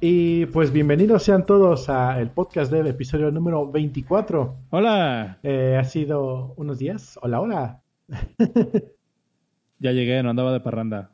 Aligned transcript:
Y 0.00 0.46
pues 0.46 0.72
bienvenidos 0.72 1.24
sean 1.24 1.44
todos 1.44 1.88
al 1.88 2.30
podcast 2.30 2.70
del 2.70 2.86
episodio 2.86 3.32
número 3.32 3.68
24. 3.68 4.56
Hola. 4.70 5.40
Eh, 5.42 5.76
ha 5.76 5.82
sido 5.82 6.54
unos 6.56 6.78
días. 6.78 7.18
Hola, 7.20 7.40
hola. 7.40 7.82
ya 9.80 9.90
llegué, 9.90 10.22
no 10.22 10.30
andaba 10.30 10.52
de 10.52 10.60
parranda. 10.60 11.10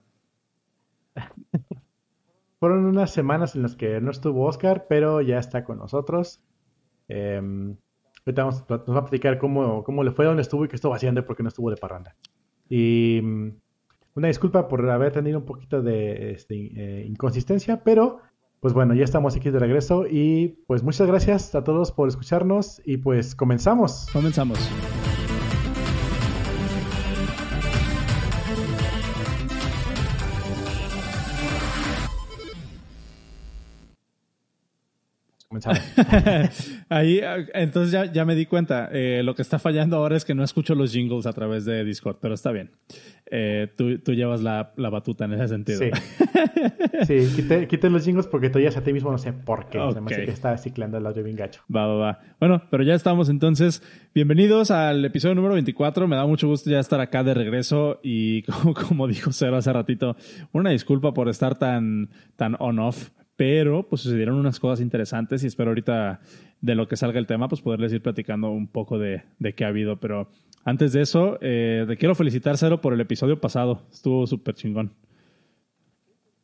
Fueron 2.61 2.84
unas 2.84 3.11
semanas 3.11 3.57
en 3.57 3.62
las 3.62 3.75
que 3.75 4.02
no 4.02 4.11
estuvo 4.11 4.45
Oscar, 4.45 4.85
pero 4.87 5.23
ya 5.23 5.39
está 5.39 5.64
con 5.64 5.79
nosotros. 5.79 6.43
Eh, 7.09 7.41
ahorita 8.27 8.45
vamos, 8.45 8.64
nos 8.69 8.96
va 8.96 8.98
a 8.98 9.05
platicar 9.05 9.39
cómo, 9.39 9.82
cómo 9.82 10.05
le 10.05 10.11
fue, 10.11 10.27
dónde 10.27 10.43
estuvo 10.43 10.66
y 10.66 10.69
qué 10.69 10.77
estuvo 10.77 10.93
haciendo 10.93 11.23
y 11.23 11.25
por 11.25 11.37
qué 11.37 11.43
no 11.43 11.48
estuvo 11.48 11.71
de 11.71 11.79
parranda. 11.79 12.16
Y 12.69 13.19
mm, 13.23 13.48
una 14.16 14.29
disculpa 14.29 14.69
por 14.69 14.87
haber 14.91 15.11
tenido 15.12 15.39
un 15.39 15.46
poquito 15.46 15.80
de 15.80 16.32
este, 16.32 16.54
eh, 16.54 17.07
inconsistencia, 17.07 17.82
pero 17.82 18.21
pues 18.64 18.73
bueno, 18.73 18.95
ya 18.95 19.04
estamos 19.04 19.36
aquí 19.36 19.50
de 19.50 19.59
regreso 19.59 20.07
y 20.11 20.64
pues 20.67 20.82
muchas 20.82 21.07
gracias 21.07 21.55
a 21.55 21.64
todos 21.64 21.93
por 21.93 22.09
escucharnos 22.09 22.81
y 22.86 22.96
pues 22.96 23.35
comenzamos. 23.35 24.07
Comenzamos. 24.11 24.59
Ahí, 36.89 37.20
entonces 37.55 37.92
ya, 37.92 38.05
ya, 38.06 38.25
me 38.25 38.34
di 38.34 38.47
cuenta. 38.47 38.89
Eh, 38.92 39.22
lo 39.25 39.34
que 39.34 39.42
está 39.42 39.59
fallando 39.59 39.97
ahora 39.97 40.17
es 40.17 40.25
que 40.25 40.34
no 40.34 40.45
escucho 40.45 40.75
los 40.75 40.92
jingles 40.92 41.27
a 41.27 41.33
través 41.33 41.64
de 41.64 41.84
Discord, 41.84 42.17
pero 42.20 42.34
está 42.34 42.53
bien. 42.53 42.70
Eh, 43.31 43.69
tú, 43.77 43.98
tú, 43.98 44.12
llevas 44.12 44.42
la, 44.42 44.72
la, 44.77 44.91
batuta 44.91 45.25
en 45.25 45.33
ese 45.33 45.48
sentido. 45.48 45.81
Sí, 47.06 47.27
sí 47.27 47.66
quité, 47.69 47.91
los 47.91 48.05
jingles 48.05 48.27
porque 48.27 48.50
tú 48.50 48.58
ya 48.61 48.69
a 48.69 48.83
ti 48.83 48.92
mismo 48.92 49.11
no 49.11 49.19
sé 49.19 49.33
por 49.33 49.69
qué. 49.69 49.78
Okay. 49.78 50.27
que 50.27 50.30
está 50.30 50.56
ciclando 50.58 50.98
el 50.98 51.06
audio 51.06 51.25
bien 51.25 51.36
gacho. 51.36 51.62
Va, 51.75 51.86
va, 51.86 51.94
va. 51.94 52.20
Bueno, 52.38 52.62
pero 52.70 52.83
ya 52.83 52.94
estamos 52.94 53.28
entonces. 53.28 53.83
Bienvenidos 54.14 54.70
al 54.70 55.05
episodio 55.05 55.34
número 55.34 55.55
24. 55.55 56.06
Me 56.06 56.16
da 56.16 56.27
mucho 56.27 56.47
gusto 56.47 56.70
ya 56.70 56.78
estar 56.78 57.00
acá 57.00 57.25
de 57.25 57.34
regreso 57.34 58.00
y 58.03 58.42
como, 58.44 58.75
como 58.75 59.08
dijo 59.08 59.33
Cero 59.33 59.56
hace 59.56 59.72
ratito, 59.72 60.16
una 60.53 60.70
disculpa 60.70 61.14
por 61.14 61.28
estar 61.28 61.58
tan, 61.58 62.10
tan 62.36 62.56
on-off 62.58 63.10
pero 63.36 63.88
pues 63.88 64.02
sucedieron 64.02 64.36
unas 64.36 64.60
cosas 64.60 64.80
interesantes 64.80 65.42
y 65.42 65.46
espero 65.46 65.70
ahorita 65.70 66.20
de 66.60 66.74
lo 66.74 66.88
que 66.88 66.96
salga 66.96 67.18
el 67.18 67.27
tema, 67.27 67.48
pues 67.48 67.60
poderles 67.60 67.92
ir 67.92 68.02
platicando 68.02 68.50
un 68.50 68.68
poco 68.68 68.98
de, 68.98 69.22
de 69.38 69.54
qué 69.54 69.64
ha 69.64 69.68
habido. 69.68 70.00
Pero 70.00 70.28
antes 70.64 70.92
de 70.92 71.02
eso, 71.02 71.38
eh, 71.41 71.84
te 71.86 71.96
quiero 71.96 72.14
felicitar, 72.14 72.56
Cero, 72.56 72.80
por 72.80 72.94
el 72.94 73.00
episodio 73.00 73.41
pasado. 73.41 73.82
Estuvo 73.92 74.26
súper 74.26 74.54
chingón. 74.54 74.92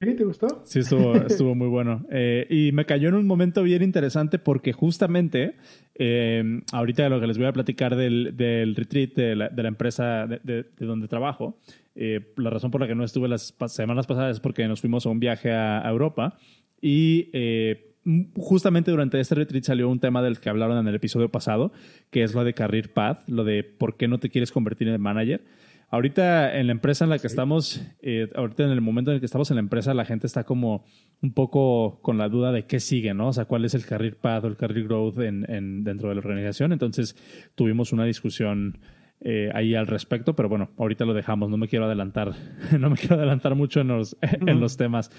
¿Sí? 0.00 0.14
¿Te 0.14 0.24
gustó? 0.24 0.62
Sí, 0.64 0.78
estuvo, 0.78 1.14
estuvo 1.26 1.54
muy 1.54 1.68
bueno. 1.68 2.06
Eh, 2.10 2.46
y 2.48 2.72
me 2.72 2.86
cayó 2.86 3.10
en 3.10 3.14
un 3.14 3.26
momento 3.26 3.62
bien 3.62 3.82
interesante 3.82 4.38
porque 4.38 4.72
justamente 4.72 5.56
eh, 5.94 6.62
ahorita 6.72 7.08
lo 7.10 7.20
que 7.20 7.26
les 7.26 7.36
voy 7.36 7.46
a 7.46 7.52
platicar 7.52 7.96
del, 7.96 8.34
del 8.34 8.74
retreat 8.76 9.14
de 9.14 9.36
la, 9.36 9.48
de 9.50 9.62
la 9.62 9.68
empresa 9.68 10.26
de, 10.26 10.40
de, 10.42 10.86
donde 10.86 11.06
trabajo, 11.06 11.58
eh, 11.94 12.32
la 12.36 12.48
razón 12.48 12.70
por 12.70 12.80
la 12.80 12.86
que 12.86 12.94
no 12.94 13.04
estuve 13.04 13.28
las 13.28 13.54
semanas 13.66 14.06
pasadas 14.06 14.36
es 14.36 14.40
porque 14.40 14.66
nos 14.68 14.80
fuimos 14.80 15.04
a 15.04 15.10
un 15.10 15.20
viaje 15.20 15.52
a, 15.52 15.86
a 15.86 15.90
Europa 15.90 16.38
y 16.80 17.30
eh, 17.32 17.94
justamente 18.36 18.90
durante 18.90 19.20
este 19.20 19.34
retreat 19.34 19.64
salió 19.64 19.88
un 19.88 20.00
tema 20.00 20.22
del 20.22 20.40
que 20.40 20.48
hablaron 20.48 20.78
en 20.78 20.88
el 20.88 20.94
episodio 20.94 21.30
pasado, 21.30 21.72
que 22.10 22.22
es 22.22 22.34
lo 22.34 22.44
de 22.44 22.54
Career 22.54 22.92
Path, 22.92 23.28
lo 23.28 23.44
de 23.44 23.62
por 23.64 23.96
qué 23.96 24.08
no 24.08 24.18
te 24.18 24.30
quieres 24.30 24.52
convertir 24.52 24.88
en 24.88 25.00
manager. 25.00 25.44
Ahorita 25.92 26.56
en 26.56 26.68
la 26.68 26.72
empresa 26.72 27.04
en 27.04 27.10
la 27.10 27.18
que 27.18 27.26
estamos, 27.26 27.82
eh, 28.00 28.28
ahorita 28.36 28.62
en 28.62 28.70
el 28.70 28.80
momento 28.80 29.10
en 29.10 29.16
el 29.16 29.20
que 29.20 29.26
estamos 29.26 29.50
en 29.50 29.56
la 29.56 29.60
empresa, 29.60 29.92
la 29.92 30.04
gente 30.04 30.28
está 30.28 30.44
como 30.44 30.84
un 31.20 31.34
poco 31.34 32.00
con 32.00 32.16
la 32.16 32.28
duda 32.28 32.52
de 32.52 32.64
qué 32.64 32.78
sigue, 32.78 33.12
¿no? 33.12 33.28
O 33.28 33.32
sea, 33.32 33.46
cuál 33.46 33.64
es 33.64 33.74
el 33.74 33.84
career 33.84 34.16
path 34.16 34.44
o 34.44 34.46
el 34.46 34.56
career 34.56 34.86
growth 34.86 35.18
en, 35.18 35.82
dentro 35.82 36.08
de 36.08 36.14
la 36.14 36.20
organización. 36.20 36.72
Entonces 36.72 37.16
tuvimos 37.56 37.92
una 37.92 38.04
discusión 38.04 38.78
eh, 39.22 39.50
ahí 39.52 39.74
al 39.74 39.86
respecto, 39.86 40.34
pero 40.34 40.48
bueno, 40.48 40.70
ahorita 40.78 41.04
lo 41.04 41.12
dejamos, 41.12 41.50
no 41.50 41.58
me 41.58 41.68
quiero 41.68 41.84
adelantar, 41.84 42.32
no 42.78 42.88
me 42.88 42.96
quiero 42.96 43.16
adelantar 43.16 43.54
mucho 43.54 43.80
en 43.80 43.88
los, 43.88 44.16
en 44.22 44.60
los 44.60 44.78
temas, 44.78 45.10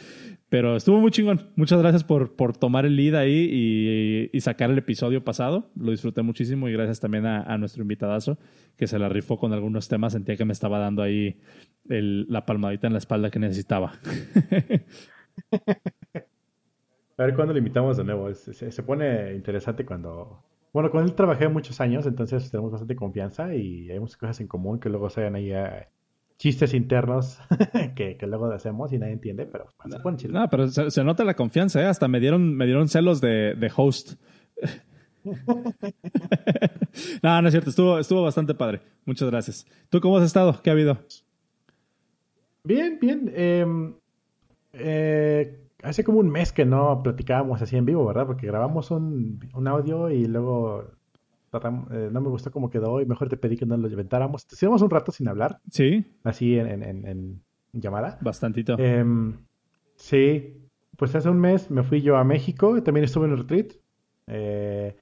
pero 0.49 0.75
estuvo 0.75 0.99
muy 0.99 1.11
chingón, 1.11 1.51
muchas 1.55 1.79
gracias 1.79 2.03
por, 2.03 2.35
por 2.35 2.57
tomar 2.57 2.87
el 2.87 2.95
lead 2.95 3.13
ahí 3.13 4.29
y, 4.33 4.39
sacar 4.41 4.71
el 4.71 4.79
episodio 4.79 5.23
pasado, 5.23 5.69
lo 5.75 5.91
disfruté 5.91 6.23
muchísimo 6.23 6.67
y 6.67 6.73
gracias 6.73 6.99
también 6.99 7.27
a, 7.27 7.57
nuestro 7.59 7.83
invitadazo 7.83 8.39
que 8.75 8.87
se 8.87 8.97
la 8.97 9.07
rifó 9.07 9.37
con 9.37 9.53
algunos 9.53 9.87
temas, 9.87 10.13
sentía 10.13 10.35
que 10.35 10.45
me 10.45 10.53
estaba 10.53 10.79
dando 10.79 11.03
ahí 11.03 11.39
la 11.85 12.43
palmadita 12.43 12.87
en 12.87 12.93
la 12.93 12.99
espalda 12.99 13.29
que 13.29 13.37
necesitaba. 13.37 13.93
A 17.17 17.25
ver 17.25 17.35
cuándo 17.35 17.53
lo 17.53 17.59
invitamos 17.59 17.97
de 17.97 18.03
nuevo, 18.03 18.33
se 18.33 18.81
pone 18.81 19.35
interesante 19.35 19.85
cuando 19.85 20.43
bueno, 20.73 20.89
con 20.89 21.03
él 21.03 21.13
trabajé 21.13 21.47
muchos 21.47 21.81
años, 21.81 22.05
entonces 22.05 22.49
tenemos 22.49 22.71
bastante 22.71 22.95
confianza 22.95 23.53
y 23.55 23.89
hay 23.89 23.99
muchas 23.99 24.17
cosas 24.17 24.39
en 24.39 24.47
común 24.47 24.79
que 24.79 24.89
luego 24.89 25.09
sean 25.09 25.35
ahí 25.35 25.51
eh, 25.51 25.87
chistes 26.37 26.73
internos 26.73 27.39
que, 27.95 28.17
luego 28.21 28.51
hacemos 28.51 28.91
y 28.93 28.97
nadie 28.97 29.13
entiende, 29.13 29.45
pero 29.45 29.67
se 30.17 30.27
No, 30.27 30.49
pero 30.49 30.67
se, 30.67 31.03
nota 31.03 31.23
la 31.23 31.35
confianza, 31.35 31.81
¿eh? 31.81 31.85
Hasta 31.85 32.07
me 32.07 32.19
dieron, 32.19 32.55
me 32.55 32.65
dieron 32.65 32.87
celos 32.87 33.21
de, 33.21 33.55
de 33.55 33.71
host. 33.75 34.13
no, 37.21 37.41
no 37.41 37.47
es 37.47 37.53
cierto, 37.53 37.69
estuvo, 37.69 37.99
estuvo 37.99 38.23
bastante 38.23 38.53
padre. 38.53 38.81
Muchas 39.05 39.29
gracias. 39.29 39.65
¿Tú 39.89 40.01
cómo 40.01 40.17
has 40.17 40.25
estado? 40.25 40.61
¿Qué 40.61 40.69
ha 40.69 40.73
habido? 40.73 40.97
Bien, 42.63 42.97
bien. 42.99 43.31
Em, 43.35 43.93
eh, 44.73 45.60
hace 45.83 46.03
como 46.03 46.19
un 46.19 46.29
mes 46.29 46.51
que 46.51 46.65
no 46.65 47.01
platicábamos 47.03 47.61
así 47.61 47.77
en 47.77 47.85
vivo, 47.85 48.05
¿verdad? 48.05 48.27
Porque 48.27 48.47
grabamos 48.47 48.91
un, 48.91 49.39
audio 49.67 50.09
y 50.09 50.25
luego 50.25 50.91
eh, 51.53 52.09
no 52.11 52.21
me 52.21 52.29
gustó 52.29 52.51
cómo 52.51 52.69
quedó 52.69 53.01
y 53.01 53.05
mejor 53.05 53.29
te 53.29 53.37
pedí 53.37 53.57
que 53.57 53.65
no 53.65 53.77
lo 53.77 53.87
inventáramos. 53.87 54.45
Estuvimos 54.51 54.81
un 54.81 54.89
rato 54.89 55.11
sin 55.11 55.27
hablar. 55.27 55.59
Sí. 55.69 56.05
Así 56.23 56.57
en, 56.57 56.83
en, 56.83 57.41
llamada. 57.73 58.17
Bastantito. 58.21 58.77
Em, 58.77 59.37
sí. 59.95 60.57
Pues 60.97 61.15
hace 61.15 61.29
un 61.29 61.39
mes 61.39 61.71
me 61.71 61.83
fui 61.83 62.01
yo 62.01 62.17
a 62.17 62.23
México, 62.23 62.81
también 62.83 63.05
estuve 63.05 63.25
en 63.25 63.31
el 63.31 63.37
retreat. 63.39 63.73
Eh, 64.27 64.95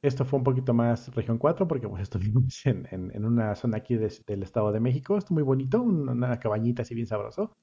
esto 0.00 0.24
fue 0.24 0.38
un 0.38 0.44
poquito 0.44 0.72
más 0.72 1.12
región 1.14 1.38
4 1.38 1.66
porque 1.66 1.88
pues 1.88 2.02
estuvimos 2.02 2.60
en, 2.66 2.86
en 2.90 3.24
una 3.24 3.54
zona 3.54 3.78
aquí 3.78 3.96
del 3.96 4.42
Estado 4.42 4.72
de 4.72 4.80
México. 4.80 5.18
Estuvo 5.18 5.34
muy 5.34 5.42
bonito, 5.42 5.82
una, 5.82 6.38
cabañita 6.38 6.82
así 6.82 6.94
bien 6.94 7.06
sabroso. 7.06 7.56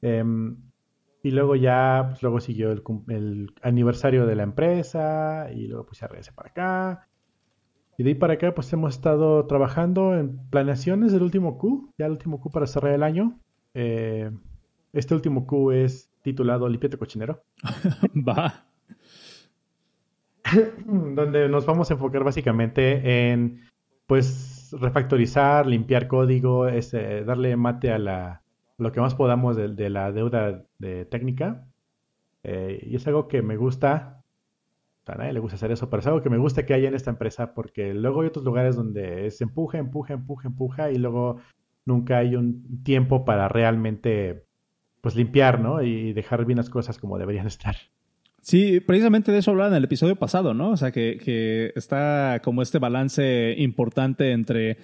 Em, 0.00 0.56
y 1.22 1.30
luego 1.30 1.56
ya, 1.56 2.06
pues 2.10 2.22
luego 2.22 2.40
siguió 2.40 2.70
el, 2.70 2.82
el, 3.08 3.52
aniversario 3.62 4.26
de 4.26 4.36
la 4.36 4.44
empresa 4.44 5.48
y 5.52 5.66
luego 5.66 5.86
pues 5.86 6.00
ya 6.00 6.06
regresé 6.06 6.32
para 6.32 6.50
acá. 6.50 7.08
Y 7.96 8.04
de 8.04 8.10
ahí 8.10 8.14
para 8.14 8.34
acá 8.34 8.54
pues 8.54 8.72
hemos 8.72 8.94
estado 8.94 9.46
trabajando 9.46 10.14
en 10.14 10.38
planeaciones 10.50 11.12
del 11.12 11.22
último 11.22 11.58
Q, 11.58 11.92
ya 11.98 12.06
el 12.06 12.12
último 12.12 12.40
Q 12.40 12.50
para 12.50 12.66
cerrar 12.66 12.92
el 12.92 13.02
año. 13.02 13.40
Eh, 13.74 14.30
este 14.92 15.14
último 15.14 15.46
Q 15.46 15.72
es 15.72 16.10
titulado 16.22 16.68
Limpiate 16.68 16.96
Cochinero. 16.96 17.42
Va. 18.28 18.66
donde 20.86 21.48
nos 21.48 21.66
vamos 21.66 21.90
a 21.90 21.94
enfocar 21.94 22.24
básicamente 22.24 23.30
en 23.30 23.60
pues 24.06 24.74
refactorizar, 24.80 25.66
limpiar 25.66 26.08
código, 26.08 26.68
este, 26.68 27.24
darle 27.24 27.56
mate 27.56 27.90
a 27.90 27.98
la, 27.98 28.42
lo 28.78 28.92
que 28.92 29.00
más 29.00 29.14
podamos 29.14 29.56
de, 29.56 29.90
la 29.90 30.12
deuda 30.12 30.64
de 30.78 31.04
técnica. 31.04 31.66
Eh, 32.44 32.86
y 32.86 32.96
es 32.96 33.06
algo 33.06 33.28
que 33.28 33.42
me 33.42 33.56
gusta. 33.56 34.22
A 35.06 35.14
nadie 35.14 35.32
le 35.32 35.40
gusta 35.40 35.56
hacer 35.56 35.72
eso, 35.72 35.88
pero 35.88 36.00
es 36.00 36.06
algo 36.06 36.22
que 36.22 36.28
me 36.28 36.36
gusta 36.36 36.66
que 36.66 36.74
haya 36.74 36.88
en 36.88 36.94
esta 36.94 37.10
empresa 37.10 37.54
porque 37.54 37.94
luego 37.94 38.20
hay 38.20 38.28
otros 38.28 38.44
lugares 38.44 38.76
donde 38.76 39.30
se 39.30 39.44
empuja, 39.44 39.78
empuja, 39.78 40.12
empuja, 40.12 40.48
empuja 40.48 40.90
y 40.90 40.96
luego 40.96 41.40
nunca 41.86 42.18
hay 42.18 42.36
un 42.36 42.82
tiempo 42.84 43.24
para 43.24 43.48
realmente 43.48 44.44
pues 45.00 45.16
limpiar, 45.16 45.60
¿no? 45.60 45.80
Y 45.82 46.12
dejar 46.12 46.44
bien 46.44 46.58
las 46.58 46.68
cosas 46.68 46.98
como 46.98 47.16
deberían 47.16 47.46
estar. 47.46 47.76
Sí, 48.42 48.80
precisamente 48.80 49.32
de 49.32 49.38
eso 49.38 49.50
hablaba 49.50 49.70
en 49.70 49.76
el 49.76 49.84
episodio 49.84 50.16
pasado, 50.16 50.52
¿no? 50.52 50.70
O 50.70 50.76
sea, 50.76 50.92
que, 50.92 51.16
que 51.16 51.72
está 51.74 52.40
como 52.44 52.60
este 52.60 52.78
balance 52.78 53.54
importante 53.56 54.32
entre 54.32 54.76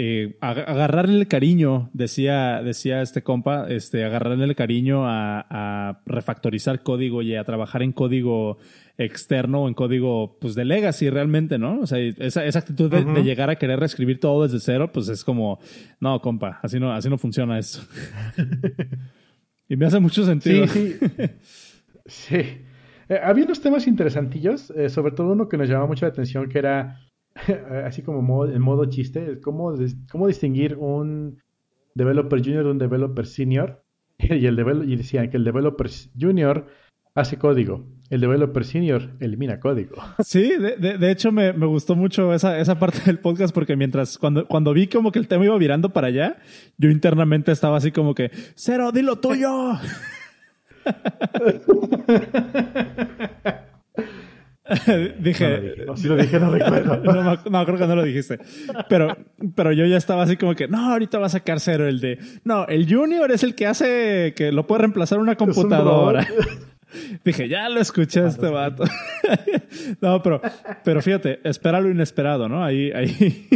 eh, 0.00 0.36
agarrarle 0.40 1.18
el 1.18 1.26
cariño, 1.26 1.90
decía, 1.92 2.62
decía 2.62 3.02
este 3.02 3.24
compa, 3.24 3.66
este, 3.68 4.04
agarrarle 4.04 4.44
el 4.44 4.54
cariño 4.54 5.02
a, 5.04 6.00
refactorizar 6.06 6.84
código 6.84 7.20
y 7.20 7.34
a 7.34 7.42
trabajar 7.42 7.82
en 7.82 7.90
código 7.90 8.58
externo 8.96 9.62
o 9.62 9.68
en 9.68 9.74
código 9.74 10.38
pues 10.40 10.54
de 10.54 10.64
legacy 10.64 11.10
realmente, 11.10 11.58
¿no? 11.58 11.80
O 11.80 11.86
sea, 11.88 11.98
esa, 11.98 12.44
esa 12.44 12.60
actitud 12.60 12.88
de, 12.88 13.24
llegar 13.24 13.50
a 13.50 13.56
querer 13.56 13.80
reescribir 13.80 14.20
todo 14.20 14.44
desde 14.44 14.60
cero, 14.60 14.92
pues 14.92 15.08
es 15.08 15.24
como, 15.24 15.58
no, 15.98 16.20
compa, 16.20 16.60
así 16.62 16.78
no, 16.78 16.92
así 16.92 17.10
no 17.10 17.18
funciona 17.18 17.58
eso. 17.58 17.84
y 19.68 19.74
me 19.76 19.86
hace 19.86 19.98
mucho 19.98 20.24
sentido. 20.24 20.68
Sí, 20.68 20.94
sí. 21.00 21.08
sí. 22.06 22.36
Eh, 23.08 23.20
había 23.20 23.44
unos 23.44 23.60
temas 23.60 23.88
interesantillos, 23.88 24.70
eh, 24.70 24.90
sobre 24.90 25.10
todo 25.10 25.32
uno 25.32 25.48
que 25.48 25.56
nos 25.56 25.68
llamaba 25.68 25.88
mucho 25.88 26.06
la 26.06 26.12
atención, 26.12 26.48
que 26.48 26.60
era 26.60 27.00
así 27.84 28.02
como 28.02 28.22
modo, 28.22 28.52
en 28.52 28.60
modo 28.60 28.84
chiste, 28.86 29.40
cómo, 29.40 29.74
cómo 30.10 30.26
distinguir 30.26 30.76
un 30.76 31.38
developer 31.94 32.42
junior 32.42 32.64
de 32.64 32.70
un 32.70 32.78
developer 32.78 33.26
senior. 33.26 33.82
Y, 34.20 34.46
el 34.46 34.58
y 34.88 34.96
decían 34.96 35.30
que 35.30 35.36
el 35.36 35.44
developer 35.44 35.88
junior 36.18 36.66
hace 37.14 37.38
código. 37.38 37.86
El 38.10 38.20
developer 38.20 38.64
senior 38.64 39.10
elimina 39.20 39.60
código. 39.60 39.94
Sí, 40.24 40.56
de, 40.56 40.98
de, 40.98 41.10
hecho 41.10 41.30
me, 41.30 41.52
me, 41.52 41.66
gustó 41.66 41.94
mucho 41.94 42.34
esa, 42.34 42.58
esa 42.58 42.78
parte 42.80 42.98
del 43.06 43.20
podcast 43.20 43.54
porque 43.54 43.76
mientras, 43.76 44.18
cuando, 44.18 44.48
cuando 44.48 44.72
vi 44.72 44.88
como 44.88 45.12
que 45.12 45.20
el 45.20 45.28
tema 45.28 45.44
iba 45.44 45.56
virando 45.56 45.90
para 45.90 46.08
allá, 46.08 46.38
yo 46.78 46.90
internamente 46.90 47.52
estaba 47.52 47.76
así 47.76 47.92
como 47.92 48.14
que, 48.14 48.30
cero, 48.56 48.90
dilo 48.92 49.16
tuyo. 49.16 49.78
dije. 55.18 55.84
No, 55.86 55.96
si 55.96 56.08
lo 56.08 56.16
dije, 56.16 56.38
no 56.38 56.50
recuerdo. 56.50 56.96
no, 57.50 57.66
creo 57.66 57.78
que 57.78 57.86
no 57.86 57.96
lo 57.96 58.02
dijiste. 58.02 58.38
Pero, 58.88 59.16
pero 59.54 59.72
yo 59.72 59.86
ya 59.86 59.96
estaba 59.96 60.22
así 60.22 60.36
como 60.36 60.54
que, 60.54 60.68
no, 60.68 60.92
ahorita 60.92 61.18
va 61.18 61.26
a 61.26 61.30
sacar 61.30 61.60
cero 61.60 61.86
el 61.86 62.00
de. 62.00 62.18
No, 62.44 62.66
el 62.66 62.92
Junior 62.92 63.30
es 63.30 63.42
el 63.42 63.54
que 63.54 63.66
hace 63.66 64.34
que 64.36 64.52
lo 64.52 64.66
puede 64.66 64.82
reemplazar 64.82 65.18
una 65.18 65.36
computadora. 65.36 66.26
Dije, 67.22 67.48
ya 67.50 67.68
lo 67.68 67.80
escuché 67.80 68.26
este 68.26 68.48
vato. 68.48 68.84
no, 70.00 70.22
pero, 70.22 70.40
pero 70.84 71.02
fíjate, 71.02 71.40
espera 71.44 71.82
lo 71.82 71.90
inesperado, 71.90 72.48
¿no? 72.48 72.64
Ahí, 72.64 72.90
ahí, 72.92 73.46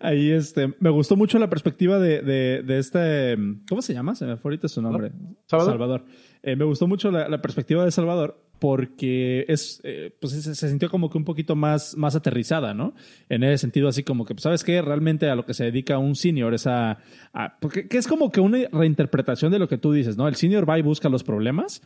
ahí, 0.00 0.30
este, 0.32 0.74
me 0.80 0.90
gustó 0.90 1.14
mucho 1.14 1.38
la 1.38 1.48
perspectiva 1.48 2.00
de, 2.00 2.22
de, 2.22 2.62
de 2.64 2.78
este, 2.78 3.38
¿cómo 3.68 3.82
se 3.82 3.94
llama? 3.94 4.16
Se 4.16 4.26
me 4.26 4.36
fue 4.36 4.50
ahorita 4.50 4.66
su 4.66 4.82
nombre. 4.82 5.12
Salvador. 5.46 5.72
Salvador. 5.72 6.04
Eh, 6.42 6.56
me 6.56 6.64
gustó 6.64 6.88
mucho 6.88 7.12
la, 7.12 7.28
la, 7.28 7.40
perspectiva 7.40 7.84
de 7.84 7.92
Salvador 7.92 8.49
porque 8.60 9.46
es, 9.48 9.80
eh, 9.82 10.14
pues 10.20 10.34
se, 10.34 10.54
se, 10.54 10.68
sintió 10.68 10.90
como 10.90 11.10
que 11.10 11.18
un 11.18 11.24
poquito 11.24 11.56
más, 11.56 11.96
más 11.96 12.14
aterrizada, 12.14 12.74
¿no? 12.74 12.94
En 13.28 13.42
ese 13.42 13.58
sentido, 13.58 13.88
así 13.88 14.04
como 14.04 14.26
que, 14.26 14.34
pues, 14.34 14.42
¿sabes 14.42 14.62
qué? 14.62 14.80
Realmente 14.82 15.28
a 15.30 15.34
lo 15.34 15.46
que 15.46 15.54
se 15.54 15.64
dedica 15.64 15.98
un 15.98 16.14
senior 16.14 16.54
es 16.54 16.66
a, 16.66 16.98
a 17.32 17.58
porque 17.58 17.88
que 17.88 17.98
es 17.98 18.06
como 18.06 18.30
que 18.30 18.40
una 18.40 18.58
reinterpretación 18.70 19.50
de 19.50 19.58
lo 19.58 19.66
que 19.66 19.78
tú 19.78 19.92
dices, 19.92 20.16
¿no? 20.16 20.28
El 20.28 20.36
senior 20.36 20.68
va 20.68 20.78
y 20.78 20.82
busca 20.82 21.08
los 21.08 21.24
problemas, 21.24 21.82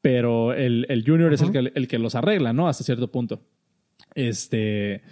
pero 0.00 0.54
el, 0.54 0.86
el 0.88 1.04
junior 1.04 1.30
uh 1.30 1.32
-huh. 1.32 1.34
es 1.34 1.42
el 1.42 1.50
que, 1.50 1.72
el 1.74 1.88
que 1.88 1.98
los 1.98 2.14
arregla, 2.14 2.52
¿no? 2.52 2.68
Hasta 2.68 2.84
cierto 2.84 3.10
punto. 3.10 3.42
Este... 4.14 5.02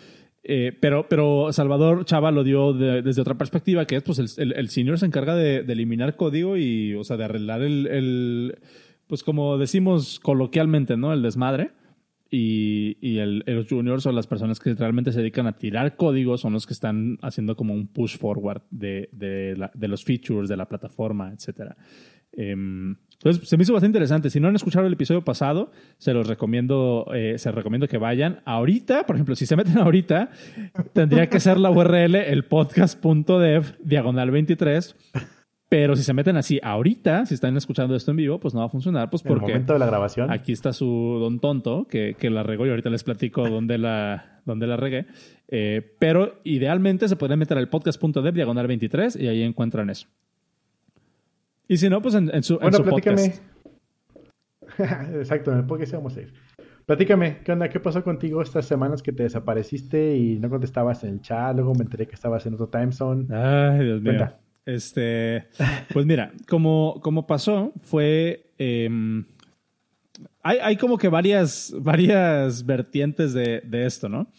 Eh, 0.42 0.72
pero, 0.80 1.06
pero 1.06 1.52
Salvador 1.52 2.06
Chava 2.06 2.30
lo 2.30 2.42
dio 2.42 2.72
de, 2.72 3.02
desde 3.02 3.20
otra 3.20 3.36
perspectiva, 3.36 3.84
que 3.84 3.96
es 3.96 4.02
pues 4.02 4.18
el, 4.18 4.28
el, 4.38 4.52
el 4.56 4.70
senior 4.70 4.98
se 4.98 5.04
encarga 5.04 5.36
de, 5.36 5.62
de, 5.64 5.72
eliminar 5.74 6.16
código 6.16 6.56
y, 6.56 6.94
o 6.94 7.04
sea, 7.04 7.18
de 7.18 7.24
arreglar 7.24 7.60
el, 7.60 7.86
el 7.86 8.58
pues 9.10 9.24
como 9.24 9.58
decimos 9.58 10.20
coloquialmente, 10.20 10.96
¿no? 10.96 11.12
El 11.12 11.20
desmadre. 11.20 11.72
Y, 12.32 12.96
y 13.00 13.18
el, 13.18 13.42
los 13.44 13.66
juniors 13.68 14.04
son 14.04 14.14
las 14.14 14.28
personas 14.28 14.60
que 14.60 14.72
realmente 14.74 15.10
se 15.10 15.18
dedican 15.18 15.48
a 15.48 15.58
tirar 15.58 15.96
código, 15.96 16.38
son 16.38 16.52
los 16.52 16.64
que 16.64 16.72
están 16.72 17.18
haciendo 17.22 17.56
como 17.56 17.74
un 17.74 17.88
push 17.88 18.16
forward 18.16 18.62
de, 18.70 19.08
de, 19.10 19.56
la, 19.56 19.72
de 19.74 19.88
los 19.88 20.04
features 20.04 20.48
de 20.48 20.56
la 20.56 20.68
plataforma, 20.68 21.32
etcétera. 21.32 21.76
Eh, 22.32 22.52
entonces, 22.52 23.48
se 23.48 23.56
me 23.56 23.64
hizo 23.64 23.72
bastante 23.72 23.98
interesante. 23.98 24.30
Si 24.30 24.38
no 24.38 24.46
han 24.46 24.54
escuchado 24.54 24.86
el 24.86 24.92
episodio 24.92 25.24
pasado, 25.24 25.72
se 25.98 26.14
los 26.14 26.28
recomiendo, 26.28 27.06
eh, 27.12 27.34
se 27.36 27.50
recomiendo 27.50 27.88
que 27.88 27.98
vayan. 27.98 28.40
Ahorita, 28.44 29.04
por 29.06 29.16
ejemplo, 29.16 29.34
si 29.34 29.44
se 29.44 29.56
meten 29.56 29.76
ahorita, 29.78 30.30
tendría 30.92 31.28
que 31.28 31.40
ser 31.40 31.58
la 31.58 31.70
URL 31.70 32.14
el 32.14 32.44
podcast.dev 32.44 33.76
diagonal 33.82 34.30
23. 34.30 34.94
Pero 35.70 35.94
si 35.94 36.02
se 36.02 36.12
meten 36.12 36.36
así 36.36 36.58
ahorita, 36.60 37.26
si 37.26 37.34
están 37.34 37.56
escuchando 37.56 37.94
esto 37.94 38.10
en 38.10 38.16
vivo, 38.16 38.40
pues 38.40 38.54
no 38.54 38.60
va 38.60 38.66
a 38.66 38.68
funcionar. 38.68 39.08
Pues 39.08 39.22
porque. 39.22 39.44
En 39.44 39.50
el 39.50 39.54
momento 39.54 39.72
de 39.74 39.78
la 39.78 39.86
grabación. 39.86 40.28
Aquí 40.28 40.50
está 40.50 40.72
su 40.72 41.18
don 41.20 41.38
tonto, 41.38 41.86
que, 41.88 42.16
que 42.18 42.28
la 42.28 42.42
regó 42.42 42.66
y 42.66 42.70
ahorita 42.70 42.90
les 42.90 43.04
platico 43.04 43.48
dónde 43.48 43.78
la, 43.78 44.40
dónde 44.44 44.66
la 44.66 44.76
regué. 44.76 45.06
Eh, 45.46 45.94
pero 46.00 46.40
idealmente 46.42 47.06
se 47.08 47.14
pueden 47.14 47.38
meter 47.38 47.56
al 47.56 47.68
podcast.dev 47.68 48.34
diagonal 48.34 48.66
23 48.66 49.14
y 49.14 49.28
ahí 49.28 49.42
encuentran 49.42 49.90
eso. 49.90 50.08
Y 51.68 51.76
si 51.76 51.88
no, 51.88 52.02
pues 52.02 52.16
en, 52.16 52.34
en 52.34 52.42
su, 52.42 52.58
bueno, 52.58 52.68
en 52.68 52.74
su 52.74 52.82
platícame. 52.82 53.34
podcast. 54.76 55.14
Exacto, 55.14 55.52
en 55.52 55.58
el 55.58 55.66
podcast 55.66 55.92
vamos 55.92 56.16
a 56.16 56.22
ir. 56.22 56.32
Platícame, 56.84 57.42
¿qué 57.44 57.52
onda? 57.52 57.68
¿Qué 57.68 57.78
pasó 57.78 58.02
contigo 58.02 58.42
estas 58.42 58.66
semanas 58.66 59.04
que 59.04 59.12
te 59.12 59.22
desapareciste 59.22 60.16
y 60.16 60.40
no 60.40 60.50
contestabas 60.50 61.04
en 61.04 61.10
el 61.10 61.20
chat? 61.20 61.54
Luego 61.54 61.74
me 61.76 61.84
enteré 61.84 62.08
que 62.08 62.16
estabas 62.16 62.44
en 62.46 62.54
otro 62.54 62.66
time 62.66 62.90
zone. 62.90 63.32
Ay, 63.32 63.84
Dios 63.84 64.02
mío. 64.02 64.14
Cuenta. 64.16 64.40
Este, 64.66 65.48
pues 65.92 66.06
mira, 66.06 66.32
como, 66.48 67.00
como 67.02 67.26
pasó, 67.26 67.72
fue. 67.82 68.52
Eh, 68.58 68.88
hay, 70.42 70.58
hay, 70.62 70.76
como 70.76 70.98
que 70.98 71.08
varias, 71.08 71.74
varias 71.78 72.64
vertientes 72.64 73.32
de, 73.32 73.60
de, 73.60 73.86
esto, 73.86 74.08
¿no? 74.08 74.30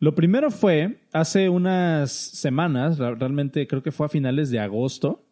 Lo 0.00 0.14
primero 0.14 0.50
fue 0.50 1.00
hace 1.12 1.48
unas 1.48 2.12
semanas, 2.12 2.98
realmente 2.98 3.66
creo 3.66 3.82
que 3.82 3.90
fue 3.90 4.06
a 4.06 4.08
finales 4.08 4.50
de 4.50 4.60
agosto, 4.60 5.24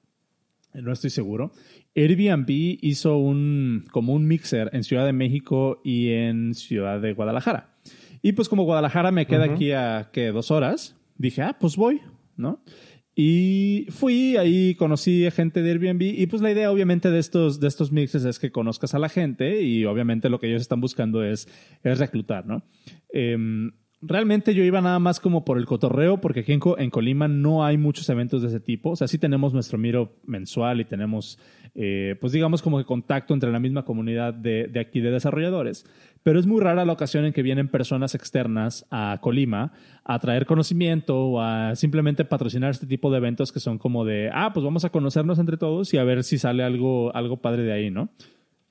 no 0.74 0.92
estoy 0.92 1.10
seguro. 1.10 1.52
Airbnb 1.94 2.48
hizo 2.48 3.16
un, 3.16 3.84
como 3.90 4.12
un 4.12 4.26
mixer 4.26 4.70
en 4.72 4.84
Ciudad 4.84 5.06
de 5.06 5.12
México 5.12 5.80
y 5.84 6.10
en 6.10 6.54
Ciudad 6.54 7.00
de 7.00 7.14
Guadalajara. 7.14 7.74
Y 8.22 8.32
pues 8.32 8.48
como 8.48 8.64
Guadalajara 8.64 9.12
me 9.12 9.26
queda 9.26 9.46
uh 9.46 9.48
-huh. 9.48 9.54
aquí 9.54 9.72
a 9.72 10.10
que 10.12 10.32
dos 10.32 10.50
horas, 10.50 10.96
dije, 11.16 11.42
ah, 11.42 11.56
pues 11.58 11.76
voy, 11.76 12.02
¿no? 12.36 12.60
Y 13.18 13.86
fui, 13.88 14.36
ahí 14.36 14.74
conocí 14.74 15.24
a 15.24 15.30
gente 15.30 15.62
de 15.62 15.70
Airbnb 15.70 16.02
y 16.02 16.26
pues 16.26 16.42
la 16.42 16.52
idea 16.52 16.70
obviamente 16.70 17.10
de 17.10 17.18
estos, 17.18 17.60
de 17.60 17.66
estos 17.66 17.90
mixes 17.90 18.26
es 18.26 18.38
que 18.38 18.52
conozcas 18.52 18.94
a 18.94 18.98
la 18.98 19.08
gente 19.08 19.62
y 19.62 19.86
obviamente 19.86 20.28
lo 20.28 20.38
que 20.38 20.48
ellos 20.48 20.60
están 20.60 20.82
buscando 20.82 21.24
es, 21.24 21.48
es 21.82 21.98
reclutar, 21.98 22.46
¿no? 22.46 22.62
Eh, 23.10 23.70
realmente 24.06 24.54
yo 24.54 24.64
iba 24.64 24.80
nada 24.80 24.98
más 24.98 25.20
como 25.20 25.44
por 25.44 25.58
el 25.58 25.66
cotorreo, 25.66 26.20
porque 26.20 26.44
en, 26.46 26.90
Colima 26.90 27.28
no 27.28 27.64
hay 27.64 27.76
muchos 27.76 28.08
eventos 28.08 28.42
de 28.42 28.48
ese 28.48 28.60
tipo. 28.60 28.90
O 28.90 28.96
sea, 28.96 29.08
sí 29.08 29.18
tenemos 29.18 29.52
nuestro 29.52 29.78
miro 29.78 30.16
mensual 30.24 30.80
y 30.80 30.84
tenemos, 30.84 31.38
eh, 31.74 32.16
pues 32.20 32.32
digamos, 32.32 32.62
como 32.62 32.78
que 32.78 32.84
contacto 32.84 33.34
entre 33.34 33.50
la 33.52 33.60
misma 33.60 33.84
comunidad 33.84 34.34
de, 34.34 34.68
de, 34.68 34.80
aquí 34.80 35.00
de 35.00 35.10
desarrolladores. 35.10 35.84
Pero 36.22 36.40
es 36.40 36.46
muy 36.46 36.60
rara 36.60 36.84
la 36.84 36.92
ocasión 36.92 37.24
en 37.24 37.32
que 37.32 37.42
vienen 37.42 37.68
personas 37.68 38.14
externas 38.14 38.86
a 38.90 39.18
Colima 39.20 39.72
a 40.04 40.18
traer 40.18 40.46
conocimiento 40.46 41.16
o 41.16 41.40
a 41.40 41.76
simplemente 41.76 42.24
patrocinar 42.24 42.70
este 42.70 42.86
tipo 42.86 43.10
de 43.10 43.18
eventos 43.18 43.52
que 43.52 43.60
son 43.60 43.78
como 43.78 44.04
de, 44.04 44.30
ah, 44.32 44.52
pues 44.52 44.64
vamos 44.64 44.84
a 44.84 44.90
conocernos 44.90 45.38
entre 45.38 45.56
todos 45.56 45.92
y 45.94 45.98
a 45.98 46.04
ver 46.04 46.24
si 46.24 46.38
sale 46.38 46.64
algo, 46.64 47.14
algo 47.14 47.36
padre 47.36 47.62
de 47.62 47.72
ahí, 47.72 47.90
¿no? 47.90 48.10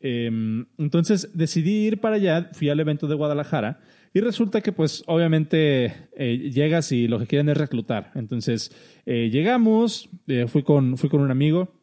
Eh, 0.07 0.29
entonces 0.77 1.31
decidí 1.33 1.87
ir 1.87 1.99
para 1.99 2.17
allá, 2.17 2.49
fui 2.53 2.69
al 2.69 2.79
evento 2.79 3.07
de 3.07 3.15
Guadalajara 3.15 3.79
y 4.15 4.21
resulta 4.21 4.61
que, 4.61 4.71
pues, 4.71 5.03
obviamente 5.07 5.93
eh, 6.15 6.49
llegas 6.49 6.93
y 6.93 7.09
lo 7.09 7.19
que 7.19 7.27
quieren 7.27 7.49
es 7.49 7.57
reclutar. 7.57 8.11
Entonces, 8.15 8.71
eh, 9.05 9.29
llegamos, 9.29 10.09
eh, 10.27 10.45
fui, 10.47 10.63
con, 10.63 10.97
fui 10.97 11.09
con 11.09 11.19
un 11.19 11.31
amigo, 11.31 11.73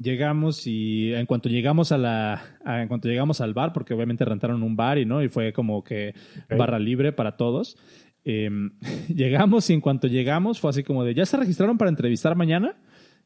llegamos 0.00 0.68
y 0.68 1.12
en 1.14 1.26
cuanto 1.26 1.48
llegamos 1.48 1.90
a 1.90 1.98
la, 1.98 2.58
a, 2.64 2.80
en 2.80 2.86
cuanto 2.86 3.08
llegamos 3.08 3.40
al 3.40 3.54
bar, 3.54 3.72
porque 3.72 3.92
obviamente 3.92 4.24
rentaron 4.24 4.62
un 4.62 4.76
bar 4.76 4.98
y 4.98 5.04
no, 5.04 5.20
y 5.20 5.28
fue 5.28 5.52
como 5.52 5.82
que 5.82 6.14
okay. 6.44 6.56
barra 6.56 6.78
libre 6.78 7.10
para 7.10 7.36
todos. 7.36 7.76
Em, 8.22 8.70
llegamos 9.12 9.68
y 9.68 9.72
en 9.72 9.80
cuanto 9.80 10.06
llegamos 10.06 10.60
fue 10.60 10.70
así 10.70 10.84
como 10.84 11.02
de, 11.02 11.14
¿ya 11.14 11.26
se 11.26 11.36
registraron 11.36 11.76
para 11.76 11.90
entrevistar 11.90 12.36
mañana? 12.36 12.76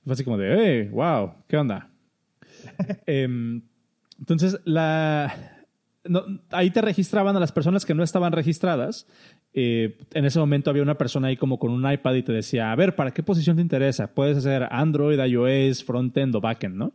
Fue 0.05 0.15
así 0.15 0.25
como 0.25 0.39
de, 0.39 0.57
hey, 0.59 0.89
wow, 0.91 1.35
¿qué 1.49 1.59
onda? 1.59 1.91
Entonces, 4.19 4.61
la, 4.65 5.59
no, 6.05 6.25
ahí 6.51 6.71
te 6.71 6.81
registraban 6.81 7.37
a 7.37 7.41
las 7.41 7.53
personas 7.53 7.85
que 7.85 7.95
no 7.95 8.03
estaban 8.03 8.33
registradas. 8.33 9.07
Eh, 9.53 9.99
en 10.15 10.25
ese 10.25 10.39
momento 10.39 10.71
había 10.71 10.83
una 10.83 10.99
persona 10.99 11.29
ahí 11.29 11.37
como 11.37 11.59
con 11.59 11.71
un 11.71 11.91
iPad 11.91 12.15
y 12.15 12.23
te 12.23 12.33
decía, 12.33 12.73
a 12.73 12.77
ver, 12.77 12.95
¿para 12.97 13.13
qué 13.13 13.23
posición 13.23 13.57
te 13.57 13.63
interesa? 13.63 14.15
Puedes 14.15 14.39
hacer 14.39 14.69
Android, 14.71 15.21
iOS, 15.21 15.85
frontend 15.85 16.35
o 16.35 16.41
backend, 16.41 16.77
¿no? 16.77 16.93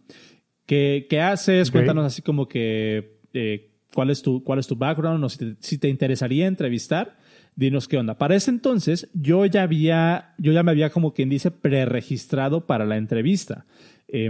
¿Qué, 0.66 1.08
qué 1.10 1.22
haces? 1.22 1.70
Okay. 1.70 1.80
Cuéntanos 1.80 2.06
así 2.06 2.22
como 2.22 2.48
que 2.48 3.20
eh, 3.34 3.72
cuál, 3.94 4.10
es 4.10 4.22
tu, 4.22 4.44
cuál 4.44 4.60
es 4.60 4.68
tu 4.68 4.76
background 4.76 5.24
o 5.24 5.30
si 5.30 5.38
te, 5.38 5.56
si 5.60 5.78
te 5.78 5.90
interesaría 5.90 6.48
entrevistar. 6.48 7.18
Dinos 7.56 7.88
qué 7.88 7.98
onda. 7.98 8.18
Para 8.18 8.36
ese 8.36 8.50
entonces 8.50 9.10
yo 9.14 9.46
ya 9.46 9.62
había, 9.62 10.34
yo 10.40 10.54
ya 10.54 10.64
me 10.64 10.72
había 10.72 10.90
como 10.90 11.14
quien 11.14 11.30
dice 11.30 11.52
preregistrado 11.52 12.66
para 12.66 12.86
la 12.86 12.98
entrevista. 12.98 13.66
Eh, 14.08 14.30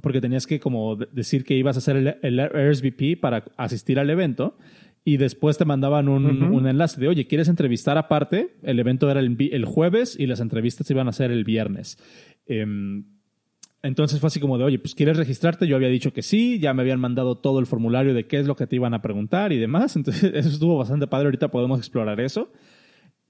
porque 0.00 0.20
tenías 0.20 0.46
que 0.46 0.58
como 0.58 0.96
decir 0.96 1.44
que 1.44 1.54
ibas 1.54 1.76
a 1.76 1.78
hacer 1.78 1.96
el, 1.96 2.16
el 2.22 2.48
RSVP 2.48 3.20
para 3.20 3.44
asistir 3.56 3.98
al 3.98 4.10
evento 4.10 4.56
y 5.04 5.16
después 5.16 5.58
te 5.58 5.64
mandaban 5.64 6.08
un, 6.08 6.26
uh 6.26 6.30
-huh. 6.30 6.52
un, 6.52 6.66
enlace 6.66 7.00
de, 7.00 7.08
oye, 7.08 7.26
¿quieres 7.26 7.48
entrevistar 7.48 7.98
aparte? 7.98 8.56
El 8.62 8.78
evento 8.78 9.10
era 9.10 9.20
el, 9.20 9.36
el, 9.38 9.64
jueves 9.64 10.16
y 10.18 10.26
las 10.26 10.40
entrevistas 10.40 10.90
iban 10.90 11.08
a 11.08 11.12
ser 11.12 11.30
el 11.30 11.44
viernes. 11.44 11.98
Eh, 12.46 12.64
entonces 13.82 14.20
fue 14.20 14.28
así 14.28 14.38
como 14.38 14.58
de, 14.58 14.64
oye, 14.64 14.78
pues 14.78 14.94
¿quieres 14.94 15.16
registrarte? 15.16 15.66
Yo 15.66 15.74
había 15.74 15.88
dicho 15.88 16.12
que 16.12 16.22
sí, 16.22 16.60
ya 16.60 16.72
me 16.72 16.82
habían 16.82 17.00
mandado 17.00 17.36
todo 17.36 17.58
el 17.58 17.66
formulario 17.66 18.14
de 18.14 18.26
qué 18.26 18.38
es 18.38 18.46
lo 18.46 18.54
que 18.54 18.68
te 18.68 18.76
iban 18.76 18.94
a 18.94 19.02
preguntar 19.02 19.52
y 19.52 19.58
demás. 19.58 19.96
Entonces 19.96 20.22
eso 20.34 20.48
estuvo 20.48 20.78
bastante 20.78 21.08
padre, 21.08 21.26
ahorita 21.26 21.50
podemos 21.50 21.78
explorar 21.80 22.20
eso. 22.20 22.52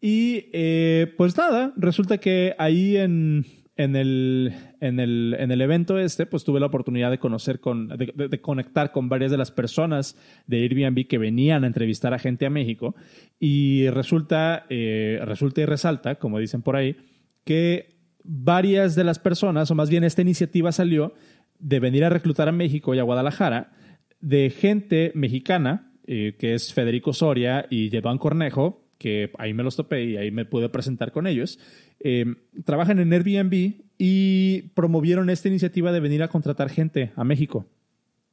Y 0.00 0.50
eh, 0.52 1.14
pues 1.16 1.36
nada, 1.38 1.72
resulta 1.76 2.18
que 2.18 2.54
ahí 2.58 2.96
en, 2.96 3.46
en 3.76 3.96
el, 3.96 4.52
en, 4.80 5.00
el, 5.00 5.34
en 5.38 5.50
el 5.50 5.60
evento 5.60 5.98
este, 5.98 6.26
pues 6.26 6.44
tuve 6.44 6.60
la 6.60 6.66
oportunidad 6.66 7.10
de 7.10 7.18
conocer, 7.18 7.60
con, 7.60 7.88
de, 7.88 8.12
de, 8.14 8.28
de, 8.28 8.40
conectar 8.40 8.92
con 8.92 9.08
varias 9.08 9.30
de 9.30 9.38
las 9.38 9.50
personas 9.50 10.16
de 10.46 10.62
Airbnb 10.62 11.06
que 11.06 11.18
venían 11.18 11.64
a 11.64 11.66
entrevistar 11.66 12.12
a 12.12 12.18
gente 12.18 12.44
a 12.44 12.50
México 12.50 12.94
y 13.40 13.88
resulta, 13.88 14.66
eh, 14.68 15.20
resulta 15.24 15.62
y 15.62 15.66
resalta, 15.66 16.16
como 16.16 16.38
dicen 16.38 16.62
por 16.62 16.76
ahí, 16.76 16.96
que 17.44 17.96
varias 18.24 18.94
de 18.94 19.04
las 19.04 19.18
personas, 19.18 19.70
o 19.70 19.74
más 19.74 19.88
bien 19.88 20.04
esta 20.04 20.22
iniciativa 20.22 20.70
salió 20.70 21.14
de 21.58 21.80
venir 21.80 22.04
a 22.04 22.10
reclutar 22.10 22.48
a 22.48 22.52
México 22.52 22.94
y 22.94 22.98
a 22.98 23.04
Guadalajara 23.04 23.72
de 24.20 24.50
gente 24.50 25.12
mexicana, 25.14 25.92
eh, 26.06 26.36
que 26.38 26.54
es 26.54 26.72
Federico 26.74 27.12
Soria 27.12 27.66
y 27.70 27.90
Jevan 27.90 28.18
Cornejo, 28.18 28.82
que 28.98 29.32
ahí 29.38 29.52
me 29.52 29.64
los 29.64 29.74
topé 29.74 30.04
y 30.04 30.16
ahí 30.16 30.30
me 30.30 30.44
pude 30.44 30.68
presentar 30.68 31.10
con 31.10 31.26
ellos. 31.26 31.58
Eh, 32.04 32.24
trabajan 32.64 32.98
en 32.98 33.12
Airbnb 33.12 33.74
y 33.98 34.62
promovieron 34.74 35.30
esta 35.30 35.48
iniciativa 35.48 35.92
de 35.92 36.00
venir 36.00 36.22
a 36.22 36.28
contratar 36.28 36.68
gente 36.68 37.12
a 37.16 37.24
México. 37.24 37.66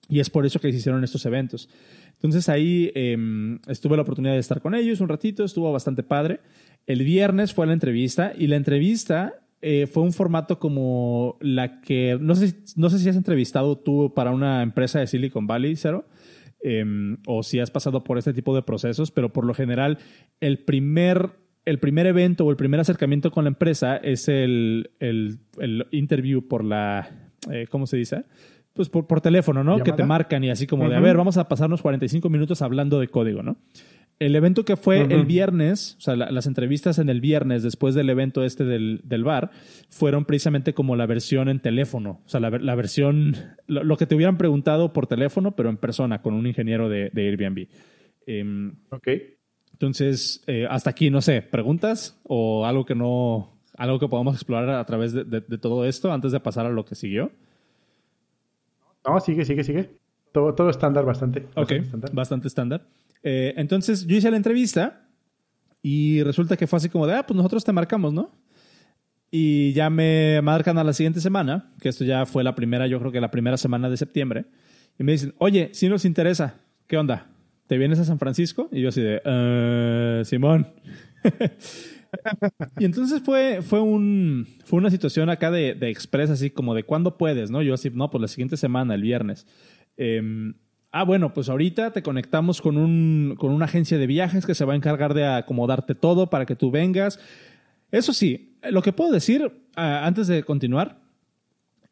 Y 0.10 0.20
es 0.20 0.30
por 0.30 0.46
eso 0.46 0.60
que 0.60 0.72
se 0.72 0.78
hicieron 0.78 1.04
estos 1.04 1.26
eventos. 1.26 1.70
Entonces 2.14 2.50
ahí 2.50 2.92
em, 2.96 3.60
estuve 3.68 3.96
la 3.96 4.02
oportunidad 4.02 4.34
de 4.34 4.40
estar 4.40 4.62
con 4.62 4.74
ellos 4.74 5.02
un 5.02 5.10
ratito, 5.10 5.44
estuvo 5.44 5.72
bastante 5.72 6.04
padre. 6.04 6.40
El 6.88 7.04
viernes 7.04 7.54
fue 7.54 7.68
la 7.68 7.74
entrevista 7.74 8.34
y 8.36 8.48
la 8.48 8.56
entrevista 8.56 9.36
eh, 9.62 9.88
fue 9.88 10.04
un 10.04 10.14
formato 10.14 10.58
como 10.58 11.38
la 11.42 11.82
que, 11.82 12.18
no 12.20 12.36
sé, 12.36 12.56
no 12.78 12.90
sé 12.90 12.98
si 12.98 13.10
has 13.10 13.16
entrevistado 13.16 13.78
tú 13.78 14.14
para 14.16 14.32
una 14.32 14.64
empresa 14.64 15.00
de 15.00 15.08
Silicon 15.08 15.48
Valley, 15.48 15.76
Cero, 15.76 16.08
em, 16.62 17.18
o 17.28 17.44
si 17.44 17.60
has 17.60 17.70
pasado 17.70 18.04
por 18.04 18.18
este 18.18 18.34
tipo 18.34 18.56
de 18.56 18.64
procesos, 18.64 19.12
pero 19.12 19.34
por 19.34 19.46
lo 19.46 19.54
general 19.54 20.00
el 20.40 20.60
primer, 20.60 21.32
el 21.70 21.80
primer 21.80 22.08
evento 22.08 22.46
o 22.46 22.52
el 22.52 22.58
primer 22.58 22.80
acercamiento 22.80 23.32
con 23.32 23.44
la 23.44 23.50
empresa 23.50 23.98
es 23.98 24.28
el, 24.28 24.90
el, 25.00 25.40
el 25.60 25.86
interview 25.92 26.48
por 26.48 26.64
la, 26.64 27.10
eh, 27.52 27.68
¿cómo 27.70 27.86
se 27.86 27.98
dice? 27.98 28.24
Pues 28.74 28.90
por, 28.90 29.06
por 29.06 29.22
teléfono, 29.22 29.64
¿no? 29.64 29.84
Que 29.84 29.92
te 29.92 30.04
marcan 30.04 30.44
y 30.44 30.50
así 30.50 30.66
como 30.66 30.90
de, 30.90 30.96
a 30.96 31.00
ver, 31.00 31.16
vamos 31.16 31.38
a 31.38 31.48
pasarnos 31.48 31.82
45 31.82 32.28
minutos 32.30 32.62
hablando 32.62 33.00
de 33.00 33.08
código, 33.08 33.44
¿no? 33.44 33.58
El 34.20 34.36
evento 34.36 34.66
que 34.66 34.76
fue 34.76 35.02
el 35.02 35.26
viernes, 35.26 35.96
o 35.98 36.02
sea, 36.02 36.16
las 36.16 36.46
entrevistas 36.46 37.00
en 37.00 37.08
el 37.08 37.22
viernes 37.22 37.64
después 37.64 37.96
del 37.96 38.10
evento 38.10 38.44
este 38.44 38.66
del, 38.66 39.00
del, 39.06 39.24
bar, 39.24 39.52
fueron 39.90 40.26
precisamente 40.26 40.74
como 40.74 40.98
la 40.98 41.06
versión 41.06 41.48
en 41.48 41.62
teléfono. 41.62 42.22
O 42.26 42.30
sea, 42.30 42.42
la, 42.42 42.50
la 42.50 42.76
versión, 42.76 43.36
lo, 43.68 43.82
lo, 43.86 43.96
que 43.96 44.08
te 44.08 44.16
hubieran 44.16 44.38
preguntado 44.38 44.92
por 44.92 45.08
teléfono, 45.08 45.56
pero 45.56 45.70
en 45.70 45.78
persona, 45.78 46.22
con 46.22 46.34
un 46.34 46.48
ingeniero 46.48 46.90
de, 46.90 47.12
de 47.14 47.30
Airbnb. 47.30 47.68
Eh, 48.28 48.72
ok. 48.90 49.08
Entonces, 49.80 50.44
eh, 50.46 50.68
hasta 50.70 50.90
aquí, 50.90 51.10
no 51.10 51.22
sé, 51.22 51.42
¿preguntas 51.42 52.20
o 52.24 52.66
algo 52.66 52.86
que 52.86 52.96
no, 52.96 53.58
algo 53.78 53.98
que 53.98 54.10
podamos 54.10 54.36
explorar 54.36 54.70
a 54.72 54.86
través 54.86 55.14
de, 55.14 55.24
de, 55.24 55.40
de 55.40 55.58
todo 55.58 55.86
esto 55.86 56.12
antes 56.12 56.34
de 56.34 56.42
pasar 56.42 56.66
a 56.66 56.70
lo 56.70 56.84
que 56.84 56.96
siguió? 56.96 57.32
No, 59.08 59.18
sigue, 59.22 59.46
sigue, 59.46 59.64
sigue. 59.64 59.90
Todo, 60.34 60.54
todo 60.54 60.70
estándar 60.70 61.06
bastante. 61.06 61.48
Ok, 61.56 61.56
bastante 61.56 61.86
estándar. 61.86 62.14
Bastante 62.14 62.48
estándar. 62.50 62.88
Eh, 63.24 63.54
entonces 63.56 64.06
yo 64.06 64.18
hice 64.18 64.30
la 64.30 64.36
entrevista 64.36 65.08
y 65.82 66.24
resulta 66.24 66.58
que 66.58 66.68
fue 66.68 66.76
así 66.76 66.90
como 66.90 67.08
de, 67.08 67.16
ah, 67.16 67.26
pues 67.26 67.38
nosotros 67.38 67.64
te 67.64 67.72
marcamos, 67.72 68.12
¿no? 68.12 68.32
Y 69.32 69.72
ya 69.72 69.90
me 69.90 70.42
marcan 70.42 70.78
a 70.78 70.84
la 70.84 70.92
siguiente 70.92 71.22
semana, 71.22 71.72
que 71.80 71.88
esto 71.88 72.04
ya 72.04 72.26
fue 72.26 72.44
la 72.44 72.54
primera, 72.54 72.86
yo 72.86 73.00
creo 73.00 73.14
que 73.14 73.22
la 73.22 73.32
primera 73.32 73.56
semana 73.56 73.90
de 73.90 73.96
septiembre, 73.96 74.46
y 74.98 75.06
me 75.06 75.14
dicen, 75.14 75.34
oye, 75.38 75.70
si 75.72 75.88
nos 75.88 76.04
interesa, 76.04 76.56
¿qué 76.86 76.98
onda? 76.98 77.28
¿Te 77.70 77.78
vienes 77.78 78.00
a 78.00 78.04
San 78.04 78.20
Francisco? 78.20 78.68
Y 78.72 78.82
yo 78.82 78.90
así 78.90 79.00
de, 79.00 79.22
uh, 79.24 80.26
Simón. 80.26 80.68
y 82.80 82.86
entonces 82.86 83.22
fue, 83.24 83.62
fue, 83.62 83.80
un, 83.80 84.46
fue 84.66 84.80
una 84.80 84.90
situación 84.90 85.30
acá 85.30 85.52
de, 85.52 85.76
de 85.76 85.90
express, 85.90 86.32
así 86.32 86.50
como 86.50 86.74
de, 86.74 86.84
¿cuándo 86.84 87.18
puedes? 87.18 87.52
¿no? 87.52 87.62
Yo 87.62 87.76
así, 87.76 87.92
no, 87.92 88.10
pues 88.10 88.22
la 88.22 88.28
siguiente 88.28 88.58
semana, 88.58 88.96
el 88.96 89.04
viernes. 89.04 89.48
Eh, 89.96 90.52
Ah, 90.92 91.04
bueno, 91.04 91.34
pues 91.36 91.50
ahorita 91.50 91.92
te 91.92 92.02
conectamos 92.02 92.62
con, 92.62 92.76
un, 92.76 93.36
con 93.38 93.52
una 93.52 93.66
agencia 93.66 94.00
de 94.00 94.08
viajes 94.08 94.48
que 94.48 94.56
se 94.56 94.66
va 94.66 94.74
a 94.74 94.76
encargar 94.76 95.14
de 95.14 95.24
acomodarte 95.24 95.94
todo 95.94 96.32
para 96.32 96.48
que 96.48 96.56
tú 96.56 96.72
vengas. 96.72 97.20
Eso 97.92 98.12
sí, 98.12 98.58
lo 98.72 98.82
que 98.82 98.92
puedo 98.92 99.12
decir 99.12 99.52
antes 99.76 100.26
de 100.28 100.44
continuar, 100.44 101.00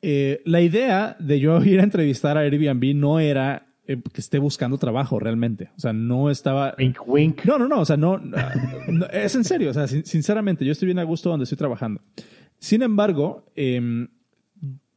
eh, 0.01 0.41
la 0.45 0.61
idea 0.61 1.15
de 1.19 1.39
yo 1.39 1.63
ir 1.63 1.79
a 1.79 1.83
entrevistar 1.83 2.37
a 2.37 2.41
Airbnb 2.41 2.95
no 2.95 3.19
era 3.19 3.66
eh, 3.87 4.01
que 4.13 4.21
esté 4.21 4.37
buscando 4.39 4.77
trabajo 4.77 5.19
realmente. 5.19 5.69
O 5.77 5.79
sea, 5.79 5.93
no 5.93 6.29
estaba... 6.29 6.75
Wink, 6.77 7.07
wink. 7.07 7.45
No, 7.45 7.57
no, 7.57 7.67
no. 7.67 7.79
O 7.79 7.85
sea, 7.85 7.97
no, 7.97 8.17
no 8.17 9.05
es 9.07 9.35
en 9.35 9.43
serio. 9.43 9.71
O 9.71 9.73
sea, 9.73 9.87
sin, 9.87 10.05
sinceramente, 10.05 10.65
yo 10.65 10.71
estoy 10.71 10.87
bien 10.87 10.99
a 10.99 11.03
gusto 11.03 11.29
donde 11.29 11.45
estoy 11.45 11.57
trabajando. 11.57 12.01
Sin 12.59 12.81
embargo, 12.81 13.45
eh, 13.55 14.07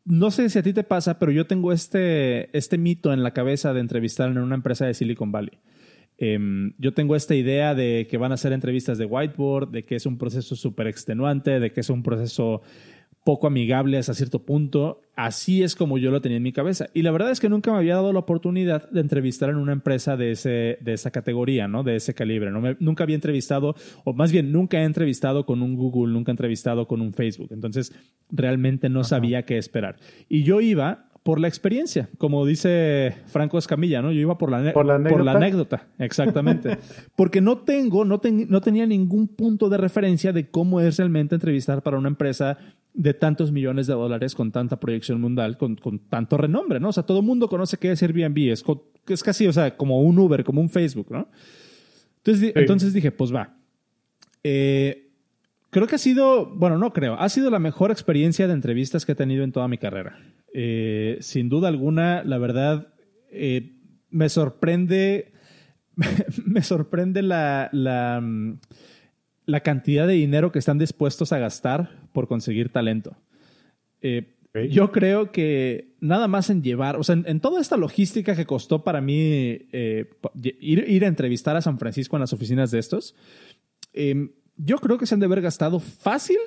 no 0.04 0.30
sé 0.30 0.48
si 0.50 0.58
a 0.58 0.62
ti 0.62 0.72
te 0.72 0.82
pasa, 0.82 1.18
pero 1.18 1.30
yo 1.32 1.46
tengo 1.46 1.72
este, 1.72 2.56
este 2.56 2.78
mito 2.78 3.12
en 3.12 3.22
la 3.22 3.32
cabeza 3.32 3.72
de 3.72 3.80
entrevistar 3.80 4.30
en 4.30 4.38
una 4.38 4.56
empresa 4.56 4.86
de 4.86 4.94
Silicon 4.94 5.30
Valley. 5.30 5.58
Eh, 6.18 6.38
yo 6.76 6.92
tengo 6.92 7.16
esta 7.16 7.34
idea 7.34 7.74
de 7.74 8.06
que 8.10 8.18
van 8.18 8.32
a 8.32 8.34
hacer 8.34 8.52
entrevistas 8.52 8.98
de 8.98 9.06
whiteboard, 9.06 9.70
de 9.70 9.84
que 9.84 9.96
es 9.96 10.04
un 10.04 10.18
proceso 10.18 10.54
súper 10.56 10.86
extenuante, 10.86 11.60
de 11.60 11.72
que 11.72 11.80
es 11.80 11.88
un 11.88 12.02
proceso 12.02 12.60
poco 13.24 13.46
amigable 13.46 13.98
hasta 13.98 14.14
cierto 14.14 14.44
punto. 14.44 15.02
Así 15.14 15.62
es 15.62 15.76
como 15.76 15.98
yo 15.98 16.10
lo 16.10 16.20
tenía 16.20 16.38
en 16.38 16.42
mi 16.42 16.52
cabeza. 16.52 16.86
Y 16.94 17.02
la 17.02 17.10
verdad 17.10 17.30
es 17.30 17.40
que 17.40 17.48
nunca 17.48 17.70
me 17.70 17.78
había 17.78 17.96
dado 17.96 18.12
la 18.12 18.20
oportunidad 18.20 18.88
de 18.90 19.00
entrevistar 19.00 19.50
en 19.50 19.56
una 19.56 19.72
empresa 19.72 20.16
de, 20.16 20.32
ese, 20.32 20.78
de 20.80 20.92
esa 20.94 21.10
categoría, 21.10 21.68
¿no? 21.68 21.82
de 21.82 21.96
ese 21.96 22.14
calibre. 22.14 22.50
¿no? 22.50 22.60
Me, 22.60 22.76
nunca 22.80 23.04
había 23.04 23.16
entrevistado, 23.16 23.74
o 24.04 24.14
más 24.14 24.32
bien 24.32 24.52
nunca 24.52 24.78
he 24.78 24.84
entrevistado 24.84 25.44
con 25.44 25.62
un 25.62 25.76
Google, 25.76 26.12
nunca 26.12 26.30
he 26.30 26.34
entrevistado 26.34 26.86
con 26.86 27.02
un 27.02 27.12
Facebook. 27.12 27.48
Entonces, 27.52 27.92
realmente 28.30 28.88
no 28.88 29.00
Ajá. 29.00 29.10
sabía 29.10 29.44
qué 29.44 29.58
esperar. 29.58 29.96
Y 30.28 30.42
yo 30.42 30.60
iba 30.60 31.10
por 31.22 31.38
la 31.38 31.48
experiencia, 31.48 32.08
como 32.16 32.46
dice 32.46 33.14
Franco 33.26 33.58
Escamilla, 33.58 34.00
¿no? 34.00 34.10
Yo 34.10 34.20
iba 34.20 34.38
por 34.38 34.50
la, 34.50 34.72
por 34.72 34.86
la 34.86 34.94
anécdota, 34.94 35.16
por 35.16 35.24
la 35.24 35.32
anécdota 35.32 35.86
exactamente. 35.98 36.78
Porque 37.16 37.42
no 37.42 37.58
tengo, 37.58 38.06
no, 38.06 38.20
ten, 38.20 38.46
no 38.48 38.60
tenía 38.62 38.86
ningún 38.86 39.28
punto 39.28 39.68
de 39.68 39.76
referencia 39.76 40.32
de 40.32 40.48
cómo 40.48 40.80
es 40.80 40.96
realmente 40.96 41.34
entrevistar 41.34 41.82
para 41.82 41.98
una 41.98 42.08
empresa 42.08 42.56
de 42.92 43.14
tantos 43.14 43.52
millones 43.52 43.86
de 43.86 43.94
dólares 43.94 44.34
con 44.34 44.50
tanta 44.50 44.80
proyección 44.80 45.20
mundial, 45.20 45.56
con, 45.56 45.76
con 45.76 45.98
tanto 45.98 46.36
renombre, 46.36 46.80
¿no? 46.80 46.88
O 46.88 46.92
sea, 46.92 47.04
todo 47.04 47.20
el 47.20 47.26
mundo 47.26 47.48
conoce 47.48 47.78
qué 47.78 47.92
es 47.92 48.02
Airbnb, 48.02 48.50
es, 48.50 48.64
es 49.08 49.22
casi, 49.22 49.46
o 49.46 49.52
sea, 49.52 49.76
como 49.76 50.02
un 50.02 50.18
Uber, 50.18 50.44
como 50.44 50.60
un 50.60 50.68
Facebook, 50.68 51.08
¿no? 51.10 51.28
Entonces, 52.18 52.48
sí. 52.48 52.52
entonces 52.54 52.92
dije, 52.92 53.12
pues 53.12 53.34
va. 53.34 53.56
Eh, 54.42 55.10
creo 55.70 55.86
que 55.86 55.94
ha 55.94 55.98
sido, 55.98 56.46
bueno, 56.46 56.78
no 56.78 56.92
creo, 56.92 57.14
ha 57.14 57.28
sido 57.28 57.50
la 57.50 57.58
mejor 57.58 57.90
experiencia 57.90 58.46
de 58.46 58.52
entrevistas 58.52 59.06
que 59.06 59.12
he 59.12 59.16
tenido 59.16 59.44
en 59.44 59.52
toda 59.52 59.68
mi 59.68 59.78
carrera. 59.78 60.18
Eh, 60.52 61.18
sin 61.20 61.48
duda 61.48 61.68
alguna, 61.68 62.24
la 62.24 62.38
verdad, 62.38 62.88
eh, 63.30 63.76
me 64.10 64.28
sorprende, 64.28 65.32
me 66.44 66.62
sorprende 66.62 67.22
la, 67.22 67.70
la, 67.72 68.22
la, 69.50 69.60
cantidad 69.60 70.06
de 70.06 70.14
dinero 70.14 70.52
que 70.52 70.58
están 70.58 70.78
dispuestos 70.78 71.32
a 71.32 71.38
gastar 71.38 71.90
por 72.12 72.28
conseguir 72.28 72.70
talento. 72.70 73.16
Eh, 74.00 74.34
okay. 74.50 74.68
Yo 74.70 74.92
creo 74.92 75.32
que 75.32 75.94
nada 76.00 76.28
más 76.28 76.50
en 76.50 76.62
llevar, 76.62 76.96
o 76.96 77.04
sea, 77.04 77.14
en, 77.14 77.24
en 77.26 77.40
toda 77.40 77.60
esta 77.60 77.76
logística 77.76 78.34
que 78.34 78.46
costó 78.46 78.84
para 78.84 79.00
mí 79.00 79.18
eh, 79.72 80.10
ir, 80.60 80.84
ir, 80.88 81.04
a 81.04 81.08
entrevistar 81.08 81.56
a 81.56 81.62
San 81.62 81.78
Francisco 81.78 82.16
en 82.16 82.20
las 82.20 82.32
oficinas 82.32 82.70
de 82.70 82.78
estos, 82.78 83.14
eh, 83.92 84.30
yo 84.56 84.78
creo 84.78 84.98
que 84.98 85.06
se 85.06 85.14
han 85.14 85.20
de 85.20 85.26
haber 85.26 85.40
gastado 85.40 85.80
fácil 85.80 86.38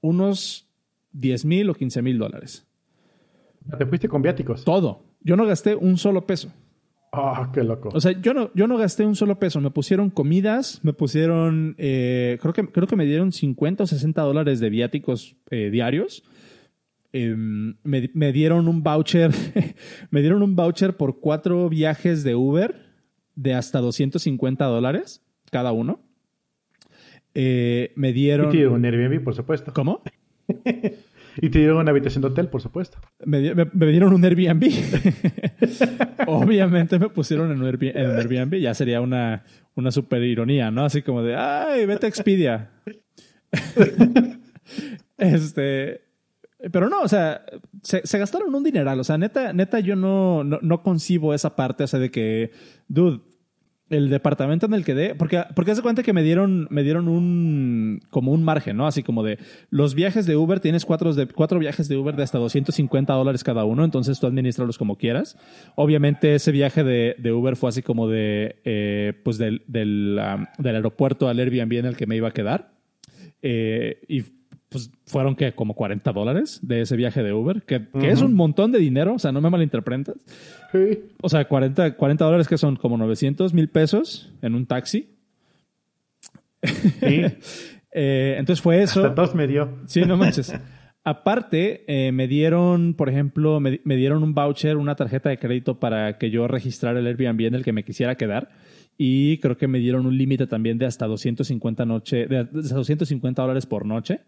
unos 0.00 0.68
10 1.12 1.44
mil 1.44 1.70
o 1.70 1.74
15 1.74 2.02
mil 2.02 2.18
dólares. 2.18 2.66
¿Te 3.76 3.86
fuiste 3.86 4.08
con 4.08 4.22
viáticos? 4.22 4.64
Todo. 4.64 5.02
Yo 5.20 5.36
no 5.36 5.46
gasté 5.46 5.74
un 5.74 5.98
solo 5.98 6.26
peso. 6.26 6.52
Ah, 7.12 7.46
oh, 7.46 7.52
qué 7.52 7.62
loco. 7.62 7.90
O 7.92 8.00
sea, 8.00 8.12
yo 8.20 8.34
no, 8.34 8.50
yo 8.54 8.66
no 8.66 8.76
gasté 8.76 9.06
un 9.06 9.16
solo 9.16 9.38
peso. 9.38 9.60
Me 9.60 9.70
pusieron 9.70 10.10
comidas, 10.10 10.80
me 10.82 10.92
pusieron, 10.92 11.74
eh, 11.78 12.38
creo, 12.40 12.52
que, 12.52 12.66
creo 12.68 12.86
que 12.86 12.96
me 12.96 13.06
dieron 13.06 13.32
50 13.32 13.84
o 13.84 13.86
60 13.86 14.20
dólares 14.22 14.60
de 14.60 14.70
viáticos 14.70 15.36
eh, 15.50 15.70
diarios. 15.70 16.24
Eh, 17.12 17.34
me, 17.36 18.10
me, 18.12 18.32
dieron 18.32 18.68
un 18.68 18.82
voucher, 18.82 19.32
me 20.10 20.20
dieron 20.20 20.42
un 20.42 20.54
voucher 20.54 20.96
por 20.96 21.20
cuatro 21.20 21.68
viajes 21.70 22.22
de 22.22 22.34
Uber 22.34 22.88
de 23.34 23.54
hasta 23.54 23.80
250 23.80 24.64
dólares 24.66 25.22
cada 25.50 25.72
uno. 25.72 26.00
Eh, 27.34 27.92
me 27.94 28.12
dieron... 28.12 28.54
Y 28.54 28.64
un 28.64 28.84
Airbnb, 28.84 29.22
por 29.22 29.34
supuesto. 29.34 29.72
¿Cómo? 29.72 30.02
Y 31.40 31.50
te 31.50 31.58
dieron 31.60 31.78
una 31.78 31.90
habitación 31.90 32.22
de 32.22 32.28
hotel, 32.28 32.48
por 32.48 32.60
supuesto. 32.60 32.98
Me, 33.24 33.40
dieron 33.40 34.12
un 34.12 34.24
Airbnb. 34.24 34.64
Obviamente 36.26 36.98
me 36.98 37.08
pusieron 37.08 37.52
en 37.52 37.60
un 37.60 37.66
Airbnb. 37.66 38.56
Ya 38.56 38.74
sería 38.74 39.00
una, 39.00 39.44
una 39.74 39.90
super 39.90 40.22
ironía, 40.22 40.70
¿no? 40.70 40.84
Así 40.84 41.02
como 41.02 41.22
de, 41.22 41.36
ay, 41.36 41.86
vete 41.86 42.06
a 42.06 42.08
Expedia. 42.08 42.70
este... 45.18 46.02
Pero 46.72 46.88
no, 46.88 47.02
o 47.02 47.08
sea, 47.08 47.44
se, 47.82 48.18
gastaron 48.18 48.52
un 48.52 48.64
dineral. 48.64 48.98
O 48.98 49.04
sea, 49.04 49.16
neta, 49.16 49.52
neta, 49.52 49.78
yo 49.78 49.94
no, 49.94 50.42
no, 50.42 50.58
no 50.60 50.82
concibo 50.82 51.32
esa 51.32 51.54
parte, 51.54 51.84
o 51.84 51.86
sea, 51.86 52.00
de 52.00 52.10
que, 52.10 52.50
dude, 52.88 53.20
el 53.90 54.10
departamento 54.10 54.66
en 54.66 54.74
el 54.74 54.84
que 54.84 54.94
dé, 54.94 55.14
porque, 55.14 55.42
porque 55.54 55.70
hace 55.70 55.82
cuenta 55.82 56.02
que 56.02 56.12
me 56.12 56.22
dieron, 56.22 56.68
me 56.70 56.82
dieron 56.82 57.08
un, 57.08 58.00
como 58.10 58.32
un 58.32 58.42
margen, 58.42 58.76
¿no? 58.76 58.86
Así 58.86 59.02
como 59.02 59.22
de, 59.22 59.38
los 59.70 59.94
viajes 59.94 60.26
de 60.26 60.36
Uber, 60.36 60.60
tienes 60.60 60.84
cuatro, 60.84 61.14
de, 61.14 61.26
cuatro 61.26 61.58
viajes 61.58 61.88
de 61.88 61.96
Uber 61.96 62.16
de 62.16 62.22
hasta 62.22 62.38
250 62.38 63.12
dólares 63.12 63.44
cada 63.44 63.64
uno, 63.64 63.84
entonces 63.84 64.20
tú 64.20 64.26
administralos 64.26 64.78
como 64.78 64.96
quieras. 64.96 65.36
Obviamente 65.74 66.34
ese 66.34 66.52
viaje 66.52 66.84
de, 66.84 67.16
de 67.18 67.32
Uber 67.32 67.56
fue 67.56 67.70
así 67.70 67.82
como 67.82 68.08
de, 68.08 68.56
eh, 68.64 69.14
pues 69.24 69.38
del, 69.38 69.62
del, 69.66 70.18
aeropuerto 70.18 71.28
al 71.28 71.38
Airbnb 71.38 71.72
en 71.78 71.86
el 71.86 71.96
que 71.96 72.06
me 72.06 72.16
iba 72.16 72.28
a 72.28 72.32
quedar. 72.32 72.72
Eh, 73.42 74.00
y 74.08 74.37
pues 74.68 74.90
fueron 75.06 75.34
que 75.34 75.54
como 75.54 75.74
40 75.74 76.12
dólares 76.12 76.60
de 76.62 76.82
ese 76.82 76.96
viaje 76.96 77.22
de 77.22 77.32
Uber, 77.32 77.62
que, 77.62 77.86
es 78.02 78.20
un 78.20 78.34
montón 78.34 78.70
de 78.72 78.78
dinero, 78.78 79.14
o 79.14 79.18
sea, 79.18 79.32
no 79.32 79.40
me 79.40 79.50
malinterpretas. 79.50 80.16
Sí. 80.72 81.00
O 81.22 81.28
sea, 81.28 81.46
40, 81.46 81.96
40 81.96 82.24
dólares 82.24 82.48
que 82.48 82.58
son 82.58 82.76
como 82.76 82.98
900 82.98 83.54
mil 83.54 83.68
pesos 83.68 84.32
en 84.42 84.54
un 84.54 84.66
taxi. 84.66 85.08
Sí. 87.00 87.24
Eh, 87.90 88.36
entonces 88.38 88.62
fue 88.62 88.82
eso. 88.82 89.00
Hasta 89.00 89.22
dos 89.22 89.34
me 89.34 89.46
dio. 89.46 89.78
Sí, 89.86 90.02
no 90.02 90.18
manches. 90.18 90.54
Aparte, 91.04 91.84
eh, 91.88 92.12
me 92.12 92.28
dieron, 92.28 92.92
por 92.92 93.08
ejemplo, 93.08 93.60
me, 93.60 93.80
dieron 93.96 94.22
un 94.22 94.34
voucher, 94.34 94.76
una 94.76 94.94
tarjeta 94.94 95.30
de 95.30 95.38
crédito 95.38 95.80
para 95.80 96.18
que 96.18 96.30
yo 96.30 96.46
registrara 96.48 96.98
el 96.98 97.06
Airbnb 97.06 97.46
en 97.46 97.54
el 97.54 97.64
que 97.64 97.72
me 97.72 97.82
quisiera 97.82 98.16
quedar. 98.16 98.50
Y 98.98 99.38
creo 99.38 99.56
que 99.56 99.68
me 99.68 99.78
dieron 99.78 100.04
un 100.04 100.18
límite 100.18 100.46
también 100.46 100.76
de 100.76 100.84
hasta 100.84 101.06
250, 101.06 101.86
noche, 101.86 102.26
de 102.26 102.38
hasta 102.40 102.74
250 102.74 103.40
dólares 103.40 103.64
por 103.64 103.86
noche. 103.86 104.20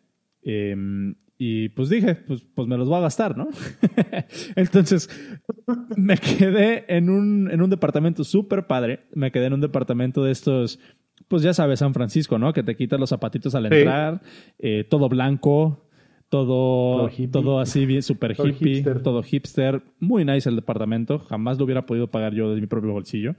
Em, 0.43 1.15
y 1.43 1.71
pues 1.71 1.89
dije, 1.89 2.17
pues, 2.17 2.43
pues 2.55 2.69
me 2.69 2.77
los 2.77 2.87
voy 2.87 2.99
a 2.99 3.01
gastar, 3.01 3.35
¿no? 3.35 3.49
Entonces 4.57 5.09
me 5.97 6.19
quedé 6.19 6.85
en 6.95 7.09
un, 7.09 7.51
en 7.51 7.63
un 7.63 7.71
departamento 7.71 8.25
súper 8.25 8.67
padre. 8.67 9.07
Me 9.15 9.33
quedé 9.33 9.47
en 9.47 9.55
un 9.55 9.63
departamento 9.63 10.23
de 10.23 10.33
estos, 10.33 10.79
pues 11.29 11.43
ya 11.43 11.55
sabes, 11.55 11.79
San 11.79 11.95
Francisco, 11.95 12.39
¿no? 12.39 12.53
Que 12.53 12.63
te 12.63 12.77
quitas 12.77 13.01
los 13.01 13.09
zapatitos 13.09 13.55
al 13.55 13.73
entrar, 13.73 14.21
eh, 14.59 14.85
todo 14.85 15.09
blanco, 15.09 15.89
todo, 16.29 17.11
todo, 17.33 17.59
así 17.59 17.87
bien 17.87 18.03
super 18.03 18.37
hippie, 18.39 18.83
todo 19.03 19.23
hipster. 19.23 19.83
Muy 19.99 20.27
nice 20.27 20.47
el 20.47 20.57
departamento. 20.57 21.21
Jamás 21.21 21.57
lo 21.57 21.65
hubiera 21.65 21.87
podido 21.87 22.11
pagar 22.11 22.35
yo 22.35 22.55
de 22.55 22.61
mi 22.61 22.67
propio 22.67 22.93
bolsillo. 22.93 23.35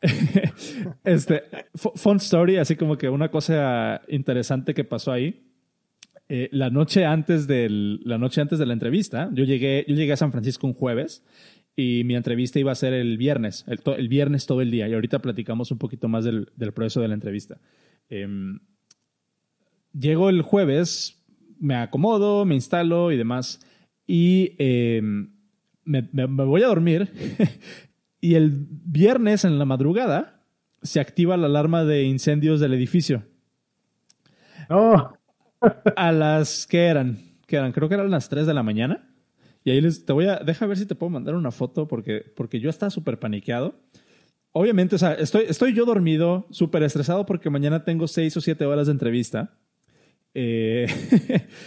este, 1.04 1.42
fun 1.74 2.16
story, 2.16 2.56
así 2.56 2.74
como 2.74 2.96
que 2.96 3.10
una 3.10 3.30
cosa 3.30 4.00
interesante 4.08 4.72
que 4.72 4.84
pasó 4.84 5.12
ahí 5.12 5.53
eh, 6.28 6.48
la, 6.52 6.70
noche 6.70 7.04
antes 7.04 7.46
del, 7.46 8.00
la 8.04 8.18
noche 8.18 8.40
antes 8.40 8.58
de 8.58 8.66
la 8.66 8.72
entrevista, 8.72 9.28
yo 9.32 9.44
llegué, 9.44 9.84
yo 9.88 9.94
llegué 9.94 10.12
a 10.12 10.16
San 10.16 10.32
Francisco 10.32 10.66
un 10.66 10.74
jueves 10.74 11.22
y 11.76 12.02
mi 12.04 12.14
entrevista 12.14 12.58
iba 12.58 12.72
a 12.72 12.76
ser 12.76 12.92
el 12.92 13.18
viernes, 13.18 13.64
el, 13.66 14.08
viernes 14.08 14.46
todo 14.46 14.60
el 14.60 14.70
día. 14.70 14.88
Y 14.88 14.94
ahorita 14.94 15.18
platicamos 15.20 15.70
un 15.70 15.78
poquito 15.78 16.08
más 16.08 16.24
del, 16.24 16.46
proceso 16.74 17.00
de 17.00 17.08
la 17.08 17.14
entrevista. 17.14 17.58
Eh, 18.08 18.26
llego 19.92 20.28
el 20.28 20.42
jueves, 20.42 21.24
me 21.58 21.76
acomodo, 21.76 22.44
me 22.44 22.54
instalo 22.54 23.12
y 23.12 23.16
demás. 23.16 23.60
Y 24.06 24.54
em, 24.58 25.32
me, 25.84 26.02
voy 26.26 26.62
a 26.62 26.68
dormir. 26.68 27.10
y 28.20 28.34
el 28.34 28.52
viernes 28.68 29.44
en 29.44 29.58
la 29.58 29.64
madrugada 29.64 30.42
se 30.82 31.00
activa 31.00 31.36
la 31.36 31.46
alarma 31.46 31.84
de 31.84 32.04
incendios 32.04 32.60
del 32.60 32.74
edificio. 32.74 33.24
A 35.96 36.12
las 36.12 36.66
que 36.66 36.86
eran, 36.86 37.18
que 37.46 37.56
eran, 37.56 37.72
creo 37.72 37.88
que 37.88 37.94
eran 37.94 38.10
las 38.10 38.28
3 38.28 38.46
de 38.46 38.54
la 38.54 38.62
mañana. 38.62 39.10
Y 39.64 39.70
ahí 39.70 39.80
les, 39.80 40.04
te 40.04 40.12
voy 40.12 40.26
a, 40.26 40.36
deja 40.36 40.66
ver 40.66 40.76
si 40.76 40.86
te 40.86 40.94
puedo 40.94 41.10
mandar 41.10 41.34
una 41.34 41.50
foto 41.50 41.88
porque, 41.88 42.22
porque 42.36 42.60
yo 42.60 42.70
estaba 42.70 42.90
súper 42.90 43.18
paniqueado. 43.18 43.80
Obviamente, 44.52 44.94
o 44.94 44.98
sea, 44.98 45.14
estoy, 45.14 45.44
estoy 45.48 45.74
yo 45.74 45.84
dormido, 45.84 46.46
súper 46.50 46.82
estresado 46.82 47.26
porque 47.26 47.50
mañana 47.50 47.84
tengo 47.84 48.06
6 48.06 48.36
o 48.36 48.40
7 48.40 48.64
horas 48.66 48.86
de 48.86 48.92
entrevista. 48.92 49.58
Eh, 50.36 50.86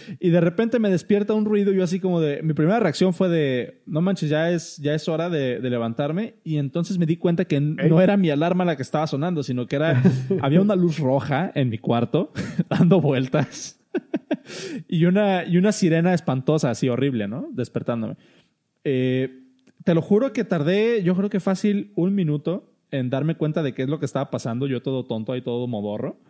y 0.20 0.28
de 0.28 0.40
repente 0.42 0.78
me 0.78 0.90
despierta 0.90 1.32
un 1.32 1.46
ruido. 1.46 1.72
Yo 1.72 1.82
así 1.82 2.00
como 2.00 2.20
de. 2.20 2.42
Mi 2.42 2.52
primera 2.52 2.78
reacción 2.78 3.14
fue 3.14 3.28
de. 3.28 3.82
No 3.86 4.00
manches, 4.00 4.28
ya 4.28 4.50
es, 4.50 4.76
ya 4.76 4.94
es 4.94 5.08
hora 5.08 5.30
de, 5.30 5.58
levantarme. 5.60 6.34
Y 6.44 6.58
entonces 6.58 6.98
me 6.98 7.06
di 7.06 7.16
cuenta 7.16 7.46
que 7.46 7.60
no 7.60 8.00
era 8.00 8.16
mi 8.16 8.30
alarma 8.30 8.64
la 8.64 8.76
que 8.76 8.82
estaba 8.82 9.06
sonando, 9.06 9.42
sino 9.42 9.66
que 9.66 9.76
era. 9.76 10.02
había 10.42 10.60
una 10.60 10.76
luz 10.76 10.98
roja 10.98 11.50
en 11.54 11.70
mi 11.70 11.78
cuarto 11.78 12.32
dando 12.68 13.00
vueltas. 13.00 13.77
y, 14.88 15.04
una, 15.04 15.44
y 15.44 15.56
una 15.56 15.72
sirena 15.72 16.14
espantosa, 16.14 16.70
así 16.70 16.88
horrible, 16.88 17.28
¿no? 17.28 17.48
Despertándome. 17.52 18.16
Eh, 18.84 19.44
te 19.84 19.94
lo 19.94 20.02
juro 20.02 20.32
que 20.32 20.44
tardé, 20.44 21.02
yo 21.02 21.14
creo 21.14 21.30
que 21.30 21.40
fácil 21.40 21.92
un 21.94 22.14
minuto 22.14 22.72
en 22.90 23.10
darme 23.10 23.36
cuenta 23.36 23.62
de 23.62 23.74
qué 23.74 23.82
es 23.82 23.88
lo 23.88 23.98
que 23.98 24.06
estaba 24.06 24.30
pasando, 24.30 24.66
yo 24.66 24.82
todo 24.82 25.04
tonto 25.04 25.32
ahí, 25.32 25.42
todo 25.42 25.66
modorro. 25.66 26.20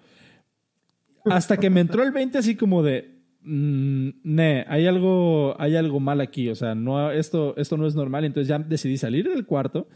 Hasta 1.24 1.56
que 1.56 1.70
me 1.70 1.80
entró 1.80 2.02
el 2.02 2.12
20 2.12 2.38
así 2.38 2.56
como 2.56 2.82
de, 2.82 3.20
mm, 3.42 4.08
ne, 4.22 4.64
hay 4.68 4.86
algo, 4.86 5.60
hay 5.60 5.76
algo 5.76 6.00
mal 6.00 6.20
aquí, 6.20 6.48
o 6.48 6.54
sea, 6.54 6.74
no, 6.74 7.10
esto, 7.10 7.54
esto 7.56 7.76
no 7.76 7.86
es 7.86 7.94
normal. 7.94 8.24
Entonces 8.24 8.48
ya 8.48 8.58
decidí 8.58 8.96
salir 8.96 9.28
del 9.28 9.46
cuarto, 9.46 9.88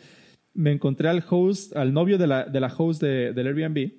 me 0.54 0.72
encontré 0.72 1.08
al 1.08 1.24
host, 1.28 1.76
al 1.76 1.92
novio 1.92 2.18
de 2.18 2.26
la, 2.26 2.44
de 2.44 2.60
la 2.60 2.72
host 2.76 3.02
de, 3.02 3.32
del 3.32 3.46
Airbnb 3.46 3.92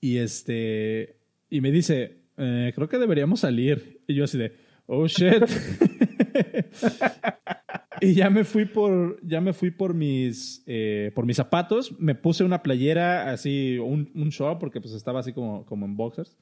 y 0.00 0.18
este, 0.18 1.16
y 1.50 1.60
me 1.60 1.70
dice, 1.70 2.17
eh, 2.38 2.72
creo 2.74 2.88
que 2.88 2.98
deberíamos 2.98 3.40
salir. 3.40 4.00
Y 4.06 4.14
yo 4.14 4.24
así 4.24 4.38
de, 4.38 4.52
oh 4.86 5.06
shit. 5.06 5.42
y 8.00 8.14
ya 8.14 8.30
me 8.30 8.44
fui 8.44 8.64
por, 8.64 9.18
ya 9.26 9.40
me 9.40 9.52
fui 9.52 9.70
por 9.70 9.94
mis, 9.94 10.62
eh, 10.66 11.12
por 11.14 11.26
mis 11.26 11.36
zapatos. 11.36 11.98
Me 11.98 12.14
puse 12.14 12.44
una 12.44 12.62
playera 12.62 13.30
así, 13.30 13.78
un, 13.78 14.10
un 14.14 14.28
short, 14.30 14.58
porque 14.58 14.80
pues 14.80 14.94
estaba 14.94 15.20
así 15.20 15.32
como, 15.32 15.66
como 15.66 15.84
en 15.84 15.96
boxers. 15.96 16.36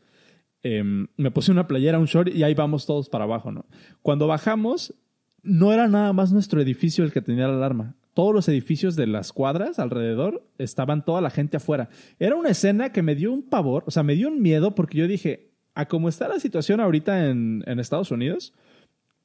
Em, 0.63 1.07
me 1.17 1.31
puse 1.31 1.53
una 1.53 1.69
playera, 1.69 1.99
un 1.99 2.07
short 2.07 2.35
y 2.35 2.43
ahí 2.43 2.55
vamos 2.55 2.87
todos 2.87 3.09
para 3.09 3.25
abajo, 3.25 3.53
¿no? 3.53 3.67
Cuando 4.03 4.27
bajamos, 4.27 4.95
no 5.43 5.73
era 5.73 5.87
nada 5.87 6.13
más 6.13 6.33
nuestro 6.33 6.61
edificio 6.61 7.05
el 7.05 7.13
que 7.13 7.23
tenía 7.23 7.47
la 7.47 7.55
alarma. 7.55 7.95
Todos 8.15 8.35
los 8.35 8.49
edificios 8.49 8.97
de 8.97 9.07
las 9.07 9.33
cuadras 9.33 9.79
alrededor 9.79 10.49
estaban 10.59 11.05
toda 11.05 11.21
la 11.21 11.31
gente 11.31 11.59
afuera. 11.59 11.91
Era 12.19 12.35
una 12.35 12.49
escena 12.49 12.91
que 12.91 13.03
me 13.03 13.15
dio 13.15 13.33
un 13.33 13.49
pavor, 13.49 13.85
o 13.87 13.91
sea, 13.91 14.03
me 14.03 14.15
dio 14.15 14.29
un 14.29 14.43
miedo 14.43 14.75
porque 14.75 14.99
yo 14.99 15.07
dije, 15.07 15.56
a 15.77 15.87
cómo 15.87 16.09
está 16.09 16.27
la 16.27 16.41
situación 16.41 16.81
ahorita 16.81 17.29
en, 17.29 17.63
Estados 17.79 18.11
Unidos, 18.11 18.55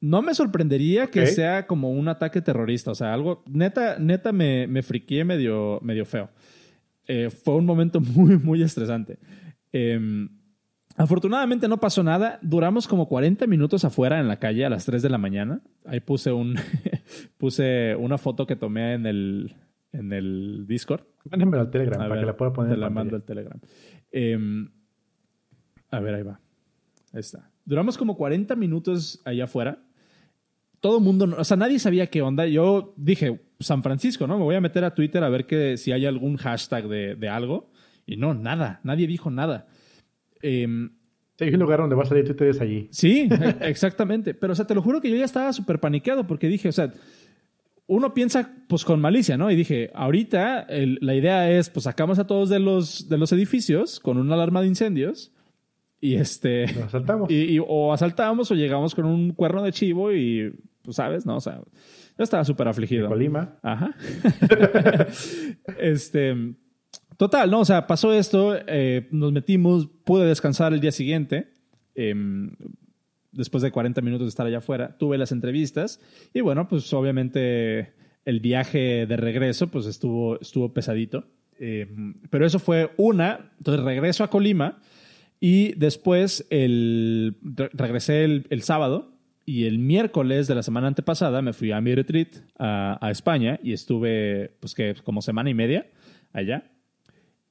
no 0.01 0.21
me 0.21 0.33
sorprendería 0.33 1.07
que 1.07 1.25
sea 1.27 1.65
como 1.65 1.91
un 1.91 2.09
ataque 2.09 2.41
terrorista. 2.41 2.91
O 2.91 2.95
sea, 2.95 3.13
algo, 3.13 3.41
neta, 3.47 3.97
neta 3.97 4.33
me, 4.33 4.67
me 4.67 4.83
friqué 4.83 5.23
medio, 5.23 5.79
medio 5.81 6.05
feo. 6.05 6.29
Eh, 7.07 7.29
fue 7.29 7.55
un 7.55 7.65
momento 7.65 8.01
muy, 8.15 8.37
muy 8.37 8.61
estresante. 8.61 9.17
Em, 9.71 10.27
afortunadamente 10.97 11.69
no 11.69 11.79
pasó 11.79 12.03
nada. 12.03 12.37
Duramos 12.41 12.85
como 12.85 13.07
40 13.07 13.47
minutos 13.47 13.85
afuera 13.85 14.19
en 14.19 14.27
la 14.27 14.37
calle 14.37 14.65
a 14.65 14.69
las 14.69 14.85
3 14.85 15.01
de 15.01 15.09
la 15.09 15.17
mañana. 15.17 15.61
Ahí 15.85 16.01
puse 16.01 16.33
un 16.33 16.55
puse 17.37 17.95
una 17.95 18.17
foto 18.17 18.45
que 18.45 18.57
tomé 18.57 18.95
en 18.95 19.05
el, 19.05 19.55
en 19.93 20.11
el 20.11 20.65
Discord. 20.67 21.05
Mándenme 21.29 21.59
al 21.59 21.71
Telegram 21.71 22.09
para 22.09 22.19
que 22.19 22.25
la 22.25 22.35
pueda 22.35 22.51
poner. 22.51 22.73
Te 22.73 22.77
la 22.77 22.89
mando 22.89 23.15
al 23.15 23.23
Telegram. 23.23 23.57
Eh, 24.11 24.37
a 25.91 25.99
ver, 25.99 26.15
ahí 26.15 26.23
va. 26.23 26.39
Ahí 27.13 27.19
está. 27.19 27.51
Duramos 27.65 27.97
como 27.97 28.15
40 28.15 28.55
minutos 28.55 29.21
allá 29.25 29.43
afuera. 29.43 29.83
Todo 30.79 30.97
el 30.97 31.03
mundo, 31.03 31.35
o 31.37 31.43
sea, 31.43 31.57
nadie 31.57 31.77
sabía 31.77 32.07
qué 32.07 32.21
onda. 32.21 32.47
Yo 32.47 32.93
dije, 32.97 33.41
San 33.59 33.83
Francisco, 33.83 34.25
¿no? 34.25 34.37
Me 34.37 34.43
voy 34.43 34.55
a 34.55 34.61
meter 34.61 34.83
a 34.83 34.95
Twitter 34.95 35.23
a 35.23 35.29
ver 35.29 35.45
que, 35.45 35.77
si 35.77 35.91
hay 35.91 36.05
algún 36.05 36.37
hashtag 36.37 36.87
de, 36.87 37.29
algo. 37.29 37.69
Y 38.07 38.17
no, 38.17 38.33
nada. 38.33 38.79
Nadie 38.83 39.05
dijo 39.05 39.29
nada. 39.29 39.67
Eh, 40.41 40.67
hay 41.39 41.53
un 41.53 41.59
lugar 41.59 41.79
donde 41.79 41.95
va 41.95 42.03
a 42.03 42.07
salir 42.07 42.25
Twitter 42.25 42.47
es 42.47 42.61
allí. 42.61 42.87
Sí, 42.91 43.29
exactamente. 43.61 44.33
Pero, 44.33 44.53
o 44.53 44.55
sea, 44.55 44.65
te 44.65 44.73
lo 44.73 44.81
juro 44.81 45.01
que 45.01 45.09
yo 45.09 45.17
ya 45.17 45.25
estaba 45.25 45.53
súper 45.53 45.79
paniqueado 45.79 46.25
porque 46.25 46.47
dije, 46.47 46.69
o 46.69 46.71
sea, 46.71 46.91
uno 47.85 48.13
piensa 48.13 48.55
pues 48.67 48.85
con 48.85 49.01
malicia, 49.01 49.37
¿no? 49.37 49.51
Y 49.51 49.55
dije, 49.55 49.91
ahorita 49.93 50.67
la 50.69 51.15
idea 51.15 51.51
es, 51.51 51.69
pues 51.69 51.83
sacamos 51.83 52.19
a 52.19 52.25
todos 52.25 52.49
de 52.49 52.59
los, 52.59 53.09
de 53.09 53.17
los 53.17 53.31
edificios 53.33 53.99
con 53.99 54.17
una 54.17 54.35
alarma 54.35 54.61
de 54.61 54.67
incendios 54.67 55.31
y 56.01 56.15
este. 56.15 56.63
asaltamos. 56.63 57.29
Y, 57.31 57.59
o 57.65 57.93
asaltamos 57.93 58.49
o 58.51 58.55
llegamos 58.55 58.95
con 58.95 59.05
un 59.05 59.31
cuerno 59.31 59.61
de 59.63 59.71
chivo 59.71 60.11
y, 60.11 60.51
pues, 60.81 60.97
¿sabes? 60.97 61.25
No, 61.25 61.37
o 61.37 61.41
sea, 61.41 61.61
yo 62.17 62.23
estaba 62.23 62.43
súper 62.43 62.67
afligido. 62.67 63.07
Colima. 63.07 63.59
Ajá. 63.61 63.95
este. 65.79 66.55
Total, 67.17 67.51
¿no? 67.51 67.59
O 67.59 67.65
sea, 67.65 67.85
pasó 67.85 68.13
esto, 68.13 68.55
eh, 68.65 69.07
nos 69.11 69.31
metimos, 69.31 69.87
pude 70.03 70.25
descansar 70.25 70.73
el 70.73 70.81
día 70.81 70.91
siguiente. 70.91 71.53
Em, 71.93 72.55
después 73.31 73.61
de 73.61 73.71
40 73.71 74.01
minutos 74.01 74.25
de 74.25 74.29
estar 74.29 74.47
allá 74.47 74.57
afuera, 74.57 74.97
tuve 74.97 75.19
las 75.19 75.31
entrevistas 75.31 75.99
y 76.33 76.41
bueno, 76.41 76.67
pues 76.67 76.91
obviamente 76.93 77.93
el 78.25 78.39
viaje 78.39 79.05
de 79.05 79.17
regreso 79.17 79.67
pues 79.67 79.85
estuvo, 79.85 80.39
estuvo 80.41 80.73
pesadito. 80.73 81.25
Em, 81.59 82.15
pero 82.31 82.43
eso 82.45 82.57
fue 82.57 82.91
una, 82.97 83.51
entonces 83.59 83.85
regreso 83.85 84.23
a 84.23 84.31
Colima 84.31 84.79
y 85.43 85.73
después 85.73 86.45
el, 86.51 87.35
regresé 87.73 88.23
el, 88.23 88.61
sábado 88.61 89.17
y 89.43 89.65
el 89.65 89.79
miércoles 89.79 90.45
de 90.45 90.53
la 90.53 90.61
semana 90.61 90.87
antepasada 90.87 91.41
me 91.41 91.51
fui 91.51 91.71
a 91.71 91.81
mi 91.81 91.95
retreat 91.95 92.27
a, 92.59 93.09
España 93.09 93.59
y 93.63 93.73
estuve, 93.73 94.55
pues 94.59 94.75
que 94.75 94.93
como 95.03 95.23
semana 95.23 95.49
y 95.49 95.55
media 95.55 95.87
allá. 96.31 96.71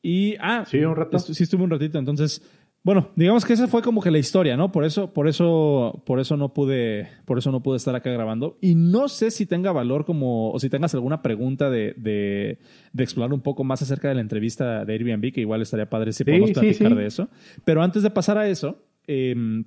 Y, 0.02 0.36
ah, 0.38 0.64
sí, 0.66 0.78
un 0.78 0.94
rato. 0.94 1.18
sí, 1.18 1.42
estuve 1.42 1.64
un 1.64 1.70
ratito. 1.70 1.98
Entonces, 1.98 2.42
bueno, 2.82 3.10
digamos 3.14 3.44
que 3.44 3.52
esa 3.52 3.68
fue 3.68 3.82
como 3.82 4.00
que 4.00 4.10
la 4.10 4.18
historia, 4.18 4.56
¿no? 4.56 4.72
Por 4.72 4.84
eso, 4.84 5.12
por 5.12 5.28
eso, 5.28 6.02
por 6.06 6.18
eso 6.18 6.38
no 6.38 6.54
pude, 6.54 7.08
por 7.26 7.36
eso 7.36 7.52
no 7.52 7.62
pude 7.62 7.76
estar 7.76 7.94
acá 7.94 8.10
grabando. 8.10 8.56
Y 8.62 8.74
no 8.74 9.08
sé 9.08 9.30
si 9.30 9.44
tenga 9.44 9.70
valor 9.70 10.06
como, 10.06 10.50
o 10.50 10.58
si 10.58 10.70
tengas 10.70 10.94
alguna 10.94 11.20
pregunta 11.20 11.68
de, 11.68 11.94
de, 11.98 12.58
explorar 12.96 13.34
un 13.34 13.42
poco 13.42 13.64
más 13.64 13.82
acerca 13.82 14.08
de 14.08 14.14
la 14.14 14.22
entrevista 14.22 14.86
de 14.86 14.92
Airbnb, 14.94 15.30
que 15.30 15.42
igual 15.42 15.60
estaría 15.60 15.90
padre 15.90 16.14
si 16.14 16.24
podemos 16.24 16.52
platicar 16.52 16.94
de 16.94 17.06
eso. 17.06 17.28
Pero 17.66 17.82
antes 17.82 18.02
de 18.02 18.10
pasar 18.10 18.38
a 18.38 18.48
eso, 18.48 18.82
em, 19.06 19.64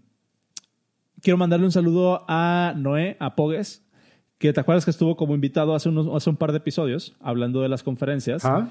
quiero 1.21 1.37
mandarle 1.37 1.67
un 1.67 1.71
saludo 1.71 2.25
a 2.27 2.73
Noé, 2.75 3.15
a 3.19 3.35
Pogues, 3.35 3.87
que 4.39 4.53
te 4.53 4.59
acuerdas 4.59 4.85
que 4.85 4.91
estuvo 4.91 5.15
como 5.15 5.35
invitado 5.35 5.75
hace, 5.75 5.87
unos, 5.87 6.07
hace 6.15 6.31
un 6.31 6.35
par 6.35 6.51
de 6.51 6.57
episodios 6.57 7.15
hablando 7.19 7.61
de 7.61 7.69
las 7.69 7.83
conferencias. 7.83 8.43
¿Ah? 8.43 8.69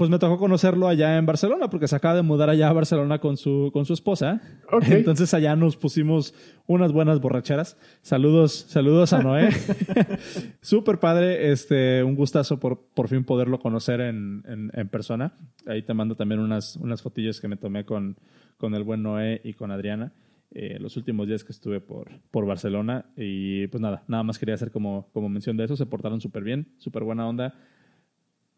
Pues 0.00 0.08
me 0.08 0.18
tocó 0.18 0.38
conocerlo 0.38 0.88
allá 0.88 1.18
en 1.18 1.26
Barcelona, 1.26 1.68
porque 1.68 1.86
se 1.86 1.94
acaba 1.94 2.14
de 2.14 2.22
mudar 2.22 2.48
allá 2.48 2.70
a 2.70 2.72
Barcelona 2.72 3.18
con 3.18 3.36
su, 3.36 3.68
con 3.70 3.84
su 3.84 3.92
esposa. 3.92 4.40
Ok. 4.72 4.84
Entonces 4.88 5.34
allá 5.34 5.54
nos 5.56 5.76
pusimos 5.76 6.32
unas 6.66 6.90
buenas 6.90 7.20
borracheras. 7.20 7.76
Saludos, 8.00 8.64
saludos 8.66 9.12
a 9.12 9.22
Noé. 9.22 9.50
Súper 10.62 11.00
padre, 11.00 11.52
este, 11.52 12.02
un 12.02 12.14
gustazo 12.14 12.58
por, 12.58 12.80
por 12.94 13.08
fin 13.08 13.24
poderlo 13.24 13.58
conocer 13.58 14.00
en, 14.00 14.42
en, 14.48 14.70
en 14.72 14.88
persona. 14.88 15.34
Ahí 15.66 15.82
te 15.82 15.92
mando 15.92 16.14
también 16.14 16.40
unas, 16.40 16.76
unas 16.76 17.02
fotillos 17.02 17.38
que 17.38 17.48
me 17.48 17.58
tomé 17.58 17.84
con, 17.84 18.16
con 18.56 18.74
el 18.74 18.84
buen 18.84 19.02
Noé 19.02 19.42
y 19.44 19.52
con 19.52 19.70
Adriana. 19.70 20.14
eh, 20.52 20.78
los 20.80 20.96
últimos 20.96 21.26
días 21.28 21.44
que 21.44 21.52
estuve 21.52 21.82
por, 21.82 22.10
por 22.30 22.46
Barcelona. 22.46 23.04
Y 23.18 23.66
pues 23.66 23.82
nada, 23.82 24.02
nada 24.08 24.22
más 24.22 24.38
quería 24.38 24.54
hacer 24.54 24.70
como, 24.70 25.10
como 25.12 25.28
mención 25.28 25.58
de 25.58 25.64
eso. 25.64 25.76
Se 25.76 25.84
portaron 25.84 26.22
súper 26.22 26.42
bien, 26.42 26.68
súper 26.78 27.04
buena 27.04 27.28
onda. 27.28 27.54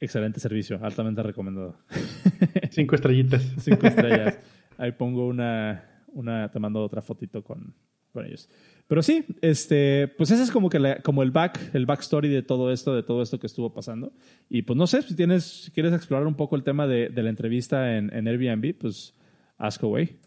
Excelente 0.03 0.41
servicio, 0.41 0.81
altamente 0.83 1.23
recomendado. 1.23 1.77
Cinco 2.71 2.97
estrellitas. 2.97 3.41
Cinco 3.59 3.87
estrellas. 3.87 4.37
Ahí 4.77 4.91
pongo 4.91 5.29
una, 5.29 6.03
una, 6.09 6.51
te 6.51 6.59
mando 6.59 6.83
otra 6.83 7.01
fotito 7.03 7.45
con, 7.45 7.73
con 8.13 8.27
ellos. 8.27 8.49
Pero 8.89 9.01
sí, 9.01 9.25
este, 9.43 10.09
pues 10.19 10.33
ese 10.33 10.43
es 10.43 10.51
como 10.51 10.69
que 10.69 10.81
la- 10.81 11.01
como 11.03 11.23
el 11.23 11.31
back, 11.31 11.71
el 11.73 11.87
backstory 11.87 12.29
de 12.29 12.43
todo 12.43 12.73
esto, 12.73 12.97
de 12.97 13.05
todo 13.05 13.23
esto 13.23 13.39
que 13.39 13.47
estuvo 13.47 13.73
pasando. 13.73 14.13
Y 14.51 14.63
pues 14.63 14.77
no 14.77 14.89
sé, 14.89 15.03
si 15.03 15.15
tienes, 15.15 15.45
si 15.45 15.71
quieres 15.71 15.93
explorar 15.93 16.27
un 16.27 16.35
poco 16.35 16.57
el 16.57 16.65
tema 16.65 16.89
de, 16.89 17.09
de 17.09 17.23
la 17.23 17.31
entrevista 17.31 17.97
en, 17.97 18.13
en 18.13 18.27
Airbnb, 18.27 18.75
pues 18.77 19.15
ask 19.57 19.85
away. 19.85 20.19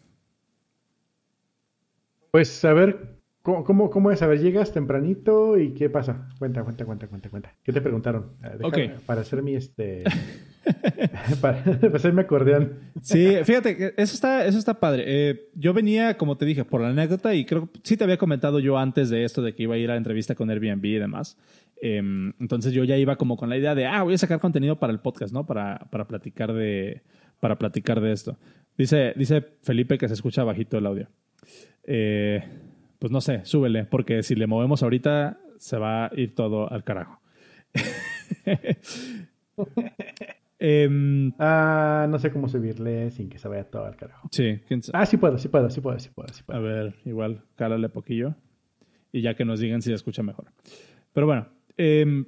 Pues 2.30 2.64
a 2.64 2.72
ver, 2.72 3.15
¿cómo, 3.46 3.62
cómo, 3.62 3.90
cómo 3.90 4.10
es? 4.10 4.20
A 4.22 4.26
ver, 4.26 4.40
llegas 4.40 4.72
tempranito 4.72 5.56
y 5.56 5.72
¿qué 5.72 5.88
pasa? 5.88 6.28
Cuenta, 6.36 6.64
cuenta, 6.64 6.84
cuenta, 6.84 7.06
cuenta, 7.06 7.30
cuenta. 7.30 7.54
¿Qué 7.62 7.72
te 7.72 7.80
preguntaron? 7.80 8.32
Ok. 8.60 8.78
Para 9.06 9.20
hacer 9.20 9.40
mi 9.40 9.54
este. 9.54 10.02
para, 11.40 11.62
para 11.62 11.96
hacer 11.96 12.12
mi 12.12 12.22
acordeón. 12.22 12.72
Sí, 13.00 13.36
fíjate, 13.44 13.76
que 13.76 13.94
eso 13.96 14.14
está, 14.14 14.44
eso 14.46 14.58
está 14.58 14.80
padre. 14.80 15.04
Eh, 15.06 15.48
yo 15.54 15.72
venía, 15.72 16.16
como 16.16 16.36
te 16.36 16.44
dije, 16.44 16.64
por 16.64 16.80
la 16.80 16.88
anécdota 16.88 17.36
y 17.36 17.44
creo 17.44 17.70
que 17.70 17.78
sí 17.84 17.96
te 17.96 18.02
había 18.02 18.16
comentado 18.16 18.58
yo 18.58 18.78
antes 18.78 19.10
de 19.10 19.22
esto, 19.22 19.42
de 19.42 19.54
que 19.54 19.62
iba 19.62 19.76
a 19.76 19.78
ir 19.78 19.90
a 19.90 19.92
la 19.92 19.98
entrevista 19.98 20.34
con 20.34 20.50
Airbnb 20.50 20.84
y 20.84 20.98
demás. 20.98 21.38
Em, 21.80 22.32
entonces 22.40 22.72
yo 22.72 22.82
ya 22.82 22.96
iba 22.96 23.14
como 23.14 23.36
con 23.36 23.48
la 23.48 23.56
idea 23.56 23.76
de, 23.76 23.86
ah, 23.86 24.02
voy 24.02 24.14
a 24.14 24.18
sacar 24.18 24.40
contenido 24.40 24.80
para 24.80 24.92
el 24.92 24.98
podcast, 24.98 25.32
¿no? 25.32 25.46
Para, 25.46 25.86
para 25.92 26.08
platicar 26.08 26.52
de, 26.52 27.02
para 27.38 27.56
platicar 27.56 28.00
de 28.00 28.10
esto. 28.10 28.36
Dice, 28.76 29.12
dice 29.14 29.44
Felipe 29.62 29.98
que 29.98 30.08
se 30.08 30.14
escucha 30.14 30.42
bajito 30.42 30.78
el 30.78 30.86
audio. 30.86 31.08
Eh, 31.84 32.42
pues 32.98 33.10
no 33.12 33.20
sé, 33.20 33.44
súbele, 33.44 33.84
porque 33.84 34.22
si 34.22 34.34
le 34.34 34.46
movemos 34.46 34.82
ahorita 34.82 35.38
se 35.58 35.78
va 35.78 36.06
a 36.06 36.10
ir 36.16 36.34
todo 36.34 36.70
al 36.72 36.84
carajo. 36.84 37.20
Em, 40.58 41.32
Ah, 41.38 42.06
no 42.08 42.18
sé 42.18 42.30
cómo 42.32 42.48
subirle 42.48 43.10
sin 43.10 43.28
que 43.28 43.38
se 43.38 43.46
vaya 43.46 43.64
todo 43.64 43.84
al 43.84 43.96
carajo. 43.96 44.28
sí, 44.32 44.58
quién 44.66 44.82
sabe. 44.82 44.98
Ah, 45.02 45.04
sí 45.06 45.18
puedo, 45.18 45.36
sí 45.38 45.48
puedo, 45.48 45.68
sí 45.68 45.80
puedo, 45.82 45.98
sí 45.98 46.08
puedo, 46.14 46.32
sí 46.32 46.42
A 46.42 46.46
puedo. 46.46 46.62
ver, 46.62 46.94
igual, 47.04 47.42
cálale 47.56 47.88
poquillo. 47.90 48.34
Y 49.12 49.20
ya 49.20 49.34
que 49.34 49.44
nos 49.44 49.60
digan 49.60 49.82
si 49.82 49.90
se 49.90 49.94
escucha 49.94 50.22
mejor. 50.22 50.46
Pero 51.12 51.26
bueno, 51.26 51.46
em, 51.76 52.24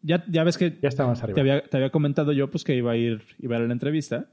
ya, 0.00 0.24
ya 0.28 0.44
ves 0.44 0.58
que 0.58 0.78
Ya 0.80 0.88
está 0.88 1.06
más 1.06 1.18
te 1.20 1.24
arriba. 1.24 1.40
había, 1.40 1.62
te 1.64 1.76
había 1.76 1.90
comentado 1.90 2.32
yo 2.32 2.50
pues 2.50 2.62
que 2.64 2.76
iba 2.76 2.92
a 2.92 2.96
ir, 2.96 3.22
iba 3.40 3.56
a 3.56 3.58
ir 3.58 3.64
a 3.64 3.66
la 3.66 3.72
entrevista. 3.72 4.26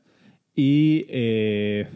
Y 0.55 1.05
eh, 1.09 1.87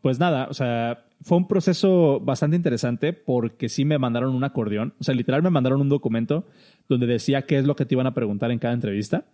pues 0.00 0.20
nada, 0.20 0.46
o 0.48 0.54
sea, 0.54 1.05
fue 1.22 1.38
un 1.38 1.48
proceso 1.48 2.20
bastante 2.20 2.56
interesante 2.56 3.12
porque 3.12 3.68
sí 3.68 3.84
me 3.84 3.98
mandaron 3.98 4.34
un 4.34 4.44
acordeón. 4.44 4.94
O 5.00 5.04
sea, 5.04 5.14
literal 5.14 5.42
me 5.42 5.50
mandaron 5.50 5.80
un 5.80 5.88
documento 5.88 6.46
donde 6.88 7.06
decía 7.06 7.42
qué 7.42 7.58
es 7.58 7.64
lo 7.64 7.76
que 7.76 7.86
te 7.86 7.94
iban 7.94 8.06
a 8.06 8.14
preguntar 8.14 8.50
en 8.50 8.58
cada 8.58 8.74
entrevista. 8.74 9.24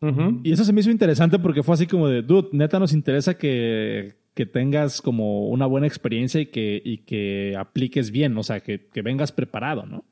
Ujú. 0.00 0.40
Y 0.42 0.52
eso 0.52 0.64
se 0.64 0.72
me 0.72 0.80
hizo 0.80 0.90
interesante 0.90 1.38
porque 1.38 1.62
fue 1.62 1.74
así 1.74 1.86
como 1.86 2.08
de, 2.08 2.22
dude, 2.22 2.48
neta 2.52 2.78
nos 2.78 2.92
interesa 2.92 3.38
que, 3.38 4.16
que 4.34 4.44
tengas 4.44 5.00
como 5.00 5.48
una 5.48 5.66
buena 5.66 5.86
experiencia 5.86 6.40
y 6.40 6.46
que, 6.46 6.82
y 6.84 6.98
que 6.98 7.56
apliques 7.56 8.10
bien, 8.10 8.36
o 8.36 8.42
sea, 8.42 8.60
que, 8.60 8.86
que 8.86 9.02
vengas 9.02 9.32
preparado, 9.32 9.86
¿no? 9.86 10.04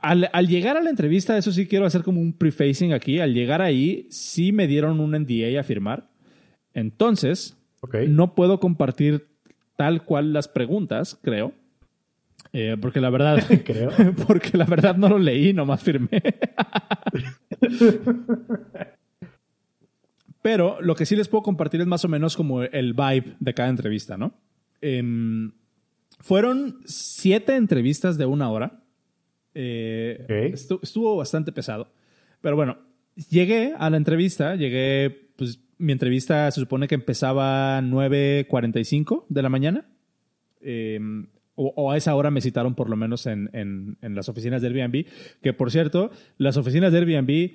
Al, 0.00 0.28
al 0.32 0.48
llegar 0.48 0.76
a 0.76 0.82
la 0.82 0.90
entrevista, 0.90 1.38
eso 1.38 1.52
sí 1.52 1.68
quiero 1.68 1.86
hacer 1.86 2.02
como 2.02 2.20
un 2.20 2.32
prefacing 2.32 2.92
aquí, 2.92 3.20
al 3.20 3.34
llegar 3.34 3.62
ahí 3.62 4.08
sí 4.10 4.50
me 4.50 4.66
dieron 4.66 4.98
un 4.98 5.12
NDA 5.12 5.60
a 5.60 5.62
firmar. 5.62 6.10
Entonces, 6.74 7.61
No 8.08 8.34
puedo 8.34 8.60
compartir 8.60 9.26
tal 9.76 10.04
cual 10.04 10.32
las 10.32 10.48
preguntas, 10.48 11.18
creo. 11.22 11.52
Eh, 12.52 12.76
porque 12.80 13.00
la 13.00 13.10
verdad, 13.10 13.38
Creo. 13.64 13.90
porque 14.26 14.56
la 14.58 14.64
verdad 14.64 14.96
no 14.96 15.08
lo 15.08 15.18
leí, 15.18 15.52
nomás 15.52 15.82
firmé. 15.82 16.22
Pero 20.42 20.80
lo 20.80 20.94
que 20.96 21.06
sí 21.06 21.14
les 21.14 21.28
puedo 21.28 21.42
compartir 21.42 21.80
es 21.80 21.86
más 21.86 22.04
o 22.04 22.08
menos 22.08 22.36
como 22.36 22.62
el 22.62 22.94
vibe 22.94 23.36
de 23.38 23.54
cada 23.54 23.68
entrevista, 23.68 24.16
¿no? 24.16 24.34
Em, 24.80 25.52
fueron 26.18 26.80
siete 26.84 27.54
entrevistas 27.54 28.18
de 28.18 28.26
una 28.26 28.50
hora. 28.50 28.80
Eh, 29.54 30.18
Ok. 30.24 30.30
estu- 30.54 30.80
estuvo 30.82 31.16
bastante 31.16 31.52
pesado. 31.52 31.92
Pero 32.40 32.56
bueno, 32.56 32.78
llegué 33.30 33.74
a 33.78 33.88
la 33.88 33.96
entrevista, 33.96 34.56
llegué, 34.56 35.28
pues 35.36 35.60
mi 35.82 35.92
entrevista 35.92 36.50
se 36.50 36.60
supone 36.60 36.88
que 36.88 36.94
empezaba 36.94 37.80
9.45 37.82 39.26
de 39.28 39.42
la 39.42 39.48
mañana. 39.48 39.84
Em, 40.60 41.26
o, 41.54 41.72
o 41.76 41.90
a 41.90 41.96
esa 41.96 42.14
hora 42.14 42.30
me 42.30 42.40
citaron 42.40 42.74
por 42.74 42.88
lo 42.88 42.96
menos 42.96 43.26
en, 43.26 43.50
en- 43.52 43.98
en 44.00 44.14
las 44.14 44.28
oficinas 44.28 44.62
de 44.62 44.68
Airbnb. 44.68 45.06
Que 45.42 45.52
por 45.52 45.70
cierto, 45.70 46.10
las 46.38 46.56
oficinas 46.56 46.92
de 46.92 46.98
Airbnb, 46.98 47.50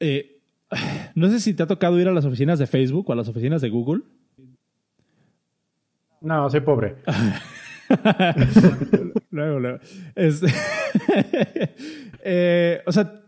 eh, 0.00 0.40
no 1.14 1.28
sé 1.28 1.40
si 1.40 1.54
te 1.54 1.62
ha 1.62 1.66
tocado 1.66 1.98
ir 2.00 2.08
a 2.08 2.12
las 2.12 2.24
oficinas 2.24 2.58
de 2.58 2.66
Facebook 2.66 3.08
o 3.10 3.12
a 3.12 3.16
las 3.16 3.28
oficinas 3.28 3.60
de 3.60 3.68
Google. 3.70 4.02
No, 6.20 6.48
soy 6.48 6.60
pobre. 6.60 6.96
luego, 9.30 9.60
luego. 9.60 9.78
Este- 10.14 10.46
Eh, 12.28 12.82
o 12.86 12.90
sea, 12.90 13.22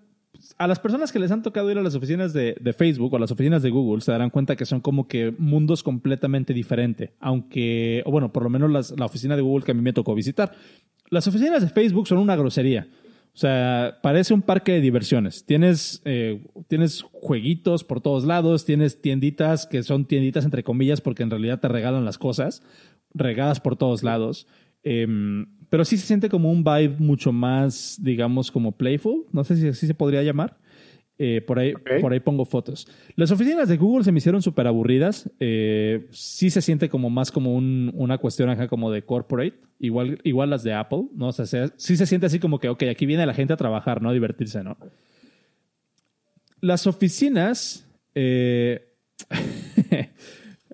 a 0.59 0.66
las 0.66 0.81
personas 0.81 1.12
que 1.12 1.21
les 1.21 1.31
han 1.31 1.42
tocado 1.42 1.71
ir 1.71 1.79
a 1.79 1.83
las 1.83 1.94
oficinas 1.94 2.33
de, 2.33 2.57
de 2.61 2.73
Facebook 2.73 3.14
o 3.14 3.18
las 3.18 3.31
oficinas 3.31 3.62
de 3.62 3.71
Google 3.71 4.01
se 4.01 4.11
darán 4.11 4.31
cuenta 4.31 4.57
que 4.57 4.66
son 4.66 4.81
como 4.81 5.07
que 5.07 5.33
mundos 5.38 5.85
completamente 5.85 6.53
diferentes. 6.53 7.11
Aunque, 7.21 8.03
o 8.05 8.11
bueno, 8.11 8.33
por 8.33 8.42
lo 8.42 8.51
menos 8.51 8.92
la 8.99 9.07
oficina 9.07 9.37
de 9.37 9.42
Google 9.42 9.64
que 9.64 9.71
a 9.71 9.75
mí 9.75 9.83
me 9.83 9.92
tocó 9.92 10.14
visitar. 10.14 10.53
Las 11.11 11.27
oficinas 11.29 11.62
de 11.62 11.68
Facebook 11.68 12.09
son 12.09 12.18
una 12.18 12.37
grosería. 12.37 12.88
O 13.38 13.40
sea, 13.40 14.01
parece 14.03 14.35
un 14.35 14.42
parque 14.42 14.73
de 14.73 14.81
diversiones. 14.81 15.47
Tienes, 15.47 16.03
eh, 16.05 16.44
tienes 16.66 17.03
jueguitos 17.12 17.85
por 17.85 18.01
todos 18.01 18.25
lados, 18.25 18.64
tienes 18.64 19.01
tienditas 19.01 19.68
que 19.68 19.85
son 19.85 20.07
tienditas 20.07 20.44
entre 20.44 20.64
comillas 20.64 21.01
porque 21.01 21.23
en 21.23 21.31
realidad 21.31 21.61
te 21.61 21.68
regalan 21.68 22.05
las 22.05 22.18
cosas, 22.18 22.64
regadas 23.14 23.61
por 23.61 23.77
todos 23.77 24.03
lados. 24.03 24.49
Em, 24.83 25.47
pero 25.70 25.85
sí 25.85 25.96
se 25.96 26.07
siente 26.07 26.28
como 26.28 26.50
un 26.50 26.64
vibe 26.64 26.96
mucho 26.98 27.33
más, 27.33 27.98
digamos, 28.02 28.50
como 28.50 28.72
playful. 28.72 29.26
No 29.33 29.44
sé 29.44 29.57
si 29.57 29.68
así 29.68 29.87
se 29.87 29.94
podría 29.94 30.22
llamar. 30.22 30.57
Eh, 31.20 31.40
por, 31.44 31.59
ahí, 31.59 31.72
Ok. 31.74 32.00
por 32.00 32.12
ahí 32.12 32.20
pongo 32.20 32.44
fotos. 32.44 32.87
Las 33.16 33.33
oficinas 33.33 33.68
de 33.68 33.76
Google 33.76 34.04
se 34.04 34.12
me 34.12 34.18
hicieron 34.18 34.40
súper 34.40 34.68
aburridas. 34.68 35.28
Eh, 35.40 36.07
sí 36.12 36.48
se 36.48 36.62
siente 36.62 36.88
como 36.88 37.11
más 37.11 37.33
como 37.33 37.54
un- 37.57 37.90
una 37.94 38.18
cuestión 38.18 38.48
acá 38.50 38.68
como 38.68 38.90
de 38.92 39.02
corporate. 39.02 39.54
Igual, 39.81 40.20
igual 40.22 40.50
las 40.50 40.62
de 40.62 40.74
Apple, 40.74 41.07
¿no? 41.16 41.28
O 41.28 41.33
sea, 41.33 41.44
se- 41.46 41.72
sí 41.76 41.96
se 41.96 42.07
siente 42.07 42.26
así 42.26 42.38
como 42.38 42.61
que, 42.61 42.68
ok, 42.68 42.85
aquí 42.85 43.04
viene 43.04 43.26
la 43.26 43.35
gente 43.35 43.52
a 43.52 43.57
trabajar, 43.57 44.00
¿no? 44.00 44.11
A 44.11 44.12
divertirse, 44.12 44.62
¿no? 44.62 44.76
Las 46.61 46.87
oficinas... 46.87 47.85
eh, 48.14 48.85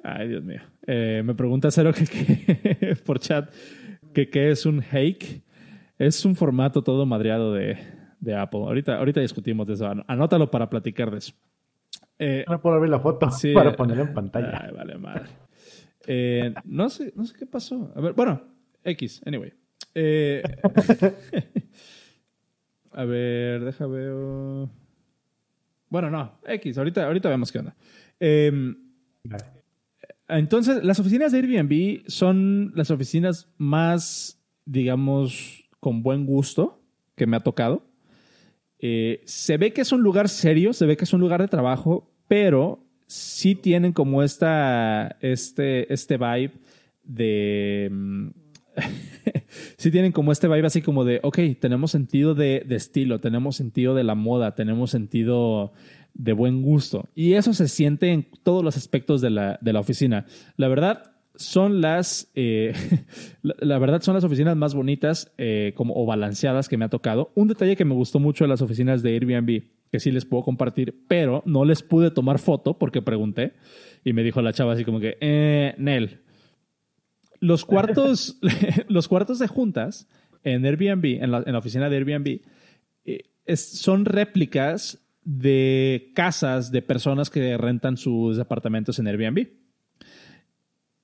Ay, 0.02 0.28
Dios 0.28 0.44
mío. 0.44 0.60
Eh, 0.86 1.22
me 1.24 1.34
pregunta 1.34 1.70
Cero 1.70 1.92
que, 1.94 2.04
que- 2.04 2.96
por 3.06 3.18
chat 3.18 3.50
que 4.14 4.30
qué 4.30 4.50
es 4.50 4.64
un 4.64 4.80
hake. 4.80 5.42
Es 5.98 6.24
un 6.24 6.34
formato 6.34 6.82
todo 6.82 7.04
madreado 7.06 7.52
de, 7.52 7.76
de 8.20 8.34
Apple. 8.34 8.60
Ahorita, 8.60 8.96
ahorita 8.98 9.20
discutimos 9.20 9.66
de 9.66 9.74
eso. 9.74 9.86
An- 9.86 10.04
Anótalo 10.08 10.50
para 10.50 10.70
platicar 10.70 11.10
de 11.10 11.18
eso. 11.18 11.34
Eh, 12.18 12.44
No 12.48 12.60
puedo 12.60 12.76
abrir 12.76 12.90
la 12.90 13.00
foto 13.00 13.30
Sí. 13.30 13.52
para 13.52 13.76
ponerla 13.76 14.04
en 14.04 14.14
pantalla. 14.14 14.62
Ay, 14.64 14.72
vale, 14.74 14.96
madre. 14.98 15.24
Eh, 16.06 16.52
no 16.64 16.88
sé, 16.90 17.12
no 17.16 17.24
sé 17.26 17.34
qué 17.38 17.46
pasó. 17.46 17.92
A 17.94 18.00
ver, 18.00 18.12
bueno, 18.14 18.42
X, 18.84 19.22
anyway. 19.26 19.52
Eh, 19.94 20.42
a 22.92 23.04
ver, 23.04 23.64
deja 23.64 23.86
veo. 23.86 24.70
Bueno, 25.88 26.10
no, 26.10 26.38
X, 26.46 26.76
ahorita, 26.78 27.04
ahorita 27.06 27.28
vemos 27.28 27.52
qué 27.52 27.58
onda. 27.60 27.74
Em, 28.18 28.76
Vale. 29.24 29.44
Entonces, 30.28 30.82
las 30.84 31.00
oficinas 31.00 31.32
de 31.32 31.38
Airbnb 31.38 32.02
son 32.06 32.72
las 32.74 32.90
oficinas 32.90 33.48
más, 33.58 34.40
digamos, 34.64 35.68
con 35.80 36.02
buen 36.02 36.26
gusto 36.26 36.80
que 37.14 37.26
me 37.26 37.36
ha 37.36 37.40
tocado. 37.40 37.86
Eh, 38.78 39.22
se 39.24 39.56
ve 39.56 39.72
que 39.72 39.82
es 39.82 39.92
un 39.92 40.02
lugar 40.02 40.28
serio, 40.28 40.72
se 40.72 40.86
ve 40.86 40.96
que 40.96 41.04
es 41.04 41.12
un 41.12 41.20
lugar 41.20 41.40
de 41.40 41.48
trabajo, 41.48 42.10
pero 42.28 42.84
sí 43.06 43.54
tienen 43.54 43.92
como 43.92 44.22
esta, 44.22 45.16
este, 45.20 45.92
este 45.92 46.16
vibe 46.16 46.52
de 47.04 47.88
mm, 47.92 48.28
sí 49.76 49.90
tienen 49.90 50.12
como 50.12 50.32
este 50.32 50.48
vibe 50.48 50.66
así 50.66 50.82
como 50.82 51.04
de, 51.04 51.20
ok, 51.22 51.38
tenemos 51.60 51.90
sentido 51.90 52.34
de, 52.34 52.64
estilo, 52.70 53.20
tenemos 53.20 53.56
sentido 53.56 53.94
de 53.94 54.04
la 54.04 54.14
moda, 54.14 54.54
tenemos 54.54 54.90
sentido 54.90 55.72
de 56.14 56.32
buen 56.32 56.62
gusto. 56.62 57.08
Y 57.14 57.34
eso 57.34 57.52
se 57.52 57.68
siente 57.68 58.12
en 58.12 58.26
todos 58.42 58.64
los 58.64 58.76
aspectos 58.76 59.20
de 59.20 59.30
la, 59.30 59.58
de 59.60 59.72
la 59.72 59.80
oficina. 59.80 60.26
La 60.56 60.68
verdad, 60.68 61.14
son 61.36 61.80
las, 61.80 62.30
eh, 62.34 62.72
la, 63.42 63.78
verdad 63.78 64.00
son 64.02 64.14
las 64.14 64.24
oficinas 64.24 64.56
más 64.56 64.74
bonitas 64.74 65.32
eh, 65.38 65.72
como, 65.76 65.94
o 65.96 66.06
balanceadas 66.06 66.68
que 66.68 66.76
me 66.76 66.84
ha 66.84 66.90
tocado. 66.90 67.32
Un 67.34 67.48
detalle 67.48 67.76
que 67.76 67.84
me 67.84 67.94
gustó 67.94 68.20
mucho 68.20 68.44
de 68.44 68.48
las 68.48 68.62
oficinas 68.62 69.02
de 69.02 69.14
Airbnb, 69.14 69.64
que 69.90 70.00
sí 70.00 70.10
les 70.10 70.24
puedo 70.24 70.44
compartir, 70.44 71.04
pero 71.08 71.42
no 71.46 71.64
les 71.64 71.82
pude 71.82 72.10
tomar 72.10 72.38
foto 72.38 72.78
porque 72.78 73.02
pregunté 73.02 73.54
y 74.04 74.12
me 74.12 74.22
dijo 74.22 74.42
la 74.42 74.52
chava 74.52 74.74
así 74.74 74.84
como 74.84 75.00
que, 75.00 75.16
eh, 75.20 75.74
Nel, 75.78 76.20
los 77.40 77.64
cuartos, 77.66 78.38
los 78.88 79.08
cuartos 79.08 79.38
de 79.38 79.48
juntas 79.48 80.08
en 80.44 80.64
Airbnb, 80.64 81.22
en 81.22 81.30
la, 81.30 81.42
en 81.44 81.52
la 81.52 81.58
oficina 81.58 81.88
de 81.88 81.96
Airbnb, 81.96 82.40
eh, 83.04 83.56
son 83.56 84.04
réplicas 84.04 85.03
de 85.24 86.12
casas 86.14 86.70
de 86.70 86.82
personas 86.82 87.30
que 87.30 87.56
rentan 87.56 87.96
sus 87.96 88.38
apartamentos 88.38 88.98
en 88.98 89.06
Airbnb. 89.08 89.48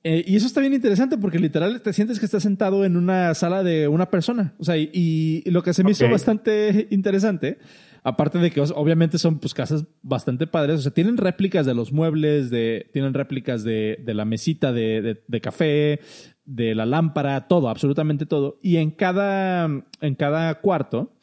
Eh, 0.03 0.25
y 0.27 0.37
eso 0.37 0.47
está 0.47 0.61
bien 0.61 0.73
interesante 0.73 1.19
porque 1.19 1.39
literal 1.39 1.83
te 1.83 1.93
sientes 1.93 2.19
que 2.19 2.25
estás 2.25 2.43
sentado 2.43 2.87
en 2.87 2.97
una 2.97 3.35
sala 3.35 3.63
de 3.63 3.87
una 3.89 4.11
persona. 4.11 4.55
O 4.59 4.65
sea, 4.65 4.77
y, 4.79 5.43
lo 5.47 5.63
que 5.63 5.75
se 5.75 5.85
me 5.85 5.91
hizo 5.91 6.09
bastante 6.09 6.89
interesante, 6.91 7.59
aparte 8.03 8.39
de 8.39 8.51
que 8.51 8.63
obviamente 8.63 9.19
son 9.19 9.39
pues 9.39 9.53
casas 9.53 9.85
bastante 10.01 10.47
padres, 10.47 10.79
o 10.79 10.83
sea, 10.83 10.93
tienen 10.93 11.19
réplicas 11.19 11.67
de 11.67 11.75
los 11.75 11.93
muebles, 11.93 12.49
de, 12.49 12.89
tienen 12.95 13.13
réplicas 13.13 13.63
de, 13.63 14.03
la 14.07 14.25
mesita 14.25 14.73
de, 14.73 15.41
café, 15.43 16.01
de 16.47 16.75
la 16.75 16.87
lámpara, 16.87 17.47
todo, 17.47 17.69
absolutamente 17.69 18.25
todo. 18.25 18.59
Y 18.63 18.77
en 18.77 18.93
cada, 18.93 19.69
en 20.01 20.15
cada 20.15 20.61
cuarto, 20.61 21.15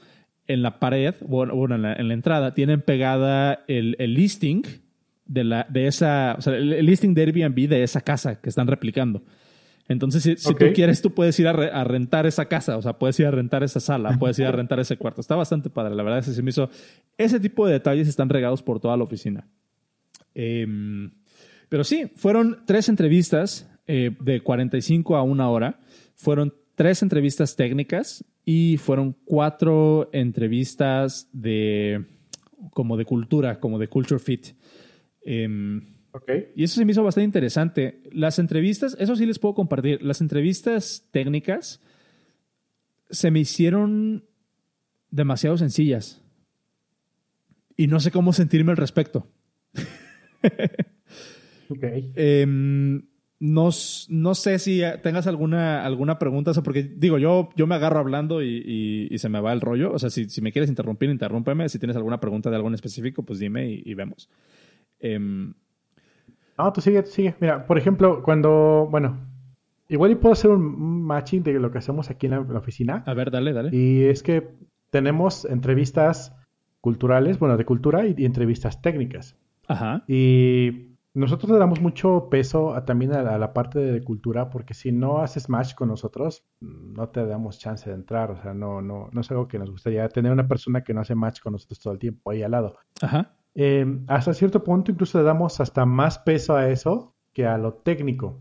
en 0.47 0.61
la 0.61 0.79
pared, 0.79 1.15
bueno, 1.21 1.75
en, 1.75 1.81
la, 1.81 2.13
entrada, 2.13 2.53
tienen 2.53 2.81
pegada 2.81 3.63
el, 3.67 3.95
el 3.99 4.13
listing 4.13 4.63
de, 5.25 5.43
la, 5.43 5.67
de 5.69 5.87
esa, 5.87 6.35
o 6.37 6.41
sea, 6.41 6.55
el, 6.55 6.85
listing 6.85 7.13
de 7.13 7.21
Airbnb 7.21 7.67
de 7.67 7.83
esa 7.83 8.01
casa 8.01 8.39
que 8.39 8.49
están 8.49 8.67
replicando. 8.67 9.23
Entonces, 9.89 10.23
si, 10.23 10.53
tú 10.53 10.65
quieres, 10.73 11.01
tú 11.01 11.13
puedes 11.13 11.39
ir 11.39 11.47
a, 11.47 11.83
rentar 11.83 12.25
esa 12.25 12.45
casa, 12.45 12.77
o 12.77 12.81
sea, 12.81 12.99
puedes 12.99 13.17
ir 13.19 13.25
a 13.25 13.31
rentar 13.31 13.63
esa 13.63 13.79
sala, 13.79 14.15
puedes 14.19 14.37
ir 14.39 14.45
a 14.45 14.51
rentar 14.51 14.79
ese 14.79 14.97
cuarto. 14.97 15.21
Está 15.21 15.35
bastante 15.35 15.69
padre, 15.69 15.95
la 15.95 16.03
verdad 16.03 16.19
es 16.19 16.27
que 16.27 16.33
se 16.33 16.43
me 16.43 16.49
hizo... 16.49 16.69
Ese 17.17 17.39
tipo 17.39 17.65
de 17.65 17.73
detalles 17.73 18.07
están 18.07 18.29
regados 18.29 18.61
por 18.61 18.79
toda 18.79 18.97
la 18.97 19.03
oficina. 19.03 19.47
Em, 20.35 21.11
pero 21.69 21.83
sí, 21.83 22.11
fueron 22.15 22.59
tres 22.65 22.89
entrevistas 22.89 23.69
eh, 23.87 24.15
de 24.19 24.41
45 24.41 25.15
a 25.15 25.23
una 25.23 25.49
hora. 25.49 25.79
Fueron 26.15 26.53
tres 26.77 27.01
entrevistas 27.01 27.55
técnicas 27.55 28.23
y 28.45 28.77
fueron 28.77 29.17
cuatro 29.25 30.11
entrevistas 30.13 31.27
de 31.33 32.05
como 32.71 32.97
de 32.97 33.05
cultura, 33.05 33.59
como 33.59 33.79
de 33.79 33.87
culture 33.87 34.19
fit. 34.19 34.49
Em, 35.25 35.81
y 36.55 36.63
eso 36.63 36.75
se 36.75 36.85
me 36.85 36.91
hizo 36.91 37.03
bastante 37.03 37.25
interesante. 37.25 38.03
Las 38.11 38.37
entrevistas, 38.37 38.95
eso 38.99 39.15
sí 39.15 39.25
les 39.25 39.39
puedo 39.39 39.55
compartir, 39.55 40.03
las 40.03 40.21
entrevistas 40.21 41.07
técnicas 41.09 41.81
se 43.09 43.31
me 43.31 43.39
hicieron 43.39 44.25
demasiado 45.09 45.57
sencillas. 45.57 46.23
Y 47.75 47.87
no 47.87 47.99
sé 47.99 48.11
cómo 48.11 48.33
sentirme 48.33 48.69
al 48.69 48.77
respecto. 48.77 49.27
Em, 52.15 53.01
no, 53.39 53.69
no, 54.09 54.35
sé 54.35 54.59
si 54.59 54.81
tengas 55.03 55.27
alguna, 55.27 55.85
alguna 55.85 56.17
pregunta, 56.17 56.51
porque 56.63 56.83
digo, 56.83 57.17
yo, 57.17 57.49
yo 57.55 57.67
me 57.67 57.75
agarro 57.75 57.99
hablando 57.99 58.41
y, 58.41 59.15
se 59.17 59.29
me 59.29 59.39
va 59.39 59.53
el 59.53 59.61
rollo. 59.61 59.91
O 59.93 59.99
sea, 59.99 60.09
si, 60.09 60.29
si, 60.29 60.41
me 60.41 60.51
quieres 60.51 60.69
interrumpir, 60.69 61.09
interrúmpeme. 61.09 61.69
Si 61.69 61.79
tienes 61.79 61.95
alguna 61.95 62.19
pregunta 62.19 62.49
de 62.49 62.55
algo 62.55 62.67
en 62.67 62.75
específico, 62.75 63.23
pues 63.23 63.39
dime 63.39 63.69
y 63.69 63.93
vemos. 63.93 64.29
Em, 64.99 65.53
no, 66.57 66.73
tú 66.73 66.81
sigue, 66.81 67.05
sigue. 67.05 67.35
Mira, 67.39 67.65
por 67.65 67.77
ejemplo, 67.77 68.23
cuando, 68.23 68.87
bueno, 68.89 69.19
igual 69.89 70.11
y 70.11 70.15
puedo 70.15 70.33
hacer 70.33 70.51
un 70.51 71.03
matching 71.03 71.43
de 71.43 71.53
lo 71.53 71.71
que 71.71 71.77
hacemos 71.77 72.09
aquí 72.09 72.25
en 72.25 72.31
la, 72.31 72.57
oficina. 72.57 73.03
A 73.05 73.13
ver, 73.13 73.29
dale, 73.29 73.53
dale. 73.53 73.75
Y 73.75 74.05
es 74.05 74.23
que 74.23 74.49
tenemos 74.89 75.45
entrevistas 75.45 76.35
culturales, 76.81 77.37
bueno, 77.37 77.57
de 77.57 77.65
cultura 77.65 78.07
y, 78.07 78.25
entrevistas 78.25 78.81
técnicas. 78.81 79.35
Ajá. 79.67 80.03
Y 80.07 80.96
nosotros 81.17 81.51
le 81.51 81.57
damos 81.57 81.81
mucho 81.81 82.27
peso 82.29 82.75
también 82.85 83.11
a 83.13 83.37
la, 83.37 83.53
parte 83.53 83.79
de 83.79 84.03
cultura 84.03 84.49
porque 84.49 84.73
si 84.73 84.91
no 84.91 85.19
haces 85.19 85.49
match 85.49 85.73
con 85.73 85.89
nosotros, 85.89 86.45
no 86.61 87.09
te 87.09 87.25
damos 87.25 87.57
chance 87.57 87.89
de 87.89 87.95
entrar. 87.95 88.29
O 88.31 88.41
sea, 88.41 88.53
no, 88.53 88.81
no, 88.81 89.09
no 89.11 89.21
es 89.21 89.31
algo 89.31 89.47
que 89.47 89.57
nos 89.57 89.71
gustaría 89.71 90.07
tener 90.09 90.31
una 90.31 90.47
persona 90.47 90.83
que 90.83 90.93
no 90.93 91.01
hace 91.01 91.15
match 91.15 91.39
con 91.39 91.53
nosotros 91.53 91.79
todo 91.79 91.93
el 91.93 91.99
tiempo 91.99 92.29
ahí 92.29 92.43
al 92.43 92.51
lado. 92.51 92.77
Ajá. 93.01 93.33
Em, 93.55 94.05
hasta 94.07 94.35
cierto 94.35 94.63
punto 94.63 94.91
incluso 94.91 95.17
le 95.17 95.23
damos 95.23 95.59
hasta 95.59 95.83
más 95.85 96.19
peso 96.19 96.55
a 96.55 96.69
eso 96.69 97.15
que 97.33 97.47
a 97.47 97.57
lo 97.57 97.73
técnico. 97.73 98.39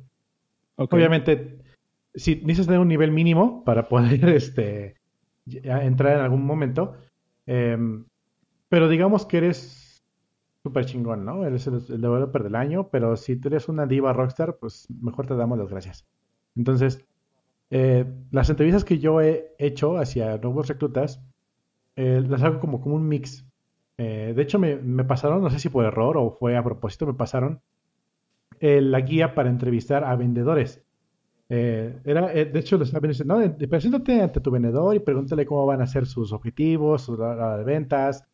Obviamente, 0.76 1.62
si 2.14 2.36
necesitas 2.36 2.66
tener 2.66 2.80
un 2.80 2.88
nivel 2.88 3.10
mínimo 3.10 3.64
para 3.64 3.88
poder 3.88 4.28
este, 4.28 4.96
entrar 5.46 6.18
en 6.18 6.20
algún 6.20 6.44
momento, 6.44 6.96
em, 7.46 8.04
pero 8.68 8.88
digamos 8.90 9.24
que 9.24 9.38
eres 9.38 9.85
súper 10.66 10.84
chingón, 10.84 11.24
¿no? 11.24 11.44
Eres 11.44 11.68
el, 11.68 11.86
developer 11.86 12.42
del 12.42 12.56
año, 12.56 12.88
pero 12.88 13.16
si 13.16 13.36
tú 13.36 13.46
eres 13.48 13.68
una 13.68 13.86
diva 13.86 14.12
rockstar, 14.12 14.56
pues 14.56 14.88
mejor 15.00 15.26
te 15.26 15.36
damos 15.36 15.56
las 15.58 15.68
gracias. 15.68 16.04
Entonces, 16.56 17.06
eh, 17.70 18.04
las 18.32 18.50
entrevistas 18.50 18.84
que 18.84 18.98
yo 18.98 19.20
he 19.20 19.54
hecho 19.58 19.96
hacia 19.96 20.38
nuevos 20.38 20.66
reclutas, 20.66 21.22
eh, 21.94 22.20
las 22.28 22.42
hago 22.42 22.58
como, 22.58 22.80
como 22.80 22.96
un 22.96 23.06
mix 23.06 23.44
eh, 23.98 24.34
de 24.36 24.42
hecho, 24.42 24.58
me, 24.58 25.04
pasaron, 25.04 25.40
no 25.40 25.48
sé 25.50 25.58
si 25.58 25.70
por 25.70 25.84
error 25.84 26.18
o 26.18 26.30
fue 26.30 26.56
a 26.56 26.62
propósito, 26.62 27.06
me 27.06 27.14
pasaron 27.14 27.62
la 28.60 29.00
guía 29.00 29.34
para 29.34 29.48
entrevistar 29.48 30.04
a 30.04 30.16
vendedores. 30.16 30.82
Era, 31.48 32.26
de 32.28 32.58
hecho, 32.58 32.76
les 32.76 32.88
estaba 32.88 33.08
diciendo, 33.08 33.38
no, 33.38 33.68
preséntate 33.68 34.20
ante 34.20 34.40
tu 34.40 34.50
vendedor 34.50 34.94
y 34.96 34.98
pregúntale 34.98 35.46
cómo 35.46 35.64
van 35.64 35.80
a 35.80 35.86
ser 35.86 36.04
sus 36.06 36.32
objetivos, 36.32 37.02
sus 37.02 37.18
de 37.18 37.64
ventas. 37.64 38.26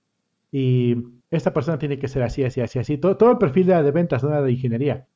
Y 0.50 1.21
esta 1.32 1.52
persona 1.52 1.78
tiene 1.78 1.98
que 1.98 2.08
ser 2.08 2.22
así, 2.22 2.44
así, 2.44 2.60
así, 2.60 2.78
así. 2.78 2.98
Todo, 2.98 3.16
todo 3.16 3.32
el 3.32 3.38
perfil 3.38 3.66
de, 3.66 3.82
de 3.82 3.90
ventas, 3.90 4.22
no 4.22 4.28
era 4.28 4.42
de 4.42 4.52
ingeniería. 4.52 5.06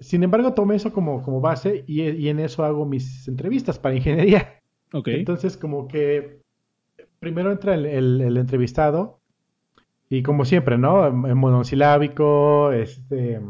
sin 0.00 0.22
embargo, 0.22 0.54
tomé 0.54 0.76
eso 0.76 0.92
como, 0.92 1.22
como 1.22 1.40
base 1.40 1.84
y, 1.86 2.02
y, 2.02 2.28
en 2.28 2.38
eso 2.38 2.64
hago 2.64 2.86
mis 2.86 3.26
entrevistas 3.26 3.78
para 3.78 3.96
ingeniería. 3.96 4.60
Okay. 4.92 5.16
Entonces, 5.16 5.56
como 5.56 5.88
que 5.88 6.42
primero 7.18 7.50
entra 7.50 7.74
el, 7.74 8.36
entrevistado 8.36 9.20
y 10.08 10.22
como 10.22 10.44
siempre, 10.44 10.78
¿no? 10.78 11.06
En 11.06 11.36
monosilábico, 11.36 12.72
este, 12.72 13.40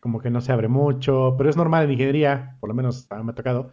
como 0.00 0.20
que 0.20 0.30
no 0.30 0.40
se 0.40 0.52
abre 0.52 0.68
mucho, 0.68 1.34
pero 1.38 1.48
es 1.48 1.56
normal 1.56 1.84
en 1.84 1.92
ingeniería, 1.92 2.56
por 2.60 2.68
lo 2.68 2.74
menos 2.74 3.06
a 3.10 3.16
mí 3.16 3.24
me 3.24 3.32
ha 3.32 3.34
tocado. 3.34 3.70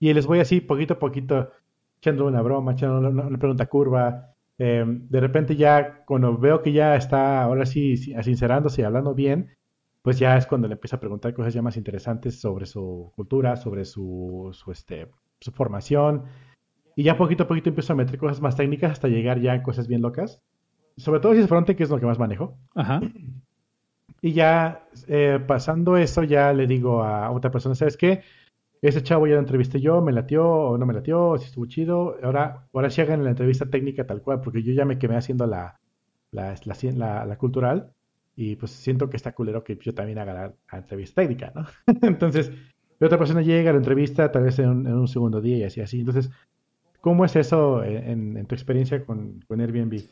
Y 0.00 0.12
les 0.14 0.26
voy 0.26 0.40
así, 0.40 0.60
poquito 0.60 0.94
a 0.94 0.98
poquito, 0.98 1.50
echando 1.98 2.26
una 2.26 2.42
broma, 2.42 2.72
echando 2.72 3.08
una, 3.08 3.38
pregunta 3.38 3.66
curva. 3.66 4.31
Em, 4.64 5.08
de 5.08 5.18
repente 5.18 5.56
ya, 5.56 6.04
cuando 6.04 6.38
veo 6.38 6.62
que 6.62 6.72
ya 6.72 6.94
está 6.94 7.42
ahora 7.42 7.66
sí 7.66 7.96
sincerándose 7.96 8.82
y 8.82 8.84
hablando 8.84 9.12
bien, 9.12 9.48
pues 10.02 10.20
ya 10.20 10.36
es 10.36 10.46
cuando 10.46 10.68
le 10.68 10.74
empiezo 10.74 10.94
a 10.94 11.00
preguntar 11.00 11.34
cosas 11.34 11.52
ya 11.52 11.62
más 11.62 11.76
interesantes 11.76 12.40
sobre 12.40 12.66
su 12.66 13.10
cultura, 13.16 13.56
sobre 13.56 13.84
su, 13.84 14.50
su, 14.52 14.70
este, 14.70 15.08
su 15.40 15.50
formación, 15.50 16.26
y 16.94 17.02
ya 17.02 17.16
poquito 17.16 17.42
a 17.42 17.48
poquito 17.48 17.70
empiezo 17.70 17.92
a 17.92 17.96
meter 17.96 18.16
cosas 18.18 18.40
más 18.40 18.54
técnicas 18.54 18.92
hasta 18.92 19.08
llegar 19.08 19.40
ya 19.40 19.54
a 19.54 19.62
cosas 19.64 19.88
bien 19.88 20.00
locas. 20.00 20.40
Sobre 20.96 21.18
todo 21.18 21.34
si 21.34 21.40
es 21.40 21.48
fronte, 21.48 21.74
que 21.74 21.82
es 21.82 21.90
lo 21.90 21.98
que 21.98 22.06
más 22.06 22.20
manejo. 22.20 22.56
Ajá. 22.76 23.00
Y 24.20 24.32
ya 24.32 24.86
eh, 25.08 25.40
pasando 25.44 25.96
eso, 25.96 26.22
ya 26.22 26.52
le 26.52 26.68
digo 26.68 27.02
a 27.02 27.32
otra 27.32 27.50
persona, 27.50 27.74
¿sabes 27.74 27.96
qué? 27.96 28.22
Ese 28.82 29.02
chavo 29.02 29.28
ya 29.28 29.34
lo 29.34 29.40
entrevisté 29.40 29.80
yo, 29.80 30.02
me 30.02 30.10
latió 30.10 30.44
o 30.44 30.76
no 30.76 30.84
me 30.86 30.92
latió, 30.92 31.38
si 31.38 31.46
estuvo 31.46 31.66
chido. 31.66 32.16
Ahora, 32.22 32.66
ahora 32.74 32.90
sí 32.90 33.00
hagan 33.00 33.22
la 33.22 33.30
entrevista 33.30 33.66
técnica 33.66 34.04
tal 34.04 34.22
cual, 34.22 34.40
porque 34.40 34.62
yo 34.62 34.72
ya 34.72 34.84
me 34.84 34.98
quemé 34.98 35.16
haciendo 35.16 35.46
la, 35.46 35.78
la, 36.32 36.56
la, 36.64 37.24
la, 37.24 37.38
cultural 37.38 37.92
y 38.34 38.56
pues 38.56 38.72
siento 38.72 39.08
que 39.08 39.16
está 39.16 39.32
culero 39.32 39.62
que 39.62 39.78
yo 39.80 39.94
también 39.94 40.18
haga 40.18 40.34
la, 40.34 40.76
entrevista 40.76 41.22
técnica, 41.22 41.52
¿no? 41.54 41.64
Entonces, 42.02 42.50
otra 43.00 43.18
persona 43.18 43.40
llega 43.40 43.70
a 43.70 43.72
la 43.72 43.78
entrevista 43.78 44.32
tal 44.32 44.44
vez 44.44 44.58
en 44.58 44.68
un, 44.68 45.06
segundo 45.06 45.40
día 45.40 45.58
y 45.58 45.62
así, 45.62 45.80
así. 45.80 46.00
Entonces, 46.00 46.30
¿Cómo 47.02 47.24
es 47.24 47.34
eso 47.34 47.82
en, 47.82 48.46
tu 48.46 48.54
experiencia 48.54 49.04
con, 49.04 49.44
Airbnb? 49.50 50.02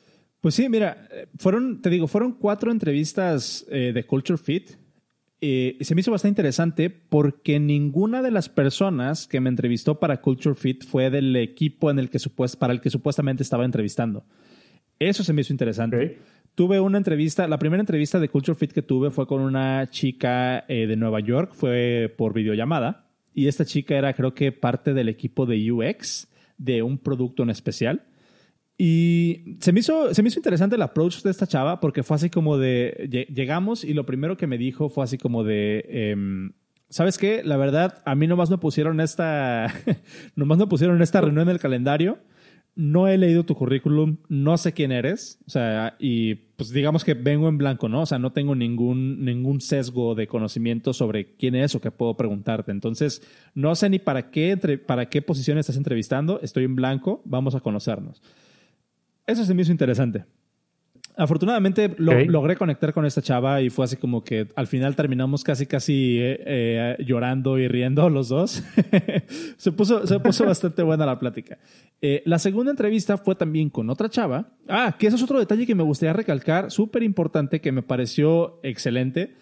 Pues 0.40 0.56
sí, 0.56 0.68
mira, 0.68 1.08
fueron, 1.38 1.80
te 1.80 1.88
digo, 1.88 2.08
fueron 2.08 2.32
cuatro 2.32 2.72
entrevistas 2.72 3.64
eh, 3.70 3.92
de 3.94 4.04
Culture 4.04 4.36
Fit. 4.36 4.72
Y 5.40 5.84
se 5.84 5.94
me 5.94 6.02
hizo 6.02 6.10
bastante 6.10 6.32
interesante 6.32 6.90
porque 6.90 7.58
ninguna 7.58 8.20
de 8.22 8.30
las 8.30 8.48
personas 8.48 9.26
que 9.26 9.40
me 9.40 9.48
entrevistó 9.48 9.98
para 9.98 10.20
Culture 10.20 10.54
Fit 10.54 10.84
fue 10.84 11.10
del 11.10 11.34
equipo 11.36 11.90
en 11.90 11.98
el 11.98 12.10
que 12.10 12.18
para 12.58 12.72
el 12.72 12.80
que 12.80 12.90
supuestamente 12.90 13.42
estaba 13.42 13.64
entrevistando. 13.64 14.24
Eso 14.98 15.24
se 15.24 15.32
me 15.32 15.40
hizo 15.40 15.52
interesante. 15.52 16.18
Tuve 16.54 16.78
una 16.78 16.98
entrevista, 16.98 17.48
la 17.48 17.58
primera 17.58 17.80
entrevista 17.80 18.20
de 18.20 18.28
Culture 18.28 18.54
Fit 18.54 18.72
que 18.72 18.82
tuve 18.82 19.10
fue 19.10 19.26
con 19.26 19.40
una 19.40 19.88
chica 19.88 20.64
eh, 20.68 20.86
de 20.86 20.96
Nueva 20.96 21.20
York, 21.20 21.52
fue 21.54 22.12
por 22.18 22.34
videollamada. 22.34 23.06
Y 23.32 23.46
esta 23.46 23.64
chica 23.64 23.96
era, 23.96 24.12
creo 24.12 24.34
que, 24.34 24.52
parte 24.52 24.92
del 24.92 25.08
equipo 25.08 25.46
de 25.46 25.72
UX 25.72 26.28
de 26.58 26.82
un 26.82 26.98
producto 26.98 27.42
en 27.42 27.50
especial. 27.50 28.02
Y 28.82 29.58
se 29.60 29.72
me, 29.72 29.80
hizo, 29.80 30.14
se 30.14 30.22
me 30.22 30.28
hizo 30.30 30.38
interesante 30.38 30.74
el 30.74 30.80
approach 30.80 31.20
de 31.20 31.30
esta 31.30 31.46
chava 31.46 31.80
porque 31.80 32.02
fue 32.02 32.14
así 32.14 32.30
como 32.30 32.56
de, 32.56 33.28
llegamos 33.30 33.84
y 33.84 33.92
lo 33.92 34.06
primero 34.06 34.38
que 34.38 34.46
me 34.46 34.56
dijo 34.56 34.88
fue 34.88 35.04
así 35.04 35.18
como 35.18 35.44
de, 35.44 35.84
em, 35.86 36.52
¿sabes 36.88 37.18
qué? 37.18 37.42
La 37.44 37.58
verdad, 37.58 38.00
a 38.06 38.14
mí 38.14 38.26
nomás 38.26 38.48
me 38.48 38.56
pusieron 38.56 39.02
esta, 39.02 39.66
nomás 40.34 40.56
me 40.56 40.66
pusieron 40.66 41.02
esta 41.02 41.20
reunión 41.20 41.42
en 41.42 41.56
el 41.56 41.60
calendario. 41.60 42.20
No 42.74 43.06
he 43.06 43.18
leído 43.18 43.44
tu 43.44 43.54
currículum, 43.54 44.16
no 44.30 44.56
sé 44.56 44.72
quién 44.72 44.92
eres, 44.92 45.40
o 45.46 45.50
sea, 45.50 45.96
y 45.98 46.36
pues 46.56 46.70
digamos 46.70 47.04
que 47.04 47.12
vengo 47.12 47.50
en 47.50 47.58
blanco, 47.58 47.90
¿no? 47.90 48.00
O 48.00 48.06
sea, 48.06 48.18
no 48.18 48.32
tengo 48.32 48.54
ningún, 48.54 49.26
ningún 49.26 49.60
sesgo 49.60 50.14
de 50.14 50.26
conocimiento 50.26 50.94
sobre 50.94 51.34
quién 51.34 51.54
es 51.54 51.74
o 51.74 51.82
qué 51.82 51.90
puedo 51.90 52.16
preguntarte. 52.16 52.72
Entonces, 52.72 53.20
no 53.54 53.74
sé 53.74 53.90
ni 53.90 53.98
para 53.98 54.30
qué, 54.30 54.56
para 54.86 55.10
qué 55.10 55.20
posición 55.20 55.58
estás 55.58 55.76
entrevistando, 55.76 56.40
estoy 56.40 56.64
en 56.64 56.76
blanco, 56.76 57.20
vamos 57.26 57.54
a 57.54 57.60
conocernos. 57.60 58.22
Eso 59.30 59.44
se 59.44 59.54
me 59.54 59.62
hizo 59.62 59.70
interesante. 59.70 60.24
Afortunadamente 61.16 61.94
logré 61.98 62.56
conectar 62.56 62.94
con 62.94 63.04
esta 63.04 63.20
chava 63.20 63.60
y 63.60 63.68
fue 63.68 63.84
así 63.84 63.96
como 63.96 64.24
que 64.24 64.48
al 64.56 64.66
final 64.66 64.96
terminamos 64.96 65.44
casi 65.44 65.66
casi 65.66 66.18
eh, 66.18 66.42
eh, 66.46 66.96
llorando 67.04 67.58
y 67.58 67.68
riendo 67.68 68.08
los 68.08 68.28
dos. 68.28 68.62
se, 69.56 69.70
puso, 69.72 70.06
se 70.06 70.18
puso 70.18 70.46
bastante 70.46 70.82
buena 70.82 71.04
la 71.04 71.18
plática. 71.18 71.58
Eh, 72.00 72.22
la 72.24 72.38
segunda 72.38 72.70
entrevista 72.70 73.18
fue 73.18 73.34
también 73.34 73.70
con 73.70 73.90
otra 73.90 74.08
chava. 74.08 74.48
Ah, 74.66 74.96
que 74.98 75.08
ese 75.08 75.16
es 75.16 75.22
otro 75.22 75.38
detalle 75.38 75.66
que 75.66 75.74
me 75.74 75.82
gustaría 75.82 76.14
recalcar, 76.14 76.70
súper 76.70 77.02
importante, 77.02 77.60
que 77.60 77.70
me 77.70 77.82
pareció 77.82 78.58
excelente. 78.62 79.34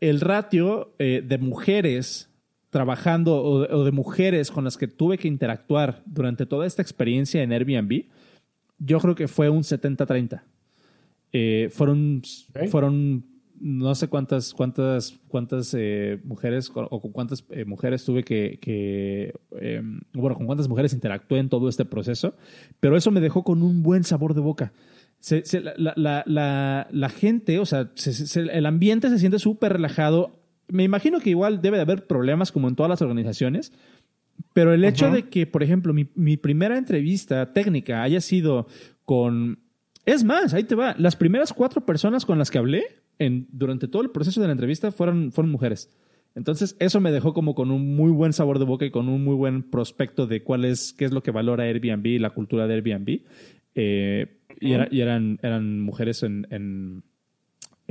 El 0.00 0.20
ratio 0.20 0.94
de 0.98 1.38
mujeres 1.38 2.28
trabajando 2.70 3.42
o 3.42 3.84
de 3.84 3.92
mujeres 3.92 4.50
con 4.50 4.64
las 4.64 4.76
que 4.76 4.88
tuve 4.88 5.16
que 5.16 5.28
interactuar 5.28 6.02
durante 6.04 6.44
toda 6.44 6.66
esta 6.66 6.82
experiencia 6.82 7.42
en 7.42 7.52
Airbnb 7.52 8.06
yo 8.84 8.98
creo 8.98 9.14
que 9.14 9.28
fue 9.28 9.48
un 9.48 9.62
70-30. 9.62 10.42
Eh, 11.32 11.70
fueron, 11.72 12.22
fueron 12.70 13.24
no 13.60 13.94
sé 13.94 14.08
cuántas, 14.08 14.52
cuántas, 14.52 15.18
cuántas 15.28 15.72
eh, 15.78 16.20
mujeres 16.24 16.70
o 16.74 17.00
con 17.00 17.12
cuántas 17.12 17.44
eh, 17.50 17.64
mujeres 17.64 18.04
tuve 18.04 18.24
que, 18.24 19.32
em, 19.60 20.00
bueno, 20.12 20.36
con 20.36 20.46
cuántas 20.46 20.68
mujeres 20.68 20.92
interactué 20.92 21.38
en 21.38 21.48
todo 21.48 21.68
este 21.68 21.84
proceso, 21.84 22.34
pero 22.80 22.96
eso 22.96 23.12
me 23.12 23.20
dejó 23.20 23.44
con 23.44 23.62
un 23.62 23.82
buen 23.82 24.02
sabor 24.02 24.34
de 24.34 24.40
boca. 24.40 24.72
la, 25.76 27.08
gente, 27.16 27.60
o 27.60 27.66
sea, 27.66 27.92
el 28.34 28.66
ambiente 28.66 29.08
se 29.10 29.18
siente 29.20 29.38
súper 29.38 29.74
relajado. 29.74 30.40
Me 30.66 30.82
imagino 30.82 31.20
que 31.20 31.30
igual 31.30 31.62
debe 31.62 31.76
de 31.76 31.82
haber 31.82 32.06
problemas 32.08 32.50
como 32.50 32.68
en 32.68 32.74
todas 32.74 32.90
las 32.90 33.00
organizaciones, 33.00 33.72
pero 34.52 34.74
el 34.74 34.84
hecho 34.84 35.10
de 35.10 35.28
que, 35.28 35.46
por 35.46 35.62
ejemplo, 35.62 35.94
mi, 35.94 36.08
mi, 36.14 36.36
primera 36.36 36.76
entrevista 36.76 37.52
técnica 37.52 38.02
haya 38.02 38.20
sido 38.20 38.66
con... 39.04 39.60
Es 40.04 40.24
más, 40.24 40.52
ahí 40.52 40.64
te 40.64 40.74
va. 40.74 40.94
Las 40.98 41.16
primeras 41.16 41.52
cuatro 41.52 41.86
personas 41.86 42.26
con 42.26 42.38
las 42.38 42.50
que 42.50 42.58
hablé 42.58 42.84
en, 43.18 43.46
durante 43.52 43.88
todo 43.88 44.02
el 44.02 44.10
proceso 44.10 44.40
de 44.40 44.48
la 44.48 44.52
entrevista 44.52 44.90
fueron, 44.92 45.32
fueron 45.32 45.50
mujeres. 45.50 45.90
Entonces, 46.34 46.76
eso 46.80 47.00
me 47.00 47.12
dejó 47.12 47.34
como 47.34 47.54
con 47.54 47.70
un 47.70 47.94
muy 47.94 48.10
buen 48.10 48.32
sabor 48.32 48.58
de 48.58 48.64
boca 48.64 48.84
y 48.84 48.90
con 48.90 49.08
un 49.08 49.22
muy 49.24 49.34
buen 49.34 49.62
prospecto 49.62 50.26
de 50.26 50.42
cuál 50.42 50.64
es, 50.64 50.92
qué 50.92 51.04
es 51.04 51.12
lo 51.12 51.22
que 51.22 51.30
valora 51.30 51.64
Airbnb 51.64 52.06
y 52.06 52.18
la 52.18 52.30
cultura 52.30 52.66
de 52.66 52.74
Airbnb. 52.74 53.20
Eh, 53.74 54.38
y, 54.60 54.74
y 54.74 55.00
eran, 55.00 55.38
eran 55.42 55.80
mujeres 55.80 56.22
en, 56.22 56.46
en 56.50 57.04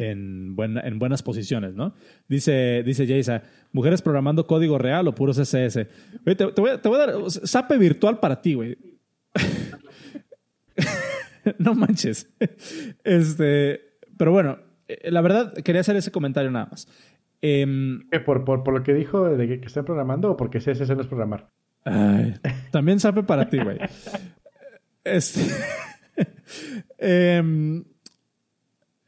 en, 0.09 0.55
en 0.57 0.99
buenas 0.99 1.23
posiciones, 1.23 1.75
¿no? 1.75 1.93
Dice, 2.27 2.83
dice 2.83 3.41
mujeres 3.71 4.01
programando 4.01 4.47
código 4.47 4.77
real 4.77 5.07
o 5.07 5.15
puro 5.15 5.33
CSS. 5.33 5.87
te, 6.35 6.45
voy 6.45 6.69
a, 6.69 6.97
dar 6.97 7.13
SAPE 7.29 7.77
virtual 7.77 8.19
para 8.19 8.41
ti, 8.41 8.55
güey. 8.55 8.77
no 11.59 11.75
manches. 11.75 12.29
Este, 13.03 13.81
pero 14.17 14.31
bueno, 14.31 14.59
eh, 14.87 15.11
la 15.11 15.21
verdad 15.21 15.53
quería 15.53 15.81
hacer 15.81 15.95
ese 15.95 16.11
comentario 16.11 16.51
nada 16.51 16.67
más. 16.69 16.87
Em, 17.41 18.07
¿Por, 18.25 18.45
por, 18.45 18.71
lo 18.71 18.83
que 18.83 18.93
dijo 18.93 19.29
de 19.29 19.47
que, 19.47 19.65
estén 19.65 19.85
programando 19.85 20.31
o 20.31 20.37
porque 20.37 20.59
CSS 20.59 20.95
no 20.95 21.01
es 21.01 21.07
programar? 21.07 21.49
también 22.71 22.99
SAPE 22.99 23.23
para 23.23 23.49
ti, 23.49 23.59
güey. 23.59 23.79
Este, 25.03 25.41
eh, 26.99 27.41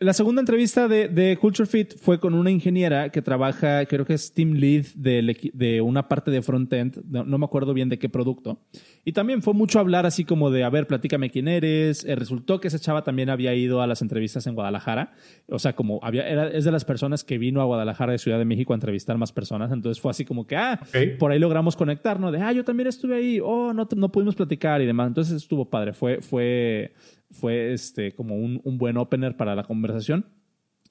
la 0.04 0.14
segunda 0.14 0.42
entrevista 0.42 0.88
de, 0.88 1.38
Culture 1.40 1.68
Fit 1.68 1.98
fue 1.98 2.20
con 2.20 2.34
una 2.34 2.52
ingeniera 2.52 3.10
que 3.10 3.22
trabaja, 3.22 3.86
creo 3.86 4.06
que 4.06 4.14
es 4.14 4.34
team 4.34 4.54
lead 4.54 4.86
de, 4.96 5.52
de 5.54 5.82
una 5.82 6.08
parte 6.08 6.32
de 6.32 6.42
frontend, 6.42 7.04
no, 7.10 7.24
no, 7.24 7.38
me 7.38 7.46
acuerdo 7.46 7.74
bien 7.74 7.90
de 7.90 7.98
qué 7.98 8.10
producto. 8.10 8.60
Y 9.06 9.14
también 9.14 9.42
fue 9.42 9.54
mucho 9.54 9.80
hablar 9.80 10.06
así 10.06 10.24
como 10.26 10.52
de, 10.52 10.64
a 10.64 10.70
ver, 10.70 10.88
platícame 10.88 11.30
quién 11.30 11.48
eres. 11.48 12.06
Eh, 12.06 12.16
resultó 12.16 12.60
que 12.60 12.68
esa 12.68 12.80
chava 12.80 13.04
también 13.04 13.30
había 13.30 13.54
ido 13.54 13.82
a 13.82 13.88
las 13.88 14.02
entrevistas 14.02 14.48
en 14.48 14.56
Guadalajara. 14.56 15.14
O 15.50 15.60
sea, 15.60 15.74
como 15.74 16.00
había, 16.04 16.28
era, 16.28 16.48
es 16.48 16.64
de 16.64 16.72
las 16.72 16.86
personas 16.86 17.24
que 17.24 17.38
vino 17.38 17.62
a 17.62 17.66
Guadalajara 17.66 18.12
de 18.12 18.18
Ciudad 18.18 18.38
de 18.38 18.46
México 18.46 18.74
a 18.74 18.76
entrevistar 18.76 19.18
más 19.18 19.32
personas. 19.32 19.72
Entonces 19.72 20.02
fue 20.02 20.12
así 20.12 20.26
como 20.26 20.48
que, 20.48 20.56
ah, 20.56 20.80
por 21.20 21.32
ahí 21.32 21.40
logramos 21.40 21.76
conectar, 21.76 22.20
¿no? 22.20 22.32
De, 22.32 22.40
ah, 22.40 22.52
yo 22.52 22.64
también 22.64 22.88
estuve 22.88 23.16
ahí, 23.16 23.40
oh, 23.44 23.74
no, 23.74 23.88
no 23.96 24.12
pudimos 24.12 24.36
platicar 24.36 24.82
y 24.82 24.86
demás. 24.86 25.08
Entonces 25.08 25.36
estuvo 25.36 25.70
padre. 25.70 25.94
Fue, 25.94 26.22
fue, 26.22 26.94
fue 27.34 27.74
este, 27.74 28.14
como 28.14 28.36
un, 28.36 28.62
un, 28.64 28.78
buen 28.78 28.98
opener 28.98 29.36
para 29.36 29.56
la 29.56 29.64
conversación 29.64 30.26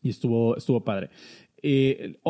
y 0.03 0.11
estuvo, 0.11 0.57
estuvo 0.57 0.85
padre. 0.85 1.11
Eh, 1.63 2.21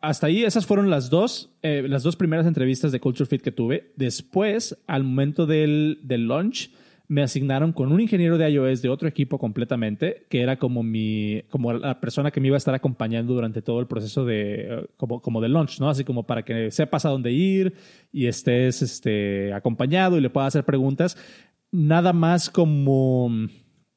hasta 0.00 0.26
ahí 0.26 0.44
esas 0.44 0.66
fueron 0.66 0.90
las 0.90 1.10
dos, 1.10 1.54
eh, 1.62 1.84
las 1.88 2.02
dos 2.02 2.16
primeras 2.16 2.46
entrevistas 2.46 2.92
de 2.92 3.00
Culture 3.00 3.28
Fit 3.28 3.42
que 3.42 3.52
tuve. 3.52 3.92
Después, 3.96 4.82
al 4.86 5.04
momento 5.04 5.46
del, 5.46 6.00
del 6.02 6.28
launch, 6.28 6.70
me 7.06 7.22
asignaron 7.22 7.72
con 7.72 7.92
un 7.92 8.00
ingeniero 8.00 8.38
de 8.38 8.48
iOS 8.50 8.80
de 8.80 8.88
otro 8.88 9.06
equipo 9.06 9.38
completamente, 9.38 10.26
que 10.30 10.40
era 10.40 10.58
como 10.58 10.82
mi, 10.82 11.42
como 11.50 11.72
la 11.74 12.00
persona 12.00 12.30
que 12.30 12.40
me 12.40 12.48
iba 12.48 12.56
a 12.56 12.58
estar 12.58 12.74
acompañando 12.74 13.34
durante 13.34 13.60
todo 13.60 13.80
el 13.80 13.86
proceso 13.86 14.24
de, 14.24 14.88
como, 14.96 15.20
como 15.20 15.40
de 15.42 15.48
launch, 15.48 15.80
¿no? 15.80 15.90
Así 15.90 16.04
como 16.04 16.26
para 16.26 16.44
que 16.44 16.70
sepas 16.70 17.04
a 17.04 17.10
dónde 17.10 17.30
ir 17.32 17.74
y 18.10 18.26
estés 18.26 18.80
este, 18.80 19.52
acompañado 19.52 20.16
y 20.16 20.22
le 20.22 20.30
puedas 20.30 20.48
hacer 20.48 20.64
preguntas 20.64 21.16
nada 21.74 22.12
más 22.12 22.50
como, 22.50 23.28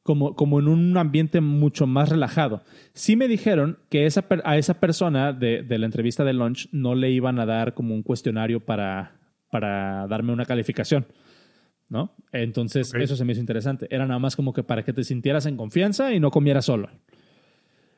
como, 0.01 0.35
como 0.35 0.59
en 0.59 0.67
un 0.67 0.97
ambiente 0.97 1.41
mucho 1.41 1.85
más 1.85 2.09
relajado. 2.09 2.63
Sí 2.93 3.15
me 3.15 3.27
dijeron 3.27 3.77
que 3.89 4.07
esa, 4.07 4.25
a 4.43 4.57
esa 4.57 4.79
persona 4.79 5.31
de, 5.31 5.61
de, 5.61 5.77
la 5.77 5.85
entrevista 5.85 6.23
de 6.23 6.33
lunch 6.33 6.69
no 6.71 6.95
le 6.95 7.11
iban 7.11 7.39
a 7.39 7.45
dar 7.45 7.75
como 7.75 7.93
un 7.93 8.01
cuestionario 8.01 8.65
para, 8.65 9.19
para 9.51 10.07
darme 10.07 10.33
una 10.33 10.45
calificación. 10.45 11.05
¿No? 11.87 12.15
Entonces, 12.33 12.93
eso 12.95 13.15
se 13.15 13.23
me 13.23 13.31
hizo 13.31 13.39
interesante. 13.39 13.87
Era 13.89 14.05
nada 14.05 14.19
más 14.19 14.35
como 14.35 14.51
que 14.51 14.63
para 14.63 14.83
que 14.83 14.91
te 14.91 15.05
sintieras 15.05 15.45
en 15.45 15.55
confianza 15.55 16.13
y 16.13 16.19
no 16.19 16.31
comieras 16.31 16.65
solo. 16.65 16.89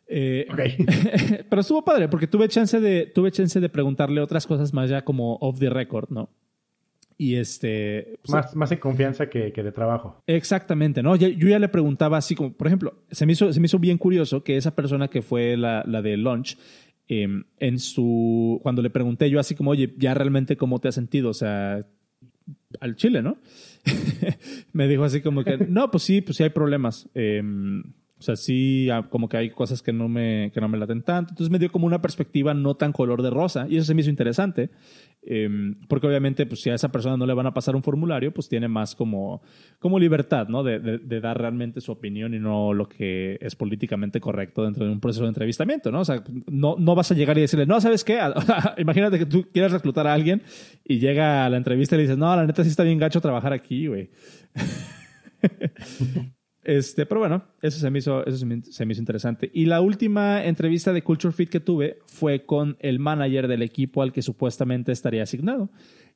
Eh, 0.08 0.46
pero 1.50 1.62
estuvo 1.62 1.86
padre 1.86 2.08
porque 2.08 2.28
tuve 2.28 2.48
chance 2.50 2.80
de 2.80 3.06
tuve 3.06 3.32
chance 3.32 3.60
de 3.60 3.70
preguntarle 3.70 4.22
otras 4.22 4.46
cosas 4.48 4.74
más 4.74 4.90
ya 4.90 5.04
como 5.04 5.38
off 5.38 5.58
the 5.60 5.70
record, 5.70 6.10
¿no? 6.10 6.30
Y 7.22 7.36
este. 7.36 8.18
Pues, 8.22 8.32
más, 8.32 8.56
más 8.56 8.72
en 8.72 8.78
confianza 8.78 9.30
que, 9.30 9.52
que, 9.52 9.62
de 9.62 9.74
trabajo. 9.74 10.24
Exactamente, 10.26 11.04
¿no? 11.04 11.18
Yo, 11.18 11.28
ya 11.28 11.60
le 11.60 11.68
preguntaba 11.68 12.16
así 12.16 12.34
como, 12.34 12.54
por 12.54 12.66
ejemplo, 12.66 13.04
se 13.12 13.26
me 13.26 13.34
hizo, 13.34 13.52
se 13.52 13.60
me 13.60 13.66
hizo 13.66 13.78
bien 13.78 13.98
curioso 13.98 14.42
que 14.42 14.56
esa 14.56 14.74
persona 14.74 15.10
que 15.10 15.22
fue 15.22 15.58
la, 15.58 15.84
la 15.86 16.02
de 16.02 16.16
lunch, 16.16 16.58
em, 17.10 17.44
en 17.60 17.78
su. 17.80 18.62
Cuando 18.64 18.82
le 18.82 18.90
pregunté 18.90 19.30
yo 19.30 19.42
así 19.42 19.54
como, 19.54 19.72
oye, 19.72 19.94
ya 19.98 20.14
realmente 20.14 20.56
cómo 20.56 20.80
te 20.80 20.88
has 20.88 20.96
sentido, 20.96 21.32
o 21.32 21.34
sea, 21.34 21.86
al 22.80 22.96
chile, 22.96 23.22
¿no? 23.22 23.38
me 24.72 24.88
dijo 24.88 25.04
así 25.04 25.20
como 25.20 25.44
que, 25.44 25.58
no, 25.68 25.92
pues 25.92 26.04
sí, 26.04 26.22
pues 26.22 26.38
sí 26.38 26.44
hay 26.44 26.52
problemas. 26.52 27.10
Eh, 27.16 27.44
o 28.20 28.22
sea, 28.22 28.36
sí, 28.36 28.90
ah, 28.90 29.08
como 29.10 29.30
que 29.30 29.38
hay 29.38 29.50
cosas 29.50 29.82
que 29.82 29.94
no 29.94 30.10
me, 30.10 30.52
que 30.54 30.60
no 30.60 30.68
me 30.68 30.78
laten 30.78 31.04
tanto. 31.04 31.32
Entonces 31.32 31.50
me 31.50 31.58
dio 31.58 31.72
como 31.72 31.88
una 31.88 32.02
perspectiva 32.02 32.54
no 32.54 32.76
tan 32.76 32.92
color 32.92 33.22
de 33.22 33.30
rosa 33.30 33.66
y 33.70 33.78
eso 33.78 33.86
se 33.86 33.94
me 33.94 34.02
hizo 34.02 34.10
interesante. 34.10 34.72
Em, 35.22 35.76
porque 35.88 36.08
obviamente, 36.08 36.46
pues 36.46 36.62
si 36.62 36.70
a 36.70 36.74
esa 36.74 36.90
persona 36.90 37.16
no 37.16 37.26
le 37.26 37.34
van 37.34 37.46
a 37.46 37.54
pasar 37.54 37.78
un 37.78 37.84
formulario, 37.84 38.34
pues 38.34 38.50
tiene 38.50 38.68
más 38.68 38.94
como, 38.94 39.42
como 39.80 40.00
libertad, 40.00 40.50
¿no? 40.50 40.64
De, 40.64 40.80
de, 40.80 41.22
dar 41.22 41.38
realmente 41.38 41.80
su 41.80 41.94
opinión 41.94 42.34
y 42.34 42.40
no 42.40 42.74
lo 42.74 42.90
que 42.90 43.38
es 43.40 43.56
políticamente 43.56 44.20
correcto 44.20 44.64
dentro 44.64 44.86
de 44.86 44.92
un 44.92 45.00
proceso 45.00 45.24
de 45.24 45.30
entrevistamiento, 45.30 45.90
¿no? 45.90 46.02
O 46.02 46.06
sea, 46.06 46.22
no, 46.48 46.76
no 46.78 46.96
vas 46.96 47.12
a 47.12 47.16
llegar 47.16 47.38
y 47.38 47.42
decirle, 47.42 47.66
no, 47.66 47.80
¿sabes 47.80 48.04
qué? 48.04 48.20
Imagínate 48.78 49.18
que 49.18 49.26
tú 49.26 49.48
quieres 49.54 49.72
reclutar 49.72 50.08
a 50.08 50.14
alguien 50.14 50.42
y 50.84 51.00
llega 51.00 51.46
a 51.46 51.50
la 51.50 51.56
entrevista 51.56 51.96
y 51.96 52.00
le 52.00 52.04
dices, 52.04 52.18
no, 52.18 52.36
la 52.36 52.46
neta 52.46 52.64
sí 52.64 52.70
está 52.70 52.84
bien 52.84 53.00
gacho 53.00 53.22
trabajar 53.22 53.54
aquí, 53.54 53.88
güey. 53.88 54.10
Este, 56.70 57.08
pero 57.08 57.22
bueno, 57.22 57.42
eso 57.64 57.80
se 57.80 57.90
me 57.90 57.98
hizo, 57.98 58.24
eso 58.28 58.38
se 58.38 58.46
me, 58.46 58.92
hizo 58.92 59.02
interesante. 59.02 59.50
Y 59.56 59.66
la 59.66 59.82
última 59.82 60.46
entrevista 60.46 60.94
de 60.94 61.02
Culture 61.02 61.34
Fit 61.34 61.50
que 61.50 61.60
tuve 61.60 61.98
fue 62.06 62.46
con 62.46 62.78
el 62.80 63.00
manager 63.00 63.48
del 63.48 63.64
equipo 63.64 64.04
al 64.04 64.14
que 64.14 64.22
supuestamente 64.22 64.92
estaría 64.92 65.24
asignado. 65.24 65.72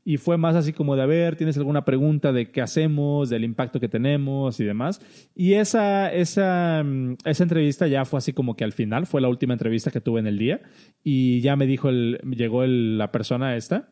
y 0.06 0.18
fue 0.18 0.38
más 0.38 0.56
así 0.56 0.72
como 0.72 0.96
de, 0.96 1.02
a 1.02 1.08
ver, 1.08 1.38
¿tienes 1.38 1.58
alguna 1.58 1.86
pregunta 1.86 2.32
de 2.32 2.52
qué 2.52 2.62
hacemos, 2.62 3.32
del 3.32 3.44
impacto 3.44 3.80
que 3.80 3.90
tenemos 3.90 4.60
y 4.60 4.64
demás? 4.64 5.02
Y 5.34 5.54
esa, 5.54 6.14
esa, 6.14 6.84
mm, 6.84 7.16
esa 7.26 7.44
entrevista 7.44 7.88
ya 7.88 8.06
fue 8.06 8.20
así 8.20 8.32
como 8.32 8.56
que 8.56 8.64
al 8.64 8.74
final, 8.74 9.08
fue 9.08 9.22
la 9.22 9.30
última 9.30 9.54
entrevista 9.54 9.90
que 9.90 10.02
tuve 10.02 10.20
en 10.20 10.28
el 10.28 10.38
día 10.38 10.62
y 11.04 11.42
ya 11.42 11.56
me 11.56 11.66
dijo, 11.66 11.90
el, 11.90 12.20
llegó 12.30 12.64
la 12.64 13.12
persona 13.12 13.56
esta 13.56 13.90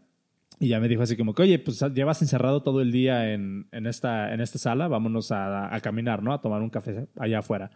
y 0.61 0.67
ya 0.67 0.79
me 0.79 0.87
dijo 0.87 1.01
así 1.01 1.17
como 1.17 1.33
que, 1.33 1.41
oye, 1.41 1.57
pues 1.57 1.83
llevas 1.95 2.21
encerrado 2.21 2.61
todo 2.61 2.81
el 2.81 2.91
día 2.91 3.33
en, 3.33 3.67
en 3.71 3.87
esta, 3.87 4.31
en 4.31 4.41
esta 4.41 4.59
sala, 4.59 4.87
vámonos 4.87 5.31
a, 5.31 5.73
a, 5.73 5.79
caminar, 5.81 6.21
¿no? 6.21 6.33
A 6.33 6.39
tomar 6.39 6.61
un 6.61 6.69
café 6.69 7.07
allá 7.17 7.39
afuera. 7.39 7.71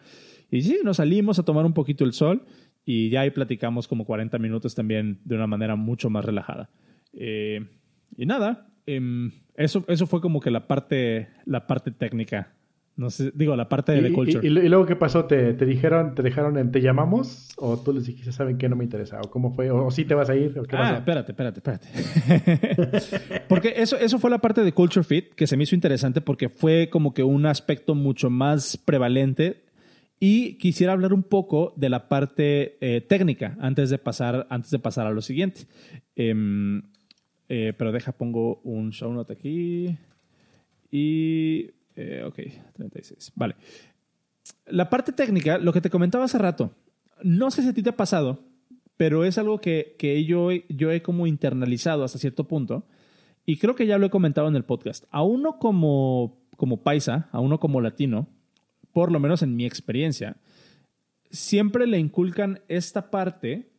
Y 0.51 0.61
sí, 0.61 0.77
nos 0.83 0.97
salimos 0.97 1.39
a 1.39 1.43
tomar 1.43 1.65
un 1.65 1.73
poquito 1.73 2.05
el 2.05 2.13
sol 2.13 2.45
y 2.85 3.09
ya 3.09 3.21
ahí 3.21 3.31
platicamos 3.31 3.87
como 3.87 4.05
40 4.05 4.37
minutos 4.37 4.75
también 4.75 5.19
de 5.25 5.33
una 5.33 5.47
manera 5.47 5.75
mucho 5.75 6.11
más 6.11 6.23
relajada. 6.23 6.69
Eh, 7.13 7.65
y 8.17 8.27
nada, 8.27 8.67
em, 8.85 9.31
eso, 9.55 9.83
eso 9.87 10.05
fue 10.05 10.21
como 10.21 10.39
que 10.39 10.51
la 10.51 10.67
parte, 10.67 11.29
la 11.45 11.65
parte 11.65 11.89
técnica. 11.89 12.53
No 12.97 13.09
sé, 13.09 13.31
digo, 13.35 13.57
la 13.57 13.67
parte 13.67 13.91
de 13.91 14.01
the 14.01 14.13
culture. 14.13 14.47
Y, 14.47 14.49
luego 14.49 14.85
qué 14.85 14.95
pasó? 14.95 15.25
¿Te, 15.25 15.53
¿Te, 15.53 15.65
dijeron, 15.65 16.15
te 16.15 16.23
dejaron 16.23 16.57
en 16.57 16.71
te 16.71 16.79
llamamos? 16.79 17.49
¿O 17.57 17.77
tú 17.77 17.91
les 17.91 18.05
dijiste, 18.05 18.31
saben 18.31 18.57
que 18.57 18.69
no 18.69 18.77
me 18.77 18.85
interesa? 18.85 19.19
¿O 19.21 19.29
cómo 19.29 19.53
fue? 19.53 19.69
¿O, 19.69 19.91
sí 19.91 20.05
te 20.05 20.15
vas 20.15 20.29
a 20.29 20.35
ir? 20.35 20.53
ah, 20.71 20.95
espérate, 20.97 21.33
espérate, 21.33 21.59
espérate. 21.59 23.43
porque 23.49 23.73
eso, 23.75 23.97
eso 23.97 24.17
fue 24.17 24.29
la 24.29 24.37
parte 24.37 24.63
de 24.63 24.71
culture 24.71 25.03
fit 25.03 25.33
que 25.33 25.45
se 25.45 25.57
me 25.57 25.63
hizo 25.63 25.75
interesante 25.75 26.21
porque 26.21 26.47
fue 26.47 26.89
como 26.89 27.13
que 27.13 27.23
un 27.23 27.45
aspecto 27.45 27.95
mucho 27.95 28.29
más 28.29 28.77
prevalente 28.77 29.65
y 30.19 30.57
quisiera 30.57 30.93
hablar 30.93 31.13
un 31.13 31.23
poco 31.23 31.73
de 31.75 31.89
la 31.89 32.07
parte 32.07 32.77
eh, 32.79 33.01
técnica 33.01 33.57
antes 33.59 33.89
de, 33.89 33.97
pasar, 33.97 34.47
antes 34.49 34.71
de 34.71 34.79
pasar 34.79 35.05
a 35.05 35.11
lo 35.11 35.21
siguiente. 35.21 35.67
Em, 36.15 36.81
eh, 37.49 37.73
pero 37.77 37.91
deja, 37.91 38.13
pongo 38.13 38.61
un 38.63 38.91
show 38.91 39.11
note 39.13 39.33
aquí. 39.33 39.97
Y. 40.91 41.71
Eh, 41.95 42.23
ok, 42.25 42.39
36. 42.73 43.33
Vale. 43.35 43.55
La 44.67 44.89
parte 44.89 45.11
técnica, 45.11 45.57
lo 45.57 45.73
que 45.73 45.81
te 45.81 45.89
comentaba 45.89 46.25
hace 46.25 46.37
rato, 46.37 46.71
no 47.23 47.51
sé 47.51 47.61
si 47.61 47.69
a 47.69 47.73
ti 47.73 47.81
te 47.81 47.89
ha 47.89 47.97
pasado, 47.97 48.43
pero 48.97 49.25
es 49.25 49.37
algo 49.37 49.59
que, 49.59 49.95
que 49.97 50.23
yo, 50.25 50.49
yo 50.69 50.91
he 50.91 51.01
como 51.01 51.27
internalizado 51.27 52.03
hasta 52.03 52.19
cierto 52.19 52.47
punto. 52.47 52.85
Y 53.45 53.57
creo 53.57 53.75
que 53.75 53.85
ya 53.85 53.97
lo 53.97 54.07
he 54.07 54.09
comentado 54.09 54.47
en 54.47 54.55
el 54.55 54.65
podcast. 54.65 55.05
A 55.11 55.21
uno 55.21 55.59
como, 55.59 56.41
como 56.57 56.81
paisa, 56.81 57.29
a 57.31 57.39
uno 57.39 57.59
como 57.59 57.81
latino, 57.81 58.27
por 58.91 59.11
lo 59.11 59.19
menos 59.19 59.41
en 59.43 59.55
mi 59.55 59.65
experiencia, 59.65 60.37
siempre 61.29 61.85
le 61.85 61.99
inculcan 61.99 62.61
esta 62.67 63.11
parte 63.11 63.69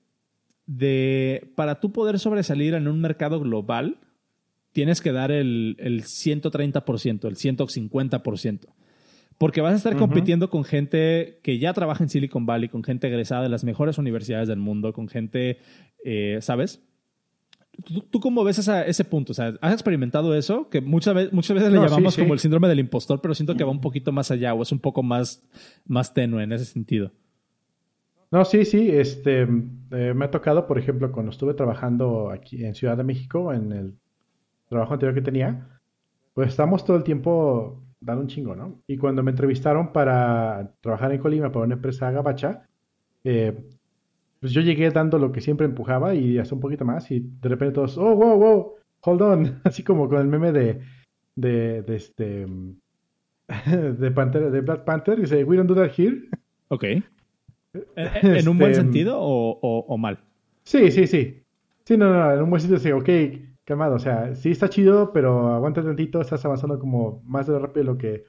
de, 0.67 1.53
para 1.57 1.81
tú 1.81 1.93
poder 1.93 2.19
sobresalir 2.19 2.75
en 2.75 2.87
un 2.87 3.01
mercado 3.01 3.41
global, 3.41 3.99
tienes 4.77 5.01
que 5.01 5.11
dar 5.11 5.33
el, 5.33 5.75
el 5.79 6.03
130%, 6.03 7.27
el 7.27 7.37
150%. 7.37 8.61
Porque 9.39 9.63
vas 9.63 9.73
a 9.73 9.77
estar 9.77 9.97
compitiendo 9.97 10.51
con 10.51 10.65
gente 10.65 11.41
que 11.43 11.59
ya 11.59 11.73
trabaja 11.73 12.05
en 12.05 12.11
Silicon 12.11 12.45
Valley, 12.45 12.69
con 12.69 12.85
gente 12.85 13.07
egresada 13.07 13.45
de 13.45 13.49
las 13.49 13.65
mejores 13.65 13.97
universidades 13.97 14.49
del 14.49 14.59
mundo, 14.59 14.93
con 14.93 15.09
gente, 15.09 15.61
eh, 16.05 16.41
¿sabes? 16.43 16.83
¿Tú, 18.11 18.21
cómo 18.21 18.45
ves 18.45 18.59
ese 18.69 19.05
punto? 19.07 19.33
O 19.33 19.35
sea, 19.35 19.55
¿has 19.63 19.73
experimentado 19.73 20.35
eso? 20.35 20.69
Que 20.69 20.83
muchas 20.83 21.15
veces, 21.15 21.33
muchas 21.33 21.55
veces 21.55 21.73
le 21.73 21.79
llamamos 21.79 22.15
como 22.15 22.35
el 22.35 22.39
síndrome 22.39 22.69
del 22.69 22.81
impostor, 22.81 23.23
pero 23.23 23.35
siento 23.35 23.57
que 23.57 23.65
va 23.65 23.71
un 23.71 23.81
poquito 23.81 24.13
más 24.13 24.31
allá 24.31 24.53
o 24.53 24.61
es 24.61 24.73
un 24.73 24.81
poco 24.81 25.03
más, 25.03 25.43
más 25.87 26.13
tenue 26.13 26.43
en 26.43 26.53
ese 26.53 26.67
sentido. 26.67 27.13
No, 28.31 28.45
sí, 28.45 28.67
sí. 28.67 28.91
Este, 28.91 29.45
eh, 29.45 30.13
me 30.15 30.27
ha 30.27 30.31
tocado, 30.31 30.67
por 30.67 30.79
ejemplo, 30.79 31.11
cuando 31.13 31.31
estuve 31.31 31.55
trabajando 31.55 32.29
aquí 32.31 32.63
en 32.63 32.75
Ciudad 32.75 32.99
de 32.99 33.05
México, 33.05 33.55
en 33.55 33.73
el 33.73 33.95
trabajo 34.69 34.95
anterior 34.95 35.15
que 35.15 35.23
tenía, 35.23 35.69
pues 36.35 36.49
estamos 36.49 36.85
todo 36.85 36.97
el 36.97 37.05
tiempo 37.05 37.83
dando 38.01 38.23
un 38.23 38.29
chingo, 38.29 38.55
¿no? 38.55 38.83
Y 38.87 38.97
cuando 38.97 39.23
me 39.23 39.31
entrevistaron 39.31 39.93
para 39.93 40.73
trabajar 40.81 41.13
en 41.13 41.19
Colima 41.19 41.51
para 41.51 41.65
una 41.65 41.75
empresa 41.75 42.11
gabacha, 42.11 42.67
eh, 43.25 43.57
pues 44.41 44.53
yo 44.53 44.61
llegué 44.61 44.91
dando 44.91 45.19
lo 45.19 45.33
que 45.33 45.41
siempre 45.41 45.67
empujaba 45.67 46.15
y 46.15 46.39
hasta 46.39 46.55
un 46.55 46.61
poquito 46.61 46.85
más 46.85 47.11
y 47.11 47.21
de 47.21 47.49
repente 47.49 47.75
todos, 47.75 47.97
oh, 47.99 48.15
wow, 48.15 48.39
wow, 48.39 48.75
hold 49.01 49.23
on, 49.23 49.61
así 49.65 49.83
como 49.83 50.09
con 50.09 50.21
el 50.21 50.27
meme 50.27 50.53
de, 50.53 50.81
de, 51.35 51.83
de 51.83 51.97
este, 51.97 52.47
de, 53.99 54.11
Panther, 54.11 54.51
de 54.51 54.61
Black 54.61 54.85
Panther, 54.85 55.21
dice, 55.21 55.45
we 55.45 55.57
don't 55.57 55.69
do 55.69 55.75
that 55.75 55.93
here. 55.97 56.29
Ok. 56.69 56.85
¿En, 57.95 58.49
un 58.49 58.59
buen 58.59 58.71
este, 58.71 58.83
sentido 58.83 59.19
o, 59.19 59.59
o, 59.61 59.99
mal? 59.99 60.19
Sí, 60.65 60.91
sí, 60.91 61.07
sí. 61.07 61.43
Sí, 61.85 61.97
no, 61.97 62.13
no, 62.13 62.33
en 62.33 62.43
un 62.43 62.51
buen 62.51 62.61
sentido, 62.61 62.81
sí, 62.81 62.91
ok, 62.91 63.09
calmado, 63.67 63.97
o 63.97 63.99
sea, 63.99 64.35
sí 64.37 64.53
está 64.53 64.71
chido, 64.71 65.13
pero 65.13 65.49
aguanta 65.53 65.83
tantito, 65.83 66.21
estás 66.21 66.45
avanzando 66.45 66.79
como 66.79 67.21
más 67.25 67.49
de 67.49 67.59
rápido 67.59 67.85
de 67.85 67.93
lo 67.93 67.99
que, 67.99 68.25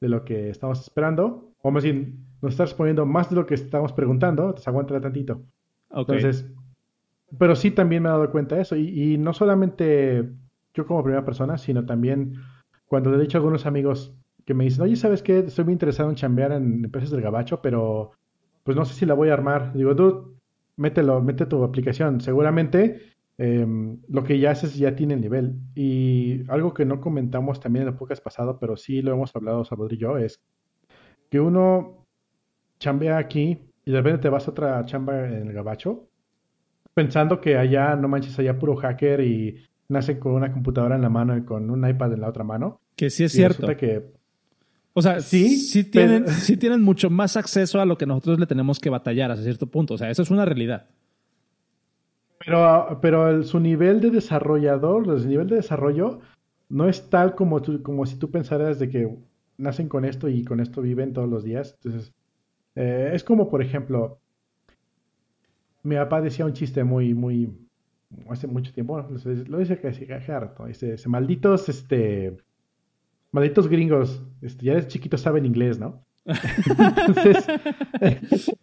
de 0.00 0.08
lo 0.08 0.24
que 0.24 0.50
estamos 0.50 0.80
esperando, 0.80 1.52
o 1.62 1.70
más 1.70 1.82
bien, 1.82 2.26
nos 2.42 2.52
estás 2.52 2.70
respondiendo 2.70 3.06
más 3.06 3.30
de 3.30 3.36
lo 3.36 3.46
que 3.46 3.54
estamos 3.54 3.92
preguntando, 3.94 4.44
entonces 4.44 4.68
aguanta 4.68 5.00
tantito. 5.00 5.42
Entonces, 5.90 6.52
pero 7.38 7.56
sí 7.56 7.70
también 7.70 8.02
me 8.02 8.10
he 8.10 8.12
dado 8.12 8.30
cuenta 8.30 8.56
de 8.56 8.62
eso, 8.62 8.76
y, 8.76 9.14
y, 9.14 9.18
no 9.18 9.32
solamente 9.32 10.30
yo 10.74 10.86
como 10.86 11.02
primera 11.02 11.24
persona, 11.24 11.56
sino 11.56 11.86
también 11.86 12.34
cuando 12.86 13.10
le 13.10 13.16
he 13.16 13.20
dicho 13.20 13.38
a 13.38 13.40
algunos 13.40 13.64
amigos 13.64 14.14
que 14.44 14.52
me 14.52 14.64
dicen, 14.64 14.82
oye, 14.82 14.96
¿sabes 14.96 15.22
qué? 15.22 15.38
Estoy 15.40 15.64
muy 15.64 15.72
interesado 15.72 16.10
en 16.10 16.16
chambear 16.16 16.52
en 16.52 16.84
empresas 16.84 17.10
del 17.10 17.22
gabacho, 17.22 17.62
pero 17.62 18.12
pues 18.64 18.76
no 18.76 18.84
sé 18.84 18.92
si 18.94 19.06
la 19.06 19.14
voy 19.14 19.30
a 19.30 19.34
armar. 19.34 19.72
Digo, 19.72 19.96
tú, 19.96 20.36
mételo, 20.76 21.22
mete 21.22 21.46
tu 21.46 21.64
aplicación. 21.64 22.20
Seguramente 22.20 23.17
em, 23.38 23.98
lo 24.08 24.24
que 24.24 24.38
ya 24.38 24.50
haces 24.50 24.76
ya 24.76 24.94
tiene 24.94 25.16
nivel. 25.16 25.54
Y 25.74 26.42
algo 26.48 26.74
que 26.74 26.84
no 26.84 27.00
comentamos 27.00 27.60
también 27.60 27.84
en 27.84 27.92
el 27.92 27.94
podcast 27.94 28.22
pasado, 28.22 28.58
pero 28.58 28.76
sí 28.76 29.00
lo 29.00 29.12
hemos 29.12 29.34
hablado 29.34 29.64
Salvador 29.64 29.94
y 29.94 29.98
yo, 29.98 30.18
es 30.18 30.40
que 31.30 31.40
uno 31.40 32.06
chambea 32.78 33.18
aquí 33.18 33.58
y 33.84 33.90
de 33.90 33.96
repente 33.96 34.22
te 34.22 34.28
vas 34.28 34.46
a 34.46 34.50
otra 34.50 34.84
chamba 34.84 35.26
en 35.26 35.48
el 35.48 35.52
gabacho, 35.52 36.08
pensando 36.94 37.40
que 37.40 37.56
allá, 37.56 37.96
no 37.96 38.08
manches, 38.08 38.38
allá 38.38 38.58
puro 38.58 38.76
hacker 38.76 39.20
y 39.20 39.64
nacen 39.88 40.18
con 40.18 40.32
una 40.32 40.52
computadora 40.52 40.96
en 40.96 41.02
la 41.02 41.08
mano 41.08 41.36
y 41.36 41.44
con 41.44 41.70
un 41.70 41.88
iPad 41.88 42.12
en 42.12 42.20
la 42.20 42.28
otra 42.28 42.44
mano. 42.44 42.80
Que 42.96 43.08
sí 43.08 43.24
es 43.24 43.32
cierto. 43.32 43.66
que 43.76 44.18
o 44.98 45.02
sea, 45.02 45.20
sí, 45.20 45.56
sí 45.58 45.84
tienen, 45.84 46.26
sí 46.26 46.56
tienen 46.56 46.82
mucho 46.82 47.08
más 47.08 47.36
acceso 47.36 47.80
a 47.80 47.86
lo 47.86 47.96
que 47.96 48.04
nosotros 48.04 48.40
le 48.40 48.46
tenemos 48.46 48.80
que 48.80 48.90
batallar 48.90 49.30
hasta 49.30 49.44
cierto 49.44 49.68
punto. 49.68 49.94
O 49.94 49.96
sea, 49.98 50.10
eso 50.10 50.22
es 50.22 50.30
una 50.32 50.44
realidad. 50.44 50.88
Pero, 52.44 52.98
pero 53.02 53.42
su 53.42 53.60
nivel 53.60 54.00
de 54.00 54.10
desarrollador, 54.10 55.20
su 55.20 55.28
nivel 55.28 55.48
de 55.48 55.56
desarrollo, 55.56 56.20
no 56.68 56.88
es 56.88 57.08
tal 57.10 57.34
como, 57.34 57.60
como 57.82 58.06
si 58.06 58.16
tú 58.16 58.30
pensaras 58.30 58.78
de 58.78 58.88
que 58.88 59.16
nacen 59.56 59.88
con 59.88 60.04
esto 60.04 60.28
y 60.28 60.44
con 60.44 60.60
esto 60.60 60.82
viven 60.82 61.12
todos 61.12 61.28
los 61.28 61.44
días. 61.44 61.74
Entonces, 61.82 62.12
eh, 62.74 63.10
es 63.12 63.24
como, 63.24 63.50
por 63.50 63.62
ejemplo, 63.62 64.20
mi 65.82 65.96
papá 65.96 66.20
decía 66.20 66.44
un 66.44 66.52
chiste 66.52 66.84
muy, 66.84 67.14
muy, 67.14 67.52
hace 68.28 68.46
mucho 68.46 68.72
tiempo, 68.72 69.00
lo 69.46 69.58
dice 69.58 69.78
que 69.78 69.88
hace 69.88 70.32
harto, 70.32 70.66
dice, 70.66 70.96
malditos, 71.06 71.68
este, 71.68 72.36
malditos 73.32 73.68
gringos, 73.68 74.22
este, 74.42 74.66
ya 74.66 74.74
desde 74.74 74.88
chiquitos 74.88 75.20
saben 75.20 75.46
inglés, 75.46 75.78
¿no? 75.78 76.04
Entonces, 77.06 77.46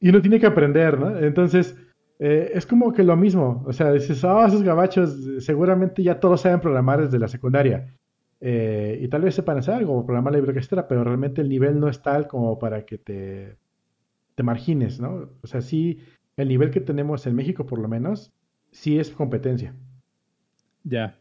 y 0.00 0.08
uno 0.08 0.22
tiene 0.22 0.40
que 0.40 0.46
aprender, 0.46 0.98
¿no? 0.98 1.18
Entonces, 1.18 1.76
eh, 2.18 2.50
es 2.54 2.66
como 2.66 2.92
que 2.92 3.04
lo 3.04 3.16
mismo, 3.16 3.64
o 3.66 3.72
sea, 3.72 3.92
dices, 3.92 4.22
oh, 4.24 4.44
esos 4.44 4.62
gabachos 4.62 5.16
seguramente 5.38 6.02
ya 6.02 6.18
todos 6.18 6.40
saben 6.40 6.60
programar 6.60 7.02
desde 7.02 7.18
la 7.18 7.28
secundaria. 7.28 7.94
Eh, 8.40 9.00
y 9.02 9.08
tal 9.08 9.22
vez 9.22 9.34
sepan 9.34 9.58
hacer 9.58 9.74
algo, 9.74 10.04
programar 10.04 10.32
la 10.32 10.40
biblioteca, 10.40 10.86
pero 10.86 11.04
realmente 11.04 11.40
el 11.40 11.48
nivel 11.48 11.78
no 11.80 11.88
es 11.88 12.00
tal 12.02 12.28
como 12.28 12.58
para 12.58 12.84
que 12.84 12.98
te, 12.98 13.56
te 14.34 14.42
margines, 14.42 15.00
¿no? 15.00 15.30
O 15.42 15.46
sea, 15.46 15.60
sí, 15.60 15.98
el 16.36 16.48
nivel 16.48 16.70
que 16.70 16.80
tenemos 16.80 17.26
en 17.26 17.34
México, 17.34 17.66
por 17.66 17.80
lo 17.80 17.88
menos, 17.88 18.32
sí 18.70 18.98
es 18.98 19.10
competencia. 19.10 19.74
Ya. 20.84 21.18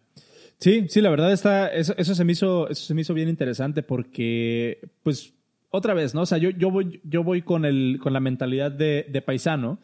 Sí, 0.59 0.85
sí, 0.89 1.01
la 1.01 1.09
verdad 1.09 1.31
está, 1.31 1.67
eso, 1.67 1.93
eso, 1.97 2.15
se 2.15 2.23
me 2.23 2.31
hizo, 2.31 2.69
eso 2.69 2.85
se 2.85 2.93
me 2.93 3.01
hizo 3.01 3.13
bien 3.13 3.29
interesante 3.29 3.83
porque, 3.83 4.89
pues, 5.03 5.33
otra 5.69 5.93
vez, 5.93 6.15
¿no? 6.15 6.21
O 6.21 6.25
sea, 6.25 6.37
yo, 6.37 6.49
yo 6.51 6.71
voy, 6.71 7.01
yo 7.03 7.23
voy 7.23 7.41
con 7.41 7.65
el, 7.65 7.99
con 8.01 8.13
la 8.13 8.19
mentalidad 8.19 8.71
de, 8.71 9.05
de 9.09 9.21
paisano, 9.21 9.79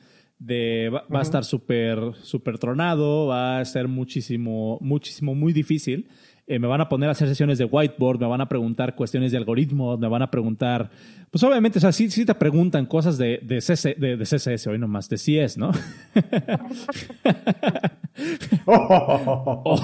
de 0.46 0.90
va, 0.90 1.06
va 1.14 1.20
a 1.20 1.22
estar 1.22 1.44
súper, 1.46 1.98
súper 2.22 2.58
tronado, 2.60 3.28
va 3.28 3.60
a 3.60 3.66
ser 3.66 3.88
muchísimo, 3.88 4.78
muchísimo, 4.82 5.36
muy 5.36 5.54
difícil. 5.54 6.08
Eh, 6.46 6.60
me 6.60 6.68
van 6.68 6.82
a 6.82 6.90
poner 6.90 7.08
a 7.08 7.14
hacer 7.14 7.30
sesiones 7.30 7.58
de 7.58 7.64
whiteboard, 7.64 8.20
me 8.20 8.28
van 8.28 8.42
a 8.42 8.50
preguntar 8.50 8.96
cuestiones 8.96 9.32
de 9.32 9.38
algoritmos, 9.38 9.98
me 9.98 10.10
van 10.10 10.24
a 10.24 10.30
preguntar, 10.30 10.90
pues 11.32 11.42
obviamente, 11.42 11.78
o 11.78 11.82
sea, 11.82 11.94
sí, 11.94 12.12
sí 12.12 12.26
te 12.26 12.36
preguntan 12.36 12.86
cosas 12.86 13.18
de, 13.18 13.40
de, 13.42 13.62
CC, 13.62 13.96
de, 13.98 14.18
de 14.18 14.26
CSS, 14.26 14.68
hoy 14.68 14.78
nomás, 14.78 15.08
de 15.08 15.16
CS, 15.16 15.58
¿no? 15.58 15.72
o 18.66 19.78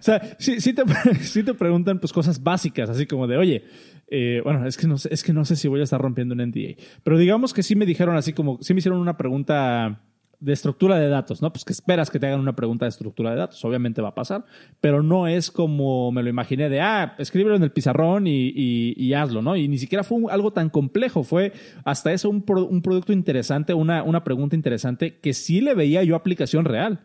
sea, 0.00 0.20
sí, 0.40 0.60
sí, 0.60 0.72
te, 0.72 0.82
sí 1.20 1.44
te 1.44 1.54
preguntan 1.54 2.00
pues 2.00 2.12
cosas 2.12 2.42
básicas, 2.42 2.90
así 2.90 3.06
como 3.06 3.28
de, 3.28 3.36
oye, 3.36 3.62
eh, 4.08 4.40
bueno, 4.42 4.66
es 4.66 4.76
que, 4.76 4.88
no 4.88 4.96
es 4.96 5.22
que 5.22 5.32
no 5.32 5.44
sé 5.44 5.54
si 5.54 5.68
voy 5.68 5.78
a 5.78 5.84
estar 5.84 6.00
rompiendo 6.00 6.34
un 6.34 6.40
NDA, 6.40 6.74
pero 7.04 7.18
digamos 7.18 7.54
que 7.54 7.62
sí 7.62 7.76
me 7.76 7.86
dijeron 7.86 8.16
así 8.16 8.32
como, 8.32 8.58
sí 8.62 8.74
me 8.74 8.78
hicieron 8.78 8.98
una 8.98 9.16
pregunta 9.16 10.00
de 10.40 10.52
estructura 10.52 10.98
de 10.98 11.08
datos, 11.08 11.42
¿no? 11.42 11.52
Pues 11.52 11.64
que 11.64 11.72
esperas 11.72 12.10
que 12.10 12.20
te 12.20 12.26
hagan 12.26 12.38
una 12.38 12.54
pregunta 12.54 12.84
de 12.84 12.90
estructura 12.90 13.30
de 13.30 13.36
datos, 13.36 13.64
obviamente 13.64 14.00
va 14.00 14.10
a 14.10 14.14
pasar, 14.14 14.44
pero 14.80 15.02
no 15.02 15.26
es 15.26 15.50
como 15.50 16.12
me 16.12 16.22
lo 16.22 16.28
imaginé 16.28 16.68
de, 16.68 16.80
ah, 16.80 17.16
escríbelo 17.18 17.56
en 17.56 17.62
el 17.64 17.72
pizarrón 17.72 18.24
y, 18.26 19.12
hazlo, 19.14 19.42
¿no? 19.42 19.56
Y 19.56 19.66
ni 19.66 19.78
siquiera 19.78 20.04
fue 20.04 20.22
algo 20.30 20.52
tan 20.52 20.70
complejo, 20.70 21.24
fue 21.24 21.52
hasta 21.84 22.12
eso 22.12 22.30
un, 22.30 22.42
producto 22.42 23.12
interesante, 23.12 23.74
una, 23.74 24.02
una 24.04 24.22
pregunta 24.22 24.54
interesante 24.54 25.18
que 25.18 25.34
sí 25.34 25.60
le 25.60 25.74
veía 25.74 26.04
yo 26.04 26.14
aplicación 26.14 26.64
real. 26.64 27.00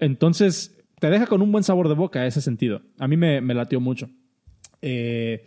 Entonces, 0.00 0.78
te 0.98 1.10
deja 1.10 1.26
con 1.26 1.42
un 1.42 1.52
buen 1.52 1.64
sabor 1.64 1.88
de 1.88 1.94
boca 1.94 2.26
ese 2.26 2.40
sentido. 2.40 2.80
A 2.98 3.06
mí 3.06 3.16
me, 3.16 3.40
latió 3.54 3.80
mucho. 3.80 4.08
Eh, 4.80 5.44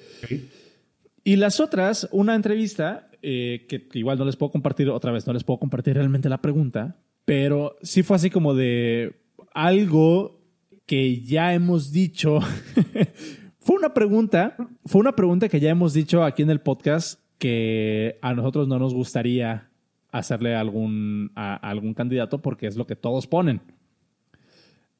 y 1.23 1.37
las 1.37 1.59
otras, 1.59 2.07
una 2.11 2.35
entrevista 2.35 3.09
eh, 3.21 3.65
que, 3.67 3.87
igual 3.93 4.19
no 4.19 4.25
les 4.25 4.35
puedo 4.35 4.51
compartir 4.51 4.89
otra 4.89 5.11
vez, 5.11 5.25
no 5.25 5.33
les 5.33 5.43
puedo 5.43 5.59
compartir 5.59 5.95
realmente 5.95 6.29
la 6.29 6.41
pregunta, 6.41 6.97
pero 7.25 7.75
sí 7.81 8.03
fue 8.03 8.15
así 8.15 8.29
como 8.29 8.53
de 8.53 9.15
algo 9.53 10.39
que 10.85 11.21
ya 11.21 11.53
hemos 11.53 11.91
dicho. 11.91 12.39
fue 13.59 13.75
una 13.75 13.93
pregunta, 13.93 14.55
fue 14.85 15.01
una 15.01 15.15
pregunta 15.15 15.49
que 15.49 15.59
ya 15.59 15.71
hemos 15.71 15.93
dicho 15.93 16.23
aquí 16.23 16.43
en 16.43 16.51
el 16.51 16.61
podcast 16.61 17.19
que 17.39 18.17
a 18.21 18.33
nosotros 18.33 18.67
no 18.67 18.79
nos 18.79 18.93
gustaría 18.93 19.69
hacerle 20.11 20.55
algún, 20.55 21.31
a, 21.35 21.55
algún 21.55 21.93
candidato 21.93 22.41
porque 22.41 22.67
es 22.67 22.77
lo 22.77 22.85
que 22.85 22.95
todos 22.95 23.27
ponen. 23.27 23.61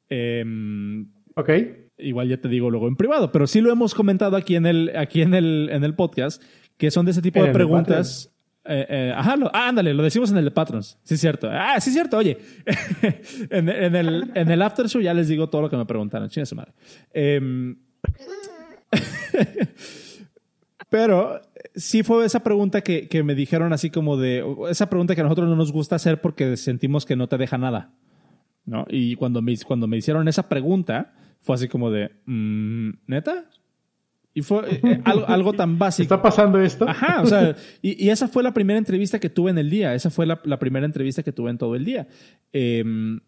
Em, 0.08 1.08
ok. 1.34 1.50
Igual 1.98 2.28
ya 2.28 2.36
te 2.38 2.48
digo 2.48 2.70
luego 2.70 2.88
en 2.88 2.96
privado, 2.96 3.32
pero 3.32 3.46
sí 3.46 3.60
lo 3.60 3.72
hemos 3.72 3.94
comentado 3.94 4.36
aquí 4.36 4.56
en 4.56 4.66
el, 4.66 4.94
aquí 4.96 5.22
en 5.22 5.32
el, 5.32 5.70
en 5.72 5.84
el 5.84 5.94
podcast, 5.94 6.42
que 6.76 6.90
son 6.90 7.06
de 7.06 7.12
ese 7.12 7.22
tipo 7.22 7.42
de 7.42 7.52
preguntas. 7.52 8.35
Eh, 8.68 8.86
eh, 8.88 9.12
ajá, 9.14 9.36
ah, 9.52 9.68
ándale, 9.68 9.94
lo 9.94 10.02
decimos 10.02 10.30
en 10.30 10.38
el 10.38 10.44
de 10.44 10.50
Patrons. 10.50 10.98
Sí, 11.02 11.14
es 11.14 11.20
cierto. 11.20 11.48
Ah, 11.50 11.80
sí, 11.80 11.90
es 11.90 11.94
cierto. 11.94 12.16
Oye, 12.16 12.38
en, 13.50 13.68
el, 13.68 14.30
en 14.34 14.50
el 14.50 14.62
After 14.62 14.88
Show 14.88 15.00
ya 15.00 15.14
les 15.14 15.28
digo 15.28 15.48
todo 15.48 15.62
lo 15.62 15.70
que 15.70 15.76
me 15.76 15.86
preguntaron. 15.86 16.28
Chinga 16.28 16.46
su 16.46 16.56
madre. 16.56 16.72
Em, 17.12 17.76
pero 20.88 21.40
sí 21.74 22.02
fue 22.02 22.24
esa 22.24 22.40
pregunta 22.40 22.80
que, 22.80 23.08
que, 23.08 23.22
me 23.22 23.34
dijeron 23.34 23.72
así 23.72 23.90
como 23.90 24.16
de. 24.16 24.44
Esa 24.68 24.88
pregunta 24.88 25.14
que 25.14 25.20
a 25.20 25.24
nosotros 25.24 25.48
no 25.48 25.56
nos 25.56 25.72
gusta 25.72 25.96
hacer 25.96 26.20
porque 26.20 26.56
sentimos 26.56 27.06
que 27.06 27.16
no 27.16 27.28
te 27.28 27.38
deja 27.38 27.58
nada. 27.58 27.92
¿No? 28.64 28.84
Y 28.88 29.14
cuando 29.14 29.42
me, 29.42 29.56
cuando 29.58 29.86
me 29.86 29.96
hicieron 29.96 30.26
esa 30.26 30.48
pregunta, 30.48 31.14
fue 31.40 31.54
así 31.54 31.68
como 31.68 31.90
de. 31.90 32.10
Mm, 32.26 32.90
¿Neta? 33.06 33.44
Y 34.36 34.42
fue 34.42 34.70
eh, 34.70 34.80
eh, 34.82 35.00
algo, 35.04 35.54
tan 35.54 35.78
básico. 35.78 36.02
¿Está 36.02 36.20
pasando 36.20 36.60
esto? 36.60 36.86
Ajá, 36.86 37.22
o 37.22 37.26
sea, 37.26 37.56
y, 37.80 38.10
esa 38.10 38.28
fue 38.28 38.42
la 38.42 38.52
primera 38.52 38.78
entrevista 38.78 39.18
que 39.18 39.30
tuve 39.30 39.50
en 39.50 39.56
el 39.56 39.70
día. 39.70 39.94
Esa 39.94 40.10
fue 40.10 40.26
la, 40.26 40.58
primera 40.58 40.84
entrevista 40.84 41.22
que 41.22 41.32
tuve 41.32 41.48
en 41.48 41.56
todo 41.56 41.74
el 41.74 41.86
día. 41.86 42.06
Em, 42.52 43.18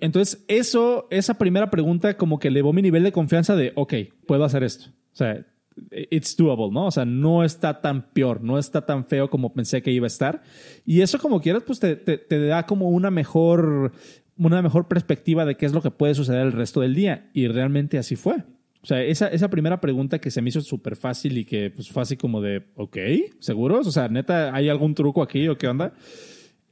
entonces, 0.00 0.44
eso, 0.48 1.06
esa 1.12 1.34
primera 1.34 1.70
pregunta 1.70 2.16
como 2.16 2.40
que 2.40 2.48
elevó 2.48 2.72
mi 2.72 2.82
nivel 2.82 3.04
de 3.04 3.12
confianza 3.12 3.54
de, 3.54 3.70
ok, 3.76 3.94
puedo 4.26 4.42
hacer 4.42 4.64
esto. 4.64 4.86
O 5.12 5.14
sea, 5.14 5.46
it's 5.92 6.36
doable, 6.36 6.72
¿no? 6.72 6.86
O 6.86 6.90
sea, 6.90 7.04
no 7.04 7.44
está 7.44 7.80
tan 7.80 8.10
peor, 8.12 8.42
no 8.42 8.58
está 8.58 8.84
tan 8.84 9.04
feo 9.04 9.30
como 9.30 9.54
pensé 9.54 9.80
que 9.80 9.92
iba 9.92 10.06
a 10.06 10.08
estar. 10.08 10.42
Y 10.84 11.02
eso 11.02 11.20
como 11.20 11.40
quieras, 11.40 11.62
pues 11.64 11.78
te, 11.78 11.94
te 11.94 12.46
da 12.46 12.66
como 12.66 12.88
una 12.88 13.12
mejor, 13.12 13.92
una 14.36 14.60
mejor 14.60 14.88
perspectiva 14.88 15.44
de 15.44 15.56
qué 15.56 15.66
es 15.66 15.72
lo 15.72 15.82
que 15.82 15.92
puede 15.92 16.16
suceder 16.16 16.40
el 16.40 16.52
resto 16.52 16.80
del 16.80 16.96
día. 16.96 17.30
Y 17.32 17.46
realmente 17.46 17.96
así 17.96 18.16
fue. 18.16 18.42
O 18.82 18.86
sea, 18.86 19.02
esa, 19.02 19.28
esa 19.28 19.48
primera 19.48 19.80
pregunta 19.80 20.18
que 20.18 20.30
se 20.30 20.42
me 20.42 20.48
hizo 20.48 20.60
súper 20.60 20.96
fácil 20.96 21.38
y 21.38 21.44
que 21.44 21.70
pues, 21.70 21.88
fue 21.88 22.02
así 22.02 22.16
como 22.16 22.40
de, 22.40 22.64
ok, 22.74 22.96
¿seguros? 23.38 23.86
O 23.86 23.92
sea, 23.92 24.08
neta, 24.08 24.54
¿hay 24.54 24.68
algún 24.68 24.94
truco 24.94 25.22
aquí 25.22 25.46
o 25.46 25.56
qué 25.56 25.68
onda? 25.68 25.94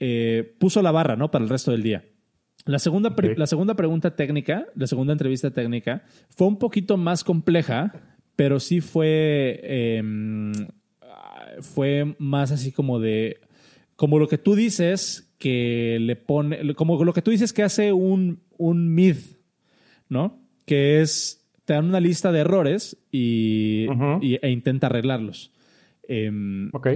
Eh, 0.00 0.56
puso 0.58 0.82
la 0.82 0.90
barra, 0.90 1.14
¿no? 1.14 1.30
Para 1.30 1.44
el 1.44 1.48
resto 1.48 1.70
del 1.70 1.84
día. 1.84 2.04
La 2.64 2.80
segunda, 2.80 3.14
la 3.36 3.46
segunda 3.46 3.74
pregunta 3.74 4.16
técnica, 4.16 4.66
la 4.74 4.88
segunda 4.88 5.12
entrevista 5.12 5.52
técnica, 5.52 6.02
fue 6.30 6.48
un 6.48 6.58
poquito 6.58 6.96
más 6.96 7.22
compleja, 7.22 7.92
pero 8.34 8.58
sí 8.58 8.80
fue, 8.80 9.60
em, 9.62 10.52
fue 11.60 12.16
más 12.18 12.50
así 12.50 12.72
como 12.72 12.98
de, 12.98 13.40
como 13.94 14.18
lo 14.18 14.26
que 14.26 14.36
tú 14.36 14.56
dices 14.56 15.32
que 15.38 15.98
le 16.00 16.16
pone, 16.16 16.74
como 16.74 17.02
lo 17.04 17.12
que 17.12 17.22
tú 17.22 17.30
dices 17.30 17.52
que 17.52 17.62
hace 17.62 17.92
un, 17.92 18.42
un 18.58 18.94
mid, 18.94 19.16
¿no? 20.08 20.42
Que 20.66 21.00
es 21.00 21.39
te 21.70 21.74
dan 21.74 21.84
una 21.84 22.00
lista 22.00 22.32
de 22.32 22.40
errores 22.40 22.96
y, 23.12 23.86
e 24.42 24.50
intenta 24.50 24.88
arreglarlos. 24.88 25.52
Em, 26.02 26.68
ok. 26.72 26.88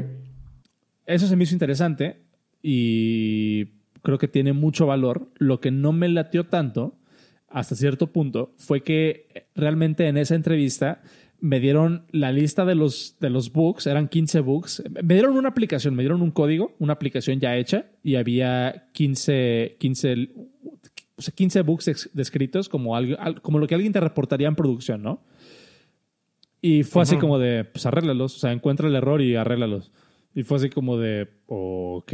Eso 1.06 1.28
se 1.28 1.36
me 1.36 1.44
hizo 1.44 1.54
interesante 1.54 2.24
y 2.60 3.66
creo 4.02 4.18
que 4.18 4.26
tiene 4.26 4.52
mucho 4.52 4.86
valor. 4.86 5.30
Lo 5.36 5.60
que 5.60 5.70
no 5.70 5.92
me 5.92 6.08
latió 6.08 6.46
tanto, 6.46 6.98
hasta 7.46 7.76
cierto 7.76 8.10
punto, 8.10 8.52
fue 8.56 8.82
que 8.82 9.46
realmente 9.54 10.08
en 10.08 10.16
esa 10.16 10.34
entrevista 10.34 11.02
me 11.38 11.60
dieron 11.60 12.06
la 12.10 12.32
lista 12.32 12.64
de 12.64 12.74
los, 12.74 13.16
de 13.20 13.30
los 13.30 13.52
books, 13.52 13.86
eran 13.86 14.08
15 14.08 14.40
books. 14.40 14.82
Me 15.04 15.14
dieron 15.14 15.36
una 15.36 15.50
aplicación, 15.50 15.94
me 15.94 16.02
dieron 16.02 16.20
un 16.20 16.32
código, 16.32 16.74
una 16.80 16.94
aplicación 16.94 17.38
ya 17.38 17.56
hecha, 17.56 17.86
y 18.02 18.16
había 18.16 18.88
15, 18.90 19.76
15 19.78 20.30
o 21.16 21.22
sea, 21.22 21.34
15 21.34 21.62
bugs 21.62 22.10
descritos 22.12 22.68
como, 22.68 22.96
algo, 22.96 23.16
como 23.42 23.58
lo 23.58 23.66
que 23.66 23.74
alguien 23.74 23.92
te 23.92 24.00
reportaría 24.00 24.48
en 24.48 24.56
producción, 24.56 25.02
¿no? 25.02 25.22
Y 26.60 26.82
fue 26.82 27.02
así 27.02 27.18
como 27.18 27.38
de, 27.38 27.64
pues 27.64 27.84
arréglalos, 27.84 28.36
o 28.36 28.38
sea, 28.38 28.52
encuentra 28.52 28.88
el 28.88 28.94
error 28.94 29.20
y 29.20 29.36
arréglalos. 29.36 29.92
Y 30.34 30.44
fue 30.44 30.56
así 30.56 30.70
como 30.70 30.96
de, 30.96 31.28
ok. 31.46 32.12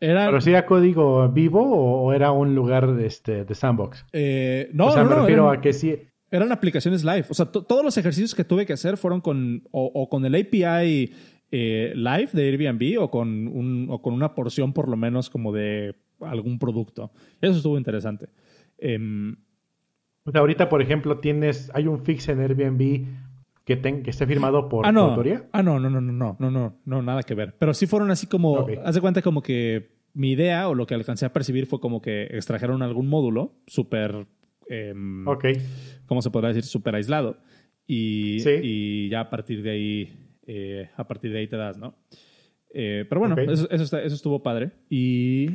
Era... 0.00 0.26
¿Pero 0.26 0.40
si 0.40 0.50
era 0.50 0.64
código 0.64 1.28
vivo 1.28 1.60
o, 1.60 2.12
era 2.12 2.30
un 2.30 2.54
lugar 2.54 2.94
de, 2.94 3.06
este, 3.06 3.44
de 3.44 3.54
sandbox? 3.56 4.06
Eh, 4.12 4.70
no, 4.72 4.86
o 4.86 4.92
sea, 4.92 5.02
no, 5.02 5.10
me 5.10 5.16
refiero 5.16 5.50
a 5.50 5.60
que 5.60 5.72
sí. 5.72 5.96
Eran 6.30 6.52
aplicaciones 6.52 7.04
live. 7.04 7.26
O 7.28 7.34
sea, 7.34 7.46
todos 7.46 7.84
los 7.84 7.96
ejercicios 7.98 8.34
que 8.36 8.44
tuve 8.44 8.64
que 8.64 8.74
hacer 8.74 8.96
fueron 8.96 9.20
con 9.20 9.64
o, 9.72 10.08
con 10.08 10.24
el 10.24 10.34
API 10.36 11.12
eh, 11.50 11.92
live 11.96 12.28
de 12.32 12.42
Airbnb 12.48 13.02
o 13.02 13.10
con, 13.10 13.48
un, 13.48 13.88
o 13.90 14.00
con 14.00 14.14
una 14.14 14.34
porción 14.34 14.72
por 14.72 14.88
lo 14.88 14.96
menos 14.96 15.28
como 15.28 15.52
de 15.52 15.96
algún 16.20 16.58
producto. 16.58 17.10
Eso 17.40 17.56
estuvo 17.56 17.78
interesante. 17.78 18.28
Em, 18.78 19.36
ahorita, 20.32 20.68
por 20.68 20.82
ejemplo, 20.82 21.18
tienes, 21.18 21.70
hay 21.74 21.86
un 21.86 22.04
fix 22.04 22.28
en 22.28 22.40
Airbnb 22.40 23.06
que, 23.64 23.80
que 23.80 24.10
esté 24.10 24.26
firmado 24.26 24.68
por 24.68 24.86
ah, 24.86 24.92
no. 24.92 25.02
autoría. 25.02 25.48
Ah, 25.52 25.62
no, 25.62 25.78
no, 25.78 25.90
no, 25.90 26.00
no, 26.00 26.12
no, 26.12 26.36
no, 26.38 26.50
no, 26.50 26.80
no, 26.84 27.02
nada 27.02 27.22
que 27.22 27.34
ver. 27.34 27.54
Pero 27.58 27.74
sí 27.74 27.86
fueron 27.86 28.10
así 28.10 28.26
como, 28.26 28.66
haz 28.84 28.94
de 28.94 29.00
cuenta 29.00 29.22
como 29.22 29.42
que 29.42 29.98
mi 30.14 30.32
idea 30.32 30.68
o 30.68 30.74
lo 30.74 30.86
que 30.86 30.94
alcancé 30.94 31.26
a 31.26 31.32
percibir 31.32 31.66
fue 31.66 31.80
como 31.80 32.00
que 32.00 32.24
extrajeron 32.24 32.82
algún 32.82 33.08
módulo 33.08 33.60
súper, 33.66 34.26
eh, 34.68 34.94
¿cómo 36.06 36.22
se 36.22 36.30
podrá 36.30 36.48
decir? 36.48 36.64
Súper 36.64 36.94
aislado. 36.94 37.38
Y, 37.86 38.42
y 38.62 39.08
ya 39.08 39.20
a 39.20 39.30
partir 39.30 39.62
de 39.62 39.70
ahí, 39.70 40.38
eh, 40.46 40.90
a 40.96 41.06
partir 41.06 41.32
de 41.32 41.38
ahí 41.38 41.46
te 41.46 41.56
das, 41.56 41.78
¿no? 41.78 41.94
Eh, 42.70 43.06
pero 43.08 43.20
bueno, 43.20 43.36
eso, 43.38 43.68
eso, 43.70 43.98
eso, 43.98 44.14
estuvo 44.14 44.42
padre. 44.42 44.72
Y 44.90 45.50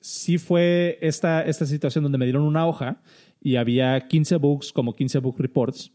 sí 0.00 0.38
fue 0.38 0.98
esta, 1.00 1.42
esta 1.42 1.66
situación 1.66 2.04
donde 2.04 2.18
me 2.18 2.26
dieron 2.26 2.42
una 2.42 2.66
hoja 2.66 3.02
y 3.40 3.56
había 3.56 4.08
15 4.08 4.36
books, 4.36 4.72
como 4.72 4.94
15 4.94 5.18
book 5.18 5.36
reports, 5.38 5.92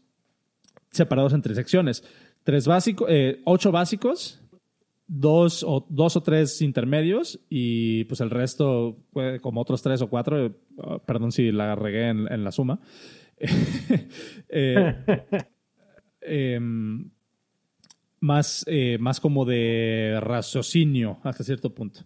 separados 0.90 1.32
en 1.32 1.42
tres 1.42 1.56
secciones. 1.56 2.04
Tres 2.44 2.66
básicos, 2.66 3.08
eh, 3.10 3.40
ocho 3.44 3.70
básicos, 3.72 4.40
dos 5.06 5.62
o, 5.62 5.86
dos 5.88 6.16
o 6.16 6.22
tres 6.22 6.60
intermedios 6.62 7.40
y 7.48 8.04
pues 8.04 8.20
el 8.20 8.30
resto, 8.30 8.98
como 9.40 9.60
otros 9.60 9.82
tres 9.82 10.02
o 10.02 10.08
cuatro, 10.08 10.46
eh, 10.46 10.52
perdón 11.06 11.32
si 11.32 11.52
la 11.52 11.74
regué 11.74 12.08
en, 12.08 12.44
la 12.44 12.52
suma. 12.52 12.80
Eh, 14.54 14.94
em, 16.20 17.10
más, 18.20 18.64
más 19.00 19.18
como 19.18 19.44
de 19.44 20.18
raciocinio 20.20 21.18
hasta 21.24 21.42
cierto 21.42 21.74
punto. 21.74 22.00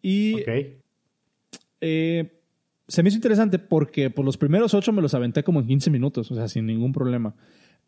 Y 0.00 0.36
eh, 1.86 2.40
se 2.88 3.02
me 3.02 3.10
hizo 3.10 3.18
interesante 3.18 3.58
porque 3.58 4.08
por 4.08 4.24
los 4.24 4.38
primeros 4.38 4.72
ocho 4.72 4.90
me 4.90 5.02
los 5.02 5.12
aventé 5.12 5.44
como 5.44 5.60
en 5.60 5.66
15 5.66 5.90
minutos, 5.90 6.30
o 6.30 6.34
sea, 6.34 6.48
sin 6.48 6.64
ningún 6.64 6.92
problema. 6.92 7.34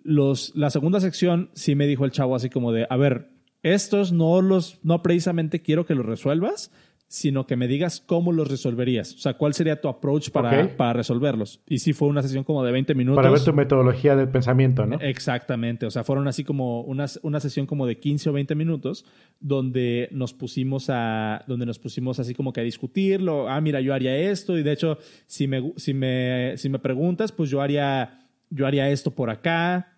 Los, 0.03 0.53
la 0.55 0.69
segunda 0.69 1.01
sección 1.01 1.51
sí 1.55 1.75
me 1.75 1.87
dijo 1.87 2.05
el 2.05 2.11
chavo 2.11 2.37
así 2.37 2.51
como 2.51 2.73
de, 2.73 2.87
a 2.91 2.97
ver, 2.99 3.31
estos 3.63 4.13
no 4.13 4.43
los, 4.43 4.81
no 4.85 5.03
precisamente 5.03 5.63
quiero 5.63 5.87
que 5.87 5.95
los 5.95 6.05
resuelvas, 6.05 6.71
sino 7.09 7.47
que 7.47 7.55
me 7.55 7.69
digas 7.69 8.03
cómo 8.05 8.33
los 8.33 8.49
resolverías. 8.49 9.15
O 9.15 9.19
sea, 9.19 9.35
cuál 9.35 9.55
sería 9.55 9.81
tu 9.81 9.89
approach 9.89 10.31
para, 10.31 10.77
para 10.77 10.93
resolverlos. 10.93 11.61
Y 11.67 11.79
sí 11.79 11.93
fue 11.93 12.09
una 12.09 12.21
sesión 12.23 12.43
como 12.43 12.65
de 12.65 12.73
20 12.73 12.95
minutos. 12.95 13.17
Para 13.17 13.31
ver 13.31 13.45
tu 13.45 13.53
metodología 13.53 14.17
del 14.17 14.29
pensamiento, 14.29 14.87
¿no? 14.87 14.99
Exactamente. 15.01 15.87
O 15.87 15.91
sea, 15.91 16.03
fueron 16.03 16.27
así 16.27 16.43
como 16.43 16.81
una, 16.83 17.07
una 17.23 17.39
sesión 17.39 17.67
como 17.67 17.87
de 17.87 17.99
15 17.99 18.31
o 18.31 18.33
20 18.33 18.55
minutos 18.57 19.05
donde 19.39 20.09
nos 20.11 20.35
pusimos 20.35 20.91
a, 20.91 21.45
donde 21.47 21.65
nos 21.65 21.79
pusimos 21.79 22.19
así 22.19 22.35
como 22.35 22.53
que 22.53 22.61
a 22.61 22.65
discutirlo. 22.65 23.49
Ah, 23.49 23.61
mira, 23.61 23.81
yo 23.81 23.95
haría 23.95 24.17
esto. 24.17 24.59
Y 24.59 24.65
de 24.65 24.73
hecho, 24.73 24.99
si 25.27 25.47
me, 25.47 25.73
si 25.77 25.95
me, 25.95 26.57
si 26.57 26.69
me 26.69 26.81
preguntas, 26.81 27.31
pues 27.31 27.51
yo 27.51 27.61
haría, 27.61 28.27
yo 28.51 28.67
haría 28.67 28.91
esto 28.91 29.13
por 29.13 29.31
acá. 29.31 29.96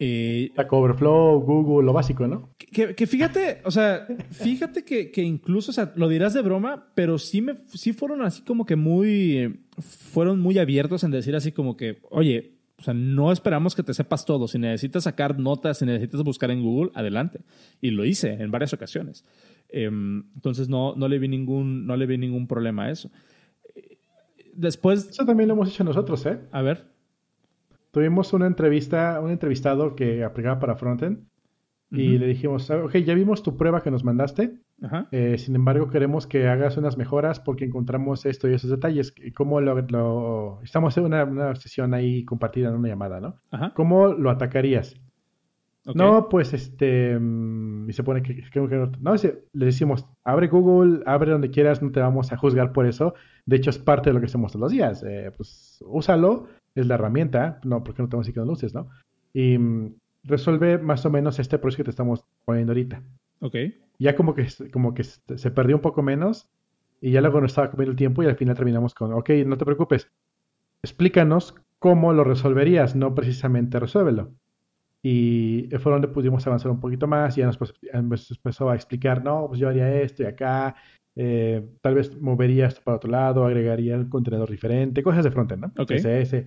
Eh, 0.00 0.52
Overflow, 0.70 1.40
Google, 1.40 1.86
lo 1.86 1.92
básico, 1.92 2.26
¿no? 2.28 2.50
Que, 2.56 3.06
fíjate, 3.06 3.62
o 3.64 3.70
sea, 3.70 4.06
fíjate 4.30 4.84
que, 4.84 5.10
que, 5.10 5.22
incluso, 5.22 5.72
o 5.72 5.74
sea, 5.74 5.92
lo 5.96 6.08
dirás 6.08 6.34
de 6.34 6.42
broma, 6.42 6.92
pero 6.94 7.18
sí, 7.18 7.40
me, 7.40 7.58
sí 7.66 7.92
fueron 7.92 8.22
así 8.22 8.42
como 8.42 8.64
que 8.64 8.76
muy, 8.76 9.64
fueron 9.78 10.38
muy 10.38 10.58
abiertos 10.58 11.02
en 11.02 11.10
decir 11.10 11.34
así 11.34 11.50
como 11.50 11.76
que, 11.76 11.98
oye, 12.10 12.58
o 12.78 12.82
sea, 12.82 12.94
no 12.94 13.32
esperamos 13.32 13.74
que 13.74 13.82
te 13.82 13.92
sepas 13.92 14.24
todo. 14.24 14.46
Si 14.46 14.56
necesitas 14.56 15.04
sacar 15.04 15.36
notas, 15.36 15.78
si 15.78 15.84
necesitas 15.84 16.22
buscar 16.22 16.52
en 16.52 16.62
Google, 16.62 16.92
adelante. 16.94 17.40
Y 17.80 17.90
lo 17.90 18.04
hice 18.04 18.34
en 18.34 18.52
varias 18.52 18.72
ocasiones. 18.72 19.24
Em, 19.68 20.24
entonces 20.36 20.68
no, 20.68 20.94
no, 20.94 21.08
le 21.08 21.18
vi 21.18 21.26
ningún, 21.26 21.86
no 21.86 21.96
le 21.96 22.06
vi 22.06 22.18
ningún 22.18 22.46
problema 22.46 22.84
a 22.84 22.90
eso. 22.92 23.10
Después... 24.54 25.08
Eso 25.10 25.26
también 25.26 25.48
lo 25.48 25.54
hemos 25.54 25.70
hecho 25.70 25.82
nosotros, 25.82 26.24
¿eh? 26.26 26.38
A 26.52 26.62
ver. 26.62 26.86
Tuvimos 27.90 28.32
una 28.32 28.46
entrevista, 28.46 29.20
un 29.20 29.30
entrevistado 29.30 29.96
que 29.96 30.24
aplicaba 30.24 30.60
para 30.60 30.76
Frontend 30.76 31.26
y 31.90 32.18
le 32.18 32.26
dijimos, 32.26 32.68
ok, 32.70 32.96
ya 32.98 33.14
vimos 33.14 33.42
tu 33.42 33.56
prueba 33.56 33.82
que 33.82 33.90
nos 33.90 34.04
mandaste, 34.04 34.58
eh, 35.10 35.38
sin 35.38 35.54
embargo 35.54 35.88
queremos 35.88 36.26
que 36.26 36.46
hagas 36.46 36.76
unas 36.76 36.98
mejoras 36.98 37.40
porque 37.40 37.64
encontramos 37.64 38.26
esto 38.26 38.48
y 38.48 38.54
esos 38.54 38.70
detalles. 38.70 39.14
¿Cómo 39.34 39.60
lo, 39.60 40.60
estamos 40.62 40.96
en 40.98 41.04
una, 41.04 41.54
sesión 41.56 41.94
ahí 41.94 42.24
compartida 42.24 42.68
en 42.68 42.74
una 42.74 42.88
llamada, 42.88 43.20
¿no? 43.20 43.40
¿Cómo 43.74 44.08
lo 44.08 44.30
atacarías? 44.30 45.00
No, 45.94 46.28
pues 46.28 46.52
este, 46.52 47.18
mm, 47.18 47.88
y 47.88 47.92
se 47.92 48.02
pone 48.02 48.22
que, 48.22 48.44
no, 49.00 49.14
le 49.14 49.64
decimos, 49.64 50.06
abre 50.24 50.48
Google, 50.48 51.02
abre 51.06 51.32
donde 51.32 51.50
quieras, 51.50 51.82
no 51.82 51.90
te 51.90 52.00
vamos 52.00 52.32
a 52.32 52.36
juzgar 52.36 52.72
por 52.72 52.86
eso. 52.86 53.14
De 53.46 53.56
hecho 53.56 53.70
es 53.70 53.78
parte 53.78 54.10
de 54.10 54.14
lo 54.14 54.20
que 54.20 54.26
hacemos 54.26 54.52
todos 54.52 54.64
los 54.64 54.72
días. 54.72 55.02
Eh, 55.02 55.32
pues 55.36 55.82
úsalo, 55.86 56.48
es 56.80 56.86
la 56.86 56.94
herramienta, 56.94 57.60
no, 57.64 57.82
porque 57.84 58.02
no 58.02 58.08
tenemos 58.08 58.28
las 58.34 58.46
luces, 58.46 58.74
¿no? 58.74 58.88
Y 59.32 59.58
mm, 59.58 59.94
resuelve 60.24 60.78
más 60.78 61.04
o 61.06 61.10
menos 61.10 61.38
este 61.38 61.58
proceso 61.58 61.78
que 61.78 61.84
te 61.84 61.90
estamos 61.90 62.24
poniendo 62.44 62.72
ahorita. 62.72 63.02
Ok. 63.40 63.56
Ya 63.98 64.14
como 64.14 64.34
que, 64.34 64.46
como 64.72 64.94
que 64.94 65.04
se 65.04 65.50
perdió 65.50 65.76
un 65.76 65.82
poco 65.82 66.02
menos 66.02 66.48
y 67.00 67.12
ya 67.12 67.20
luego 67.20 67.40
nos 67.40 67.52
estaba 67.52 67.70
comiendo 67.70 67.92
el 67.92 67.96
tiempo 67.96 68.22
y 68.22 68.26
al 68.26 68.36
final 68.36 68.56
terminamos 68.56 68.94
con, 68.94 69.12
ok, 69.12 69.30
no 69.46 69.56
te 69.56 69.64
preocupes, 69.64 70.10
explícanos 70.82 71.54
cómo 71.78 72.12
lo 72.12 72.24
resolverías, 72.24 72.96
no 72.96 73.14
precisamente 73.14 73.78
resuélvelo. 73.78 74.32
Y 75.02 75.68
fue 75.80 75.92
donde 75.92 76.08
pudimos 76.08 76.44
avanzar 76.46 76.72
un 76.72 76.80
poquito 76.80 77.06
más 77.06 77.36
y 77.36 77.40
ya 77.40 77.46
nos, 77.46 77.58
empezó 77.92 78.70
a 78.70 78.74
explicar, 78.74 79.22
no, 79.22 79.46
pues 79.48 79.60
yo 79.60 79.68
haría 79.68 80.00
esto 80.02 80.24
y 80.24 80.26
acá, 80.26 80.74
eh, 81.14 81.64
tal 81.80 81.94
vez 81.94 82.20
movería 82.20 82.66
esto 82.66 82.80
para 82.82 82.96
otro 82.96 83.10
lado, 83.10 83.44
agregaría 83.44 83.94
el 83.94 84.08
contenedor 84.08 84.50
diferente, 84.50 85.02
cosas 85.02 85.24
de 85.24 85.30
frontend, 85.30 85.62
¿no? 85.62 85.82
Ok. 85.82 85.92
CSS. 85.92 86.46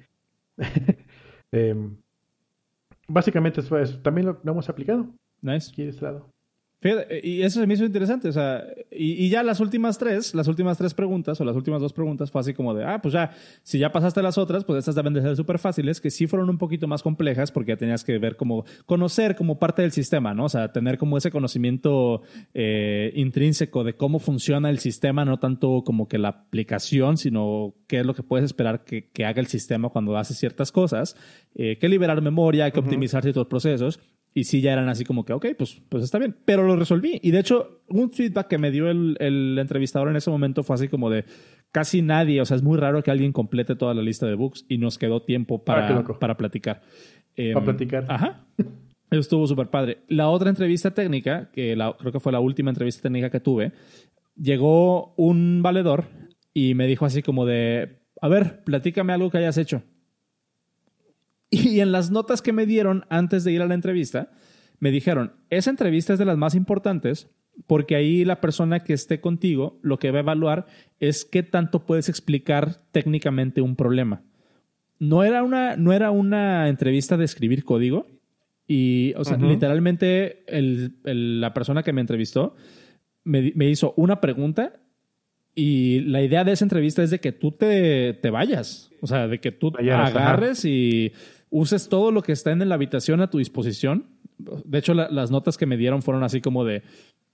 eh, 1.51 1.75
básicamente 3.07 3.61
eso, 3.61 3.77
es, 3.77 4.01
también 4.01 4.27
lo, 4.27 4.41
hemos 4.43 4.69
aplicado. 4.69 5.07
Nice. 5.41 5.71
Aquí 5.71 5.83
de 5.83 5.89
este 5.89 6.03
lado. 6.03 6.29
Fíjate, 6.81 7.21
y 7.23 7.43
eso 7.43 7.59
se 7.59 7.67
me 7.67 7.75
hizo 7.75 7.85
interesante, 7.85 8.27
o 8.27 8.31
sea, 8.31 8.65
y, 8.89 9.29
ya 9.29 9.43
las 9.43 9.59
últimas 9.59 9.99
tres, 9.99 10.33
las 10.33 10.47
últimas 10.47 10.79
tres 10.79 10.95
preguntas 10.95 11.39
o 11.39 11.45
las 11.45 11.55
últimas 11.55 11.79
dos 11.79 11.93
preguntas 11.93 12.31
fue 12.31 12.41
así 12.41 12.55
como 12.55 12.73
de, 12.73 12.83
ah, 12.83 12.99
pues 12.99 13.13
ya, 13.13 13.29
si 13.61 13.77
ya 13.77 13.91
pasaste 13.91 14.23
las 14.23 14.39
otras, 14.39 14.65
pues 14.65 14.79
estas 14.79 14.95
deben 14.95 15.13
de 15.13 15.21
ser 15.21 15.35
súper 15.35 15.59
fáciles, 15.59 16.01
que 16.01 16.09
sí 16.09 16.25
fueron 16.25 16.49
un 16.49 16.57
poquito 16.57 16.87
más 16.87 17.03
complejas 17.03 17.51
porque 17.51 17.73
ya 17.73 17.77
tenías 17.77 18.03
que 18.03 18.17
ver 18.17 18.35
como, 18.35 18.65
conocer 18.87 19.35
como 19.35 19.59
parte 19.59 19.83
del 19.83 19.91
sistema, 19.91 20.33
¿no? 20.33 20.45
O 20.45 20.49
sea, 20.49 20.71
tener 20.71 20.97
como 20.97 21.19
ese 21.19 21.29
conocimiento 21.29 22.23
eh, 22.55 23.11
intrínseco 23.13 23.83
de 23.83 23.93
cómo 23.93 24.17
funciona 24.17 24.71
el 24.71 24.79
sistema, 24.79 25.23
no 25.23 25.37
tanto 25.37 25.83
como 25.85 26.07
que 26.07 26.17
la 26.17 26.29
aplicación, 26.29 27.17
sino 27.17 27.75
qué 27.85 27.99
es 27.99 28.07
lo 28.07 28.15
que 28.15 28.23
puedes 28.23 28.45
esperar 28.45 28.83
que, 28.85 29.07
que 29.11 29.25
haga 29.25 29.39
el 29.39 29.47
sistema 29.47 29.89
cuando 29.89 30.17
hace 30.17 30.33
ciertas 30.33 30.71
cosas, 30.71 31.15
eh, 31.53 31.77
que 31.77 31.87
liberar 31.87 32.23
memoria, 32.23 32.71
que 32.71 32.79
optimizar 32.79 33.21
ciertos 33.21 33.45
procesos. 33.45 33.99
Y 34.33 34.45
sí, 34.45 34.61
ya 34.61 34.71
eran 34.73 34.87
así 34.87 35.03
como 35.03 35.25
que, 35.25 35.33
ok, 35.33 35.47
pues, 35.57 35.81
pues 35.89 36.03
está 36.03 36.17
bien. 36.17 36.35
Pero 36.45 36.63
lo 36.63 36.75
resolví. 36.75 37.19
Y 37.21 37.31
de 37.31 37.39
hecho, 37.39 37.81
un 37.89 38.11
feedback 38.11 38.47
que 38.47 38.57
me 38.57 38.71
dio 38.71 38.89
el, 38.89 39.17
el 39.19 39.57
entrevistador 39.59 40.09
en 40.09 40.15
ese 40.15 40.29
momento 40.29 40.63
fue 40.63 40.75
así 40.75 40.87
como 40.87 41.09
de 41.09 41.25
casi 41.71 42.01
nadie, 42.01 42.41
o 42.41 42.45
sea, 42.45 42.57
es 42.57 42.63
muy 42.63 42.77
raro 42.77 43.01
que 43.01 43.11
alguien 43.11 43.31
complete 43.31 43.75
toda 43.75 43.93
la 43.93 44.01
lista 44.01 44.27
de 44.27 44.35
books 44.35 44.65
y 44.67 44.77
nos 44.77 44.97
quedó 44.97 45.21
tiempo 45.23 45.61
ah, 45.61 45.65
para, 45.65 46.03
para 46.19 46.37
platicar. 46.37 46.81
para 47.35 47.49
em, 47.49 47.63
platicar. 47.63 48.05
Ajá. 48.09 48.45
Eso 48.57 49.19
estuvo 49.19 49.47
súper 49.47 49.67
padre. 49.67 49.99
La 50.07 50.29
otra 50.29 50.49
entrevista 50.49 50.91
técnica, 50.91 51.49
que 51.51 51.75
la, 51.75 51.95
creo 51.97 52.11
que 52.11 52.19
fue 52.19 52.31
la 52.31 52.39
última 52.39 52.69
entrevista 52.69 53.01
técnica 53.01 53.29
que 53.29 53.39
tuve, 53.39 53.73
llegó 54.35 55.13
un 55.15 55.61
valedor 55.61 56.05
y 56.53 56.75
me 56.75 56.87
dijo 56.87 57.05
así 57.05 57.21
como 57.21 57.45
de, 57.45 58.01
a 58.21 58.27
ver, 58.27 58.63
platícame 58.63 59.13
algo 59.13 59.29
que 59.29 59.39
hayas 59.39 59.57
hecho. 59.57 59.83
Y 61.51 61.81
en 61.81 61.91
las 61.91 62.11
notas 62.11 62.41
que 62.41 62.53
me 62.53 62.65
dieron 62.65 63.05
antes 63.09 63.43
de 63.43 63.51
ir 63.51 63.61
a 63.61 63.67
la 63.67 63.73
entrevista, 63.73 64.31
me 64.79 64.89
dijeron, 64.89 65.33
esa 65.49 65.69
entrevista 65.69 66.13
es 66.13 66.19
de 66.19 66.25
las 66.25 66.37
más 66.37 66.55
importantes 66.55 67.29
porque 67.67 67.95
ahí 67.95 68.25
la 68.25 68.41
persona 68.41 68.79
que 68.79 68.93
esté 68.93 69.19
contigo 69.19 69.79
lo 69.81 69.99
que 69.99 70.11
va 70.11 70.19
a 70.19 70.21
evaluar 70.21 70.65
es 70.99 71.25
qué 71.25 71.43
tanto 71.43 71.85
puedes 71.85 72.09
explicar 72.09 72.81
técnicamente 72.91 73.61
un 73.61 73.75
problema. 73.75 74.23
No 74.99 75.23
era 75.23 75.43
una, 75.43 75.75
no 75.75 75.93
era 75.93 76.11
una 76.11 76.69
entrevista 76.69 77.17
de 77.17 77.25
escribir 77.25 77.63
código 77.63 78.07
y, 78.67 79.13
o 79.17 79.25
sea, 79.25 79.37
literalmente 79.37 80.45
la 81.03 81.53
persona 81.53 81.83
que 81.83 81.93
me 81.93 82.01
entrevistó 82.01 82.55
me, 83.23 83.51
me, 83.55 83.69
hizo 83.69 83.93
una 83.97 84.21
pregunta 84.21 84.79
y 85.53 85.99
la 86.01 86.21
idea 86.21 86.43
de 86.43 86.53
esa 86.53 86.65
entrevista 86.65 87.03
es 87.03 87.09
de 87.09 87.19
que 87.19 87.31
tú 87.31 87.51
te, 87.51 88.13
te 88.13 88.29
vayas, 88.29 88.89
o 89.01 89.07
sea, 89.07 89.27
de 89.27 89.39
que 89.39 89.51
tú 89.51 89.73
agarres 89.77 90.63
y 90.65 91.11
uses 91.51 91.89
todo 91.89 92.11
lo 92.11 92.23
que 92.23 92.31
está 92.31 92.51
en 92.51 92.67
la 92.67 92.75
habitación 92.75 93.21
a 93.21 93.29
tu 93.29 93.37
disposición. 93.37 94.07
De 94.39 94.79
hecho, 94.79 94.95
las 94.95 95.29
notas 95.29 95.57
que 95.57 95.67
me 95.67 95.77
dieron 95.77 96.01
fueron 96.01 96.23
así 96.23 96.41
como 96.41 96.65
de, 96.65 96.81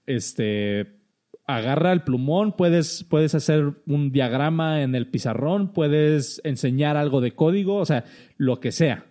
este, 0.04 0.98
agarra 1.46 1.92
el 1.92 2.02
plumón, 2.02 2.52
puedes, 2.52 3.04
puedes 3.04 3.34
hacer 3.34 3.72
un 3.86 4.12
diagrama 4.12 4.82
en 4.82 4.94
el 4.94 5.08
pizarrón, 5.08 5.72
puedes 5.72 6.42
enseñar 6.44 6.98
algo 6.98 7.22
de 7.22 7.32
código, 7.32 7.76
o 7.76 7.86
sea, 7.86 8.04
lo 8.36 8.60
que 8.60 8.70
sea. 8.70 9.06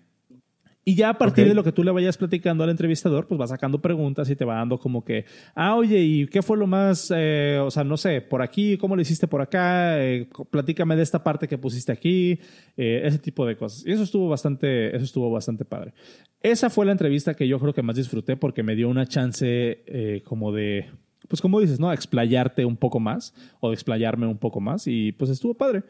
Y 0.88 0.96
ya 0.96 1.10
a 1.10 1.18
partir 1.18 1.46
de 1.46 1.54
lo 1.54 1.66
que 1.66 1.74
tú 1.74 1.84
le 1.84 1.92
vayas 1.92 2.16
platicando 2.16 2.64
al 2.64 2.70
entrevistador, 2.70 3.28
pues 3.28 3.38
va 3.38 3.46
sacando 3.46 3.82
preguntas 3.82 4.30
y 4.30 4.38
te 4.38 4.46
va 4.46 4.56
dando 4.56 4.80
como 4.80 5.04
que, 5.04 5.26
ah, 5.54 5.76
oye, 5.76 6.00
¿y 6.00 6.28
qué 6.28 6.42
fue 6.42 6.56
lo 6.56 6.66
más, 6.66 7.12
eh, 7.14 7.60
o 7.62 7.70
sea, 7.70 7.84
no 7.84 7.98
sé, 7.98 8.22
por 8.22 8.42
aquí, 8.42 8.78
cómo 8.78 8.96
lo 8.96 9.02
hiciste 9.02 9.28
por 9.28 9.42
acá? 9.42 10.02
Eh, 10.02 10.30
platícame 10.50 10.96
de 10.96 11.04
esta 11.04 11.26
parte 11.26 11.50
que 11.50 11.58
pusiste 11.58 11.92
aquí, 11.92 12.40
eh, 12.78 13.02
ese 13.04 13.20
tipo 13.20 13.46
de 13.46 13.58
cosas. 13.58 13.86
Y 13.86 13.92
eso 13.92 14.04
estuvo 14.04 14.30
bastante, 14.30 14.96
eso 14.96 15.04
estuvo 15.04 15.30
bastante 15.30 15.66
padre. 15.66 15.94
Esa 16.42 16.70
fue 16.70 16.86
la 16.86 16.94
entrevista 16.94 17.34
que 17.34 17.50
yo 17.50 17.60
creo 17.60 17.74
que 17.74 17.82
más 17.82 17.98
disfruté 17.98 18.38
porque 18.38 18.64
me 18.64 18.74
dio 18.74 18.88
una 18.88 19.06
chance 19.06 20.22
como 20.24 20.54
de, 20.54 20.86
pues 21.28 21.42
como 21.42 21.60
dices, 21.60 21.82
¿no? 21.82 21.92
Explayarte 21.92 22.64
un 22.64 22.78
poco 22.78 23.02
más 23.02 23.34
o 23.60 23.72
de 23.72 23.74
explayarme 23.74 24.26
un 24.26 24.38
poco 24.38 24.62
más 24.62 24.88
y 24.88 25.12
pues 25.12 25.32
estuvo 25.32 25.54
padre. 25.54 25.84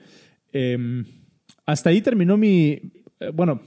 Em, 0.52 1.06
hasta 1.68 1.92
ahí 1.92 2.02
terminó 2.02 2.36
mi, 2.36 2.82
bueno, 3.36 3.62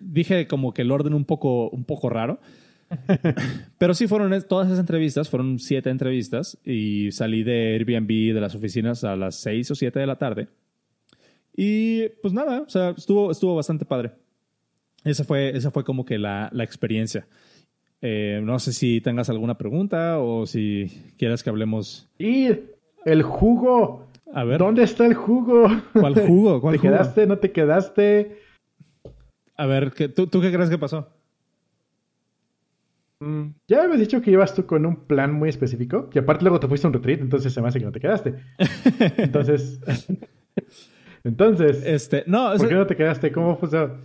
dije 0.00 0.46
como 0.46 0.74
que 0.74 0.82
el 0.82 0.90
orden 0.90 1.14
un 1.14 1.24
poco, 1.24 1.70
un 1.70 1.84
poco 1.84 2.10
raro. 2.10 2.40
Pero 3.78 3.94
sí 3.94 4.06
fueron 4.06 4.30
todas 4.48 4.68
esas 4.68 4.78
entrevistas, 4.78 5.28
fueron 5.28 5.58
siete 5.58 5.90
entrevistas 5.90 6.58
y 6.64 7.10
salí 7.12 7.42
de 7.42 7.74
Airbnb 7.74 8.34
de 8.34 8.40
las 8.40 8.54
oficinas 8.54 9.04
a 9.04 9.16
las 9.16 9.40
seis 9.40 9.70
o 9.70 9.74
siete 9.74 10.00
de 10.00 10.06
la 10.06 10.16
tarde. 10.16 10.48
Y 11.56 12.08
pues 12.22 12.34
nada, 12.34 12.62
o 12.62 12.68
sea, 12.68 12.90
estuvo, 12.90 13.30
estuvo 13.30 13.54
bastante 13.54 13.84
padre. 13.84 14.12
Esa 15.04 15.24
fue, 15.24 15.56
esa 15.56 15.70
fue 15.70 15.84
como 15.84 16.04
que 16.04 16.18
la, 16.18 16.48
la 16.52 16.64
experiencia. 16.64 17.26
Eh, 18.00 18.40
no 18.42 18.58
sé 18.58 18.72
si 18.72 19.00
tengas 19.00 19.30
alguna 19.30 19.56
pregunta 19.56 20.18
o 20.18 20.46
si 20.46 21.14
quieres 21.16 21.42
que 21.42 21.50
hablemos. 21.50 22.08
Y 22.18 22.48
el 23.04 23.22
jugo. 23.22 24.08
A 24.32 24.44
ver. 24.44 24.58
¿Dónde 24.58 24.82
está 24.82 25.06
el 25.06 25.14
jugo? 25.14 25.68
¿Cuál 25.92 26.14
jugo? 26.26 26.60
¿Cuál 26.60 26.76
¿Te 26.76 26.82
quedaste? 26.82 27.26
¿No 27.26 27.38
te 27.38 27.52
quedaste? 27.52 28.38
A 29.56 29.66
ver, 29.66 29.92
¿tú, 30.14 30.26
¿tú 30.26 30.40
qué 30.40 30.52
crees 30.52 30.70
que 30.70 30.78
pasó? 30.78 31.08
Mm, 33.20 33.50
ya 33.68 33.78
me 33.78 33.84
habías 33.84 34.00
dicho 34.00 34.20
que 34.20 34.30
ibas 34.30 34.54
tú 34.54 34.66
con 34.66 34.84
un 34.84 35.06
plan 35.06 35.32
muy 35.32 35.48
específico, 35.48 36.10
y 36.12 36.18
aparte 36.18 36.44
luego 36.44 36.60
te 36.60 36.68
fuiste 36.68 36.86
a 36.86 36.88
un 36.88 36.94
retreat, 36.94 37.20
entonces 37.20 37.52
se 37.52 37.62
me 37.62 37.68
hace 37.68 37.78
que 37.78 37.84
no 37.86 37.92
te 37.92 38.00
quedaste. 38.00 38.34
Entonces, 39.16 39.80
entonces, 41.24 41.82
este, 41.86 42.24
no, 42.26 42.54
¿por 42.56 42.68
qué 42.68 42.74
no 42.74 42.86
te 42.86 42.96
quedaste? 42.96 43.32
¿Cómo 43.32 43.58
eso? 43.62 43.96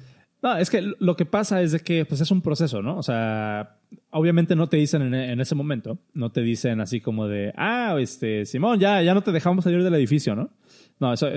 No, 0.41 0.56
es 0.56 0.70
que 0.70 0.93
lo 1.00 1.18
que 1.18 1.26
pasa 1.26 1.62
es 1.62 1.74
de 1.74 1.82
que 1.82 2.06
pues 2.06 2.22
es 2.22 2.32
un 2.32 2.41
proceso, 2.41 2.82
¿no? 2.82 2.97
O 2.97 3.04
sea, 3.04 3.78
obviamente 4.10 4.56
no 4.56 4.70
te 4.70 4.78
dicen 4.78 5.02
en, 5.02 5.14
en, 5.14 5.41
ese 5.41 5.54
momento, 5.54 6.00
no 6.14 6.32
te 6.32 6.41
dicen 6.41 6.80
así 6.80 7.02
como 7.02 7.28
de, 7.28 7.52
ah, 7.58 7.97
este, 8.00 8.45
Simón, 8.45 8.80
ya, 8.80 9.02
ya 9.02 9.14
no 9.14 9.22
te 9.22 9.34
dejamos 9.34 9.66
salir 9.66 9.84
del 9.84 9.95
edificio, 9.95 10.34
¿no? 10.34 10.52
No, 11.00 11.12
eso, 11.12 11.28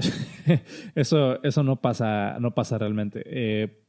eso, 0.95 1.43
eso 1.43 1.63
no 1.65 1.81
pasa, 1.81 2.37
no 2.39 2.55
pasa 2.55 2.79
realmente. 2.79 3.25
Eh, 3.27 3.82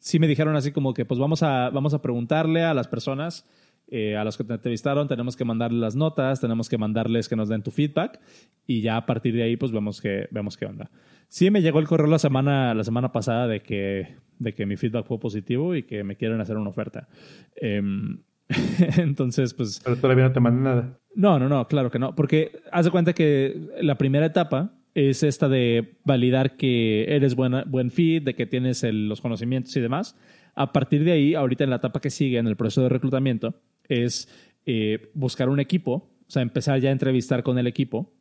sí 0.00 0.18
me 0.18 0.26
dijeron 0.26 0.56
así 0.56 0.72
como 0.72 0.94
que 0.94 1.04
pues 1.04 1.18
vamos 1.20 1.42
a, 1.42 1.70
vamos 1.70 1.94
a 1.94 2.02
preguntarle 2.02 2.62
a 2.62 2.74
las 2.74 2.88
personas, 2.88 3.48
eh, 3.88 4.16
a 4.16 4.24
los 4.24 4.36
que 4.36 4.44
te 4.44 4.54
entrevistaron, 4.54 5.08
tenemos 5.08 5.36
que 5.36 5.44
mandarles 5.44 5.80
las 5.80 5.96
notas, 5.96 6.40
tenemos 6.40 6.68
que 6.68 6.78
mandarles 6.78 7.28
que 7.28 7.36
nos 7.36 7.48
den 7.48 7.62
tu 7.62 7.70
feedback 7.70 8.20
y 8.66 8.82
ya 8.82 8.96
a 8.96 9.06
partir 9.06 9.34
de 9.34 9.42
ahí 9.42 9.56
pues 9.56 9.72
vemos, 9.72 10.00
que, 10.00 10.28
vemos 10.30 10.56
qué 10.56 10.66
onda. 10.66 10.90
Sí 11.28 11.50
me 11.50 11.62
llegó 11.62 11.78
el 11.78 11.86
correo 11.86 12.06
la 12.06 12.18
semana, 12.18 12.74
la 12.74 12.84
semana 12.84 13.12
pasada 13.12 13.46
de 13.46 13.60
que, 13.60 14.16
de 14.38 14.54
que 14.54 14.66
mi 14.66 14.76
feedback 14.76 15.06
fue 15.06 15.18
positivo 15.18 15.74
y 15.74 15.82
que 15.82 16.04
me 16.04 16.16
quieren 16.16 16.40
hacer 16.40 16.56
una 16.56 16.70
oferta. 16.70 17.08
Em, 17.56 18.18
Entonces, 18.96 19.54
pues... 19.54 19.80
Pero 19.84 19.96
todavía 19.96 20.24
no 20.24 20.32
te 20.32 20.40
mandan 20.40 20.64
nada. 20.64 20.98
No, 21.14 21.38
no, 21.38 21.48
no, 21.48 21.66
claro 21.68 21.90
que 21.90 21.98
no. 21.98 22.14
Porque 22.14 22.60
haz 22.72 22.84
de 22.84 22.90
cuenta 22.90 23.12
que 23.12 23.68
la 23.80 23.98
primera 23.98 24.26
etapa 24.26 24.72
es 24.98 25.22
esta 25.22 25.48
de 25.48 25.96
validar 26.04 26.56
que 26.56 27.04
eres 27.14 27.36
buena, 27.36 27.62
buen 27.64 27.92
fit, 27.92 28.24
de 28.24 28.34
que 28.34 28.46
tienes 28.46 28.82
los 28.82 29.20
conocimientos 29.20 29.76
y 29.76 29.80
demás. 29.80 30.16
A 30.56 30.72
partir 30.72 31.04
de 31.04 31.12
ahí, 31.12 31.34
ahorita 31.34 31.62
en 31.62 31.70
la 31.70 31.76
etapa 31.76 32.00
que 32.00 32.10
sigue 32.10 32.38
en 32.38 32.48
el 32.48 32.56
proceso 32.56 32.82
de 32.82 32.88
reclutamiento, 32.88 33.54
es 33.88 34.28
eh, 34.66 35.10
buscar 35.14 35.50
un 35.50 35.60
equipo, 35.60 35.92
o 35.92 36.30
sea, 36.30 36.42
empezar 36.42 36.80
ya 36.80 36.88
a 36.88 36.92
entrevistar 36.92 37.44
con 37.44 37.58
el 37.58 37.68
equipo, 37.68 38.12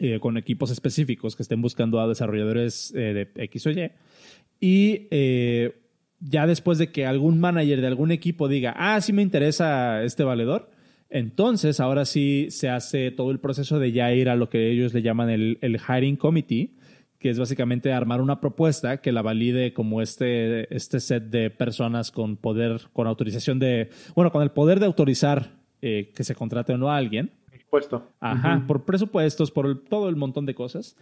eh, 0.00 0.18
con 0.18 0.36
equipos 0.36 0.72
específicos 0.72 1.36
que 1.36 1.44
estén 1.44 1.62
buscando 1.62 2.00
a 2.00 2.08
desarrolladores 2.08 2.92
eh, 2.96 3.30
de 3.36 3.44
X 3.44 3.66
o 3.68 3.70
Y. 3.70 3.92
Y 4.58 5.08
ya 6.18 6.46
después 6.46 6.78
de 6.78 6.90
que 6.90 7.06
algún 7.06 7.38
manager 7.38 7.80
de 7.80 7.86
algún 7.86 8.10
equipo 8.10 8.48
diga, 8.48 8.74
ah, 8.76 9.00
sí 9.00 9.12
me 9.12 9.22
interesa 9.22 10.02
este 10.02 10.24
valedor, 10.24 10.70
entonces 11.10 11.80
ahora 11.80 12.04
sí 12.04 12.48
se 12.50 12.68
hace 12.68 13.10
todo 13.10 13.30
el 13.30 13.40
proceso 13.40 13.78
de 13.78 13.92
ya 13.92 14.12
ir 14.12 14.28
a 14.28 14.36
lo 14.36 14.48
que 14.48 14.70
ellos 14.70 14.94
le 14.94 15.02
llaman 15.02 15.30
el, 15.30 15.58
el 15.60 15.78
hiring 15.80 16.16
committee, 16.16 16.74
que 17.24 17.30
es 17.30 17.38
básicamente 17.38 17.90
armar 17.90 18.20
una 18.20 18.38
propuesta 18.38 18.98
que 18.98 19.10
la 19.10 19.22
valide 19.22 19.72
como 19.72 20.02
este, 20.02 20.74
este 20.74 21.00
set 21.00 21.24
de 21.30 21.48
personas 21.48 22.10
con 22.10 22.36
poder, 22.36 22.82
con 22.92 23.06
autorización 23.06 23.58
de, 23.58 23.88
bueno, 24.14 24.30
con 24.30 24.42
el 24.42 24.50
poder 24.50 24.78
de 24.78 24.84
autorizar 24.84 25.52
eh, 25.80 26.12
que 26.14 26.22
se 26.22 26.34
contrate 26.34 26.74
o 26.74 26.76
no 26.76 26.90
a 26.90 26.98
alguien. 26.98 27.30
Puesto. 27.70 28.10
Ajá, 28.20 28.64
por 28.66 28.84
presupuestos, 28.84 29.50
por 29.50 29.84
todo 29.84 30.10
el 30.10 30.16
montón 30.16 30.44
de 30.44 30.54
cosas. 30.54 30.96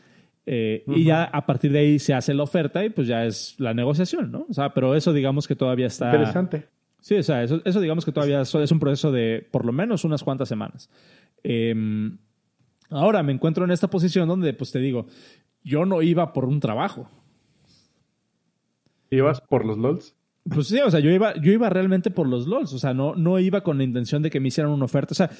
Eh, 0.46 0.84
y 0.86 1.04
ya 1.04 1.24
a 1.24 1.44
partir 1.44 1.72
de 1.72 1.80
ahí 1.80 1.98
se 1.98 2.14
hace 2.14 2.34
la 2.34 2.44
oferta 2.44 2.84
y 2.84 2.90
pues 2.90 3.08
ya 3.08 3.24
es 3.24 3.56
la 3.58 3.74
negociación, 3.74 4.30
¿no? 4.30 4.46
O 4.48 4.52
sea, 4.52 4.72
pero 4.74 4.94
eso 4.94 5.12
digamos 5.12 5.48
que 5.48 5.56
todavía 5.56 5.88
está... 5.88 6.06
Interesante. 6.06 6.68
Sí, 7.02 7.16
o 7.16 7.22
sea, 7.24 7.42
eso, 7.42 7.60
eso 7.64 7.80
digamos 7.80 8.04
que 8.04 8.12
todavía 8.12 8.42
es 8.42 8.54
un 8.54 8.78
proceso 8.78 9.10
de 9.10 9.46
por 9.50 9.64
lo 9.64 9.72
menos 9.72 10.04
unas 10.04 10.22
cuantas 10.22 10.48
semanas. 10.48 10.88
Em, 11.42 12.16
ahora 12.90 13.24
me 13.24 13.32
encuentro 13.32 13.64
en 13.64 13.72
esta 13.72 13.90
posición 13.90 14.28
donde, 14.28 14.54
pues 14.54 14.70
te 14.70 14.78
digo, 14.78 15.06
yo 15.64 15.84
no 15.84 16.00
iba 16.00 16.32
por 16.32 16.44
un 16.44 16.60
trabajo. 16.60 17.10
¿Ibas 19.10 19.40
por 19.40 19.66
los 19.66 19.78
LOLs? 19.78 20.14
Pues 20.48 20.68
sí, 20.68 20.78
o 20.78 20.90
sea, 20.92 21.00
yo 21.00 21.10
iba, 21.10 21.34
yo 21.40 21.50
iba 21.50 21.68
realmente 21.68 22.12
por 22.12 22.28
los 22.28 22.46
LOLs, 22.46 22.72
o 22.72 22.78
sea, 22.78 22.94
no, 22.94 23.16
no 23.16 23.40
iba 23.40 23.62
con 23.62 23.78
la 23.78 23.84
intención 23.84 24.22
de 24.22 24.30
que 24.30 24.38
me 24.38 24.48
hicieran 24.48 24.72
una 24.72 24.84
oferta. 24.84 25.10
O 25.10 25.16
sea, 25.16 25.30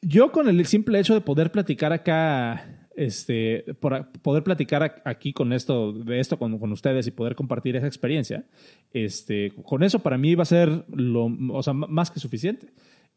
yo 0.00 0.32
con 0.32 0.48
el 0.48 0.64
simple 0.64 0.98
hecho 1.00 1.12
de 1.12 1.20
poder 1.20 1.52
platicar 1.52 1.92
acá 1.92 2.79
este, 2.96 3.64
por 3.80 4.10
poder 4.22 4.42
platicar 4.42 5.02
aquí 5.04 5.32
con 5.32 5.52
esto, 5.52 5.92
de 5.92 6.20
esto 6.20 6.38
con, 6.38 6.58
con, 6.58 6.72
ustedes 6.72 7.06
y 7.06 7.12
poder 7.12 7.34
compartir 7.34 7.76
esa 7.76 7.86
experiencia, 7.86 8.44
este, 8.92 9.52
con 9.64 9.82
eso 9.82 10.00
para 10.00 10.18
mí 10.18 10.34
va 10.34 10.42
a 10.42 10.46
ser 10.46 10.84
lo, 10.88 11.30
o 11.50 11.62
sea, 11.62 11.72
más 11.72 12.10
que 12.10 12.20
suficiente. 12.20 12.72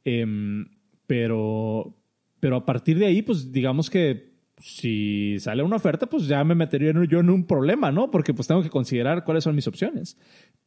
Em, 0.06 0.68
pero, 1.08 1.96
pero 2.40 2.58
a 2.58 2.66
partir 2.66 2.98
de 2.98 3.08
ahí, 3.08 3.22
pues 3.22 3.52
digamos 3.52 3.90
que 3.90 4.34
si 4.60 5.40
sale 5.40 5.64
una 5.64 5.76
oferta, 5.76 6.06
pues 6.06 6.28
ya 6.28 6.44
me 6.44 6.56
metería 6.56 6.94
yo 7.10 7.20
en 7.20 7.30
un 7.30 7.46
problema, 7.46 7.92
¿no? 7.92 8.12
Porque 8.12 8.34
pues 8.34 8.48
tengo 8.48 8.62
que 8.62 8.70
considerar 8.70 9.24
cuáles 9.24 9.44
son 9.44 9.56
mis 9.56 9.68
opciones. 9.68 10.18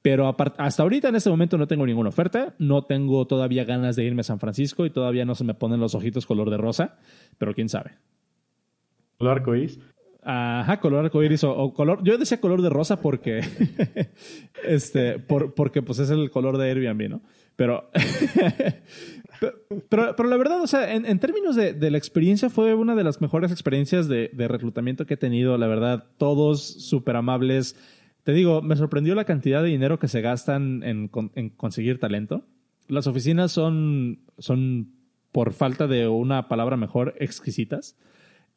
Pero 0.02 0.34
hasta 0.58 0.82
ahorita 0.82 1.08
en 1.08 1.16
este 1.16 1.30
momento 1.30 1.56
no 1.56 1.66
tengo 1.66 1.86
ninguna 1.86 2.10
oferta, 2.10 2.54
no 2.58 2.82
tengo 2.82 3.26
todavía 3.26 3.64
ganas 3.64 3.96
de 3.96 4.04
irme 4.04 4.20
a 4.20 4.24
San 4.24 4.40
Francisco 4.40 4.84
y 4.84 4.90
todavía 4.90 5.24
no 5.24 5.34
se 5.34 5.44
me 5.44 5.54
ponen 5.54 5.80
los 5.80 5.94
ojitos 5.94 6.26
color 6.26 6.50
de 6.50 6.58
rosa, 6.58 6.98
pero 7.38 7.54
quién 7.54 7.68
sabe. 7.68 7.92
¿Color 9.18 9.38
arcoíris? 9.38 9.78
Ajá, 10.22 10.80
color 10.80 11.04
arcoíris 11.04 11.44
o, 11.44 11.72
color. 11.72 12.00
Yo 12.02 12.18
decía 12.18 12.40
color 12.40 12.60
de 12.60 12.68
rosa 12.68 13.00
porque. 13.00 13.42
este, 14.64 15.20
por, 15.20 15.54
porque 15.54 15.82
pues 15.82 16.00
es 16.00 16.10
el 16.10 16.30
color 16.30 16.58
de 16.58 16.68
Airbnb, 16.68 17.08
¿no? 17.08 17.22
Pero. 17.54 17.90
pero, 19.88 20.16
pero, 20.16 20.28
la 20.28 20.36
verdad, 20.36 20.60
o 20.60 20.66
sea, 20.66 20.94
en, 20.94 21.18
términos 21.20 21.54
de, 21.54 21.74
de, 21.74 21.90
la 21.92 21.98
experiencia, 21.98 22.50
fue 22.50 22.74
una 22.74 22.96
de 22.96 23.04
las 23.04 23.20
mejores 23.20 23.52
experiencias 23.52 24.08
de, 24.08 24.30
de 24.32 24.48
reclutamiento 24.48 25.06
que 25.06 25.14
he 25.14 25.16
tenido. 25.18 25.56
La 25.58 25.68
verdad, 25.68 26.08
todos 26.18 26.60
súper 26.64 27.14
amables. 27.14 27.76
Te 28.24 28.32
digo, 28.32 28.62
me 28.62 28.74
sorprendió 28.74 29.14
la 29.14 29.26
cantidad 29.26 29.62
de 29.62 29.68
dinero 29.68 30.00
que 30.00 30.08
se 30.08 30.22
gastan 30.22 30.82
en, 30.82 31.08
en 31.36 31.50
conseguir 31.50 32.00
talento. 32.00 32.44
Las 32.88 33.06
oficinas 33.06 33.52
son, 33.52 34.18
son, 34.38 34.92
por 35.30 35.52
falta 35.52 35.86
de 35.86 36.08
una 36.08 36.48
palabra 36.48 36.76
mejor, 36.76 37.14
exquisitas. 37.20 37.96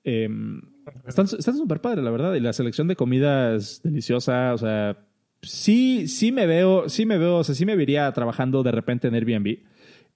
Em, 0.03 0.61
están 1.07 1.27
súper 1.27 1.81
padres, 1.81 2.03
la 2.03 2.11
verdad. 2.11 2.33
Y 2.33 2.39
la 2.39 2.53
selección 2.53 2.87
de 2.87 2.95
comida 2.95 3.55
es 3.55 3.81
deliciosa. 3.83 4.53
O 4.53 4.57
sea, 4.57 4.97
sí, 5.41 6.07
sí 6.07 6.31
me 6.31 6.45
veo, 6.45 6.89
sí 6.89 7.05
me 7.05 7.17
veo, 7.17 7.37
o 7.37 7.43
sea, 7.43 7.55
sí 7.55 7.65
me 7.65 7.75
vería 7.75 8.11
trabajando 8.11 8.63
de 8.63 8.71
repente 8.71 9.07
en 9.07 9.15
Airbnb. 9.15 9.59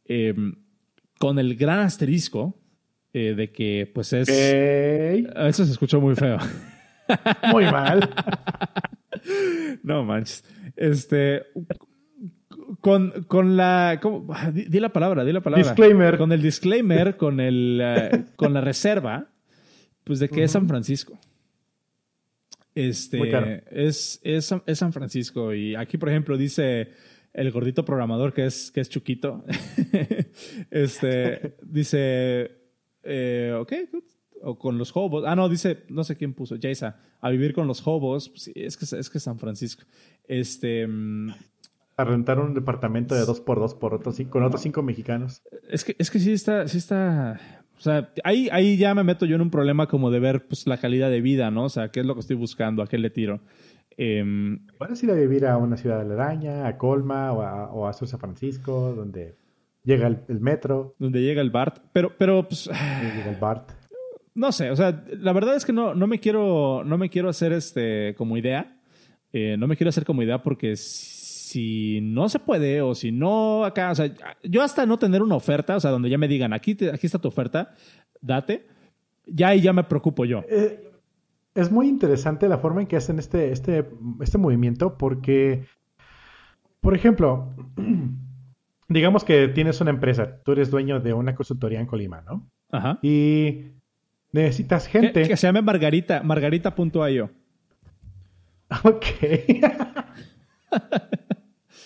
Em, 0.06 0.56
con 1.20 1.40
el 1.40 1.56
gran 1.56 1.80
asterisco 1.80 2.60
eh, 3.14 3.34
de 3.36 3.52
que, 3.52 3.90
pues 3.94 4.14
es. 4.14 4.28
Eso 4.30 5.66
se 5.66 5.72
escuchó 5.72 6.02
muy 6.02 6.16
feo. 6.16 6.38
Muy 7.52 7.66
mal. 7.66 8.10
no 9.84 10.04
manches. 10.04 10.44
Este. 10.76 11.44
Con, 12.80 13.26
con 13.28 13.56
la. 13.56 14.00
Di, 14.54 14.80
la 14.80 14.90
palabra, 14.90 15.24
di 15.24 15.32
la 15.32 15.42
palabra. 15.42 15.64
Disclaimer. 15.64 16.18
Con 16.18 16.32
el 16.32 16.42
disclaimer, 16.42 17.18
con, 17.18 17.40
el, 17.40 17.80
eh, 17.82 18.26
con 18.36 18.54
la 18.54 18.62
reserva 18.62 19.33
pues 20.04 20.20
de 20.20 20.30
que 20.30 20.44
es 20.44 20.52
San 20.52 20.68
Francisco. 20.68 21.18
Este 22.76 23.62
es, 23.70 24.20
es, 24.24 24.54
es, 24.66 24.78
San 24.78 24.94
Francisco. 24.94 25.54
Y 25.54 25.76
aquí, 25.76 25.98
por 25.98 26.10
ejemplo, 26.10 26.38
dice 26.38 26.90
el 27.34 27.52
gordito 27.52 27.86
programador 27.86 28.34
que 28.34 28.46
es, 28.46 28.72
que 28.72 28.82
es 28.82 28.90
Chuquito. 28.90 29.44
este 30.72 31.56
dice 31.64 32.52
eh, 33.04 33.56
ok, 33.60 33.74
o 34.42 34.58
con 34.58 34.78
los 34.78 34.96
hobos. 34.96 35.24
Ah, 35.28 35.36
no, 35.36 35.50
dice, 35.50 35.84
no 35.90 36.04
sé 36.04 36.16
quién 36.16 36.34
puso, 36.34 36.56
Jaisa, 36.62 36.98
a 37.22 37.30
vivir 37.30 37.54
con 37.54 37.68
los 37.68 37.86
hobos. 37.86 38.32
Sí, 38.36 38.52
es 38.56 38.78
que 38.78 38.86
es 38.98 39.10
que 39.10 39.20
San 39.20 39.40
Francisco. 39.40 39.84
Este. 40.26 40.88
Mm, 40.88 41.30
a 41.96 42.04
rentar 42.06 42.40
un 42.40 42.56
departamento 42.56 43.14
de 43.14 43.24
dos 43.24 43.40
por 43.40 43.60
dos 43.60 43.76
por 43.76 43.94
otros, 43.94 44.20
con 44.30 44.44
otros 44.44 44.62
cinco 44.62 44.82
mexicanos. 44.82 45.44
Es 45.70 45.84
que, 45.84 45.96
es 46.00 46.10
que 46.10 46.20
sí 46.20 46.34
está, 46.34 46.68
sí 46.68 46.80
está 46.80 47.63
o 47.84 47.90
sea, 47.92 48.14
ahí, 48.24 48.48
ahí 48.54 48.78
ya 48.78 48.96
me 48.96 49.04
meto 49.04 49.26
yo 49.26 49.36
en 49.36 49.42
un 49.42 49.50
problema 49.50 49.88
como 49.88 50.10
de 50.10 50.22
ver 50.22 50.48
pues, 50.48 50.66
la 50.68 50.78
calidad 50.78 51.10
de 51.10 51.20
vida, 51.20 51.52
¿no? 51.52 51.66
O 51.66 51.70
sea, 51.70 51.90
qué 51.90 52.00
es 52.00 52.06
lo 52.06 52.14
que 52.14 52.22
estoy 52.22 52.38
buscando, 52.38 52.82
a 52.82 52.88
qué 52.88 52.98
le 52.98 53.10
tiro. 53.10 53.42
Eh, 53.98 54.24
Puedes 54.78 55.04
ir 55.04 55.12
a 55.12 55.16
vivir 55.16 55.46
a 55.46 55.58
una 55.58 55.76
ciudad 55.76 56.00
aledaña, 56.00 56.66
a 56.66 56.78
Colma 56.78 57.34
o 57.34 57.42
a, 57.42 57.74
o 57.74 57.86
a 57.86 57.92
San 57.92 58.22
Francisco, 58.22 58.94
donde 58.96 59.36
llega 59.84 60.08
el, 60.08 60.40
metro. 60.40 60.96
Donde 60.98 61.22
llega 61.22 61.42
el 61.42 61.52
BART. 61.52 61.80
Pero, 61.92 62.14
pero 62.18 62.48
pues. 62.48 62.68
llega 62.68 63.30
el 63.30 63.36
BART. 63.38 63.72
No 64.34 64.54
sé, 64.54 64.72
o 64.72 64.78
sea, 64.78 65.04
la 65.20 65.34
verdad 65.34 65.58
es 65.58 65.66
que 65.66 65.74
no, 65.74 65.94
no 65.94 66.08
me 66.08 66.22
quiero, 66.22 66.86
no 66.86 66.98
me 66.98 67.10
quiero 67.10 67.28
hacer 67.28 67.52
este 67.52 68.16
como 68.16 68.38
idea. 68.38 68.80
Eh, 69.34 69.58
no 69.58 69.68
me 69.68 69.76
quiero 69.76 69.90
hacer 69.90 70.06
como 70.06 70.24
idea 70.24 70.42
porque 70.42 70.78
si 70.78 71.13
no 72.02 72.30
se 72.30 72.40
puede 72.40 72.82
o 72.82 72.96
si 72.96 73.12
no 73.12 73.66
acá, 73.66 73.92
o 73.92 73.96
sea, 73.96 74.12
yo 74.44 74.62
hasta 74.62 74.86
no 74.86 74.98
tener 74.98 75.22
una 75.22 75.36
oferta, 75.36 75.76
o 75.76 75.80
sea, 75.80 75.92
donde 75.92 76.10
ya 76.10 76.18
me 76.18 76.28
digan, 76.28 76.54
aquí, 76.54 76.78
aquí 76.92 77.06
está 77.06 77.20
tu 77.20 77.28
oferta, 77.28 77.74
date, 78.22 78.68
ya 79.26 79.50
ahí 79.50 79.62
ya 79.62 79.74
me 79.74 79.84
preocupo 79.84 80.26
yo. 80.26 80.44
Eh, 80.50 80.92
es 81.56 81.72
muy 81.72 81.88
interesante 81.88 82.50
la 82.50 82.58
forma 82.58 82.82
en 82.82 82.88
que 82.88 82.96
hacen 82.96 83.20
este, 83.20 83.52
este, 83.52 83.88
este 84.22 84.38
movimiento 84.38 84.98
porque, 84.98 85.66
por 86.82 86.96
ejemplo, 86.96 87.54
digamos 88.90 89.24
que 89.24 89.48
tienes 89.50 89.80
una 89.82 89.92
empresa, 89.92 90.42
tú 90.44 90.54
eres 90.54 90.72
dueño 90.72 91.00
de 91.00 91.14
una 91.14 91.36
consultoría 91.36 91.80
en 91.80 91.86
Colima, 91.88 92.22
¿no? 92.22 92.50
Ajá. 92.72 93.00
Y 93.02 93.74
necesitas 94.32 94.88
gente. 94.88 95.24
Que, 95.24 95.28
que 95.30 95.38
se 95.38 95.48
llame 95.48 95.62
Margarita, 95.62 96.24
margarita.io. 96.24 97.30
Ok. 98.84 99.06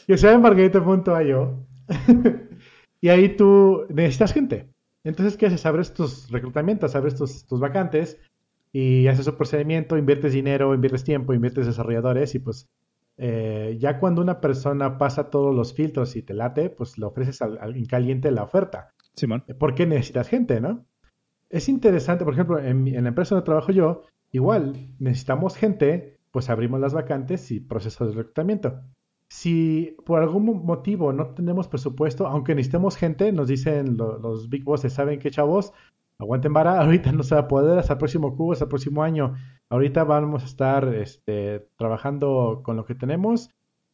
que 0.08 0.18
sea 0.18 0.32
en 0.34 0.42
margarita.io. 0.42 1.68
y 3.02 3.10
ahí 3.10 3.36
tú 3.36 3.86
necesitas 3.90 4.34
gente. 4.34 4.70
Entonces, 5.04 5.38
¿qué 5.38 5.48
haces? 5.48 5.66
Abres 5.66 5.94
tus 5.94 6.32
reclutamientos, 6.32 6.96
abres 6.96 7.16
tus, 7.16 7.46
tus 7.46 7.60
vacantes 7.60 8.18
y 8.72 9.08
haces 9.08 9.28
un 9.28 9.36
procedimiento, 9.36 9.98
inviertes 9.98 10.34
dinero, 10.34 10.74
inviertes 10.74 11.04
tiempo, 11.04 11.34
inviertes 11.34 11.66
desarrolladores 11.66 12.36
y 12.36 12.40
pues 12.40 12.70
eh, 13.18 13.78
ya 13.80 14.00
cuando 14.00 14.22
una 14.22 14.40
persona 14.40 14.98
pasa 14.98 15.30
todos 15.30 15.54
los 15.54 15.74
filtros 15.74 16.16
y 16.16 16.24
te 16.24 16.34
late, 16.34 16.70
pues 16.70 16.98
le 16.98 17.06
ofreces 17.06 17.42
al, 17.42 17.76
en 17.76 17.86
caliente 17.86 18.32
la 18.32 18.44
oferta. 18.44 18.94
Simón. 19.14 19.44
Porque 19.60 19.86
necesitas 19.86 20.30
gente, 20.30 20.62
¿no? 20.62 20.86
Es 21.50 21.70
interesante, 21.70 22.24
por 22.24 22.34
ejemplo, 22.34 22.60
en, 22.60 22.88
en 22.88 23.04
la 23.04 23.10
empresa 23.10 23.36
donde 23.36 23.46
trabajo 23.46 23.72
yo, 23.72 24.04
igual 24.32 24.90
necesitamos 25.00 25.56
gente, 25.56 26.20
pues 26.32 26.50
abrimos 26.50 26.80
las 26.80 26.94
vacantes 26.94 27.52
y 27.52 27.60
procesos 27.60 28.10
de 28.10 28.16
reclutamiento 28.18 28.84
si 29.30 29.96
por 30.06 30.22
algún 30.22 30.66
motivo 30.66 31.12
no 31.12 31.28
tenemos 31.28 31.68
presupuesto, 31.68 32.28
aunque 32.28 32.56
necesitemos 32.56 32.96
gente, 32.96 33.32
nos 33.32 33.48
dicen 33.48 33.98
los 33.98 34.50
big 34.50 34.64
bosses, 34.64 34.94
¿saben 34.94 35.20
qué 35.20 35.32
chavos? 35.32 35.74
Aguanten 36.20 36.54
vara, 36.54 36.80
ahorita 36.82 37.12
no 37.12 37.24
se 37.24 37.36
va 37.36 37.42
a 37.42 37.48
poder 37.48 37.78
hasta 37.78 37.94
el 37.94 38.00
próximo 38.00 38.36
cubo, 38.36 38.54
hasta 38.54 38.66
el 38.66 38.70
próximo 38.70 39.04
año. 39.04 39.36
Ahorita 39.70 40.04
vamos 40.04 40.44
a 40.44 40.46
estar 40.46 40.94
este, 40.94 41.68
trabajando 41.78 42.62
con 42.64 42.78
lo 42.78 42.86
que 42.86 42.96
tenemos 42.96 43.50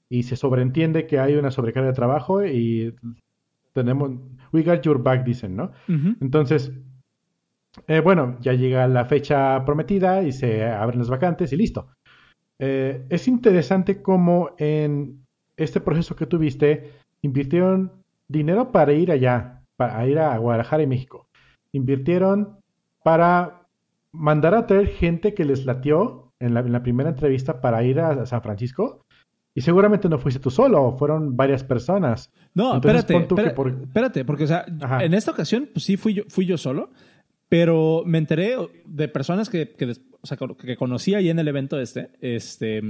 y 0.10 0.24
se 0.24 0.36
sobreentiende 0.36 1.08
que 1.08 1.20
hay 1.20 1.36
una 1.36 1.52
sobrecarga 1.52 1.90
de 1.90 1.96
trabajo 1.96 2.46
y 2.46 2.96
tenemos, 3.74 4.12
we 4.52 4.62
got 4.62 4.82
your 4.82 5.02
back, 5.02 5.24
dicen, 5.24 5.56
¿no? 5.56 5.72
Entonces, 6.22 6.72
eh, 7.88 8.00
bueno, 8.00 8.38
ya 8.40 8.54
llega 8.54 8.88
la 8.88 9.06
fecha 9.06 9.66
prometida 9.66 10.22
y 10.22 10.32
se 10.32 10.64
abren 10.66 11.00
las 11.00 11.10
vacantes 11.10 11.52
y 11.52 11.58
listo. 11.58 11.88
Eh, 12.60 13.06
es 13.10 13.28
interesante 13.28 14.02
cómo 14.02 14.52
en 14.60 15.23
este 15.58 15.80
proceso 15.80 16.16
que 16.16 16.26
tuviste 16.26 16.92
invirtieron 17.22 17.92
dinero 18.28 18.72
para 18.72 18.94
ir 18.94 19.12
allá, 19.12 19.62
para 19.76 20.06
ir 20.08 20.20
a 20.20 20.38
Guadalajara 20.38 20.84
y 20.84 20.88
México. 20.88 21.28
Invirtieron 21.72 22.58
para 23.04 23.68
mandar 24.12 24.54
a 24.54 24.68
traer 24.68 24.88
gente 24.88 25.34
que 25.34 25.46
les 25.46 25.66
latió 25.66 26.32
en 26.40 26.54
la, 26.54 26.84
primera 26.84 27.10
entrevista 27.10 27.62
para 27.62 27.84
ir 27.84 28.00
a, 28.00 28.26
San 28.26 28.42
Francisco. 28.42 29.06
Y 29.56 29.62
seguramente 29.62 30.10
no 30.10 30.18
fuiste 30.18 30.40
tú 30.40 30.50
solo, 30.50 30.96
fueron 30.98 31.38
varias 31.38 31.64
personas. 31.64 32.32
No, 32.56 32.76
espérate, 32.76 33.16
espérate, 33.16 34.26
porque 34.26 34.46
o 34.46 34.48
sea, 34.48 34.66
en 35.00 35.14
esta 35.14 35.32
ocasión 35.32 35.70
pues 35.72 35.86
sí 35.86 35.96
fui 35.96 36.16
yo, 36.16 36.24
fui 36.28 36.48
yo 36.48 36.58
solo, 36.58 36.90
pero 37.50 38.02
me 38.04 38.18
enteré 38.18 38.56
de 38.86 39.08
personas 39.08 39.50
que, 39.50 39.70
que, 39.74 39.92
o 40.22 40.26
sea, 40.26 40.38
que 40.58 40.76
conocí 40.76 41.14
ahí 41.14 41.30
en 41.30 41.38
el 41.38 41.48
evento 41.48 41.80
este, 41.80 42.10
este 42.20 42.82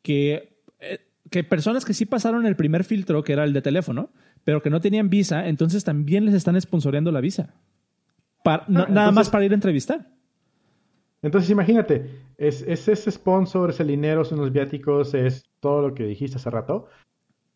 que, 0.00 0.60
eh, 0.78 1.00
que 1.30 1.44
personas 1.44 1.84
que 1.84 1.94
sí 1.94 2.06
pasaron 2.06 2.46
el 2.46 2.56
primer 2.56 2.84
filtro, 2.84 3.22
que 3.22 3.32
era 3.32 3.44
el 3.44 3.52
de 3.52 3.62
teléfono, 3.62 4.10
pero 4.44 4.62
que 4.62 4.70
no 4.70 4.80
tenían 4.80 5.10
visa, 5.10 5.48
entonces 5.48 5.84
también 5.84 6.24
les 6.24 6.34
están 6.34 6.60
sponsoreando 6.60 7.12
la 7.12 7.20
visa. 7.20 7.54
Ah, 8.44 8.64
nada 8.68 9.12
más 9.12 9.28
para 9.28 9.44
ir 9.44 9.52
a 9.52 9.54
entrevistar. 9.54 10.06
Entonces 11.20 11.50
imagínate, 11.50 12.22
es, 12.36 12.62
ese 12.62 13.10
sponsor, 13.10 13.70
es 13.70 13.80
el 13.80 13.88
dinero, 13.88 14.24
son 14.24 14.38
los 14.38 14.52
viáticos, 14.52 15.14
es 15.14 15.44
todo 15.60 15.88
lo 15.88 15.94
que 15.94 16.04
dijiste 16.04 16.36
hace 16.36 16.48
rato, 16.48 16.86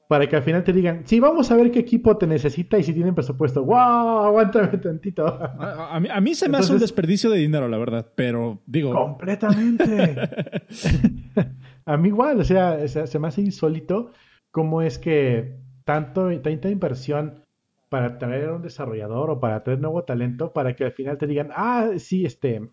para 0.08 0.26
que 0.26 0.36
al 0.36 0.42
final 0.42 0.64
te 0.64 0.72
digan, 0.72 1.02
sí, 1.06 1.20
vamos 1.20 1.50
a 1.50 1.56
ver 1.56 1.70
qué 1.70 1.78
equipo 1.78 2.16
te 2.18 2.26
necesita 2.26 2.76
y 2.76 2.82
si 2.82 2.92
tienen 2.92 3.14
presupuesto. 3.14 3.64
¡Wow! 3.64 3.76
Aguántame 3.76 4.76
tantito. 4.78 5.26
A, 5.26 5.96
a, 5.96 6.20
mí, 6.20 6.34
se 6.34 6.48
me 6.48 6.58
hace 6.58 6.72
un 6.72 6.80
desperdicio 6.80 7.30
de 7.30 7.38
dinero, 7.38 7.68
la 7.68 7.78
verdad, 7.78 8.06
pero 8.14 8.60
digo... 8.66 8.92
Completamente. 8.92 10.16
a 11.84 11.96
mí 11.96 12.08
igual, 12.08 12.40
o 12.40 12.44
sea, 12.44 12.86
se 12.86 13.18
me 13.18 13.28
hace 13.28 13.40
insólito 13.40 14.12
cómo 14.50 14.82
es 14.82 14.98
que 14.98 15.56
tanto, 15.84 16.28
tanta 16.40 16.70
inversión 16.70 17.44
para 17.88 18.18
traer 18.18 18.48
a 18.48 18.54
un 18.54 18.62
desarrollador 18.62 19.30
o 19.30 19.40
para 19.40 19.62
traer 19.62 19.80
nuevo 19.80 20.04
talento 20.04 20.52
para 20.52 20.74
que 20.74 20.84
al 20.84 20.92
final 20.92 21.18
te 21.18 21.26
digan, 21.26 21.50
ah, 21.54 21.90
sí, 21.98 22.24
este, 22.24 22.70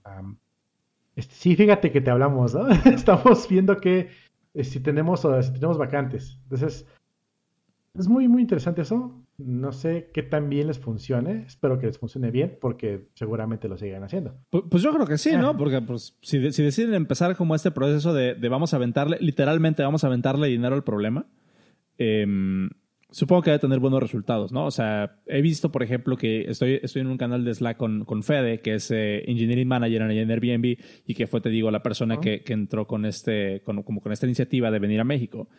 este 1.16 1.36
sí, 1.36 1.56
fíjate 1.56 1.92
que 1.92 2.02
te 2.02 2.10
hablamos, 2.10 2.54
¿no? 2.54 2.70
Estamos 2.86 3.48
viendo 3.50 3.78
que 3.78 4.10
eh, 4.54 4.64
si 4.64 4.80
tenemos 4.80 5.22
si 5.22 5.54
tenemos 5.54 5.78
vacantes. 5.78 6.40
Entonces, 6.44 6.88
es 7.96 8.08
muy, 8.08 8.28
muy 8.28 8.44
interesante 8.44 8.84
eso. 8.84 9.14
No 9.40 9.72
sé 9.72 10.12
qué 10.14 10.24
tan 10.24 10.50
bien 10.50 10.68
les 10.68 10.80
funcione. 10.80 11.44
Espero 11.48 11.80
que 11.80 11.88
les 11.88 11.98
funcione 11.98 12.30
bien 12.32 12.58
porque 12.60 13.08
seguramente 13.16 13.68
lo 13.68 13.78
sigan 13.78 14.04
haciendo. 14.04 14.36
Pues, 14.50 14.66
pues 14.70 14.84
yo 14.84 14.94
creo 14.94 15.08
que 15.08 15.18
sí, 15.18 15.32
¿no? 15.36 15.50
Ah. 15.50 15.58
Porque 15.58 15.82
pues, 15.82 16.18
si, 16.22 16.52
si, 16.52 16.64
deciden 16.64 16.94
empezar 16.94 17.36
como 17.36 17.56
este 17.56 17.72
proceso 17.72 18.14
de, 18.14 18.36
de, 18.36 18.50
vamos 18.50 18.74
a 18.74 18.78
aventarle, 18.78 19.18
literalmente 19.22 19.84
vamos 19.84 20.04
a 20.04 20.08
aventarle 20.08 20.48
dinero 20.48 20.76
al 20.76 20.84
problema, 20.84 21.26
eh, 21.98 22.26
supongo 23.12 23.42
que 23.42 23.52
debe 23.52 23.60
tener 23.60 23.80
buenos 23.80 24.02
resultados, 24.02 24.52
¿no? 24.52 24.66
O 24.66 24.72
sea, 24.72 25.20
he 25.26 25.42
visto, 25.42 25.72
por 25.72 25.84
ejemplo, 25.84 26.16
que 26.16 26.42
estoy, 26.50 26.80
estoy 26.82 27.02
en 27.02 27.08
un 27.08 27.18
canal 27.18 27.44
de 27.44 27.54
Slack 27.54 27.78
con, 27.78 28.06
con 28.06 28.24
Fede, 28.24 28.62
que 28.62 28.76
es 28.76 28.92
eh, 28.92 29.24
Engineering 29.30 29.68
Manager 29.68 30.04
en 30.04 30.32
Airbnb 30.32 30.78
y 31.06 31.14
que 31.14 31.28
fue, 31.28 31.42
te 31.42 31.50
digo, 31.50 31.72
la 31.72 31.82
persona 31.82 32.20
que, 32.20 32.42
que, 32.42 32.54
entró 32.54 32.88
con, 32.88 33.06
este, 33.06 33.62
con, 33.62 33.82
como 33.84 34.02
con 34.02 34.12
esta 34.12 34.26
iniciativa 34.26 34.70
de 34.72 34.80
venir 34.80 35.00
a 35.00 35.04
México. 35.04 35.50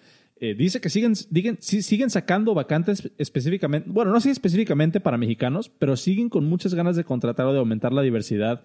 Eh, 0.42 0.54
dice 0.54 0.80
que 0.80 0.88
siguen, 0.88 1.14
siguen, 1.14 1.58
siguen 1.60 2.08
sacando 2.08 2.54
vacantes 2.54 3.12
específicamente, 3.18 3.90
bueno, 3.90 4.10
no 4.10 4.20
sé 4.22 4.30
específicamente 4.30 4.98
para 4.98 5.18
mexicanos, 5.18 5.68
pero 5.68 5.96
siguen 5.98 6.30
con 6.30 6.46
muchas 6.46 6.72
ganas 6.72 6.96
de 6.96 7.04
contratar 7.04 7.44
o 7.44 7.52
de 7.52 7.58
aumentar 7.58 7.92
la 7.92 8.00
diversidad 8.00 8.62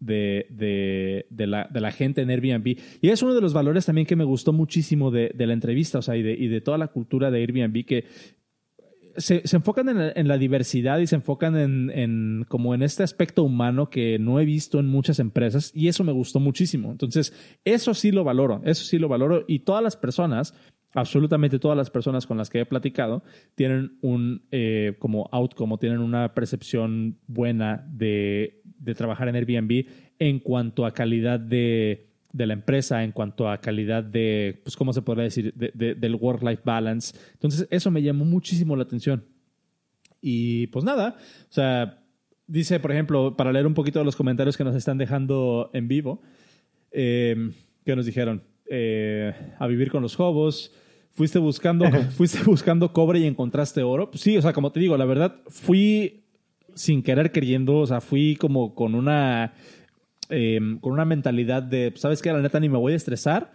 de, 0.00 0.46
de, 0.48 1.26
de, 1.28 1.46
la, 1.46 1.68
de, 1.70 1.80
la, 1.82 1.92
gente 1.92 2.22
en 2.22 2.30
Airbnb. 2.30 2.78
Y 3.02 3.10
es 3.10 3.22
uno 3.22 3.34
de 3.34 3.42
los 3.42 3.52
valores 3.52 3.84
también 3.84 4.06
que 4.06 4.16
me 4.16 4.24
gustó 4.24 4.54
muchísimo 4.54 5.10
de, 5.10 5.34
la 5.36 5.52
entrevista, 5.52 5.98
o 5.98 6.02
sea, 6.02 6.16
y 6.16 6.20
y 6.20 6.48
de 6.48 6.60
toda 6.62 6.78
la 6.78 6.88
cultura 6.88 7.30
de 7.30 7.40
Airbnb, 7.40 7.84
que 7.84 8.06
se, 9.18 9.46
se 9.46 9.56
enfocan 9.56 9.90
en, 9.90 10.12
en, 10.14 10.28
la 10.28 10.38
diversidad 10.38 10.98
y 10.98 11.06
se 11.06 11.16
enfocan 11.16 11.56
en, 11.58 11.90
en, 11.90 12.46
como 12.48 12.74
en 12.74 12.82
este 12.82 13.02
aspecto 13.02 13.42
humano 13.42 13.90
que 13.90 14.18
no 14.18 14.40
he 14.40 14.46
visto 14.46 14.78
en 14.78 14.86
muchas 14.86 15.18
empresas 15.18 15.72
y 15.74 15.88
eso 15.88 16.04
me 16.04 16.12
gustó 16.12 16.40
muchísimo. 16.40 16.90
Entonces, 16.90 17.34
eso 17.66 17.92
sí 17.92 18.12
lo 18.12 18.24
valoro, 18.24 18.62
eso 18.64 18.84
sí 18.84 18.98
lo 18.98 19.08
valoro 19.08 19.44
y 19.46 19.58
todas 19.58 19.82
las 19.82 19.96
personas 19.96 20.54
absolutamente 20.94 21.58
todas 21.58 21.76
las 21.76 21.90
personas 21.90 22.26
con 22.26 22.38
las 22.38 22.50
que 22.50 22.60
he 22.60 22.66
platicado 22.66 23.22
tienen 23.54 23.98
un 24.00 24.42
eh, 24.50 24.96
como 24.98 25.28
outcome, 25.32 25.76
tienen 25.78 26.00
una 26.00 26.34
percepción 26.34 27.18
buena 27.26 27.86
de, 27.90 28.62
de, 28.64 28.94
trabajar 28.94 29.28
en 29.28 29.36
Airbnb 29.36 29.86
en 30.18 30.38
cuanto 30.40 30.86
a 30.86 30.92
calidad 30.92 31.38
de, 31.38 32.08
de, 32.32 32.46
la 32.46 32.54
empresa, 32.54 33.04
en 33.04 33.12
cuanto 33.12 33.50
a 33.50 33.60
calidad 33.60 34.02
de, 34.02 34.60
pues, 34.64 34.76
¿cómo 34.76 34.92
se 34.92 35.02
podría 35.02 35.24
decir?, 35.24 35.52
de, 35.54 35.94
del 35.94 36.14
work-life 36.14 36.62
balance. 36.64 37.16
Entonces, 37.34 37.68
eso 37.70 37.90
me 37.90 38.02
llamó 38.02 38.24
muchísimo 38.24 38.74
la 38.76 38.84
atención. 38.84 39.24
Y 40.20 40.66
pues 40.68 40.84
nada, 40.84 41.16
o 41.48 41.52
sea, 41.52 42.02
dice, 42.46 42.80
por 42.80 42.90
ejemplo, 42.90 43.36
para 43.36 43.52
leer 43.52 43.66
un 43.66 43.74
poquito 43.74 44.00
de 44.00 44.04
los 44.04 44.16
comentarios 44.16 44.56
que 44.56 44.64
nos 44.64 44.74
están 44.74 44.98
dejando 44.98 45.70
en 45.72 45.86
vivo, 45.86 46.22
eh, 46.90 47.52
que 47.84 47.94
nos 47.94 48.06
dijeron, 48.06 48.42
eh, 48.70 49.32
a 49.58 49.66
vivir 49.66 49.90
con 49.90 50.02
los 50.02 50.18
hobos. 50.18 50.72
Fuiste 51.10 51.38
buscando, 51.38 51.86
fuiste 52.16 52.42
buscando 52.44 52.92
cobre 52.92 53.20
y 53.20 53.26
encontraste 53.26 53.82
oro. 53.82 54.10
Pues 54.10 54.22
sí, 54.22 54.36
o 54.36 54.42
sea, 54.42 54.52
como 54.52 54.72
te 54.72 54.80
digo, 54.80 54.96
la 54.96 55.04
verdad, 55.04 55.36
fui 55.48 56.24
sin 56.74 57.02
querer 57.02 57.32
queriendo, 57.32 57.78
o 57.78 57.86
sea, 57.86 58.00
fui 58.00 58.36
como 58.36 58.74
con 58.74 58.94
una, 58.94 59.54
em, 60.28 60.78
con 60.78 60.92
una 60.92 61.04
mentalidad 61.04 61.62
de, 61.62 61.90
pues, 61.90 62.02
¿sabes 62.02 62.22
qué? 62.22 62.32
La 62.32 62.40
neta 62.40 62.60
ni 62.60 62.68
me 62.68 62.78
voy 62.78 62.92
a 62.92 62.96
estresar. 62.96 63.52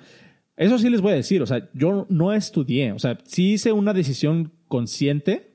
Eso 0.57 0.77
sí 0.77 0.89
les 0.89 1.01
voy 1.01 1.13
a 1.13 1.15
decir, 1.15 1.41
o 1.41 1.45
sea, 1.45 1.69
yo 1.73 2.05
no 2.09 2.33
estudié, 2.33 2.91
o 2.91 2.99
sea, 2.99 3.17
sí 3.23 3.53
hice 3.53 3.71
una 3.71 3.93
decisión 3.93 4.51
consciente 4.67 5.53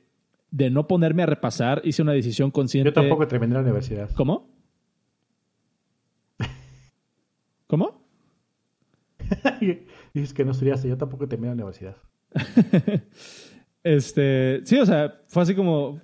de 0.50 0.70
no 0.70 0.88
ponerme 0.88 1.22
a 1.22 1.26
repasar, 1.26 1.82
hice 1.84 2.02
una 2.02 2.12
decisión 2.12 2.50
consciente. 2.50 2.88
Yo 2.90 2.94
tampoco 2.94 3.28
terminé 3.28 3.54
la 3.54 3.60
universidad. 3.60 4.10
¿Cómo? 4.14 4.50
¿Cómo? 7.66 7.97
Dices 10.14 10.34
que 10.34 10.44
no 10.44 10.52
estudiaste, 10.52 10.88
yo 10.88 10.96
tampoco 10.96 11.28
terminé 11.28 11.48
la 11.48 11.54
universidad. 11.54 11.96
este, 13.82 14.60
sí, 14.64 14.78
o 14.78 14.86
sea, 14.86 15.20
fue 15.26 15.42
así 15.42 15.54
como, 15.54 16.00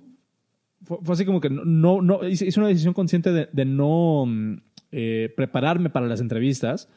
fue, 0.81 0.99
así 1.13 1.25
como 1.25 1.41
que 1.41 1.49
no, 1.49 2.01
no, 2.01 2.27
hice 2.27 2.59
una 2.59 2.69
decisión 2.69 2.93
consciente 2.93 3.31
de, 3.31 3.65
no 3.65 4.25
mm, 4.25 4.57
eh, 4.91 5.33
prepararme 5.35 5.89
para 5.89 6.07
las 6.07 6.21
entrevistas, 6.21 6.89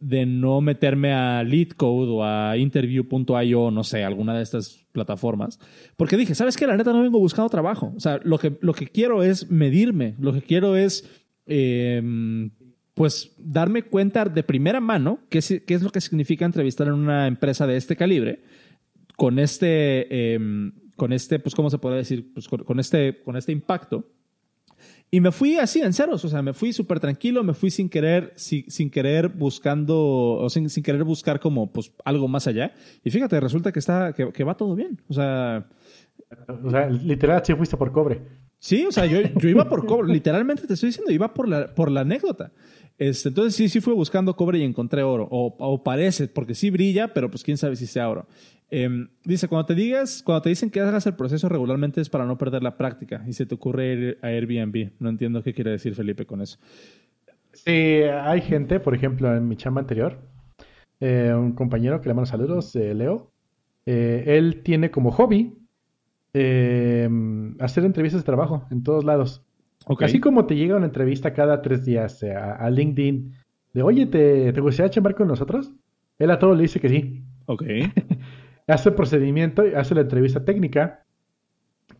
de 0.00 0.26
no 0.26 0.60
meterme 0.60 1.12
a 1.12 1.44
LeadCode 1.44 2.10
o 2.10 2.24
a 2.24 2.56
interview.io, 2.56 3.70
no 3.70 3.84
sé, 3.84 4.02
alguna 4.02 4.34
de 4.34 4.42
estas 4.42 4.84
plataformas, 4.90 5.60
porque 5.96 6.16
dije, 6.16 6.34
¿sabes 6.34 6.56
qué? 6.56 6.66
La 6.66 6.76
neta 6.76 6.92
no 6.92 7.02
vengo 7.02 7.20
buscando 7.20 7.48
trabajo. 7.48 7.92
O 7.96 8.00
sea, 8.00 8.20
lo 8.24 8.38
que, 8.38 8.58
lo 8.60 8.72
que 8.72 8.88
quiero 8.88 9.22
es 9.22 9.50
medirme, 9.50 10.16
lo 10.18 10.32
que 10.32 10.42
quiero 10.42 10.76
es 10.76 11.08
eh, 11.46 12.02
pues 12.94 13.32
darme 13.38 13.82
cuenta 13.84 14.24
de 14.24 14.42
primera 14.42 14.80
mano 14.80 15.20
qué 15.28 15.38
es, 15.38 15.62
qué 15.66 15.74
es, 15.74 15.82
lo 15.82 15.90
que 15.90 16.00
significa 16.00 16.44
entrevistar 16.44 16.88
en 16.88 16.94
una 16.94 17.26
empresa 17.26 17.66
de 17.66 17.76
este 17.76 17.96
calibre, 17.96 18.42
con 19.16 19.38
este, 19.38 20.34
em, 20.34 20.72
con 20.96 21.12
este, 21.12 21.38
pues, 21.38 21.54
¿cómo 21.54 21.70
se 21.70 21.78
puede 21.78 21.96
decir? 21.96 22.32
Pues 22.32 22.48
con, 22.48 22.80
este, 22.80 23.22
con 23.22 23.36
este 23.36 23.52
impacto. 23.52 24.08
Y 25.10 25.20
me 25.20 25.30
fui 25.30 25.56
así, 25.56 25.80
en 25.82 25.92
ceros, 25.92 26.24
o 26.24 26.28
sea, 26.28 26.40
me 26.40 26.54
fui 26.54 26.72
súper 26.72 26.98
tranquilo, 26.98 27.44
me 27.44 27.52
fui 27.52 27.70
sin 27.70 27.90
querer, 27.90 28.32
sin 28.36 28.90
querer 28.90 29.28
buscando, 29.28 29.98
o 29.98 30.48
sin, 30.48 30.70
sin, 30.70 30.82
querer 30.82 31.04
buscar 31.04 31.38
como, 31.38 31.70
pues, 31.70 31.92
algo 32.04 32.28
más 32.28 32.46
allá. 32.46 32.72
Y 33.04 33.10
fíjate, 33.10 33.38
resulta 33.38 33.72
que 33.72 33.78
está, 33.78 34.14
que, 34.14 34.32
que 34.32 34.44
va 34.44 34.56
todo 34.56 34.74
bien. 34.74 35.00
O 35.08 35.14
sea... 35.14 35.68
O 36.64 36.70
sea, 36.70 36.88
literal, 36.88 37.42
sí 37.44 37.54
fuiste 37.54 37.76
por 37.76 37.92
cobre. 37.92 38.22
Sí, 38.58 38.86
o 38.86 38.92
sea, 38.92 39.06
yo, 39.06 39.18
yo 39.20 39.48
iba 39.48 39.68
por 39.68 39.84
cobre, 39.84 40.12
literalmente 40.12 40.68
te 40.68 40.74
estoy 40.74 40.90
diciendo, 40.90 41.10
iba 41.10 41.34
por 41.34 41.48
la, 41.48 41.74
por 41.74 41.90
la 41.90 42.02
anécdota. 42.02 42.52
Este, 42.98 43.30
entonces 43.30 43.54
sí, 43.54 43.68
sí 43.68 43.80
fui 43.80 43.94
buscando 43.94 44.36
cobre 44.36 44.58
y 44.58 44.62
encontré 44.62 45.02
oro. 45.02 45.28
O, 45.30 45.82
parece, 45.82 46.28
porque 46.28 46.54
sí 46.54 46.70
brilla, 46.70 47.12
pero 47.12 47.30
pues 47.30 47.42
quién 47.42 47.56
sabe 47.56 47.76
si 47.76 47.86
sea 47.86 48.08
oro. 48.08 48.26
Em, 48.70 49.08
dice, 49.24 49.48
cuando 49.48 49.66
te 49.66 49.74
digas, 49.74 50.22
cuando 50.24 50.42
te 50.42 50.48
dicen 50.48 50.70
que 50.70 50.80
hagas 50.80 51.06
el 51.06 51.14
proceso 51.14 51.48
regularmente 51.48 52.00
es 52.00 52.08
para 52.08 52.24
no 52.24 52.38
perder 52.38 52.62
la 52.62 52.76
práctica 52.76 53.22
y 53.26 53.34
se 53.34 53.44
te 53.44 53.54
ocurre 53.54 53.92
ir 53.92 54.18
a 54.22 54.28
Airbnb. 54.28 54.92
No 54.98 55.08
entiendo 55.08 55.42
qué 55.42 55.52
quiere 55.52 55.72
decir 55.72 55.94
Felipe 55.94 56.24
con 56.26 56.40
eso. 56.40 56.58
Sí, 57.52 57.70
hay 57.70 58.40
gente, 58.40 58.80
por 58.80 58.94
ejemplo, 58.94 59.34
en 59.36 59.46
mi 59.46 59.56
chamba 59.56 59.82
anterior, 59.82 60.18
eh, 61.00 61.34
un 61.34 61.52
compañero 61.52 62.00
que 62.00 62.08
le 62.08 62.14
mando 62.14 62.26
saludos, 62.26 62.74
eh, 62.76 62.94
Leo, 62.94 63.30
eh, 63.84 64.24
él 64.26 64.62
tiene 64.62 64.90
como 64.90 65.10
hobby 65.10 65.58
hacer 66.34 67.84
entrevistas 67.84 68.22
de 68.22 68.24
trabajo 68.24 68.66
en 68.70 68.82
todos 68.82 69.04
lados. 69.04 69.42
Así 70.00 70.20
como 70.20 70.46
te 70.46 70.56
llega 70.56 70.76
una 70.76 70.86
entrevista 70.86 71.32
cada 71.32 71.62
tres 71.62 71.84
días 71.84 72.22
eh, 72.22 72.34
a, 72.34 72.68
LinkedIn 72.70 73.34
de, 73.72 73.82
oye, 73.82 74.06
¿te, 74.06 74.52
¿te 74.52 74.60
gustaría 74.60 74.90
chamar 74.90 75.14
con 75.14 75.28
nosotros? 75.28 75.72
Él 76.18 76.30
a 76.30 76.38
todo 76.38 76.54
le 76.54 76.62
dice 76.62 76.80
que 76.80 76.88
sí. 76.88 77.24
Ok. 77.46 77.64
hace 78.68 78.88
el 78.90 78.94
procedimiento, 78.94 79.64
hace 79.76 79.94
la 79.94 80.02
entrevista 80.02 80.44
técnica 80.44 81.04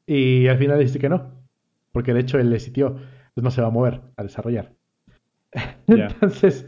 Y 0.07 0.47
al 0.47 0.59
final 0.59 0.79
dice 0.79 0.99
que 0.99 1.09
no. 1.09 1.33
Porque 1.93 2.15
de 2.15 2.21
hecho 2.21 2.39
el 2.39 2.59
sitio 2.61 2.99
pues 3.35 3.43
no 3.43 3.51
se 3.51 3.63
va 3.63 3.69
a 3.69 3.71
mover 3.71 4.03
a 4.17 4.23
desarrollar. 4.23 4.73
Entonces, 5.87 6.67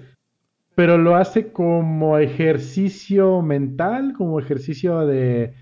pero 0.74 0.98
lo 0.98 1.16
hace 1.16 1.52
como 1.52 2.18
ejercicio 2.18 3.42
mental, 3.42 4.14
como 4.14 4.40
ejercicio 4.40 5.06
de, 5.06 5.54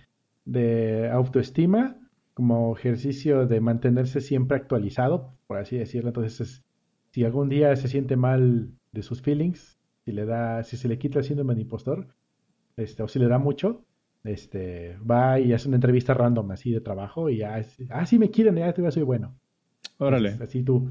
de 0.45 1.11
autoestima, 1.11 1.97
como 2.35 2.77
ejercicio 2.77 3.47
de 3.47 3.61
mantenerse 3.61 4.21
siempre 4.21 4.57
actualizado, 4.57 5.35
por 5.47 5.59
así 5.59 5.77
decirlo. 5.77 6.11
Entonces, 6.11 6.65
si 7.11 7.25
algún 7.25 7.49
día 7.49 7.75
se 7.77 7.89
siente 7.89 8.17
mal 8.17 8.71
de 8.93 9.03
sus 9.03 9.21
feelings, 9.23 9.79
si 10.05 10.13
le 10.13 10.25
da, 10.25 10.65
si 10.65 10.77
se 10.77 10.89
le 10.89 10.99
quita 10.99 11.19
el 11.19 11.25
síndrome 11.25 11.55
de 11.55 11.63
impostor, 11.63 12.09
este, 12.77 13.03
o 13.03 13.09
si 13.09 13.19
le 13.19 13.29
da 13.29 13.39
mucho, 13.39 13.85
este, 14.25 14.97
va 14.99 15.39
y 15.41 15.53
hace 15.53 15.69
una 15.69 15.77
entrevista 15.77 16.15
random 16.15 16.51
así 16.53 16.73
de 16.73 16.81
trabajo 16.81 17.29
y 17.29 17.39
ya, 17.39 17.63
ah, 17.91 18.07
sí 18.07 18.19
me 18.19 18.31
quieren, 18.31 18.57
ya 18.57 18.73
te 18.73 18.91
soy 18.91 19.03
bueno. 19.03 19.37
Órale. 19.99 20.37
así 20.41 20.63
tú, 20.63 20.91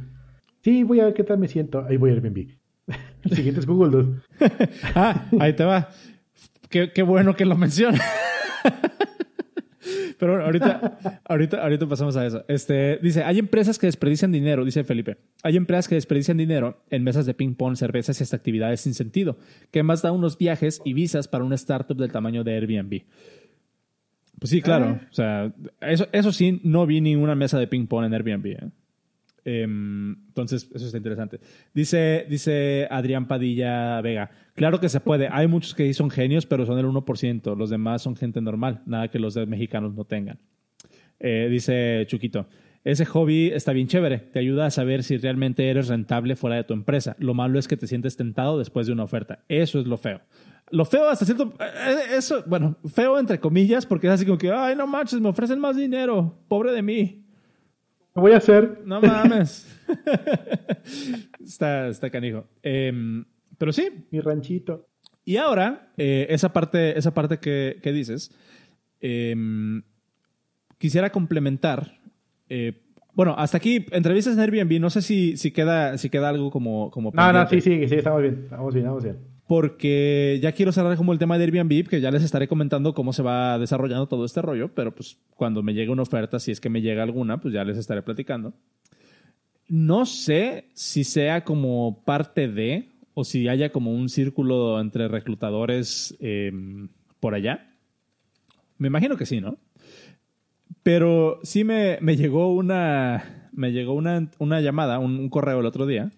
sí, 0.62 0.84
voy 0.84 1.00
a 1.00 1.06
ver 1.06 1.14
qué 1.14 1.24
tal 1.24 1.38
me 1.38 1.48
siento, 1.48 1.84
ahí 1.86 1.98
voy 1.98 2.12
a 2.12 2.14
Airbnb. 2.14 2.50
El 3.24 3.32
siguiente 3.36 3.60
es 3.60 3.66
Google, 3.66 3.92
dude. 3.92 4.22
ah, 4.96 5.28
ahí 5.40 5.54
te 5.54 5.64
va. 5.64 5.90
Qué, 6.70 6.92
qué 6.94 7.04
bueno 7.04 7.36
que 7.36 7.46
lo 7.46 7.56
mencionas. 7.56 8.02
Pero 10.22 10.46
ahorita, 10.46 11.00
ahorita, 11.26 11.64
ahorita 11.64 11.88
pasamos 11.88 12.16
a 12.16 12.24
eso. 12.24 12.46
Este, 12.48 13.00
dice, 13.02 13.24
hay 13.24 13.40
empresas 13.40 13.80
que 13.80 13.88
desperdician 13.88 14.32
dinero, 14.32 14.64
dice 14.64 14.84
Felipe. 14.84 15.18
Hay 15.42 15.58
empresas 15.58 15.88
que 15.88 15.96
desperdician 15.96 16.38
dinero 16.38 16.84
en 16.92 17.04
mesas 17.04 17.26
de 17.26 17.34
ping-pong, 17.34 17.76
cervezas 17.76 18.20
y 18.20 18.24
hasta 18.24 18.36
actividades 18.36 18.82
sin 18.82 18.94
sentido, 18.94 19.40
que 19.72 19.82
más 19.82 20.04
da 20.04 20.12
unos 20.12 20.38
viajes 20.38 20.80
y 20.86 20.94
visas 20.94 21.28
para 21.28 21.44
una 21.44 21.56
startup 21.56 21.98
del 21.98 22.12
tamaño 22.12 22.44
de 22.44 22.54
Airbnb. 22.54 23.02
Pues 24.38 24.52
sí, 24.52 24.62
claro. 24.62 25.00
Ah. 25.02 25.08
O 25.10 25.14
sea, 25.14 25.54
eso, 25.82 26.08
eso 26.12 26.32
sí, 26.32 26.62
no 26.64 26.86
vi 26.86 27.02
ninguna 27.02 27.34
mesa 27.34 27.58
de 27.58 27.66
ping-pong 27.66 28.06
en 28.06 28.14
Airbnb. 28.14 28.46
¿eh? 28.46 28.70
Em, 29.44 30.12
entonces, 30.28 30.70
eso 30.74 30.86
está 30.86 30.98
interesante. 30.98 31.40
Dice, 31.74 32.26
dice 32.30 32.88
Adrián 32.92 33.28
Padilla 33.28 34.02
Vega, 34.02 34.32
claro 34.54 34.80
que 34.80 34.90
se 34.90 35.00
puede. 35.00 35.28
Hay 35.32 35.48
muchos 35.48 35.74
que 35.74 35.92
son 35.94 36.10
genios, 36.10 36.46
pero 36.46 36.66
son 36.66 36.78
el 36.78 36.86
1%. 36.86 37.56
Los 37.56 37.70
demás 37.70 38.02
son 38.02 38.16
gente 38.16 38.42
normal, 38.42 38.82
nada 38.86 39.10
que 39.10 39.20
los 39.20 39.36
mexicanos 39.48 39.94
no 39.94 40.06
tengan. 40.06 40.40
Eh, 41.20 41.48
dice 41.50 42.06
Chuquito, 42.08 42.48
ese 42.84 43.06
hobby 43.06 43.52
está 43.54 43.74
bien 43.74 43.88
chévere, 43.88 44.18
te 44.18 44.40
ayuda 44.40 44.66
a 44.66 44.72
saber 44.72 45.04
si 45.04 45.18
realmente 45.18 45.70
eres 45.70 45.88
rentable 45.88 46.36
fuera 46.36 46.56
de 46.56 46.64
tu 46.64 46.74
empresa. 46.74 47.16
Lo 47.20 47.36
malo 47.36 47.60
es 47.60 47.68
que 47.68 47.78
te 47.78 47.86
sientes 47.86 48.18
tentado 48.18 48.58
después 48.58 48.88
de 48.88 48.94
una 48.94 49.04
oferta. 49.04 49.44
Eso 49.48 49.80
es 49.80 49.86
lo 49.86 49.98
feo. 49.98 50.22
Lo 50.72 50.86
feo 50.86 51.10
hasta 51.10 51.26
cierto... 51.26 51.54
Eh, 51.60 52.16
eso, 52.18 52.44
bueno, 52.48 52.78
feo 52.92 53.20
entre 53.20 53.40
comillas, 53.40 53.86
porque 53.86 54.08
es 54.08 54.14
así 54.14 54.26
como 54.26 54.38
que, 54.40 54.52
ay, 54.52 54.76
no 54.76 54.88
manches, 54.88 55.22
me 55.22 55.30
ofrecen 55.30 55.60
más 55.60 55.76
dinero, 55.76 56.40
pobre 56.48 56.72
de 56.72 56.82
mí. 56.82 57.24
¿Qué 58.14 58.20
voy 58.20 58.34
a 58.34 58.38
hacer? 58.38 58.82
No 58.86 59.02
mames. 59.02 59.68
está, 61.44 61.88
está 61.88 62.10
canijo. 62.10 62.46
Em, 62.62 63.24
pero 63.58 63.72
sí. 63.72 64.06
Mi 64.12 64.20
ranchito. 64.20 64.88
Y 65.24 65.38
ahora, 65.38 65.94
eh, 65.98 66.28
esa 66.30 66.52
parte, 66.52 66.98
esa 66.98 67.14
parte 67.14 67.38
que, 67.38 67.80
que 67.82 67.92
dices, 67.92 68.36
em, 69.00 69.84
quisiera 70.78 71.10
complementar. 71.10 72.00
Eh, 72.50 72.82
bueno, 73.14 73.36
hasta 73.38 73.58
aquí, 73.58 73.86
entrevistas 73.92 74.34
en 74.34 74.42
Airbnb, 74.42 74.80
no 74.80 74.90
sé 74.90 75.02
si, 75.02 75.38
si, 75.38 75.52
queda, 75.52 75.98
si 75.98 76.10
queda 76.10 76.30
algo 76.30 76.50
como... 76.52 76.92
como 76.92 77.12
no, 77.14 77.34
no, 77.34 77.48
sí, 77.48 77.62
sí, 77.62 77.88
sí, 77.88 77.96
estamos 77.96 78.22
bien, 78.22 78.42
estamos 78.44 78.74
bien, 78.74 78.86
estamos 78.86 79.04
bien 79.04 79.31
porque 79.52 80.40
ya 80.42 80.54
quiero 80.54 80.72
cerrar 80.72 80.96
como 80.96 81.12
el 81.12 81.20
tema 81.20 81.38
de 81.38 81.44
Airbnb, 81.44 81.86
que 81.90 82.00
ya 82.00 82.10
les 82.10 82.24
estaré 82.24 82.48
comentando 82.48 82.94
cómo 82.94 83.12
se 83.12 83.22
va 83.22 83.60
desarrollando 83.60 84.08
todo 84.08 84.24
este 84.24 84.42
rollo, 84.42 84.74
pero 84.74 84.96
pues 84.96 85.18
cuando 85.36 85.62
me 85.62 85.74
llegue 85.74 85.92
una 85.92 86.04
oferta, 86.04 86.40
si 86.40 86.52
es 86.52 86.62
que 86.62 86.70
me 86.70 86.82
llega 86.82 87.04
alguna, 87.04 87.42
pues 87.42 87.54
ya 87.54 87.66
les 87.66 87.78
estaré 87.78 88.02
platicando. 88.02 88.54
No 89.68 90.06
sé 90.06 90.70
si 90.74 91.04
sea 91.04 91.44
como 91.44 92.02
parte 92.06 92.48
de, 92.48 92.92
o 93.14 93.26
si 93.26 93.50
haya 93.50 93.74
como 93.74 93.94
un 93.94 94.08
círculo 94.08 94.80
entre 94.80 95.10
reclutadores 95.10 96.16
em, 96.22 96.88
por 97.20 97.36
allá. 97.36 97.76
Me 98.78 98.88
imagino 98.88 99.18
que 99.18 99.26
sí, 99.26 99.42
¿no? 99.42 99.58
Pero 100.82 101.42
sí 101.44 101.66
me, 101.66 102.00
llegó 102.16 102.54
una. 102.54 103.50
Me 103.52 103.74
llegó 103.74 103.96
una, 103.96 104.32
una 104.38 104.62
llamada, 104.62 105.00
un 105.00 105.30
correo 105.30 105.60
el 105.60 105.66
otro 105.66 105.86
día. 105.88 106.10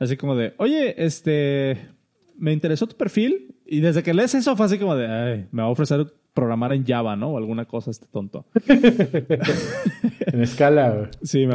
Así 0.00 0.16
como 0.16 0.34
de, 0.34 0.54
oye, 0.56 1.04
este 1.04 1.99
me 2.40 2.52
interesó 2.54 2.86
tu 2.86 2.96
perfil 2.96 3.54
y 3.66 3.80
desde 3.80 4.02
que 4.02 4.14
lees 4.14 4.34
eso 4.34 4.56
fue 4.56 4.66
así 4.66 4.78
como 4.78 4.96
de, 4.96 5.06
ay, 5.06 5.46
me 5.52 5.60
va 5.60 5.68
a 5.68 5.70
ofrecer 5.70 6.06
programar 6.32 6.72
en 6.72 6.86
Java, 6.86 7.14
¿no? 7.14 7.32
O 7.32 7.36
alguna 7.36 7.66
cosa 7.66 7.90
este 7.90 8.06
tonto. 8.06 8.46
en 8.66 10.40
escala. 10.40 11.10
Sí, 11.22 11.46
me 11.46 11.54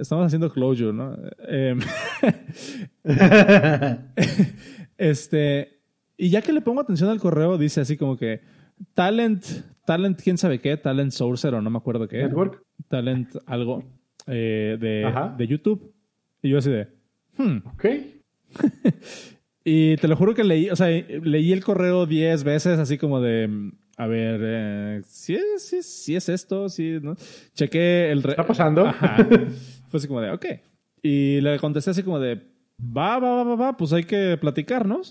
Estamos 0.00 0.26
haciendo 0.26 0.50
closure, 0.50 0.92
¿no? 0.92 1.16
Em, 1.46 1.78
este, 4.98 5.78
y 6.16 6.30
ya 6.30 6.42
que 6.42 6.52
le 6.52 6.62
pongo 6.62 6.80
atención 6.80 7.08
al 7.08 7.20
correo, 7.20 7.56
dice 7.56 7.80
así 7.80 7.96
como 7.96 8.16
que 8.16 8.40
talent, 8.94 9.44
talent, 9.86 10.20
quién 10.20 10.36
sabe 10.36 10.60
qué, 10.60 10.76
talent 10.76 11.12
sourcer 11.12 11.54
o 11.54 11.62
no 11.62 11.70
me 11.70 11.78
acuerdo 11.78 12.08
qué. 12.08 12.24
Network. 12.24 12.60
Talent 12.88 13.36
algo 13.46 13.84
eh, 14.26 14.76
de, 14.80 15.12
de, 15.38 15.46
YouTube. 15.46 15.94
Y 16.42 16.48
yo 16.48 16.58
así 16.58 16.70
de, 16.70 16.88
hmm. 17.38 17.58
Ok. 17.68 17.86
Y 19.64 19.96
te 19.98 20.08
lo 20.08 20.16
juro 20.16 20.34
que 20.34 20.42
leí, 20.42 20.70
o 20.70 20.76
sea, 20.76 20.88
leí 20.88 21.52
el 21.52 21.62
correo 21.62 22.06
10 22.06 22.42
veces, 22.42 22.78
así 22.78 22.98
como 22.98 23.20
de, 23.20 23.70
a 23.96 24.06
ver, 24.06 24.40
eh, 24.42 25.02
si 25.06 25.34
es, 25.34 25.86
si, 25.86 26.16
es 26.16 26.28
esto, 26.28 26.68
sí, 26.68 26.98
¿no? 27.00 27.14
Chequé 27.54 28.10
el... 28.10 28.18
¿Está 28.18 28.44
pasando? 28.44 28.86
Ajá. 28.86 29.16
Fue 29.88 29.98
así 29.98 30.08
como 30.08 30.20
de, 30.20 30.30
ok. 30.30 30.46
Y 31.02 31.40
le 31.40 31.58
contesté 31.58 31.90
así 31.90 32.02
como 32.02 32.18
de, 32.18 32.40
va, 32.80 33.20
va, 33.20 33.44
va, 33.44 33.54
va, 33.54 33.76
pues 33.76 33.92
hay 33.92 34.02
que 34.02 34.36
platicar, 34.40 34.84
¿no? 34.86 35.02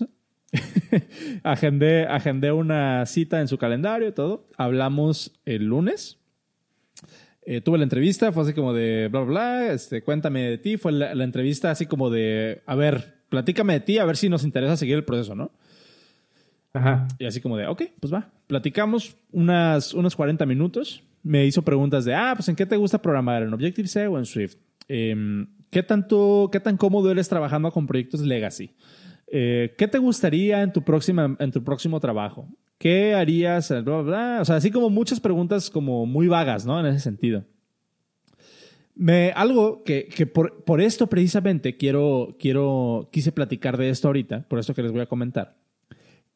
agendé, 1.42 2.06
agendé 2.06 2.52
una 2.52 3.06
cita 3.06 3.40
en 3.40 3.48
su 3.48 3.56
calendario 3.56 4.08
y 4.08 4.12
todo. 4.12 4.48
Hablamos 4.58 5.32
el 5.46 5.64
lunes. 5.64 6.18
Eh, 7.44 7.62
tuve 7.62 7.78
la 7.78 7.84
entrevista, 7.84 8.30
fue 8.32 8.42
así 8.42 8.52
como 8.52 8.74
de 8.74 9.08
bla, 9.08 9.20
bla, 9.20 9.30
bla, 9.30 9.72
este, 9.72 10.02
cuéntame 10.02 10.42
de 10.42 10.58
ti. 10.58 10.76
Fue 10.76 10.92
la 10.92 11.24
entrevista 11.24 11.70
así 11.70 11.86
como 11.86 12.10
de, 12.10 12.62
a 12.66 12.74
ver, 12.74 13.21
platícame 13.32 13.72
de 13.72 13.80
ti 13.80 13.96
a 13.96 14.04
ver 14.04 14.18
si 14.18 14.28
nos 14.28 14.44
interesa 14.44 14.76
seguir 14.76 14.94
el 14.94 15.04
proceso, 15.04 15.34
¿no? 15.34 15.50
Ajá. 16.74 17.08
Y 17.18 17.24
así 17.24 17.40
como 17.40 17.56
de, 17.56 17.66
ok, 17.66 17.82
pues 17.98 18.12
va. 18.12 18.28
Platicamos 18.46 19.16
unas, 19.32 19.94
unos 19.94 20.14
40 20.14 20.44
minutos. 20.44 21.02
Me 21.22 21.46
hizo 21.46 21.62
preguntas 21.62 22.04
de, 22.04 22.14
ah, 22.14 22.34
pues 22.36 22.50
¿en 22.50 22.56
qué 22.56 22.66
te 22.66 22.76
gusta 22.76 23.00
programar? 23.00 23.42
¿En 23.42 23.54
Objective-C 23.54 24.06
o 24.06 24.18
en 24.18 24.26
Swift? 24.26 24.56
Em, 24.86 25.46
¿qué, 25.70 25.82
tanto, 25.82 26.50
¿Qué 26.52 26.60
tan 26.60 26.76
cómodo 26.76 27.10
eres 27.10 27.26
trabajando 27.26 27.70
con 27.70 27.86
proyectos 27.86 28.20
legacy? 28.20 28.74
Eh, 29.28 29.74
¿Qué 29.78 29.88
te 29.88 29.96
gustaría 29.96 30.60
en 30.60 30.70
tu, 30.74 30.82
próxima, 30.82 31.34
en 31.38 31.52
tu 31.52 31.64
próximo 31.64 32.00
trabajo? 32.00 32.46
¿Qué 32.76 33.14
harías? 33.14 33.70
O 33.70 34.44
sea, 34.44 34.56
así 34.56 34.70
como 34.70 34.90
muchas 34.90 35.20
preguntas 35.20 35.70
como 35.70 36.04
muy 36.04 36.28
vagas, 36.28 36.66
¿no? 36.66 36.78
En 36.78 36.84
ese 36.84 37.00
sentido. 37.00 37.46
Me, 38.94 39.32
algo 39.34 39.84
que, 39.84 40.06
que 40.06 40.26
por, 40.26 40.64
por, 40.64 40.80
esto 40.80 41.06
precisamente 41.08 41.76
quiero, 41.76 42.36
quiero, 42.38 43.08
quise 43.10 43.32
platicar 43.32 43.78
de 43.78 43.88
esto 43.88 44.08
ahorita, 44.08 44.46
por 44.48 44.58
eso 44.58 44.74
que 44.74 44.82
les 44.82 44.92
voy 44.92 45.00
a 45.00 45.06
comentar. 45.06 45.56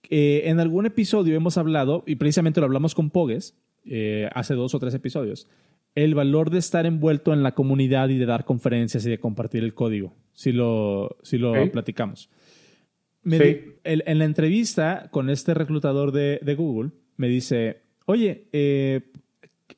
Eh, 0.08 0.42
en 0.46 0.60
algún 0.60 0.86
episodio 0.86 1.36
hemos 1.36 1.58
hablado, 1.58 2.04
y 2.06 2.16
precisamente 2.16 2.60
lo 2.60 2.66
hablamos 2.66 2.94
con 2.94 3.10
Pogues, 3.10 3.58
eh, 3.84 4.28
hace 4.34 4.54
dos 4.54 4.74
o 4.74 4.78
tres 4.78 4.94
episodios, 4.94 5.48
el 5.94 6.14
valor 6.14 6.50
de 6.50 6.58
estar 6.58 6.86
envuelto 6.86 7.32
en 7.32 7.42
la 7.42 7.54
comunidad 7.54 8.08
y 8.10 8.18
de 8.18 8.26
dar 8.26 8.44
conferencias 8.44 9.04
y 9.06 9.10
de 9.10 9.18
compartir 9.18 9.64
el 9.64 9.74
código, 9.74 10.14
si 10.32 10.52
lo, 10.52 11.16
si 11.22 11.38
lo 11.38 11.70
platicamos. 11.72 12.30
en 13.24 14.18
la 14.18 14.24
entrevista 14.24 15.08
con 15.10 15.30
este 15.30 15.54
reclutador 15.54 16.12
de, 16.12 16.38
de 16.42 16.54
Google, 16.54 16.90
me 17.16 17.28
dice, 17.28 17.82
oye, 18.04 18.48
eh, 18.52 19.12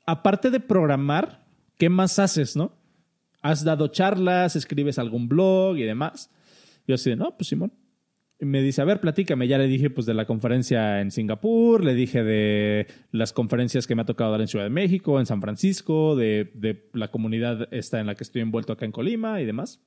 aparte 0.06 0.50
de 0.50 0.60
programar, 0.60 1.46
¿qué 1.78 1.88
más 1.88 2.18
haces, 2.18 2.56
no? 2.56 2.72
¿Has 3.40 3.64
dado 3.64 3.88
charlas, 3.88 4.56
escribes 4.56 4.98
algún 4.98 5.28
blog 5.28 5.78
y 5.78 5.84
demás? 5.84 6.30
Yo 6.86 6.96
así, 6.96 7.14
no, 7.16 7.36
pues 7.36 7.48
Simón. 7.48 7.72
Y 8.40 8.44
me 8.44 8.62
dice, 8.62 8.82
a 8.82 8.84
ver, 8.84 9.00
platícame. 9.00 9.48
Ya 9.48 9.58
le 9.58 9.66
dije 9.66 9.90
pues 9.90 10.06
de 10.06 10.14
la 10.14 10.24
conferencia 10.24 11.00
en 11.00 11.10
Singapur, 11.10 11.84
le 11.84 11.94
dije 11.94 12.22
de 12.22 12.86
las 13.10 13.32
conferencias 13.32 13.86
que 13.86 13.94
me 13.94 14.02
ha 14.02 14.06
tocado 14.06 14.30
dar 14.30 14.40
en 14.40 14.48
Ciudad 14.48 14.64
de 14.64 14.70
México, 14.70 15.18
en 15.18 15.26
San 15.26 15.40
Francisco, 15.40 16.14
de, 16.14 16.50
de 16.54 16.88
la 16.92 17.08
comunidad 17.08 17.68
esta 17.72 17.98
en 17.98 18.06
la 18.06 18.14
que 18.14 18.24
estoy 18.24 18.42
envuelto 18.42 18.72
acá 18.72 18.84
en 18.84 18.92
Colima 18.92 19.40
y 19.40 19.46
demás. 19.46 19.80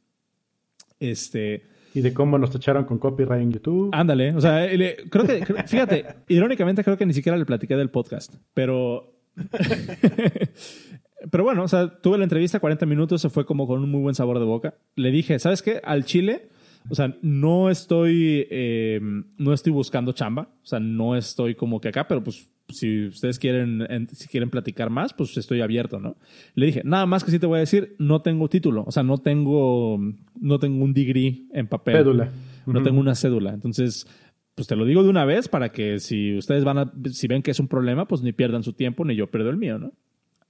Este... 1.00 1.64
Y 1.94 2.00
de 2.00 2.14
cómo 2.14 2.38
nos 2.38 2.52
tacharon 2.52 2.86
con 2.86 3.00
copyright 3.00 3.42
en 3.42 3.52
YouTube. 3.52 3.89
Ándale, 3.92 4.34
o 4.34 4.39
sea, 4.39 4.66
creo 5.10 5.26
que, 5.26 5.46
fíjate, 5.68 6.06
irónicamente 6.30 6.86
creo 6.86 6.98
que 6.98 7.06
ni 7.06 7.14
siquiera 7.14 7.38
le 7.38 7.46
platiqué 7.46 7.76
del 7.76 7.89
podcast, 7.89 8.36
pero 8.54 9.20
Pero 11.30 11.44
bueno, 11.44 11.64
o 11.64 11.68
sea, 11.68 12.00
tuve 12.02 12.18
la 12.18 12.24
entrevista 12.24 12.60
40 12.60 12.86
minutos, 12.86 13.22
se 13.22 13.30
fue 13.30 13.46
como 13.46 13.68
con 13.68 13.84
un 13.84 13.90
muy 13.90 14.02
buen 14.02 14.16
sabor 14.16 14.40
de 14.40 14.46
boca. 14.46 14.76
Le 14.96 15.12
dije, 15.12 15.38
¿sabes 15.40 15.62
qué? 15.62 15.82
Al 15.84 16.06
Chile, 16.06 16.50
o 16.90 16.96
sea, 16.96 17.16
no 17.22 17.70
estoy, 17.70 18.48
em, 18.50 19.26
no 19.38 19.54
estoy 19.54 19.72
buscando 19.72 20.14
chamba, 20.14 20.50
o 20.64 20.66
sea, 20.66 20.80
no 20.80 21.16
estoy 21.16 21.56
como 21.56 21.80
que 21.80 21.90
acá, 21.90 22.08
pero 22.08 22.24
pues 22.24 22.50
si 22.70 23.08
ustedes 23.08 23.38
quieren, 23.38 24.08
si 24.14 24.28
quieren 24.28 24.50
platicar 24.50 24.90
más, 24.90 25.14
pues 25.14 25.36
estoy 25.38 25.62
abierto, 25.62 26.00
¿no? 26.00 26.18
Le 26.56 26.68
dije, 26.68 26.82
nada 26.86 27.06
más 27.06 27.24
que 27.24 27.32
sí 27.32 27.40
te 27.40 27.46
voy 27.46 27.58
a 27.58 27.62
decir, 27.62 27.96
no 28.00 28.22
tengo 28.22 28.50
título, 28.50 28.84
o 28.88 28.92
sea, 28.92 29.04
no 29.04 29.18
tengo, 29.18 30.00
no 30.40 30.60
tengo 30.60 30.84
un 30.84 30.94
degree 30.94 31.46
en 31.54 31.68
papel. 31.68 31.98
Cédula. 31.98 32.32
No 32.66 32.82
tengo 32.84 33.00
una 33.00 33.16
cédula. 33.16 33.54
Entonces, 33.54 34.08
pues 34.56 34.68
te 34.68 34.76
lo 34.76 34.86
digo 34.86 35.04
de 35.04 35.10
una 35.10 35.26
vez 35.26 35.48
para 35.48 35.72
que 35.72 36.00
si 36.00 36.38
ustedes 36.38 36.64
van 36.64 36.78
a, 36.78 36.94
si 37.12 37.28
ven 37.28 37.42
que 37.42 37.52
es 37.52 37.60
un 37.60 37.68
problema, 37.68 38.08
pues 38.08 38.22
ni 38.22 38.32
pierdan 38.32 38.64
su 38.64 38.74
tiempo 38.74 39.06
ni 39.06 39.16
yo 39.16 39.30
pierdo 39.30 39.50
el 39.50 39.58
mío, 39.58 39.78
¿no? 39.78 39.94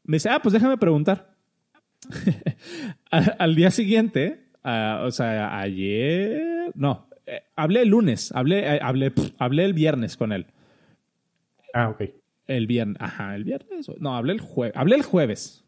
Me 0.04 0.16
dice, 0.16 0.30
ah, 0.30 0.39
pues 0.41 0.54
déjame 0.54 0.78
preguntar. 0.78 1.36
al 3.12 3.56
día 3.56 3.72
siguiente, 3.72 4.47
o 4.64 5.12
sea, 5.12 5.60
ayer, 5.60 6.72
no, 6.76 7.08
eh, 7.26 7.43
hablé 7.56 7.84
el 7.84 7.89
lunes, 7.89 8.32
hablé, 8.34 8.76
eh, 8.76 8.80
hablé, 8.82 9.14
hablé 9.38 9.66
el 9.66 9.74
viernes 9.74 10.18
con 10.18 10.32
él. 10.32 10.47
Ah, 11.74 11.89
ok. 11.89 12.04
El 12.47 12.68
viernes, 12.68 12.97
ajá, 12.99 13.36
el 13.36 13.43
viernes. 13.43 13.89
No, 13.99 14.16
hablé 14.16 14.34
el 14.34 14.41
jueves. 14.41 14.76
Hablé 14.76 14.95
el 14.95 15.04
jueves. 15.04 15.64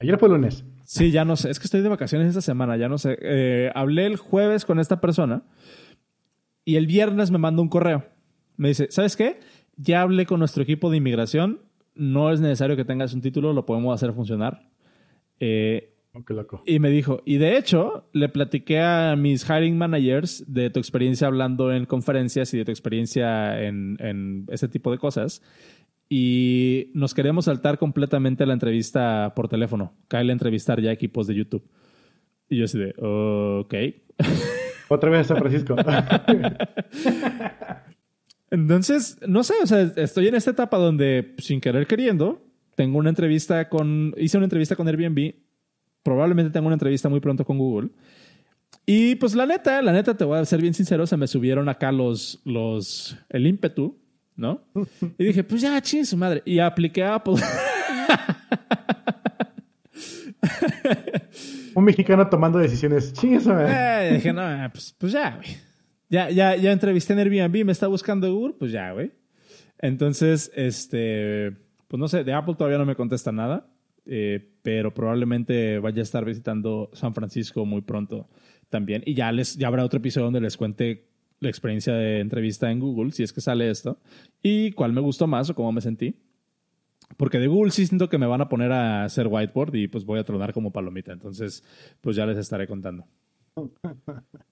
Ayer 0.00 0.18
fue 0.18 0.28
lunes. 0.28 0.64
Sí, 0.84 1.12
ya 1.12 1.24
no 1.24 1.36
sé. 1.36 1.50
Es 1.50 1.60
que 1.60 1.66
estoy 1.66 1.82
de 1.82 1.88
vacaciones 1.88 2.28
esta 2.28 2.40
semana, 2.40 2.76
ya 2.76 2.88
no 2.88 2.98
sé. 2.98 3.16
Eh, 3.20 3.70
hablé 3.74 4.06
el 4.06 4.16
jueves 4.16 4.64
con 4.64 4.80
esta 4.80 5.00
persona 5.00 5.44
y 6.64 6.76
el 6.76 6.86
viernes 6.86 7.30
me 7.30 7.38
mandó 7.38 7.62
un 7.62 7.68
correo. 7.68 8.06
Me 8.56 8.68
dice, 8.68 8.88
¿sabes 8.90 9.16
qué? 9.16 9.38
Ya 9.76 10.02
hablé 10.02 10.26
con 10.26 10.40
nuestro 10.40 10.62
equipo 10.62 10.90
de 10.90 10.96
inmigración. 10.96 11.60
No 11.94 12.32
es 12.32 12.40
necesario 12.40 12.76
que 12.76 12.84
tengas 12.84 13.14
un 13.14 13.20
título, 13.20 13.52
lo 13.52 13.66
podemos 13.66 13.94
hacer 13.94 14.12
funcionar. 14.12 14.68
Eh, 15.38 15.94
oh, 16.12 16.24
qué 16.24 16.34
loco. 16.34 16.62
Y 16.66 16.78
me 16.78 16.90
dijo, 16.90 17.22
y 17.24 17.38
de 17.38 17.56
hecho, 17.56 18.08
le 18.12 18.28
platiqué 18.28 18.80
a 18.80 19.16
mis 19.16 19.48
hiring 19.48 19.76
managers 19.76 20.44
de 20.46 20.70
tu 20.70 20.78
experiencia 20.78 21.26
hablando 21.26 21.72
en 21.72 21.86
conferencias 21.86 22.54
y 22.54 22.58
de 22.58 22.64
tu 22.64 22.70
experiencia 22.70 23.62
en, 23.62 23.96
en 24.00 24.46
este 24.48 24.68
tipo 24.68 24.90
de 24.90 24.98
cosas 24.98 25.42
y 26.12 26.90
nos 26.92 27.14
queremos 27.14 27.44
saltar 27.44 27.78
completamente 27.78 28.44
la 28.44 28.52
entrevista 28.52 29.32
por 29.36 29.46
teléfono. 29.46 29.94
Cae 30.08 30.28
a 30.28 30.32
entrevistar 30.32 30.80
ya 30.80 30.90
equipos 30.90 31.28
de 31.28 31.36
YouTube. 31.36 31.62
Y 32.48 32.58
yo 32.58 32.64
así 32.64 32.80
de, 32.80 32.92
ok. 32.98 33.74
Otra 34.88 35.08
vez 35.08 35.20
a 35.20 35.24
San 35.24 35.38
Francisco. 35.38 35.76
Entonces, 38.50 39.18
no 39.26 39.44
sé, 39.44 39.54
o 39.62 39.66
sea, 39.66 39.82
estoy 39.96 40.28
en 40.28 40.34
esta 40.34 40.50
etapa 40.50 40.76
donde, 40.76 41.34
sin 41.38 41.60
querer 41.60 41.86
queriendo, 41.86 42.42
tengo 42.74 42.98
una 42.98 43.10
entrevista 43.10 43.68
con, 43.68 44.14
hice 44.16 44.36
una 44.36 44.46
entrevista 44.46 44.76
con 44.76 44.88
Airbnb, 44.88 45.34
probablemente 46.02 46.50
tengo 46.50 46.66
una 46.66 46.74
entrevista 46.74 47.08
muy 47.08 47.20
pronto 47.20 47.44
con 47.44 47.58
Google. 47.58 47.90
Y 48.86 49.14
pues 49.16 49.34
la 49.34 49.46
neta, 49.46 49.82
la 49.82 49.92
neta, 49.92 50.16
te 50.16 50.24
voy 50.24 50.38
a 50.38 50.44
ser 50.44 50.60
bien 50.60 50.74
sincero, 50.74 51.06
se 51.06 51.16
me 51.16 51.26
subieron 51.26 51.68
acá 51.68 51.92
los, 51.92 52.40
los, 52.44 53.16
el 53.28 53.46
ímpetu 53.46 54.00
¿no? 54.40 54.62
Y 55.18 55.24
dije, 55.24 55.44
pues 55.44 55.60
ya, 55.60 55.80
ching 55.80 56.04
su 56.04 56.16
madre. 56.16 56.42
Y 56.44 56.58
apliqué 56.58 57.04
a 57.04 57.16
Apple. 57.16 57.34
Un 61.74 61.84
mexicano 61.84 62.26
tomando 62.28 62.58
decisiones. 62.58 63.12
Ching 63.12 63.40
su 63.40 63.50
madre. 63.50 64.08
Eh, 64.08 64.14
dije, 64.14 64.32
no, 64.32 64.42
pues, 64.72 64.94
pues 64.98 65.12
ya, 65.12 65.36
güey. 65.36 65.69
Ya, 66.10 66.28
ya, 66.28 66.56
ya 66.56 66.72
entrevisté 66.72 67.12
en 67.12 67.20
Airbnb, 67.20 67.64
me 67.64 67.72
está 67.72 67.86
buscando 67.86 68.32
Google, 68.34 68.54
pues 68.58 68.72
ya, 68.72 68.90
güey. 68.90 69.12
Entonces, 69.78 70.50
este, 70.56 71.52
pues 71.86 72.00
no 72.00 72.08
sé, 72.08 72.24
de 72.24 72.32
Apple 72.32 72.56
todavía 72.56 72.78
no 72.78 72.84
me 72.84 72.96
contesta 72.96 73.30
nada, 73.30 73.70
eh, 74.06 74.56
pero 74.62 74.92
probablemente 74.92 75.78
vaya 75.78 76.00
a 76.00 76.02
estar 76.02 76.24
visitando 76.24 76.90
San 76.94 77.14
Francisco 77.14 77.64
muy 77.64 77.82
pronto 77.82 78.28
también. 78.68 79.04
Y 79.06 79.14
ya 79.14 79.30
les, 79.30 79.56
ya 79.56 79.68
habrá 79.68 79.84
otro 79.84 79.98
episodio 79.98 80.24
donde 80.24 80.40
les 80.40 80.56
cuente 80.56 81.08
la 81.38 81.48
experiencia 81.48 81.94
de 81.94 82.18
entrevista 82.18 82.70
en 82.72 82.80
Google, 82.80 83.12
si 83.12 83.22
es 83.22 83.32
que 83.32 83.40
sale 83.40 83.70
esto, 83.70 84.00
y 84.42 84.72
cuál 84.72 84.92
me 84.92 85.00
gustó 85.00 85.28
más 85.28 85.48
o 85.48 85.54
cómo 85.54 85.70
me 85.70 85.80
sentí. 85.80 86.16
Porque 87.16 87.38
de 87.38 87.46
Google 87.46 87.70
sí 87.70 87.86
siento 87.86 88.08
que 88.08 88.18
me 88.18 88.26
van 88.26 88.40
a 88.40 88.48
poner 88.48 88.72
a 88.72 89.04
hacer 89.04 89.28
whiteboard 89.28 89.74
y 89.76 89.86
pues 89.88 90.04
voy 90.04 90.18
a 90.18 90.24
tronar 90.24 90.52
como 90.52 90.72
palomita. 90.72 91.12
Entonces, 91.12 91.62
pues 92.00 92.16
ya 92.16 92.26
les 92.26 92.36
estaré 92.36 92.66
contando. 92.66 93.06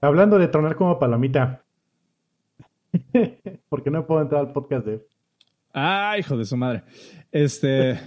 Hablando 0.00 0.38
de 0.38 0.48
tronar 0.48 0.76
como 0.76 0.98
palomita. 0.98 1.62
porque 3.68 3.90
no 3.90 4.06
puedo 4.06 4.22
entrar 4.22 4.40
al 4.40 4.52
podcast 4.52 4.86
de... 4.86 5.06
Ah, 5.74 6.16
hijo 6.18 6.36
de 6.36 6.44
su 6.44 6.56
madre. 6.56 6.84
Este... 7.30 7.98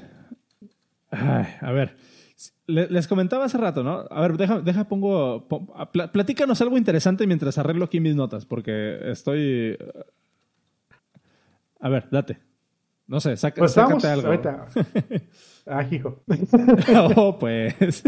a 1.12 1.72
ver 1.72 1.96
les 2.72 3.08
comentaba 3.08 3.46
hace 3.46 3.58
rato, 3.58 3.84
¿no? 3.84 4.06
A 4.10 4.22
ver, 4.22 4.38
deja, 4.38 4.60
deja 4.62 4.88
pongo, 4.88 5.48
platícanos 6.14 6.62
algo 6.62 6.78
interesante 6.78 7.28
mientras 7.28 7.58
arreglo 7.58 7.86
aquí 7.86 8.00
mis 8.00 8.16
notas, 8.16 8.46
porque 8.46 9.12
estoy... 9.12 9.78
A 11.80 11.90
ver, 11.90 12.08
date. 12.12 12.40
No 13.08 13.20
sé, 13.20 13.36
saca, 13.36 13.60
pues 13.60 13.74
sácate 13.74 14.08
algo. 14.08 14.28
Ahorita. 14.28 14.68
Ah, 15.68 15.86
hijo. 15.92 16.24
oh, 17.16 17.38
pues. 17.38 18.04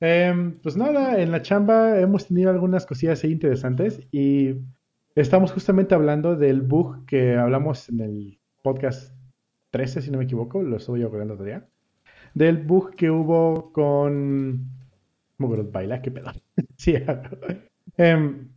Em, 0.00 0.58
pues 0.60 0.76
nada, 0.76 1.20
en 1.20 1.32
la 1.32 1.42
chamba 1.42 1.98
hemos 2.00 2.28
tenido 2.28 2.50
algunas 2.50 2.86
cosillas 2.86 3.24
ahí 3.24 3.32
interesantes 3.32 4.00
y 4.12 4.54
estamos 5.14 5.52
justamente 5.52 5.94
hablando 5.94 6.36
del 6.36 6.62
bug 6.62 7.04
que 7.04 7.36
hablamos 7.36 7.88
en 7.88 8.00
el 8.00 8.38
podcast 8.62 9.12
13, 9.70 10.02
si 10.02 10.10
no 10.10 10.18
me 10.18 10.24
equivoco, 10.24 10.62
lo 10.62 10.76
estuve 10.76 11.00
yo 11.00 11.08
hablando 11.08 11.34
todavía 11.34 11.68
del 12.34 12.58
bug 12.58 12.94
que 12.94 13.10
hubo 13.10 13.72
con... 13.72 14.70
Baila, 15.38 16.02
qué 16.02 16.10
pedo. 16.10 16.32
sí, 16.76 16.94
em, 17.96 18.48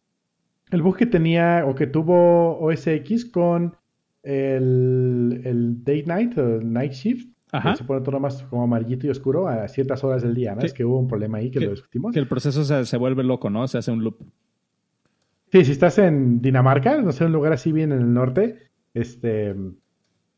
el 0.72 0.82
bug 0.82 0.98
que 0.98 1.06
tenía 1.06 1.64
o 1.68 1.76
que 1.76 1.86
tuvo 1.86 2.58
OSX 2.60 3.26
con 3.26 3.76
el, 4.24 5.42
el 5.44 5.84
Day 5.84 6.04
Night 6.04 6.38
o 6.38 6.60
Night 6.62 6.94
Shift. 6.94 7.31
Se 7.76 7.84
pone 7.84 8.02
todo 8.02 8.20
más 8.20 8.44
como 8.44 8.64
amarillito 8.64 9.08
y 9.08 9.10
oscuro 9.10 9.48
a 9.48 9.68
ciertas 9.68 10.04
horas 10.04 10.22
del 10.22 10.34
día, 10.34 10.56
¿no? 10.56 10.62
Es 10.62 10.74
que 10.74 10.86
hubo 10.86 10.98
un 10.98 11.08
problema 11.08 11.40
ahí 11.40 11.52
que, 11.52 11.60
lo 11.60 11.72
discutimos. 11.72 12.14
Que 12.14 12.20
el 12.20 12.28
proceso 12.28 12.64
se, 12.64 12.86
se, 12.86 12.98
vuelve 12.98 13.24
loco, 13.24 13.50
¿no? 13.50 13.68
Se 13.68 13.78
hace 13.78 13.92
un 13.92 14.04
loop. 14.04 14.18
Sí, 15.52 15.66
si 15.66 15.74
estás 15.74 15.98
en 15.98 16.42
Dinamarca, 16.42 17.02
no 17.02 17.12
sé, 17.12 17.26
un 17.26 17.34
lugar 17.34 17.52
así 17.52 17.74
bien 17.74 17.92
en 17.92 18.00
el 18.00 18.14
norte, 18.14 18.70
este, 18.94 19.54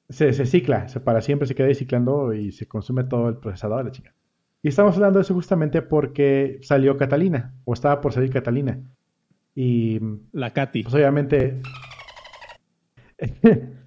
se, 0.09 0.33
se 0.33 0.45
cicla, 0.47 0.87
se, 0.87 0.99
para 1.01 1.21
siempre 1.21 1.47
se 1.47 1.53
queda 1.53 1.71
ciclando 1.75 2.33
y 2.33 2.51
se 2.51 2.67
consume 2.67 3.03
todo 3.03 3.29
el 3.29 3.37
procesador 3.37 3.77
de 3.77 3.83
la 3.83 3.91
chica. 3.91 4.15
Y 4.63 4.69
estamos 4.69 4.95
hablando 4.95 5.19
de 5.19 5.23
eso 5.23 5.33
justamente 5.33 5.81
porque 5.81 6.59
salió 6.61 6.97
Catalina, 6.97 7.53
o 7.65 7.73
estaba 7.73 8.01
por 8.01 8.13
salir 8.13 8.31
Catalina. 8.31 8.79
Y. 9.53 9.99
La 10.31 10.51
Katy. 10.51 10.83
Pues 10.83 10.95
obviamente. 10.95 11.61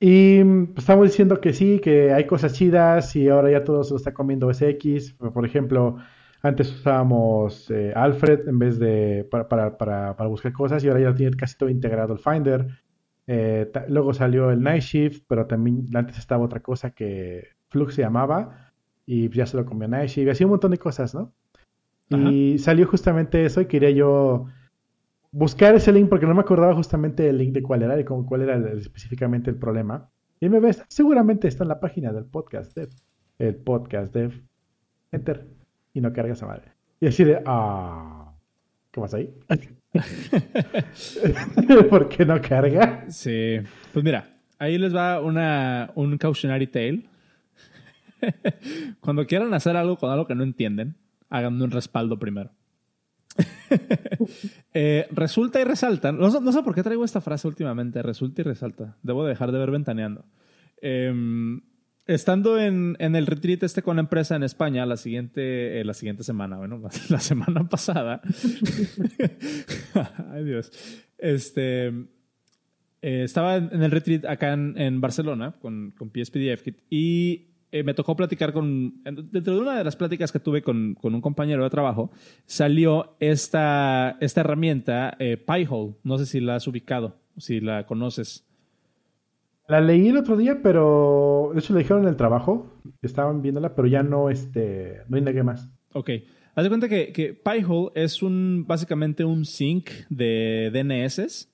y 0.00 0.44
pues, 0.44 0.78
estamos 0.78 1.06
diciendo 1.06 1.40
que 1.40 1.52
sí, 1.52 1.80
que 1.80 2.12
hay 2.12 2.26
cosas 2.26 2.52
chidas 2.52 3.16
y 3.16 3.28
ahora 3.28 3.50
ya 3.50 3.64
todo 3.64 3.82
se 3.82 3.90
lo 3.90 3.96
está 3.96 4.14
comiendo 4.14 4.52
SX. 4.52 5.14
Por 5.14 5.44
ejemplo, 5.44 5.96
antes 6.42 6.72
usábamos 6.72 7.70
eh, 7.70 7.92
Alfred 7.94 8.48
en 8.48 8.58
vez 8.58 8.78
de. 8.78 9.26
Para, 9.30 9.48
para, 9.48 9.76
para, 9.76 10.16
para, 10.16 10.28
buscar 10.28 10.52
cosas 10.52 10.84
y 10.84 10.88
ahora 10.88 11.00
ya 11.00 11.14
tiene 11.14 11.36
casi 11.36 11.56
todo 11.56 11.68
integrado 11.68 12.12
el 12.12 12.20
Finder. 12.20 12.68
Eh, 13.26 13.70
luego 13.88 14.14
salió 14.14 14.50
el 14.50 14.62
Night 14.62 14.82
Shift, 14.82 15.24
pero 15.26 15.46
también 15.46 15.86
antes 15.94 16.18
estaba 16.18 16.44
otra 16.44 16.60
cosa 16.60 16.90
que 16.90 17.48
Flux 17.68 17.94
se 17.94 18.02
llamaba 18.02 18.72
y 19.04 19.28
ya 19.30 19.46
se 19.46 19.56
lo 19.56 19.66
comió 19.66 19.88
Night 19.88 20.10
Shift. 20.10 20.28
Y 20.28 20.30
hacía 20.30 20.46
un 20.46 20.52
montón 20.52 20.70
de 20.70 20.78
cosas, 20.78 21.14
¿no? 21.14 21.32
Y 22.10 22.58
salió 22.58 22.86
justamente 22.86 23.44
eso 23.44 23.60
y 23.60 23.66
quería 23.66 23.90
yo 23.90 24.46
buscar 25.30 25.74
ese 25.74 25.92
link 25.92 26.08
porque 26.08 26.26
no 26.26 26.34
me 26.34 26.40
acordaba 26.40 26.74
justamente 26.74 27.28
el 27.28 27.38
link 27.38 27.52
de 27.52 27.62
cuál 27.62 27.82
era 27.82 27.98
y 27.98 28.04
cómo, 28.04 28.26
cuál 28.26 28.42
era 28.42 28.56
específicamente 28.72 29.50
el 29.50 29.56
problema. 29.56 30.10
Y 30.40 30.48
me 30.48 30.60
ves, 30.60 30.82
seguramente 30.88 31.48
está 31.48 31.64
en 31.64 31.68
la 31.68 31.80
página 31.80 32.12
del 32.12 32.24
podcast 32.24 32.74
dev. 32.74 32.90
El 33.38 33.56
podcast 33.56 34.14
dev. 34.14 34.42
Enter. 35.12 35.46
Y 35.92 36.00
no 36.00 36.12
cargas 36.12 36.42
a 36.42 36.46
madre. 36.46 36.72
Y 37.00 37.06
así 37.06 37.24
de, 37.24 37.40
ah, 37.46 38.32
¿qué 38.90 39.00
pasa 39.00 39.18
ahí? 39.18 39.34
¿Por 41.90 42.08
qué 42.08 42.24
no 42.24 42.40
carga? 42.40 43.04
Sí. 43.08 43.56
Pues 43.92 44.04
mira, 44.04 44.36
ahí 44.58 44.78
les 44.78 44.94
va 44.94 45.20
una, 45.20 45.90
un 45.94 46.18
cautionary 46.18 46.66
tale. 46.66 47.04
Cuando 49.00 49.26
quieran 49.26 49.54
hacer 49.54 49.76
algo 49.76 49.96
con 49.96 50.10
algo 50.10 50.26
que 50.26 50.34
no 50.34 50.42
entienden, 50.42 50.96
hagan 51.30 51.60
un 51.60 51.70
respaldo 51.70 52.18
primero. 52.18 52.50
Eh, 54.74 55.06
resulta 55.10 55.60
y 55.60 55.64
resalta. 55.64 56.12
No, 56.12 56.28
no, 56.28 56.52
sé 56.52 56.62
por 56.62 56.74
qué 56.74 56.82
traigo 56.82 57.04
esta 57.04 57.20
frase 57.20 57.48
últimamente. 57.48 58.02
Resulta 58.02 58.42
y 58.42 58.44
resalta. 58.44 58.96
Debo 59.02 59.24
dejar 59.24 59.50
de 59.50 59.58
ver 59.58 59.70
ventaneando. 59.70 60.24
Eh, 60.82 61.12
estando 62.08 62.58
en, 62.58 62.96
en, 62.98 63.14
el 63.14 63.26
retreat 63.26 63.62
este 63.62 63.82
con 63.82 63.96
la 63.96 64.00
empresa 64.00 64.34
en 64.34 64.42
España 64.42 64.84
la 64.86 64.96
siguiente, 64.96 65.80
eh, 65.80 65.84
la 65.84 65.94
siguiente 65.94 66.24
semana, 66.24 66.56
bueno, 66.56 66.82
la 67.10 67.20
semana 67.20 67.68
pasada. 67.68 68.20
Ay 70.32 70.44
Dios. 70.44 70.72
Este, 71.18 71.88
eh, 71.88 73.22
estaba 73.24 73.56
en 73.56 73.82
el 73.82 73.90
retreat 73.90 74.24
acá 74.24 74.54
en, 74.54 74.76
en 74.78 75.00
Barcelona 75.00 75.54
con, 75.60 75.92
con 75.96 76.10
PSPDF 76.10 76.68
y 76.90 77.47
eh, 77.72 77.82
me 77.82 77.94
tocó 77.94 78.16
platicar 78.16 78.52
con, 78.52 79.02
dentro 79.04 79.54
de 79.54 79.60
una 79.60 79.76
de 79.76 79.84
las 79.84 79.96
pláticas 79.96 80.32
que 80.32 80.40
tuve 80.40 80.62
con, 80.62 80.94
con 80.94 81.14
un 81.14 81.20
compañero 81.20 81.64
de 81.64 81.70
trabajo, 81.70 82.10
salió 82.46 83.16
esta, 83.20 84.16
esta 84.20 84.40
herramienta, 84.40 85.16
Piehole. 85.18 85.94
No 86.02 86.18
sé 86.18 86.26
si 86.26 86.40
la 86.40 86.56
has 86.56 86.66
ubicado. 86.66 87.16
si 87.36 87.60
la 87.60 87.86
conoces. 87.86 88.44
La 89.68 89.82
leí 89.82 90.08
el 90.08 90.16
otro 90.16 90.36
día, 90.36 90.60
pero 90.62 91.50
de 91.52 91.60
hecho 91.60 91.74
le 91.74 91.80
dijeron 91.80 92.04
en 92.04 92.08
el 92.08 92.16
trabajo, 92.16 92.72
estaban 93.02 93.42
viéndola, 93.42 93.74
pero 93.74 93.86
ya 93.86 94.02
no, 94.02 94.30
este, 94.30 95.02
no 95.08 95.18
indagué 95.18 95.42
más. 95.42 95.68
Ok. 95.92 96.10
Haz 96.54 96.64
de 96.64 96.70
cuenta 96.70 96.88
que, 96.88 97.12
que 97.12 97.34
Pi-hole 97.34 97.92
es 97.94 98.22
un, 98.22 98.64
básicamente 98.66 99.26
un 99.26 99.44
sync 99.44 99.90
de 100.08 100.70
DNS 100.72 101.48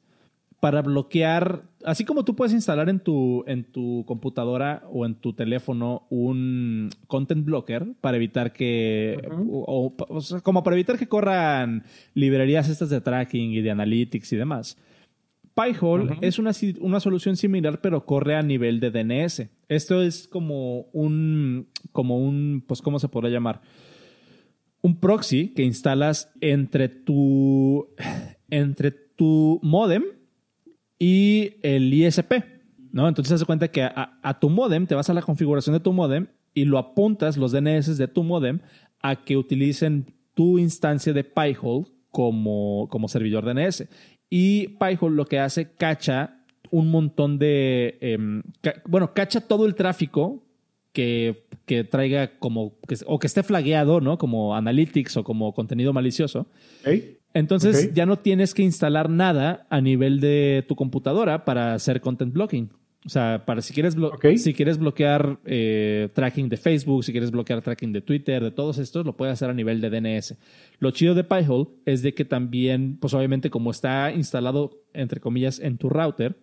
para 0.64 0.80
bloquear, 0.80 1.64
así 1.84 2.06
como 2.06 2.24
tú 2.24 2.34
puedes 2.36 2.54
instalar 2.54 2.88
en 2.88 2.98
tu, 2.98 3.44
en 3.46 3.64
tu 3.64 4.02
computadora 4.06 4.82
o 4.90 5.04
en 5.04 5.14
tu 5.14 5.34
teléfono 5.34 6.06
un 6.08 6.88
content 7.06 7.44
blocker 7.44 7.92
para 8.00 8.16
evitar 8.16 8.50
que, 8.54 9.28
o, 9.28 9.92
sea, 10.22 10.40
como 10.40 10.62
para 10.62 10.76
evitar 10.76 10.98
que 10.98 11.06
corran 11.06 11.84
librerías 12.14 12.70
estas 12.70 12.88
de 12.88 13.02
tracking 13.02 13.52
y 13.52 13.60
de 13.60 13.72
analytics 13.72 14.32
y 14.32 14.36
demás. 14.36 14.78
Pi-hole 15.54 16.16
es 16.22 16.38
una, 16.38 16.52
una, 16.80 16.98
solución 16.98 17.36
similar, 17.36 17.82
pero 17.82 18.06
corre 18.06 18.34
a 18.34 18.40
nivel 18.40 18.80
de 18.80 18.90
DNS. 18.90 19.46
Esto 19.68 20.00
es 20.00 20.26
como 20.26 20.86
un, 20.94 21.68
como 21.92 22.16
un, 22.16 22.64
pues, 22.66 22.80
¿cómo 22.80 22.98
se 22.98 23.08
podría 23.08 23.32
llamar? 23.32 23.60
Un 24.80 24.98
proxy 24.98 25.48
que 25.48 25.62
instalas 25.62 26.32
entre 26.40 26.88
tu, 26.88 27.86
entre 28.48 28.92
tu 28.92 29.60
modem 29.62 30.04
y 30.98 31.56
el 31.62 31.92
ISP, 31.92 32.32
¿no? 32.92 33.08
Entonces, 33.08 33.40
se 33.40 33.46
cuenta 33.46 33.68
que 33.68 33.82
a, 33.82 34.38
tu 34.40 34.50
modem, 34.50 34.86
te 34.86 34.94
vas 34.94 35.10
a 35.10 35.14
la 35.14 35.22
configuración 35.22 35.74
de 35.74 35.80
tu 35.80 35.92
modem 35.92 36.28
y 36.54 36.64
lo 36.64 36.78
apuntas, 36.78 37.36
los 37.36 37.52
DNS 37.52 37.96
de 37.98 38.08
tu 38.08 38.22
modem, 38.22 38.60
a 39.00 39.24
que 39.24 39.36
utilicen 39.36 40.14
tu 40.34 40.58
instancia 40.58 41.12
de 41.12 41.24
Pi-hole 41.24 41.86
como, 42.10 42.88
como 42.90 43.08
servidor 43.08 43.44
DNS. 43.44 43.86
Y 44.30 44.68
Pi-hole 44.78 45.16
lo 45.16 45.26
que 45.26 45.40
hace, 45.40 45.72
cacha 45.72 46.44
un 46.70 46.90
montón 46.90 47.38
de... 47.38 47.98
Em, 48.00 48.42
bueno, 48.86 49.12
cacha 49.12 49.40
todo 49.40 49.66
el 49.66 49.74
tráfico 49.74 50.44
que, 50.92 51.46
que 51.66 51.84
traiga 51.84 52.38
como... 52.38 52.78
o 53.06 53.18
que 53.18 53.26
esté 53.26 53.42
flagueado, 53.42 54.00
¿no? 54.00 54.18
Como 54.18 54.54
analytics 54.54 55.16
o 55.16 55.24
como 55.24 55.52
contenido 55.52 55.92
malicioso. 55.92 56.46
Entonces 57.34 57.92
ya 57.92 58.06
no 58.06 58.20
tienes 58.20 58.54
que 58.54 58.62
instalar 58.62 59.10
nada 59.10 59.66
a 59.68 59.80
nivel 59.80 60.20
de 60.20 60.64
tu 60.68 60.76
computadora 60.76 61.44
para 61.44 61.74
hacer 61.74 62.00
content 62.00 62.32
blocking. 62.32 62.70
O 63.04 63.08
sea, 63.10 63.44
para 63.44 63.60
si 63.60 63.74
quieres, 63.74 63.96
si 64.36 64.54
quieres 64.54 64.78
bloquear 64.78 65.38
eh, 65.44 66.08
tracking 66.14 66.48
de 66.48 66.56
Facebook, 66.56 67.04
si 67.04 67.12
quieres 67.12 67.30
bloquear 67.30 67.60
tracking 67.60 67.92
de 67.92 68.00
Twitter, 68.00 68.42
de 68.42 68.50
todos 68.50 68.78
estos, 68.78 69.04
lo 69.04 69.14
puedes 69.14 69.34
hacer 69.34 69.50
a 69.50 69.52
nivel 69.52 69.82
de 69.82 69.90
DNS. 69.90 70.36
Lo 70.78 70.90
chido 70.90 71.14
de 71.14 71.24
Pi-hole 71.24 71.68
es 71.84 72.00
de 72.02 72.14
que 72.14 72.24
también, 72.24 72.96
pues 72.98 73.12
obviamente 73.12 73.50
como 73.50 73.72
está 73.72 74.10
instalado, 74.10 74.84
entre 74.94 75.20
comillas, 75.20 75.58
en 75.58 75.76
tu 75.76 75.90
router, 75.90 76.38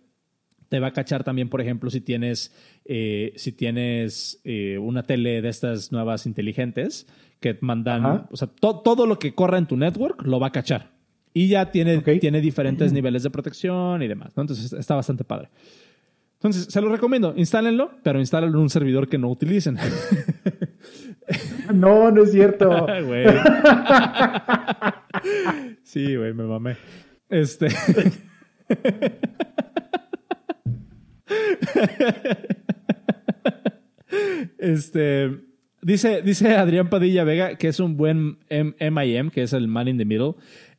te 0.68 0.78
va 0.78 0.88
a 0.88 0.92
cachar 0.92 1.24
también, 1.24 1.48
por 1.48 1.60
ejemplo, 1.60 1.90
si 1.90 2.00
tienes, 2.00 2.54
eh, 2.84 3.32
si 3.36 3.52
tienes 3.52 4.40
eh, 4.44 4.78
una 4.78 5.02
tele 5.02 5.42
de 5.42 5.48
estas 5.48 5.90
nuevas 5.90 6.26
inteligentes 6.26 7.08
que 7.42 7.58
mandan, 7.60 8.26
o 8.30 8.36
sea, 8.36 8.48
todo 8.48 9.06
lo 9.06 9.18
que 9.18 9.34
corra 9.34 9.58
en 9.58 9.66
tu 9.66 9.76
network 9.76 10.22
lo 10.22 10.40
va 10.40 10.46
a 10.46 10.52
cachar. 10.52 10.92
Y 11.34 11.48
ya 11.48 11.70
tiene, 11.70 11.98
tiene 11.98 12.40
diferentes 12.40 12.92
niveles 12.92 13.22
de 13.22 13.30
protección 13.30 14.02
y 14.02 14.08
demás, 14.08 14.32
Entonces 14.36 14.72
está 14.72 14.94
bastante 14.94 15.24
padre. 15.24 15.50
Entonces, 16.34 16.72
se 16.72 16.80
lo 16.80 16.88
recomiendo, 16.88 17.34
instálenlo, 17.36 17.92
pero 18.02 18.18
instálenlo 18.18 18.56
en 18.56 18.62
un 18.62 18.70
servidor 18.70 19.08
que 19.08 19.18
no 19.18 19.30
utilicen. 19.30 19.76
No, 21.72 22.10
no 22.10 22.24
es 22.24 22.32
cierto. 22.32 22.68
sí, 25.84 26.16
güey, 26.16 26.34
me 26.34 26.42
mamé. 26.44 26.76
Este. 27.28 27.68
este. 34.58 35.51
Dice, 35.82 36.22
dice 36.22 36.54
Adrián 36.54 36.88
Padilla 36.88 37.24
Vega 37.24 37.56
que 37.56 37.66
es 37.66 37.80
un 37.80 37.96
buen 37.96 38.38
MIM, 38.48 39.30
que 39.30 39.42
es 39.42 39.52
el 39.52 39.66
man 39.66 39.88
in 39.88 39.98
the 39.98 40.04
middle. 40.04 40.34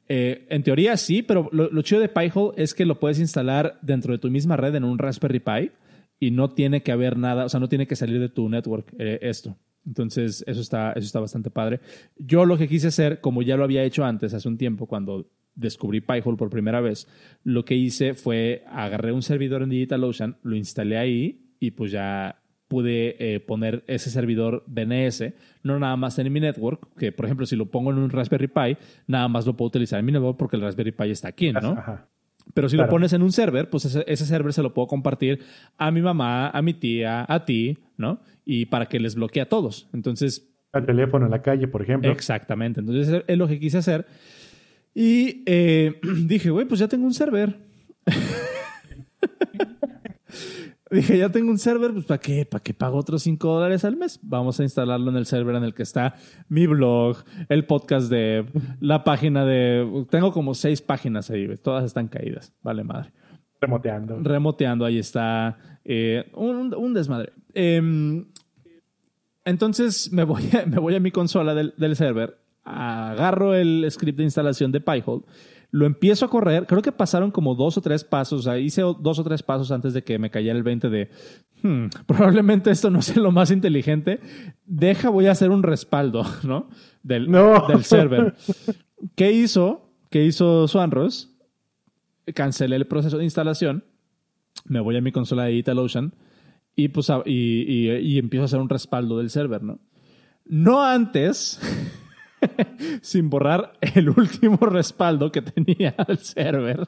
Eh, 0.07 0.45
en 0.49 0.63
teoría 0.63 0.95
sí, 0.97 1.21
pero 1.21 1.49
lo, 1.51 1.81
chido 1.81 2.01
de 2.01 2.09
Pi-hole 2.09 2.53
es 2.55 2.73
que 2.73 2.85
lo 2.85 2.99
puedes 2.99 3.19
instalar 3.19 3.79
dentro 3.81 4.13
de 4.13 4.19
tu 4.19 4.29
misma 4.29 4.57
red 4.57 4.75
en 4.75 4.83
un 4.83 4.97
Raspberry 4.97 5.39
Pi 5.39 5.71
y 6.19 6.31
no 6.31 6.49
tiene 6.49 6.83
que 6.83 6.91
haber 6.91 7.17
nada, 7.17 7.45
o 7.45 7.49
sea, 7.49 7.59
no 7.59 7.69
tiene 7.69 7.87
que 7.87 7.95
salir 7.95 8.19
de 8.19 8.29
tu 8.29 8.47
network 8.47 8.93
eh, 8.97 9.19
esto. 9.21 9.57
Entonces, 9.85 10.43
eso 10.47 10.61
está, 10.61 10.93
eso 10.93 11.05
está 11.05 11.19
bastante 11.19 11.49
padre. 11.49 11.81
Yo 12.17 12.45
lo 12.45 12.57
que 12.57 12.69
quise 12.69 12.87
hacer, 12.87 13.19
como 13.19 13.41
ya 13.41 13.57
lo 13.57 13.65
había 13.65 13.83
hecho 13.83 14.05
antes, 14.05 14.33
hace 14.33 14.47
un 14.47 14.57
tiempo, 14.57 14.87
cuando 14.87 15.29
descubrí 15.55 15.99
Pi-hole 15.99 16.37
por 16.37 16.49
primera 16.49 16.79
vez, 16.79 17.07
lo 17.43 17.65
que 17.65 17.75
hice 17.75 18.13
fue 18.13 18.63
agarré 18.69 19.11
un 19.11 19.21
servidor 19.21 19.63
en 19.63 19.69
DigitalOcean, 19.69 20.37
lo 20.43 20.55
instalé 20.55 20.97
ahí 20.97 21.55
y 21.59 21.71
pues 21.71 21.91
ya 21.91 22.42
pude 22.73 23.15
eh, 23.19 23.39
poner 23.39 23.83
ese 23.85 24.09
servidor 24.09 24.63
DNS, 24.65 25.31
no 25.61 25.77
nada 25.77 25.95
más 25.95 26.17
en 26.17 26.33
mi 26.33 26.39
network, 26.39 26.87
que 26.97 27.11
por 27.11 27.25
ejemplo 27.25 27.45
si 27.45 27.55
lo 27.55 27.67
pongo 27.67 27.91
en 27.91 27.99
un 27.99 28.09
Raspberry 28.09 28.47
Pi, 28.47 28.77
nada 29.05 29.27
más 29.27 29.45
lo 29.45 29.55
puedo 29.55 29.67
utilizar 29.67 29.99
en 29.99 30.05
mi 30.07 30.11
network 30.11 30.37
porque 30.37 30.55
el 30.55 30.63
Raspberry 30.63 30.91
Pi 30.91 31.11
está 31.11 31.27
aquí, 31.27 31.51
¿no? 31.51 31.77
Pero 32.55 32.69
si 32.69 32.75
lo 32.75 32.89
pones 32.89 33.13
en 33.13 33.21
un 33.21 33.31
server, 33.31 33.69
pues 33.69 33.85
ese, 33.85 34.25
server 34.25 34.53
se 34.53 34.63
lo 34.63 34.73
puedo 34.73 34.87
compartir 34.87 35.41
a 35.77 35.91
mi 35.91 36.01
mamá, 36.01 36.49
a 36.49 36.63
mi 36.63 36.73
tía, 36.73 37.27
a 37.29 37.45
ti, 37.45 37.77
¿no? 37.95 38.21
Y 38.43 38.65
para 38.65 38.87
que 38.87 38.99
les 38.99 39.13
bloquee 39.13 39.43
a 39.43 39.47
todos. 39.47 39.87
Entonces... 39.93 40.51
Al 40.71 40.87
teléfono 40.87 41.25
en 41.25 41.31
la 41.31 41.43
calle, 41.43 41.67
por 41.67 41.83
ejemplo. 41.83 42.11
Exactamente. 42.11 42.79
Entonces 42.79 43.23
es 43.27 43.37
lo 43.37 43.47
que 43.47 43.59
quise 43.59 43.77
hacer. 43.77 44.07
Y 44.95 45.43
eh, 45.45 46.01
dije, 46.25 46.49
güey, 46.49 46.65
pues 46.65 46.79
ya 46.79 46.87
tengo 46.87 47.05
un 47.05 47.13
server. 47.13 47.55
Dije, 50.93 51.17
ya 51.17 51.29
tengo 51.29 51.49
un 51.49 51.57
server, 51.57 51.91
pues 51.91 52.05
¿para 52.05 52.19
qué? 52.19 52.45
¿Para 52.45 52.63
qué 52.63 52.73
pago 52.75 52.99
otros 52.99 53.23
5 53.23 53.47
dólares 53.47 53.83
al 53.83 53.97
mes? 53.97 54.19
Vamos 54.21 54.59
a 54.59 54.63
instalarlo 54.63 55.09
en 55.09 55.17
el 55.17 55.25
server 55.25 55.55
en 55.55 55.63
el 55.63 55.73
que 55.73 55.81
está 55.81 56.13
mi 56.49 56.67
blog, 56.67 57.17
el 57.49 57.65
podcast 57.65 58.11
de 58.11 58.45
la 58.79 59.03
página 59.03 59.43
de... 59.43 60.05
Tengo 60.11 60.31
como 60.31 60.53
seis 60.53 60.83
páginas 60.83 61.31
ahí, 61.31 61.47
todas 61.63 61.83
están 61.83 62.07
caídas, 62.09 62.53
vale 62.61 62.83
madre. 62.83 63.11
Remoteando. 63.59 64.19
Remoteando, 64.21 64.85
ahí 64.85 64.99
está. 64.99 65.57
Eh, 65.83 66.29
un, 66.35 66.93
desmadre. 66.93 67.33
Em, 67.55 68.27
entonces 69.45 70.11
me 70.13 70.23
voy, 70.23 70.43
a, 70.53 70.65
me 70.67 70.77
voy 70.77 70.93
a 70.93 70.99
mi 70.99 71.09
consola 71.09 71.55
del, 71.55 71.73
del 71.75 71.95
server, 71.95 72.37
agarro 72.63 73.55
el 73.55 73.87
script 73.89 74.19
de 74.19 74.25
instalación 74.25 74.71
de 74.71 74.79
Pi-hole 74.79 75.23
lo 75.73 75.87
empiezo 75.87 76.25
a 76.25 76.29
correr, 76.29 76.67
creo 76.67 76.83
que 76.83 76.91
pasaron 76.91 77.31
como 77.31 77.55
dos 77.55 77.79
o 77.79 77.81
tres 77.81 78.03
pasos, 78.03 78.41
o 78.41 78.43
sea, 78.43 78.59
hice 78.59 78.83
dos 78.83 79.17
o 79.17 79.23
tres 79.23 79.41
pasos 79.41 79.71
antes 79.71 79.95
de 79.95 80.03
que 80.03 80.19
me 80.19 80.29
cayera 80.29 80.55
el 80.55 80.61
20 80.61 80.87
de, 80.87 81.09
hmm, 81.63 81.87
probablemente 82.05 82.69
esto 82.69 82.91
no 82.91 83.01
sea 83.01 83.19
lo 83.19 83.31
más 83.31 83.49
inteligente, 83.49 84.19
deja, 84.67 85.09
voy 85.09 85.25
a 85.25 85.31
hacer 85.31 85.49
un 85.49 85.63
respaldo, 85.63 86.23
¿no? 86.43 86.69
Del, 87.01 87.25
del 87.25 87.83
server. 87.83 88.35
¿Qué 89.15 89.31
hizo? 89.31 89.89
¿Qué 90.11 90.23
hizo 90.23 90.67
Swanros? 90.67 91.35
Cancelé 92.35 92.75
el 92.75 92.85
proceso 92.85 93.17
de 93.17 93.23
instalación, 93.23 93.83
me 94.65 94.79
voy 94.79 94.95
a 94.95 95.01
mi 95.01 95.11
consola 95.11 95.45
de 95.45 95.53
DigitalOcean 95.53 96.13
y, 96.75 96.89
pues, 96.89 97.11
y, 97.25 97.89
y 97.89 98.19
empiezo 98.19 98.43
a 98.43 98.45
hacer 98.45 98.59
un 98.59 98.69
respaldo 98.69 99.17
del 99.17 99.31
server, 99.31 99.63
¿no? 99.63 99.79
No 100.45 100.83
antes 100.83 101.59
sin 103.01 103.29
borrar 103.29 103.73
el 103.81 104.09
último 104.09 104.57
respaldo 104.61 105.31
que 105.31 105.41
tenía 105.41 105.95
el 106.07 106.17
server. 106.19 106.87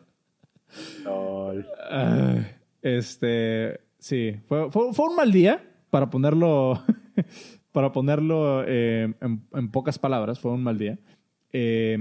este, 2.82 3.80
sí, 4.00 4.36
fue, 4.48 4.68
un 4.68 5.16
mal 5.16 5.32
día 5.32 5.64
para 5.90 6.10
ponerlo, 6.10 6.84
para 7.72 7.92
ponerlo 7.92 8.64
eh, 8.68 9.14
en, 9.22 9.72
pocas 9.72 10.00
palabras, 10.00 10.40
fue 10.40 10.52
un 10.52 10.64
mal 10.64 10.78
día. 10.78 10.98
Eh, 11.52 11.98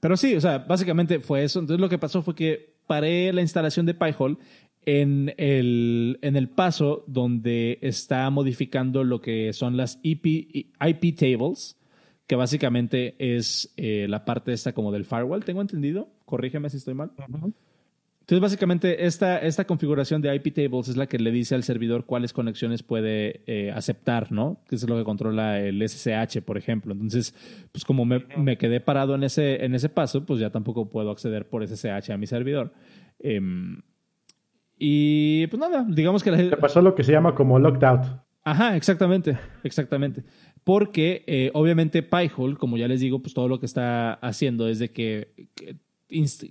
pero 0.00 0.16
sí, 0.16 0.34
o 0.36 0.40
sea, 0.40 0.58
básicamente 0.58 1.20
fue 1.20 1.44
eso. 1.44 1.60
Entonces 1.60 1.80
lo 1.80 1.88
que 1.88 1.98
pasó 1.98 2.22
fue 2.22 2.34
que 2.34 2.76
paré 2.86 3.32
la 3.32 3.42
instalación 3.42 3.86
de 3.86 3.94
Pi-hole 3.94 4.38
en 4.86 5.34
el, 5.36 6.18
en 6.22 6.36
el 6.36 6.48
paso 6.48 7.04
donde 7.06 7.78
está 7.82 8.30
modificando 8.30 9.04
lo 9.04 9.20
que 9.20 9.52
son 9.52 9.76
las 9.76 9.98
IP, 10.02 10.26
IP 10.80 11.16
tables 11.16 11.77
que 12.28 12.36
básicamente 12.36 13.16
es 13.18 13.72
eh, 13.78 14.06
la 14.06 14.26
parte 14.26 14.52
esta 14.52 14.74
como 14.74 14.92
del 14.92 15.06
firewall, 15.06 15.44
tengo 15.44 15.62
entendido. 15.62 16.10
Corrígeme 16.26 16.68
si 16.68 16.76
estoy 16.76 16.92
mal. 16.92 17.10
Entonces, 17.16 18.42
básicamente, 18.42 19.06
esta, 19.06 19.38
esta 19.38 19.66
configuración 19.66 20.20
de 20.20 20.34
IP 20.34 20.54
tables 20.54 20.88
es 20.88 20.98
la 20.98 21.06
que 21.06 21.18
le 21.18 21.30
dice 21.30 21.54
al 21.54 21.62
servidor 21.62 22.04
cuáles 22.04 22.34
conexiones 22.34 22.82
puede 22.82 23.40
eh, 23.46 23.72
aceptar, 23.74 24.30
¿no? 24.30 24.60
Que 24.68 24.74
es 24.74 24.86
lo 24.86 24.98
que 24.98 25.04
controla 25.04 25.58
el 25.58 25.80
SSH, 25.80 26.42
por 26.42 26.58
ejemplo. 26.58 26.92
Entonces, 26.92 27.34
pues 27.72 27.86
como 27.86 28.04
me, 28.04 28.26
me, 28.36 28.58
quedé 28.58 28.80
parado 28.80 29.14
en 29.14 29.24
ese, 29.24 29.64
en 29.64 29.74
ese 29.74 29.88
paso, 29.88 30.26
pues 30.26 30.38
ya 30.38 30.50
tampoco 30.50 30.90
puedo 30.90 31.10
acceder 31.10 31.48
por 31.48 31.66
SSH 31.66 32.12
a 32.12 32.18
mi 32.18 32.26
servidor. 32.26 32.74
Em, 33.20 33.80
y 34.76 35.46
pues 35.46 35.58
nada, 35.58 35.86
digamos 35.88 36.22
que... 36.22 36.30
La... 36.30 36.36
Te 36.36 36.58
pasó 36.58 36.82
lo 36.82 36.94
que 36.94 37.04
se 37.04 37.12
llama 37.12 37.34
como 37.34 37.58
locked 37.58 37.84
out. 37.84 38.04
Ajá, 38.44 38.76
exactamente, 38.76 39.38
exactamente 39.64 40.24
porque 40.68 41.24
eh, 41.26 41.50
obviamente 41.54 42.02
Pi-hole, 42.02 42.58
como 42.58 42.76
ya 42.76 42.86
les 42.88 43.00
digo, 43.00 43.20
pues 43.20 43.32
todo 43.32 43.48
lo 43.48 43.58
que 43.58 43.64
está 43.64 44.12
haciendo 44.12 44.68
es 44.68 44.78
de 44.78 44.90
que, 44.90 45.32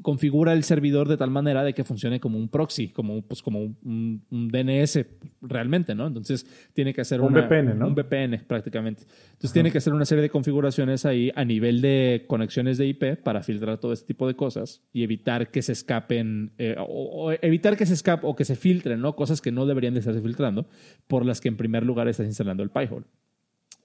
configura 0.01 0.53
el 0.53 0.63
servidor 0.63 1.07
de 1.07 1.17
tal 1.17 1.29
manera 1.29 1.63
de 1.63 1.75
que 1.75 1.83
funcione 1.83 2.19
como 2.19 2.39
un 2.39 2.49
proxy, 2.49 2.87
como, 2.87 3.21
pues, 3.21 3.43
como 3.43 3.59
un, 3.59 4.23
DNS 4.31 5.05
realmente, 5.41 5.93
¿no? 5.93 6.07
Entonces 6.07 6.47
tiene 6.73 6.95
que 6.95 7.01
hacer 7.01 7.21
un 7.21 7.31
VPN, 7.31 7.77
¿no? 7.77 7.89
Un 7.89 7.93
VPN 7.93 8.43
prácticamente. 8.47 9.03
Entonces 9.33 9.53
tiene 9.53 9.71
que 9.71 9.77
hacer 9.77 9.93
una 9.93 10.05
serie 10.05 10.23
de 10.23 10.31
configuraciones 10.31 11.05
ahí 11.05 11.31
a 11.35 11.45
nivel 11.45 11.79
de 11.81 12.25
conexiones 12.25 12.79
de 12.79 12.87
IP 12.87 13.17
para 13.21 13.43
filtrar 13.43 13.77
todo 13.77 13.93
este 13.93 14.07
tipo 14.07 14.25
de 14.25 14.35
cosas 14.35 14.81
y 14.93 15.03
evitar 15.03 15.51
que 15.51 15.61
se 15.61 15.73
escapen, 15.73 16.53
eh, 16.57 16.75
o, 16.79 17.31
evitar 17.33 17.77
que 17.77 17.85
se 17.85 17.93
escapen 17.93 18.27
o 18.27 18.35
que 18.35 18.45
se 18.45 18.55
filtren, 18.55 18.99
¿no? 18.99 19.15
Cosas 19.15 19.41
que 19.41 19.51
no 19.51 19.67
deberían 19.67 19.93
de 19.93 19.99
estarse 19.99 20.23
filtrando, 20.23 20.67
por 21.05 21.23
las 21.23 21.39
que 21.39 21.49
en 21.49 21.57
primer 21.57 21.85
lugar 21.85 22.07
estás 22.07 22.25
instalando 22.25 22.63
el 22.63 22.71
Pi-hole. 22.71 23.05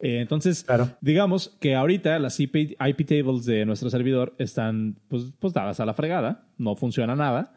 Eh, 0.04 0.18
entonces, 0.18 0.66
digamos 1.00 1.56
que 1.60 1.76
ahorita 1.76 2.18
las 2.18 2.40
IP, 2.40 2.76
tables 2.76 3.44
de 3.44 3.64
nuestro 3.64 3.88
servidor 3.88 4.34
están 4.36 4.96
pues, 5.06 5.32
pues, 5.38 5.52
dadas 5.52 5.78
a 5.78 5.86
la 5.86 5.94
fregada, 5.94 6.44
no 6.58 6.74
funciona 6.74 7.14
nada. 7.14 7.54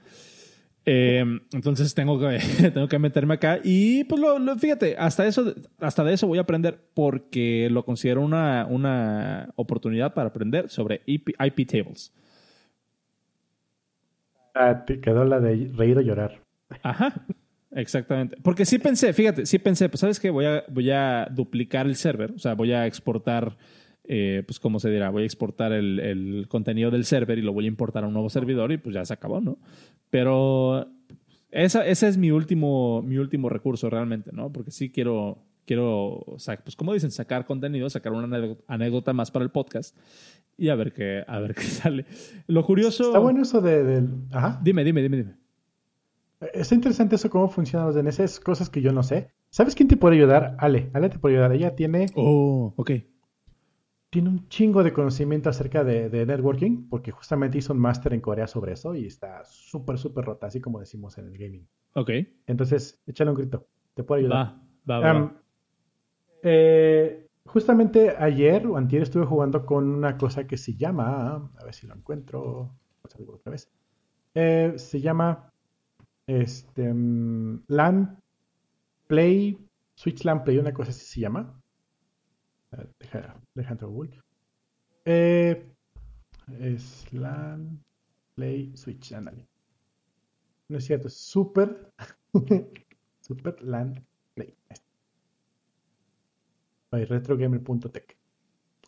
Eh, 0.85 1.26
entonces 1.51 1.95
tengo 1.95 2.19
que, 2.19 2.38
tengo 2.73 2.88
que 2.88 2.99
meterme 2.99 3.34
acá 3.34 3.59
y 3.63 4.03
pues 4.03 4.22
lo, 4.22 4.55
fíjate, 4.59 4.95
hasta, 4.95 5.26
eso, 5.26 5.55
hasta 5.80 6.03
de 6.03 6.13
eso 6.13 6.27
voy 6.27 6.38
a 6.38 6.41
aprender 6.41 6.80
porque 6.93 7.67
lo 7.72 7.84
considero 7.84 8.22
una, 8.22 8.67
una 8.69 9.49
oportunidad 9.55 10.13
para 10.13 10.30
aprender 10.30 10.69
sobre 10.69 11.01
IP, 11.07 11.31
tables. 11.65 12.13
Ah, 14.53 14.85
te 14.85 15.01
quedó 15.01 15.26
la 15.26 15.39
de 15.39 15.72
reír 15.73 15.97
o 15.97 16.01
llorar. 16.01 16.43
Ajá. 16.84 17.26
Exactamente. 17.76 18.38
Porque 18.41 18.65
sí 18.65 18.80
pensé, 18.80 19.11
fíjate, 19.11 19.45
sí 19.45 19.60
pensé, 19.60 19.89
pues 19.89 19.99
sabes 19.99 20.19
que 20.19 20.30
voy 20.30 20.45
a, 20.45 20.64
voy 20.69 20.89
a 20.91 21.27
duplicar 21.30 21.85
el 21.85 21.97
server, 21.97 22.31
o 22.31 22.39
sea, 22.39 22.56
voy 22.56 22.72
a 22.72 22.88
exportar, 22.88 23.57
eh, 24.06 24.43
pues 24.47 24.61
cómo 24.61 24.80
se 24.80 24.89
dirá, 24.89 25.10
voy 25.10 25.23
a 25.23 25.26
exportar 25.26 25.73
el, 25.73 26.45
contenido 26.47 26.89
del 26.89 27.03
server 27.03 27.38
y 27.38 27.41
lo 27.41 27.52
voy 27.52 27.65
a 27.65 27.68
importar 27.68 28.06
a 28.06 28.07
un 28.07 28.14
nuevo 28.14 28.30
servidor 28.30 28.72
y 28.72 28.77
pues 28.77 28.95
ya 28.95 29.03
se 29.03 29.14
acabó, 29.14 29.41
¿no? 29.41 29.60
Pero 30.10 30.88
esa, 31.52 31.85
ese 31.85 32.07
es 32.07 32.18
mi 32.18 32.31
último, 32.31 33.02
mi 33.02 33.18
último 33.18 33.49
recurso 33.49 33.89
realmente, 33.89 34.31
¿no? 34.31 34.53
Porque 34.53 34.72
sí 34.72 34.89
quiero, 34.89 35.43
quiero, 35.65 36.23
pues 36.64 36.77
como 36.77 36.93
dicen, 36.93 37.11
sacar 37.11 37.45
contenido, 37.45 37.89
sacar 37.89 38.14
una 38.14 38.56
anécdota 38.68 39.11
más 39.11 39.31
para 39.31 39.43
el 39.43 39.52
podcast 39.52 39.97
y 40.57 40.69
a 40.69 40.76
ver 40.76 40.93
qué, 40.93 41.26
a 41.27 41.39
ver 41.39 41.56
qué 41.56 41.64
sale. 41.64 42.06
Lo 42.47 42.65
curioso... 42.65 43.07
Está 43.07 43.19
bueno 43.19 43.41
eso 43.41 43.60
de... 43.60 44.07
Ajá. 44.31 44.61
Dime, 44.64 44.85
dime, 44.85 45.02
dime, 45.02 45.18
dime. 45.18 45.44
Es 46.53 46.71
interesante 46.71 47.15
eso, 47.15 47.29
cómo 47.29 47.47
funcionan 47.47 47.87
los 47.87 47.95
DNS, 47.95 48.39
cosas 48.39 48.69
que 48.69 48.81
yo 48.81 48.91
no 48.91 49.03
sé. 49.03 49.31
¿Sabes 49.49 49.75
quién 49.75 49.87
te 49.87 49.97
puede 49.97 50.15
ayudar? 50.15 50.55
Ale, 50.59 50.89
Ale 50.93 51.09
te 51.09 51.19
puede 51.19 51.35
ayudar. 51.35 51.53
Ella 51.53 51.75
tiene... 51.75 52.07
Oh, 52.15 52.73
ok. 52.75 52.91
Tiene 54.09 54.29
un 54.29 54.47
chingo 54.49 54.83
de 54.83 54.93
conocimiento 54.93 55.49
acerca 55.49 55.83
de, 55.83 56.09
networking, 56.25 56.89
porque 56.89 57.11
justamente 57.11 57.57
hizo 57.57 57.73
un 57.73 57.79
máster 57.79 58.13
en 58.13 58.21
Corea 58.21 58.47
sobre 58.47 58.73
eso 58.73 58.95
y 58.95 59.05
está 59.05 59.43
súper, 59.45 59.97
súper 59.97 60.25
rota, 60.25 60.47
así 60.47 60.61
como 60.61 60.79
decimos 60.79 61.17
en 61.17 61.27
el 61.27 61.37
gaming. 61.37 61.67
Ok. 61.93 62.11
Entonces, 62.47 63.01
échale 63.07 63.31
un 63.31 63.37
grito. 63.37 63.67
Te 63.93 64.03
puede 64.03 64.21
ayudar. 64.21 64.55
Va, 64.89 64.99
va, 64.99 65.13
va. 65.13 65.41
Eh, 66.43 67.27
justamente 67.45 68.15
ayer 68.17 68.67
o 68.67 68.77
antier 68.77 69.03
estuve 69.03 69.25
jugando 69.25 69.65
con 69.65 69.85
una 69.85 70.17
cosa 70.17 70.45
que 70.47 70.57
se 70.57 70.75
llama... 70.75 71.49
A 71.57 71.63
ver 71.63 71.73
si 71.73 71.87
lo 71.87 71.95
encuentro. 71.95 72.75
Otra 73.01 73.51
vez. 73.51 73.71
Eh, 74.33 74.73
se 74.77 74.99
llama 74.99 75.53
este, 76.27 76.93
mm, 76.93 77.65
LAN 77.68 78.22
Play, 79.07 79.57
Switch 79.95 80.23
LAN 80.23 80.43
Play, 80.43 80.57
una 80.57 80.73
cosa 80.73 80.91
así 80.91 81.06
se 81.06 81.22
llama. 81.22 81.61
Deja, 82.99 83.39
deja 83.53 83.72
entrar 83.72 83.89
Google. 83.89 84.22
Eh, 85.06 85.72
es 86.60 87.11
LAN 87.14 87.84
Play 88.35 88.76
Switch, 88.76 89.14
ándale. 89.14 89.47
No 90.68 90.77
es 90.77 90.85
cierto, 90.85 91.07
es 91.07 91.15
Super, 91.15 91.91
Super 93.22 93.61
LAN 93.64 94.06
Play. 94.34 94.56
retrogamer.tech. 96.91 98.18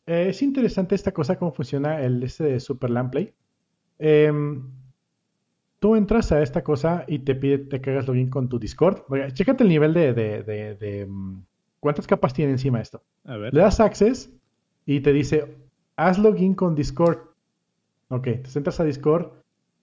Eh, 0.05 0.29
es 0.29 0.41
interesante 0.41 0.95
esta 0.95 1.13
cosa, 1.13 1.37
cómo 1.37 1.51
funciona 1.51 2.01
el 2.01 2.23
este 2.23 2.45
de 2.45 2.59
Super 2.59 2.89
LAN 2.89 3.11
Play. 3.11 3.33
Eh, 3.99 4.31
tú 5.79 5.95
entras 5.95 6.31
a 6.31 6.41
esta 6.41 6.63
cosa 6.63 7.05
y 7.07 7.19
te 7.19 7.35
pide 7.35 7.67
que 7.67 7.91
hagas 7.91 8.07
login 8.07 8.29
con 8.29 8.49
tu 8.49 8.59
Discord. 8.59 9.03
chécate 9.33 9.63
el 9.63 9.69
nivel 9.69 9.93
de, 9.93 10.13
de, 10.13 11.05
mm, 11.07 11.41
¿Cuántas 11.79 12.07
capas 12.07 12.33
tiene 12.33 12.51
encima 12.51 12.81
esto? 12.81 13.01
A 13.25 13.37
ver. 13.37 13.53
Le 13.53 13.61
das 13.61 13.79
access 13.79 14.31
y 14.85 15.01
te 15.01 15.13
dice, 15.13 15.55
haz 15.95 16.17
login 16.17 16.55
con 16.55 16.75
Discord. 16.75 17.19
Ok, 18.09 18.23
te 18.23 18.49
entras 18.55 18.79
a 18.79 18.83
Discord, 18.83 19.31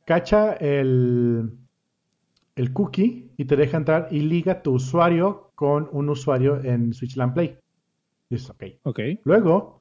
cacha 0.04 0.54
el, 0.54 1.50
el 2.56 2.72
cookie 2.72 3.30
y 3.36 3.44
te 3.44 3.56
deja 3.56 3.76
entrar 3.76 4.08
y 4.10 4.20
liga 4.20 4.62
tu 4.62 4.72
usuario 4.72 5.50
con 5.54 5.88
un 5.92 6.08
usuario 6.08 6.62
en 6.64 6.92
Switchland 6.92 7.34
Play. 7.34 7.58
Dices, 8.30 8.50
ok. 8.50 8.64
Ok. 8.82 9.00
Luego 9.24 9.80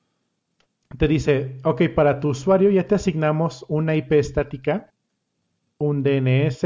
te 0.97 1.07
dice, 1.07 1.57
ok, 1.63 1.89
para 1.95 2.19
tu 2.19 2.29
usuario 2.29 2.69
ya 2.69 2.87
te 2.87 2.95
asignamos 2.95 3.65
una 3.67 3.95
IP 3.95 4.11
estática 4.13 4.92
un 5.87 6.03
DNS, 6.03 6.65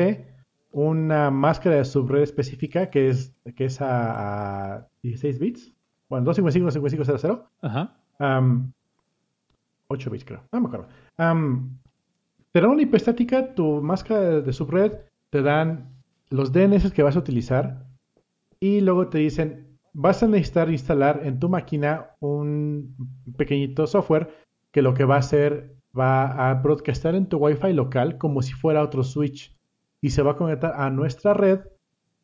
una 0.71 1.31
máscara 1.31 1.77
de 1.77 1.85
subred 1.85 2.21
específica 2.21 2.89
que 2.89 3.09
es, 3.09 3.33
que 3.55 3.65
es 3.65 3.79
a, 3.81 4.87
16 5.01 5.39
bits. 5.39 5.73
Bueno, 6.09 6.25
255 6.25 6.71
5500. 6.71 7.39
Ajá. 7.61 7.97
8 9.87 10.09
bits 10.09 10.25
creo. 10.25 10.43
No 10.51 10.61
me 10.61 10.67
acuerdo. 10.67 10.87
te 11.15 12.61
dan 12.61 12.71
una 12.71 12.81
IP 12.81 12.95
estática, 12.95 13.55
tu 13.55 13.81
máscara 13.81 14.41
de 14.41 14.53
subred, 14.53 14.93
te 15.29 15.41
dan 15.41 15.89
los 16.29 16.51
DNS 16.51 16.91
que 16.91 17.03
vas 17.03 17.15
a 17.15 17.19
utilizar 17.19 17.85
y 18.59 18.81
luego 18.81 19.07
te 19.07 19.19
dicen, 19.19 19.79
vas 19.93 20.21
a 20.21 20.27
necesitar 20.27 20.69
instalar 20.69 21.21
en 21.23 21.39
tu 21.39 21.49
máquina 21.49 22.11
un 22.19 22.95
pequeñito 23.37 23.87
software 23.87 24.29
que 24.71 24.81
lo 24.81 24.93
que 24.93 25.05
va 25.05 25.15
a 25.15 25.19
hacer 25.19 25.76
va 25.97 26.49
a 26.49 26.53
broadcastar 26.55 27.15
en 27.15 27.27
tu 27.27 27.37
Wi-Fi 27.37 27.73
local 27.73 28.17
como 28.17 28.41
si 28.41 28.53
fuera 28.53 28.83
otro 28.83 29.03
switch 29.03 29.55
y 30.01 30.09
se 30.11 30.21
va 30.21 30.31
a 30.31 30.35
conectar 30.35 30.73
a 30.75 30.89
nuestra 30.89 31.33
red. 31.33 31.61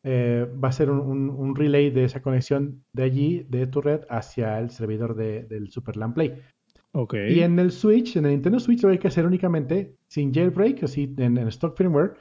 Eh, 0.02 0.46
va 0.62 0.68
a 0.68 0.72
ser 0.72 0.90
un, 0.90 1.56
relay 1.56 1.90
de 1.90 2.04
esa 2.04 2.20
conexión 2.20 2.84
de 2.92 3.02
allí, 3.04 3.46
de 3.48 3.66
tu 3.66 3.80
red, 3.80 4.02
hacia 4.10 4.58
el 4.58 4.70
servidor 4.70 5.16
del 5.16 5.70
Super 5.70 5.96
LAN 5.96 6.12
Play. 6.12 6.42
Okay. 6.92 7.34
Y 7.34 7.40
en 7.40 7.58
el 7.58 7.72
Switch, 7.72 8.16
en 8.16 8.26
el 8.26 8.32
Nintendo 8.32 8.60
Switch, 8.60 8.82
lo 8.82 8.90
hay 8.90 8.98
que 8.98 9.08
hacer 9.08 9.26
únicamente 9.26 9.96
sin 10.06 10.32
jailbreak, 10.32 10.84
así 10.84 11.12
en, 11.16 11.38
en 11.38 11.48
stock 11.48 11.76
firmware. 11.76 12.14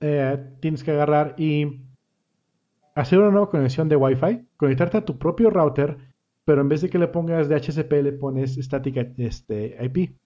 Eh, 0.00 0.38
tienes 0.60 0.82
que 0.82 0.90
agarrar 0.90 1.34
y 1.38 1.80
hacer 2.94 3.18
una 3.18 3.30
nueva 3.30 3.50
conexión 3.50 3.88
de 3.88 3.96
Wi-Fi, 3.96 4.46
conectarte 4.56 4.98
a 4.98 5.04
tu 5.04 5.18
propio 5.18 5.50
router, 5.50 5.96
pero 6.44 6.60
en 6.60 6.68
vez 6.68 6.82
de 6.82 6.90
que 6.90 6.98
le 6.98 7.08
pongas 7.08 7.48
DHCP, 7.48 7.92
le 8.02 8.12
pones 8.12 8.56
estática 8.58 9.06
este, 9.16 9.76
IP. 9.82 10.16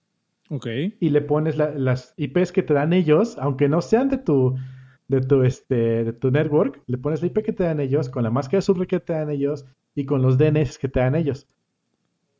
Y 0.99 1.09
le 1.09 1.21
pones 1.21 1.57
las 1.57 2.13
IPs 2.17 2.51
que 2.51 2.63
te 2.63 2.73
dan 2.73 2.93
ellos, 2.93 3.37
aunque 3.39 3.69
no 3.69 3.81
sean 3.81 4.09
de 4.09 4.17
tu, 4.17 4.55
de 5.07 5.21
tu, 5.21 5.43
este, 5.43 6.03
de 6.03 6.13
tu 6.13 6.31
network, 6.31 6.81
le 6.87 6.97
pones 6.97 7.21
la 7.21 7.27
IP 7.27 7.43
que 7.43 7.53
te 7.53 7.63
dan 7.63 7.79
ellos, 7.79 8.09
con 8.09 8.23
la 8.23 8.31
máscara 8.31 8.57
de 8.57 8.61
subred 8.63 8.87
que 8.87 8.99
te 8.99 9.13
dan 9.13 9.29
ellos 9.29 9.65
y 9.95 10.05
con 10.05 10.21
los 10.21 10.37
DNS 10.37 10.77
que 10.77 10.87
te 10.87 10.99
dan 10.99 11.15
ellos. 11.15 11.47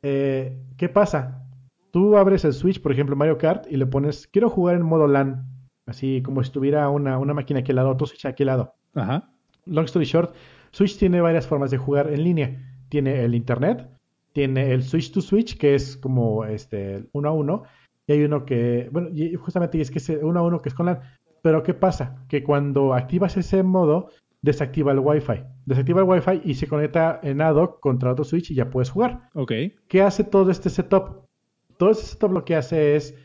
Eh, 0.02 0.58
¿Qué 0.76 0.88
pasa? 0.88 1.44
Tú 1.92 2.16
abres 2.16 2.44
el 2.44 2.52
Switch, 2.52 2.80
por 2.80 2.92
ejemplo, 2.92 3.16
Mario 3.16 3.38
Kart, 3.38 3.66
y 3.70 3.76
le 3.76 3.86
pones, 3.86 4.26
quiero 4.26 4.48
jugar 4.48 4.76
en 4.76 4.82
modo 4.82 5.06
LAN, 5.06 5.46
así 5.86 6.22
como 6.22 6.42
si 6.42 6.48
estuviera 6.48 6.88
una, 6.88 7.18
una 7.18 7.34
máquina 7.34 7.60
aquí 7.60 7.72
al 7.72 7.76
lado, 7.76 7.90
otro 7.90 8.06
Switch 8.06 8.26
aquí 8.26 8.42
al 8.44 8.48
lado. 8.48 8.74
Ajá. 8.94 9.32
Long 9.66 9.84
story 9.84 10.04
short, 10.04 10.34
Switch 10.72 10.98
tiene 10.98 11.20
varias 11.20 11.46
formas 11.46 11.70
de 11.70 11.78
jugar 11.78 12.12
en 12.12 12.24
línea. 12.24 12.76
Tiene 12.88 13.24
el 13.24 13.34
Internet, 13.34 13.88
tiene 14.32 14.72
el 14.72 14.82
Switch 14.82 15.12
to 15.12 15.20
Switch, 15.20 15.58
que 15.58 15.74
es 15.74 15.96
como 15.96 16.44
este 16.44 17.04
uno 17.12 17.28
a 17.28 17.32
uno, 17.32 17.64
y 18.10 18.12
hay 18.12 18.24
uno 18.24 18.44
que, 18.44 18.88
bueno, 18.90 19.08
y 19.12 19.36
justamente 19.36 19.80
es 19.80 19.88
que 19.92 20.00
es 20.00 20.08
uno 20.20 20.40
a 20.40 20.42
uno 20.42 20.60
que 20.60 20.68
es 20.68 20.74
con 20.74 20.86
LAN. 20.86 20.98
Pero 21.42 21.62
¿qué 21.62 21.74
pasa? 21.74 22.24
Que 22.28 22.42
cuando 22.42 22.92
activas 22.92 23.36
ese 23.36 23.62
modo, 23.62 24.08
desactiva 24.42 24.90
el 24.90 24.98
Wi-Fi. 24.98 25.44
Desactiva 25.64 26.00
el 26.00 26.08
Wi-Fi 26.08 26.40
y 26.44 26.54
se 26.54 26.66
conecta 26.66 27.20
en 27.22 27.40
ad 27.40 27.54
hoc 27.54 27.78
contra 27.78 28.10
otro 28.10 28.24
switch 28.24 28.50
y 28.50 28.56
ya 28.56 28.68
puedes 28.68 28.90
jugar. 28.90 29.28
Ok. 29.34 29.52
¿Qué 29.86 30.02
hace 30.02 30.24
todo 30.24 30.50
este 30.50 30.70
setup? 30.70 31.28
Todo 31.76 31.92
este 31.92 32.06
setup 32.06 32.32
lo 32.32 32.44
que 32.44 32.56
hace 32.56 32.96
es 32.96 33.16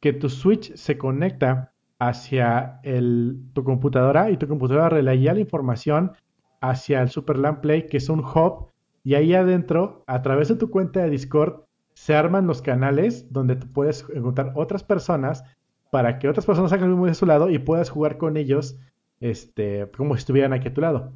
que 0.00 0.12
tu 0.12 0.28
switch 0.28 0.74
se 0.74 0.98
conecta 0.98 1.72
hacia 2.00 2.80
el, 2.82 3.44
tu 3.52 3.62
computadora 3.62 4.32
y 4.32 4.38
tu 4.38 4.48
computadora 4.48 4.88
relaya 4.88 5.34
la 5.34 5.40
información 5.40 6.12
hacia 6.60 7.00
el 7.00 7.10
Super 7.10 7.38
LAN 7.38 7.60
Play, 7.60 7.86
que 7.86 7.98
es 7.98 8.08
un 8.08 8.24
hub, 8.24 8.72
y 9.04 9.14
ahí 9.14 9.34
adentro, 9.34 10.02
a 10.08 10.20
través 10.20 10.48
de 10.48 10.56
tu 10.56 10.68
cuenta 10.68 11.00
de 11.00 11.10
Discord, 11.10 11.62
se 11.94 12.14
arman 12.14 12.46
los 12.46 12.62
canales 12.62 13.32
donde 13.32 13.56
tú 13.56 13.66
puedes 13.72 14.06
encontrar 14.14 14.52
otras 14.54 14.82
personas 14.82 15.44
para 15.90 16.18
que 16.18 16.28
otras 16.28 16.46
personas 16.46 16.72
hagan 16.72 16.90
lo 16.90 16.96
mismo 16.96 17.06
de 17.06 17.14
su 17.14 17.26
lado 17.26 17.50
y 17.50 17.58
puedas 17.58 17.90
jugar 17.90 18.16
con 18.16 18.36
ellos 18.36 18.78
este, 19.20 19.86
como 19.96 20.14
si 20.14 20.20
estuvieran 20.20 20.52
aquí 20.52 20.68
a 20.68 20.74
tu 20.74 20.80
lado. 20.80 21.12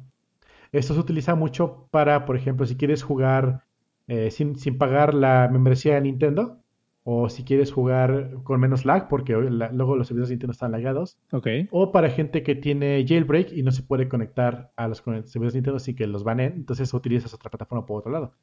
Esto 0.71 0.93
se 0.93 0.99
utiliza 0.99 1.35
mucho 1.35 1.87
para, 1.91 2.25
por 2.25 2.35
ejemplo, 2.35 2.65
si 2.65 2.75
quieres 2.75 3.03
jugar 3.03 3.63
eh, 4.07 4.31
sin, 4.31 4.55
pagar 4.77 5.13
la 5.13 5.49
membresía 5.51 5.95
de 5.95 6.01
Nintendo, 6.01 6.59
o 7.03 7.29
si 7.29 7.43
quieres 7.43 7.71
jugar 7.71 8.31
con 8.43 8.59
menos 8.59 8.83
lag, 8.83 9.07
porque 9.07 9.33
luego 9.33 9.95
los 9.95 10.07
servidores 10.07 10.29
de 10.29 10.35
Nintendo 10.35 10.51
están 10.51 10.73
lagados. 10.73 11.17
Ok. 11.31 11.47
O 11.71 11.91
para 11.93 12.09
gente 12.09 12.43
que 12.43 12.53
tiene 12.53 13.05
jailbreak 13.07 13.53
y 13.53 13.63
no 13.63 13.71
se 13.71 13.81
puede 13.81 14.09
conectar 14.09 14.71
a 14.75 14.89
los 14.89 14.97
servidores 14.97 15.53
de 15.53 15.59
Nintendo, 15.59 15.77
así 15.77 15.95
que 15.95 16.05
los 16.05 16.25
banen, 16.25 16.53
entonces 16.53 16.93
utilizas 16.93 17.33
otra 17.33 17.49
plataforma 17.49 17.85
por 17.85 17.99
otro 17.99 18.11
lado. 18.11 18.33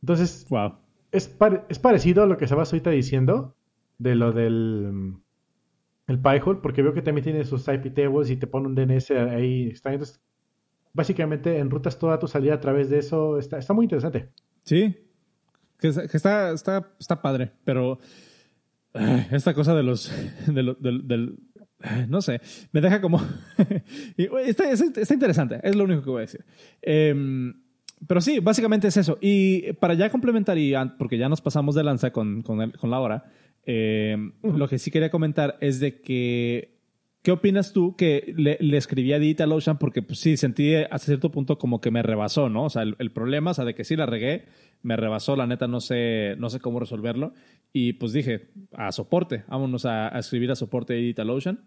Entonces, 0.00 0.46
wow. 0.48 0.72
Es, 1.12 1.36
es 1.68 1.78
parecido 1.78 2.22
a 2.22 2.26
lo 2.26 2.36
que 2.36 2.46
se 2.46 2.54
va 2.54 2.64
ahorita 2.64 2.90
diciendo 2.90 3.54
de 3.98 4.14
lo 4.14 4.32
del 4.32 5.14
el 6.06 6.20
Pi-hole, 6.20 6.60
porque 6.62 6.82
veo 6.82 6.94
que 6.94 7.02
también 7.02 7.24
tiene 7.24 7.44
sus 7.44 7.66
IP 7.66 7.92
tables 7.92 8.30
y 8.30 8.36
te 8.36 8.46
pone 8.46 8.68
un 8.68 8.74
DNS 8.74 9.10
ahí 9.10 9.72
Entonces, 9.84 10.20
básicamente 10.92 11.58
enrutas 11.58 11.98
toda 11.98 12.18
tu 12.18 12.28
salida 12.28 12.54
a 12.54 12.60
través 12.60 12.90
de 12.90 12.98
eso. 12.98 13.38
Está, 13.38 13.58
está 13.58 13.74
muy 13.74 13.86
interesante. 13.86 14.30
Sí, 14.62 14.96
que, 15.78 15.88
está, 15.88 16.52
está, 16.52 16.94
está 16.98 17.20
padre, 17.20 17.52
pero 17.64 17.98
esta 19.30 19.52
cosa 19.54 19.74
de 19.74 19.82
los. 19.82 20.12
del, 20.46 21.38
no 22.08 22.22
sé, 22.22 22.40
me 22.72 22.80
deja 22.80 23.00
como. 23.00 23.20
está, 24.46 24.70
está, 24.70 25.14
interesante, 25.14 25.60
es 25.62 25.74
lo 25.76 25.84
único 25.84 26.02
que 26.02 26.10
voy 26.10 26.18
a 26.18 26.20
decir. 26.22 26.44
Em, 26.82 27.54
pero 28.06 28.20
sí, 28.20 28.40
básicamente 28.40 28.88
es 28.88 28.96
eso. 28.96 29.18
Y 29.20 29.72
para 29.74 29.94
ya 29.94 30.10
complementar, 30.10 30.58
y 30.58 30.74
porque 30.98 31.18
ya 31.18 31.28
nos 31.28 31.40
pasamos 31.40 31.74
de 31.74 31.84
lanza 31.84 32.12
con, 32.12 32.42
con, 32.42 32.70
con 32.72 32.90
la 32.90 33.00
hora, 33.00 33.24
em, 33.64 34.32
lo 34.42 34.68
que 34.68 34.78
sí 34.78 34.90
quería 34.90 35.10
comentar 35.10 35.56
es 35.60 35.80
de 35.80 36.00
que 36.00 36.76
¿Qué 37.26 37.32
opinas 37.32 37.72
tú 37.72 37.96
que 37.96 38.32
le, 38.36 38.76
escribí 38.76 39.12
a 39.12 39.18
DigitalOcean? 39.18 39.78
Porque 39.78 40.00
pues, 40.00 40.20
sí, 40.20 40.36
sentí 40.36 40.76
hasta 40.76 41.06
cierto 41.06 41.32
punto 41.32 41.58
como 41.58 41.80
que 41.80 41.90
me 41.90 42.00
rebasó, 42.00 42.48
¿no? 42.48 42.66
O 42.66 42.70
sea, 42.70 42.82
el, 42.82 43.10
problema, 43.10 43.50
o 43.50 43.54
sea, 43.54 43.64
de 43.64 43.74
que 43.74 43.82
sí 43.82 43.96
la 43.96 44.06
regué, 44.06 44.44
me 44.82 44.94
rebasó, 44.94 45.34
la 45.34 45.48
neta 45.48 45.66
no 45.66 45.80
sé, 45.80 46.36
no 46.38 46.50
sé 46.50 46.60
cómo 46.60 46.78
resolverlo. 46.78 47.32
Y 47.72 47.94
pues 47.94 48.12
dije, 48.12 48.50
a 48.74 48.92
soporte, 48.92 49.42
vámonos 49.48 49.86
a, 49.86 50.14
a 50.14 50.20
escribir 50.20 50.52
a 50.52 50.54
soporte 50.54 50.92
de 50.92 51.00
DigitalOcean 51.00 51.64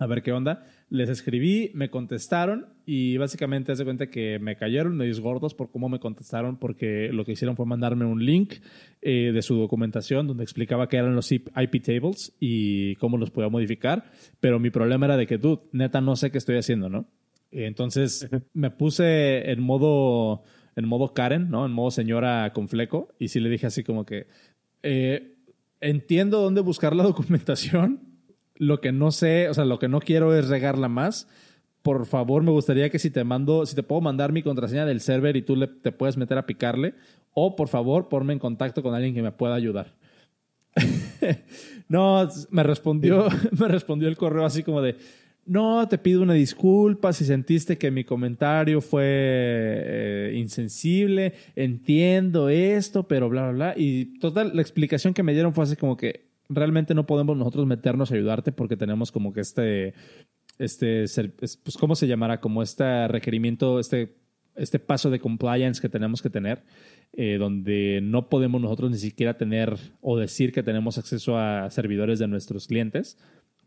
a 0.00 0.06
ver 0.06 0.22
qué 0.22 0.32
onda. 0.32 0.64
Les 0.88 1.10
escribí, 1.10 1.70
me 1.74 1.90
contestaron 1.90 2.66
y 2.86 3.18
básicamente 3.18 3.70
hace 3.70 3.84
cuenta 3.84 4.08
que 4.08 4.38
me 4.38 4.56
cayeron 4.56 4.96
medio 4.96 5.20
gordos 5.22 5.54
por 5.54 5.70
cómo 5.70 5.90
me 5.90 6.00
contestaron 6.00 6.56
porque 6.56 7.10
lo 7.12 7.24
que 7.24 7.32
hicieron 7.32 7.54
fue 7.54 7.66
mandarme 7.66 8.06
un 8.06 8.24
link 8.24 8.54
eh, 9.02 9.30
de 9.32 9.42
su 9.42 9.56
documentación 9.56 10.26
donde 10.26 10.42
explicaba 10.42 10.88
qué 10.88 10.96
eran 10.96 11.14
los 11.14 11.30
IP 11.30 11.84
tables 11.84 12.34
y 12.40 12.96
cómo 12.96 13.18
los 13.18 13.30
podía 13.30 13.50
modificar, 13.50 14.10
pero 14.40 14.58
mi 14.58 14.70
problema 14.70 15.04
era 15.04 15.18
de 15.18 15.26
que, 15.26 15.38
tú, 15.38 15.68
neta, 15.72 16.00
no 16.00 16.16
sé 16.16 16.30
qué 16.30 16.38
estoy 16.38 16.56
haciendo, 16.56 16.88
¿no? 16.88 17.06
Entonces 17.50 18.26
me 18.54 18.70
puse 18.70 19.50
en 19.50 19.60
modo, 19.60 20.44
en 20.76 20.88
modo 20.88 21.12
Karen, 21.12 21.50
¿no? 21.50 21.66
En 21.66 21.72
modo 21.72 21.90
señora 21.90 22.54
con 22.54 22.68
fleco 22.68 23.08
y 23.18 23.28
sí 23.28 23.38
le 23.38 23.50
dije 23.50 23.66
así 23.66 23.84
como 23.84 24.06
que, 24.06 24.28
eh, 24.82 25.34
entiendo 25.82 26.40
dónde 26.40 26.62
buscar 26.62 26.96
la 26.96 27.02
documentación, 27.02 28.09
lo 28.60 28.82
que 28.82 28.92
no 28.92 29.10
sé, 29.10 29.48
o 29.48 29.54
sea, 29.54 29.64
lo 29.64 29.78
que 29.78 29.88
no 29.88 30.00
quiero 30.00 30.36
es 30.36 30.48
regarla 30.48 30.88
más. 30.88 31.26
Por 31.80 32.04
favor, 32.04 32.42
me 32.42 32.50
gustaría 32.50 32.90
que 32.90 32.98
si 32.98 33.10
te 33.10 33.24
mando, 33.24 33.64
si 33.64 33.74
te 33.74 33.82
puedo 33.82 34.02
mandar 34.02 34.32
mi 34.32 34.42
contraseña 34.42 34.84
del 34.84 35.00
server 35.00 35.34
y 35.34 35.42
tú 35.42 35.56
le, 35.56 35.66
te 35.66 35.92
puedes 35.92 36.18
meter 36.18 36.36
a 36.36 36.44
picarle, 36.44 36.94
o 37.32 37.56
por 37.56 37.68
favor, 37.68 38.10
ponme 38.10 38.34
en 38.34 38.38
contacto 38.38 38.82
con 38.82 38.94
alguien 38.94 39.14
que 39.14 39.22
me 39.22 39.32
pueda 39.32 39.54
ayudar. 39.54 39.94
no, 41.88 42.28
me 42.50 42.62
respondió, 42.62 43.28
me 43.58 43.66
respondió 43.66 44.08
el 44.08 44.18
correo 44.18 44.44
así 44.44 44.62
como 44.62 44.82
de, 44.82 44.96
no, 45.46 45.88
te 45.88 45.96
pido 45.96 46.20
una 46.20 46.34
disculpa 46.34 47.14
si 47.14 47.24
sentiste 47.24 47.78
que 47.78 47.90
mi 47.90 48.04
comentario 48.04 48.82
fue 48.82 49.04
eh, 49.06 50.32
insensible, 50.36 51.32
entiendo 51.56 52.50
esto, 52.50 53.08
pero 53.08 53.30
bla, 53.30 53.44
bla, 53.44 53.52
bla. 53.52 53.74
Y 53.74 54.18
toda 54.18 54.44
la 54.44 54.60
explicación 54.60 55.14
que 55.14 55.22
me 55.22 55.32
dieron 55.32 55.54
fue 55.54 55.64
así 55.64 55.76
como 55.76 55.96
que, 55.96 56.29
realmente 56.50 56.94
no 56.94 57.06
podemos 57.06 57.36
nosotros 57.36 57.66
meternos 57.66 58.10
a 58.10 58.14
ayudarte 58.14 58.52
porque 58.52 58.76
tenemos 58.76 59.10
como 59.10 59.32
que 59.32 59.40
este, 59.40 59.94
este, 60.58 61.06
pues, 61.38 61.78
¿cómo 61.78 61.94
se 61.94 62.06
llamará? 62.06 62.40
Como 62.40 62.62
este 62.62 63.08
requerimiento, 63.08 63.78
este, 63.78 64.16
este 64.56 64.78
paso 64.78 65.10
de 65.10 65.20
compliance 65.20 65.80
que 65.80 65.88
tenemos 65.88 66.20
que 66.20 66.28
tener, 66.28 66.64
eh, 67.12 67.38
donde 67.38 68.00
no 68.02 68.28
podemos 68.28 68.60
nosotros 68.60 68.90
ni 68.90 68.98
siquiera 68.98 69.38
tener 69.38 69.78
o 70.02 70.18
decir 70.18 70.52
que 70.52 70.62
tenemos 70.62 70.98
acceso 70.98 71.38
a 71.38 71.70
servidores 71.70 72.18
de 72.18 72.28
nuestros 72.28 72.66
clientes 72.66 73.16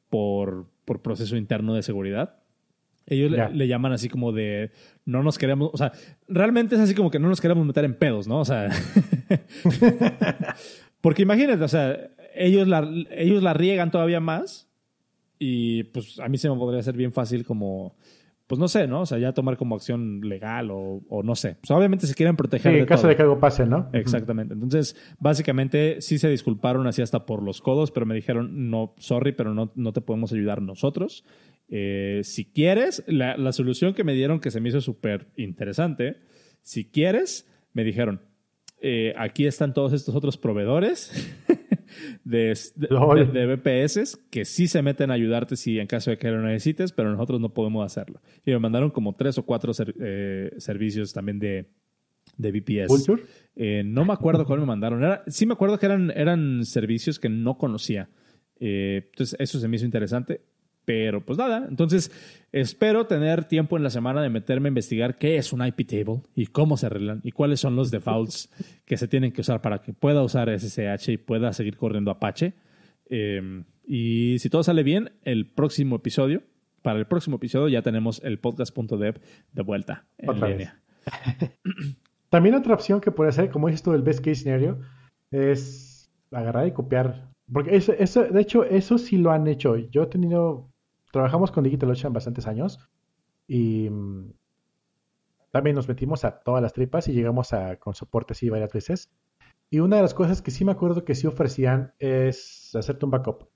por, 0.09 0.67
por 0.85 1.01
proceso 1.01 1.37
interno 1.37 1.73
de 1.73 1.81
seguridad. 1.81 2.43
Ellos 3.05 3.31
le, 3.31 3.67
llaman 3.67 3.91
así 3.91 4.07
como 4.07 4.31
de 4.31 4.71
no 5.05 5.23
nos 5.23 5.37
queremos, 5.37 5.71
o 5.73 5.77
sea, 5.77 5.91
realmente 6.27 6.75
es 6.75 6.81
así 6.81 6.95
como 6.95 7.11
que 7.11 7.19
no 7.19 7.27
nos 7.27 7.41
queremos 7.41 7.65
meter 7.65 7.83
en 7.83 7.95
pedos, 7.95 8.27
¿no? 8.27 8.39
O 8.39 8.45
sea, 8.45 8.69
porque 11.01 11.23
imagínate, 11.23 11.61
o 11.61 11.67
sea, 11.67 12.11
ellos 12.35 12.67
la, 12.67 12.89
ellos 13.11 13.43
la 13.43 13.53
riegan 13.53 13.91
todavía 13.91 14.19
más 14.19 14.69
y 15.39 15.83
pues 15.83 16.19
a 16.19 16.29
mí 16.29 16.37
se 16.37 16.49
me 16.49 16.55
podría 16.55 16.79
hacer 16.79 16.95
bien 16.95 17.11
fácil 17.11 17.45
como, 17.45 17.95
pues 18.47 18.59
no 18.59 18.67
sé, 18.67 18.87
¿no? 18.87 19.01
O 19.01 19.05
sea, 19.05 19.17
ya 19.17 19.33
tomar 19.33 19.57
como 19.57 19.75
acción 19.75 20.21
legal 20.21 20.71
o, 20.71 21.01
o 21.09 21.23
no 21.23 21.35
sé. 21.35 21.57
Pues 21.59 21.71
obviamente 21.71 22.07
se 22.07 22.15
quieren 22.15 22.35
proteger. 22.35 22.75
en 22.75 22.85
caso 22.85 23.07
de 23.07 23.15
que 23.15 23.21
algo 23.21 23.39
pase, 23.39 23.65
¿no? 23.65 23.89
Exactamente. 23.93 24.53
Entonces, 24.53 24.95
básicamente 25.19 26.01
sí 26.01 26.19
se 26.19 26.29
disculparon 26.29 26.87
así 26.87 27.01
hasta 27.01 27.25
por 27.25 27.43
los 27.43 27.61
codos, 27.61 27.91
pero 27.91 28.05
me 28.05 28.15
dijeron, 28.15 28.69
no, 28.69 28.93
sorry, 28.97 29.31
pero 29.31 29.53
no, 29.53 29.71
no 29.75 29.93
te 29.93 30.01
podemos 30.01 30.31
ayudar 30.33 30.61
nosotros. 30.61 31.25
Eh, 31.69 32.21
si 32.23 32.45
quieres, 32.45 33.03
la, 33.07 33.37
la 33.37 33.51
solución 33.53 33.93
que 33.93 34.03
me 34.03 34.13
dieron 34.13 34.39
que 34.39 34.51
se 34.51 34.61
me 34.61 34.69
hizo 34.69 34.81
súper 34.81 35.27
interesante, 35.35 36.17
si 36.61 36.85
quieres, 36.85 37.49
me 37.73 37.83
dijeron, 37.83 38.21
eh, 38.85 39.13
aquí 39.17 39.45
están 39.45 39.73
todos 39.73 39.93
estos 39.93 40.13
otros 40.13 40.37
proveedores 40.37 41.09
de, 42.23 42.57
de, 42.75 43.55
BPS 43.55 44.17
que 44.29 44.45
sí 44.45 44.67
se 44.67 44.81
meten 44.81 45.11
a 45.11 45.15
ayudarte 45.15 45.55
si 45.55 45.79
en 45.79 45.87
caso 45.87 46.11
de 46.11 46.17
que 46.17 46.29
lo 46.29 46.41
necesites, 46.41 46.91
pero 46.91 47.11
nosotros 47.11 47.39
no 47.39 47.53
podemos 47.53 47.85
hacerlo. 47.85 48.21
Y 48.45 48.51
me 48.51 48.59
mandaron 48.59 48.91
como 48.91 49.15
tres 49.15 49.37
o 49.37 49.45
cuatro 49.45 49.71
eh, 49.99 50.51
servicios 50.57 51.13
también 51.13 51.39
de, 51.39 51.69
de 52.37 52.51
VPS. 52.51 52.87
Eh, 53.55 53.83
no 53.85 54.05
me 54.05 54.13
acuerdo 54.13 54.45
cuál 54.45 54.59
me 54.59 54.65
mandaron. 54.65 55.19
sí 55.27 55.45
me 55.45 55.53
acuerdo 55.53 55.77
que 55.77 55.85
eran, 55.85 56.11
eran 56.11 56.65
servicios 56.65 57.19
que 57.19 57.29
no 57.29 57.57
conocía. 57.57 58.09
entonces, 58.59 59.35
eso 59.39 59.59
se 59.59 59.67
me 59.67 59.75
hizo 59.75 59.85
interesante. 59.85 60.41
Pero 60.85 61.21
pues 61.21 61.37
nada, 61.37 61.65
entonces 61.69 62.11
espero 62.51 63.07
tener 63.07 63.45
tiempo 63.45 63.77
en 63.77 63.83
la 63.83 63.89
semana 63.89 64.21
de 64.21 64.29
meterme 64.29 64.67
a 64.67 64.71
investigar 64.71 65.17
qué 65.17 65.37
es 65.37 65.53
un 65.53 65.65
IP 65.65 65.87
table 65.87 66.21
y 66.35 66.47
cómo 66.47 66.75
se 66.75 66.87
arreglan 66.87 67.21
y 67.23 67.31
cuáles 67.31 67.61
son 67.61 67.75
los 67.75 67.89
defaults 67.89 68.51
que 68.85 68.97
se 68.97 69.07
tienen 69.07 69.31
que 69.31 69.41
usar 69.41 69.61
para 69.61 69.81
que 69.81 69.93
pueda 69.93 70.21
usar 70.21 70.49
SSH 70.49 71.09
y 71.09 71.17
pueda 71.17 71.53
seguir 71.53 71.77
corriendo 71.77 72.11
Apache. 72.11 72.53
Em, 73.09 73.63
y 73.85 74.37
si 74.39 74.49
todo 74.49 74.63
sale 74.63 74.83
bien, 74.83 75.11
el 75.23 75.45
próximo 75.45 75.95
episodio, 75.97 76.43
para 76.81 76.99
el 76.99 77.07
próximo 77.07 77.37
episodio 77.37 77.69
ya 77.69 77.81
tenemos 77.81 78.21
el 78.23 78.39
podcast.dev 78.39 79.21
de 79.53 79.61
vuelta 79.61 80.05
en 80.17 80.41
línea. 80.41 80.81
También 82.29 82.55
otra 82.55 82.73
opción 82.73 82.99
que 82.99 83.11
puede 83.11 83.31
ser, 83.31 83.49
como 83.51 83.67
dices 83.67 83.83
tú, 83.83 83.93
el 83.93 84.01
best 84.01 84.19
case 84.19 84.35
scenario, 84.35 84.79
es 85.31 86.11
agarrar 86.31 86.67
y 86.67 86.71
copiar. 86.71 87.29
Porque 87.51 87.75
eso, 87.75 87.93
eso, 87.93 88.23
de 88.23 88.41
hecho, 88.41 88.63
eso 88.63 88.97
sí 88.97 89.17
lo 89.17 89.31
han 89.31 89.47
hecho. 89.47 89.77
Yo 89.77 90.03
he 90.03 90.07
tenido 90.07 90.72
trabajamos 91.13 91.51
con 91.51 91.63
DigitalOcean 91.63 92.11
bastantes 92.11 92.47
años 92.47 92.79
y 93.47 93.87
mm, 93.87 94.33
también 95.51 95.75
nos 95.75 95.87
metimos 95.87 96.25
a 96.25 96.39
todas 96.39 96.61
las 96.61 96.73
tripas 96.73 97.07
y 97.07 97.13
llegamos 97.13 97.53
a, 97.53 97.77
con 97.77 97.93
soporte 97.93 98.33
así 98.33 98.49
varias 98.49 98.73
veces. 98.73 99.11
Y 99.69 99.79
una 99.79 99.97
de 99.97 100.01
las 100.01 100.15
cosas 100.15 100.41
que 100.41 100.49
sí 100.49 100.65
me 100.65 100.71
acuerdo 100.71 101.05
que 101.05 101.13
sí 101.13 101.27
ofrecían 101.27 101.93
es 101.99 102.71
hacerte 102.75 103.05
un 103.05 103.11
backup. 103.11 103.47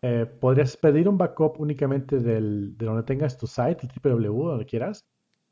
Eh, 0.00 0.24
podrías 0.24 0.78
pedir 0.78 1.06
un 1.06 1.18
backup 1.18 1.60
únicamente 1.60 2.18
del, 2.18 2.78
de 2.78 2.86
donde 2.86 3.02
tengas 3.02 3.36
tu 3.36 3.46
site, 3.46 3.80
el 3.82 3.90
www, 4.02 4.48
donde 4.48 4.64
quieras, 4.64 5.06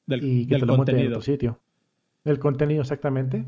y 0.07 0.47
que 0.47 0.59
te 0.59 0.65
lo 0.65 0.79
monte 0.79 0.99
en 0.99 1.13
tu 1.13 1.21
sitio. 1.21 1.61
El 2.25 2.39
contenido, 2.39 2.81
exactamente. 2.81 3.45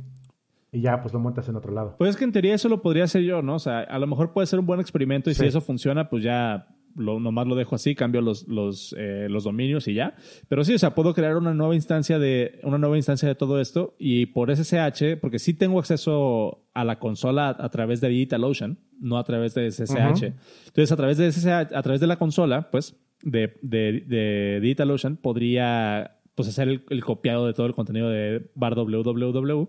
Y 0.70 0.82
ya, 0.82 1.00
pues 1.00 1.14
lo 1.14 1.18
montas 1.18 1.48
en 1.48 1.56
otro 1.56 1.72
lado. 1.72 1.96
Pues 1.96 2.10
es 2.10 2.16
que 2.16 2.24
en 2.24 2.32
teoría 2.32 2.54
eso 2.54 2.68
lo 2.68 2.82
podría 2.82 3.04
hacer 3.04 3.22
yo, 3.22 3.40
¿no? 3.40 3.54
O 3.54 3.58
sea, 3.58 3.80
a 3.80 3.98
lo 3.98 4.06
mejor 4.06 4.34
puede 4.34 4.46
ser 4.46 4.58
un 4.58 4.66
buen 4.66 4.80
experimento 4.80 5.30
y 5.30 5.34
si 5.34 5.46
eso 5.46 5.62
funciona, 5.62 6.10
pues 6.10 6.22
ya 6.22 6.68
lo, 6.96 7.20
nomás 7.20 7.46
lo 7.46 7.54
dejo 7.54 7.74
así, 7.74 7.94
cambio 7.94 8.20
los, 8.20 8.48
los, 8.48 8.94
eh, 8.98 9.26
los 9.30 9.44
dominios 9.44 9.88
y 9.88 9.94
ya. 9.94 10.14
Pero 10.48 10.64
sí, 10.64 10.74
o 10.74 10.78
sea, 10.78 10.94
puedo 10.94 11.14
crear 11.14 11.36
una 11.36 11.54
nueva 11.54 11.74
instancia 11.74 12.18
de, 12.18 12.60
una 12.62 12.78
nueva 12.78 12.96
instancia 12.96 13.28
de 13.28 13.34
todo 13.34 13.60
esto 13.60 13.94
y 13.98 14.26
por 14.26 14.54
SSH, 14.54 15.16
porque 15.20 15.38
sí 15.38 15.54
tengo 15.54 15.78
acceso 15.78 16.64
a 16.74 16.84
la 16.84 16.98
consola 16.98 17.56
a, 17.58 17.68
través 17.68 18.00
de 18.00 18.08
DigitalOcean, 18.08 18.78
no 18.98 19.18
a 19.18 19.24
través 19.24 19.54
de 19.54 19.70
SSH. 19.70 20.34
Entonces, 20.66 20.92
a 20.92 20.96
través 20.96 21.18
de 21.18 21.30
SSH, 21.30 21.74
a 21.74 21.82
través 21.82 22.00
de 22.00 22.06
la 22.06 22.16
consola, 22.16 22.70
pues, 22.70 22.96
de, 23.22 23.54
de, 23.62 24.04
de 24.06 24.60
DigitalOcean, 24.60 25.16
podría 25.16 26.16
pues 26.34 26.48
hacer 26.48 26.68
el, 26.68 26.84
el, 26.88 27.04
copiado 27.04 27.46
de 27.46 27.52
todo 27.52 27.66
el 27.66 27.74
contenido 27.74 28.08
de 28.08 28.50
bar 28.54 28.74
www 28.74 29.68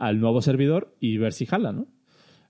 al 0.00 0.18
nuevo 0.18 0.42
servidor 0.42 0.96
y 0.98 1.18
ver 1.18 1.32
si 1.32 1.46
jala, 1.46 1.72
¿no? 1.72 1.86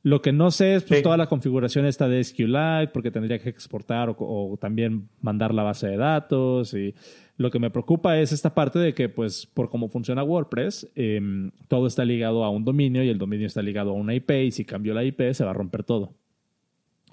Lo 0.02 0.22
que 0.22 0.32
no 0.32 0.50
sé 0.50 0.76
es 0.76 0.84
pues, 0.84 1.02
toda 1.02 1.18
la 1.18 1.28
configuración 1.28 1.84
esta 1.84 2.08
de 2.08 2.24
SQLite, 2.24 2.90
porque 2.92 3.10
tendría 3.10 3.38
que 3.38 3.50
exportar 3.50 4.08
o, 4.08 4.16
o, 4.18 4.56
también 4.56 5.08
mandar 5.20 5.52
la 5.52 5.62
base 5.62 5.88
de 5.88 5.98
datos. 5.98 6.72
Y 6.72 6.94
lo 7.36 7.50
que 7.50 7.58
me 7.58 7.70
preocupa 7.70 8.18
es 8.18 8.32
esta 8.32 8.54
parte 8.54 8.78
de 8.78 8.94
que, 8.94 9.10
pues, 9.10 9.46
por 9.46 9.68
cómo 9.68 9.88
funciona 9.88 10.22
WordPress, 10.22 10.90
em, 10.94 11.50
todo 11.68 11.86
está 11.86 12.04
ligado 12.04 12.44
a 12.44 12.50
un 12.50 12.64
dominio 12.64 13.04
y 13.04 13.10
el 13.10 13.18
dominio 13.18 13.46
está 13.46 13.60
ligado 13.60 13.90
a 13.90 13.94
una 13.94 14.14
IP. 14.14 14.30
Y 14.44 14.50
si 14.52 14.64
cambio 14.64 14.94
la 14.94 15.04
IP, 15.04 15.34
se 15.34 15.44
va 15.44 15.50
a 15.50 15.54
romper 15.54 15.84
todo. 15.84 16.14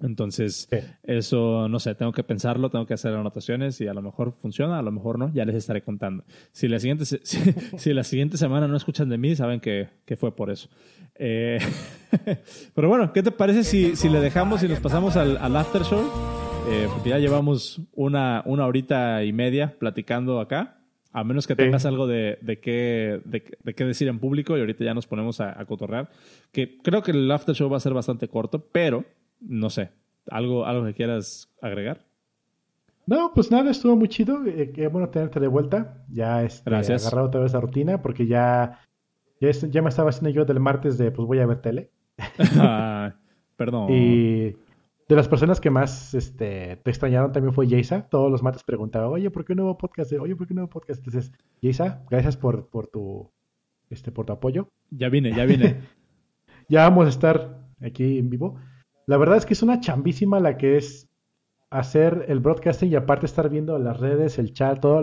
Entonces, 0.02 0.70
eso, 1.04 1.68
no 1.70 1.80
sé, 1.80 1.96
tengo 1.96 2.12
que 2.12 2.24
pensarlo, 2.24 2.70
tengo 2.70 2.86
que 2.86 2.94
hacer 2.94 3.14
anotaciones 3.14 3.82
y 3.82 3.88
a 3.88 3.94
lo 3.94 4.02
mejor 4.02 4.34
funciona, 4.34 4.78
a 4.78 4.82
lo 4.82 4.92
mejor 4.92 5.18
no, 5.18 5.34
ya 5.34 5.44
les 5.44 5.56
estaré 5.56 5.82
contando. 5.82 6.24
Si 6.52 6.68
la 6.68 6.80
siguiente, 6.80 7.06
si, 7.78 7.94
la 7.94 8.04
siguiente 8.04 8.38
semana 8.38 8.68
no 8.68 8.78
escuchan 8.78 9.10
de 9.10 9.18
mí, 9.18 9.36
saben 9.36 9.60
que, 9.60 9.90
que 10.06 10.16
fue 10.16 10.36
por 10.36 10.52
eso. 10.52 10.70
Eh, 11.20 11.60
pero 12.76 12.90
bueno, 12.90 13.14
¿qué 13.14 13.24
te 13.24 13.32
parece 13.32 13.64
si, 13.64 13.96
si, 13.96 14.10
le 14.10 14.20
dejamos 14.20 14.64
y 14.64 14.68
nos 14.68 14.80
pasamos 14.80 15.16
al, 15.16 15.38
al 15.38 15.56
after 15.56 15.84
show? 15.84 16.10
Eh, 16.70 16.88
porque 16.94 17.10
ya 17.10 17.18
llevamos 17.18 17.82
una, 17.94 18.44
una 18.46 18.66
horita 18.66 19.24
y 19.24 19.34
media 19.34 19.76
platicando 19.80 20.40
acá. 20.40 20.74
A 21.14 21.24
menos 21.24 21.48
que 21.48 21.56
tengas 21.56 21.86
algo 21.86 22.06
de, 22.06 22.38
de, 22.42 22.60
qué, 22.60 23.22
de, 23.26 23.74
qué 23.74 23.86
decir 23.86 24.08
en 24.08 24.20
público 24.20 24.56
y 24.56 24.60
ahorita 24.60 24.84
ya 24.84 24.94
nos 24.94 25.08
ponemos 25.08 25.42
a, 25.42 25.60
a 25.60 25.66
cotorrear. 25.66 26.10
Que 26.52 26.78
creo 26.78 27.02
que 27.02 27.12
el 27.12 27.32
after 27.32 27.56
show 27.56 27.70
va 27.70 27.78
a 27.78 27.80
ser 27.80 27.94
bastante 27.94 28.28
corto, 28.28 28.68
pero 28.72 29.04
no 29.40 29.70
sé, 29.70 29.90
¿algo, 30.30 30.66
algo 30.66 30.86
que 30.86 30.94
quieras 30.94 31.50
agregar? 31.62 32.06
No, 33.08 33.32
pues 33.34 33.50
nada, 33.52 33.72
estuvo 33.72 33.96
muy 33.96 34.10
chido. 34.10 34.46
Eh, 34.46 34.72
qué 34.76 34.88
bueno 34.90 35.10
tenerte 35.10 35.40
de 35.40 35.48
vuelta. 35.48 36.04
Ya 36.10 36.44
este, 36.44 36.70
agarrado 36.76 37.28
otra 37.28 37.42
vez 37.42 37.54
la 37.54 37.62
rutina 37.62 38.02
porque 38.02 38.28
ya, 38.28 38.82
ya, 39.40 39.82
me 39.82 39.90
estaba 39.90 40.10
haciendo 40.10 40.30
yo 40.30 40.46
del 40.46 40.60
martes 40.60 40.98
de 40.98 41.12
pues 41.12 41.28
voy 41.28 41.40
a 41.40 41.46
ver 41.46 41.62
tele. 41.62 41.92
Ah, 42.60 43.16
perdón. 43.56 43.88
Y 43.90 44.56
de 45.08 45.16
las 45.16 45.28
personas 45.28 45.62
que 45.62 45.70
más 45.70 46.14
este, 46.14 46.78
te 46.84 46.90
extrañaron 46.90 47.32
también 47.32 47.54
fue 47.54 47.68
Jaisa. 47.70 48.10
Todos 48.10 48.32
los 48.32 48.44
martes 48.44 48.64
preguntaba, 48.64 49.08
oye, 49.08 49.30
¿por 49.32 49.46
qué 49.46 49.56
no 49.56 49.64
hubo 49.64 49.78
podcast? 49.78 50.12
Oye, 50.14 50.36
¿por 50.36 50.48
qué 50.48 50.54
no 50.54 50.64
hubo 50.64 50.70
podcast? 50.70 51.00
Entonces, 51.00 51.32
Jaisa, 51.62 52.04
gracias 52.10 52.36
por, 52.36 52.68
por, 52.68 52.88
tu, 52.88 53.32
este, 53.90 54.12
por 54.12 54.26
tu 54.26 54.34
apoyo. 54.34 54.70
Ya 54.90 55.10
vine, 55.10 55.34
ya 55.34 55.46
vine. 55.46 55.82
ya 56.70 56.84
vamos 56.84 57.06
a 57.06 57.10
estar 57.10 57.68
aquí 57.82 58.20
en 58.20 58.30
vivo. 58.30 58.60
La 59.06 59.18
verdad 59.18 59.38
es 59.38 59.46
que 59.46 59.54
es 59.54 59.64
una 59.64 59.80
chambísima 59.80 60.40
la 60.40 60.58
que 60.58 60.78
es 60.78 61.07
hacer 61.70 62.26
el 62.30 62.40
broadcasting 62.40 62.92
y 62.92 62.96
aparte 62.96 63.26
estar 63.26 63.50
viendo 63.50 63.78
las 63.78 64.00
redes, 64.00 64.40
el 64.40 64.54
chat, 64.54 64.80
todo. 64.80 65.00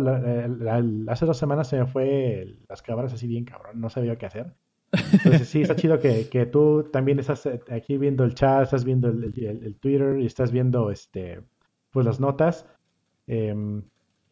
hace 1.09 1.27
dos 1.27 1.37
semanas 1.37 1.69
se 1.69 1.79
me 1.79 1.87
fue 1.87 2.57
las 2.69 2.83
cabras 2.83 3.13
así 3.13 3.27
bien 3.27 3.45
cabrón, 3.45 3.81
no 3.81 3.91
sabía 3.91 4.17
qué 4.17 4.27
hacer. 4.27 4.55
Entonces 4.93 5.49
sí, 5.49 5.63
está 5.63 5.75
chido 5.75 5.99
que, 5.99 6.29
que, 6.29 6.47
tú 6.47 6.89
también 6.93 7.19
estás 7.19 7.47
eh, 7.47 7.61
aquí 7.71 7.99
viendo 7.99 8.23
el 8.25 8.35
chat, 8.35 8.63
estás 8.63 8.85
viendo 8.85 9.09
el, 9.09 9.77
Twitter 9.81 10.21
y 10.21 10.27
estás 10.27 10.53
viendo 10.53 10.91
este 10.91 11.43
pues 11.91 12.07
las 12.07 12.21
notas. 12.21 12.67
Eh, 13.27 13.55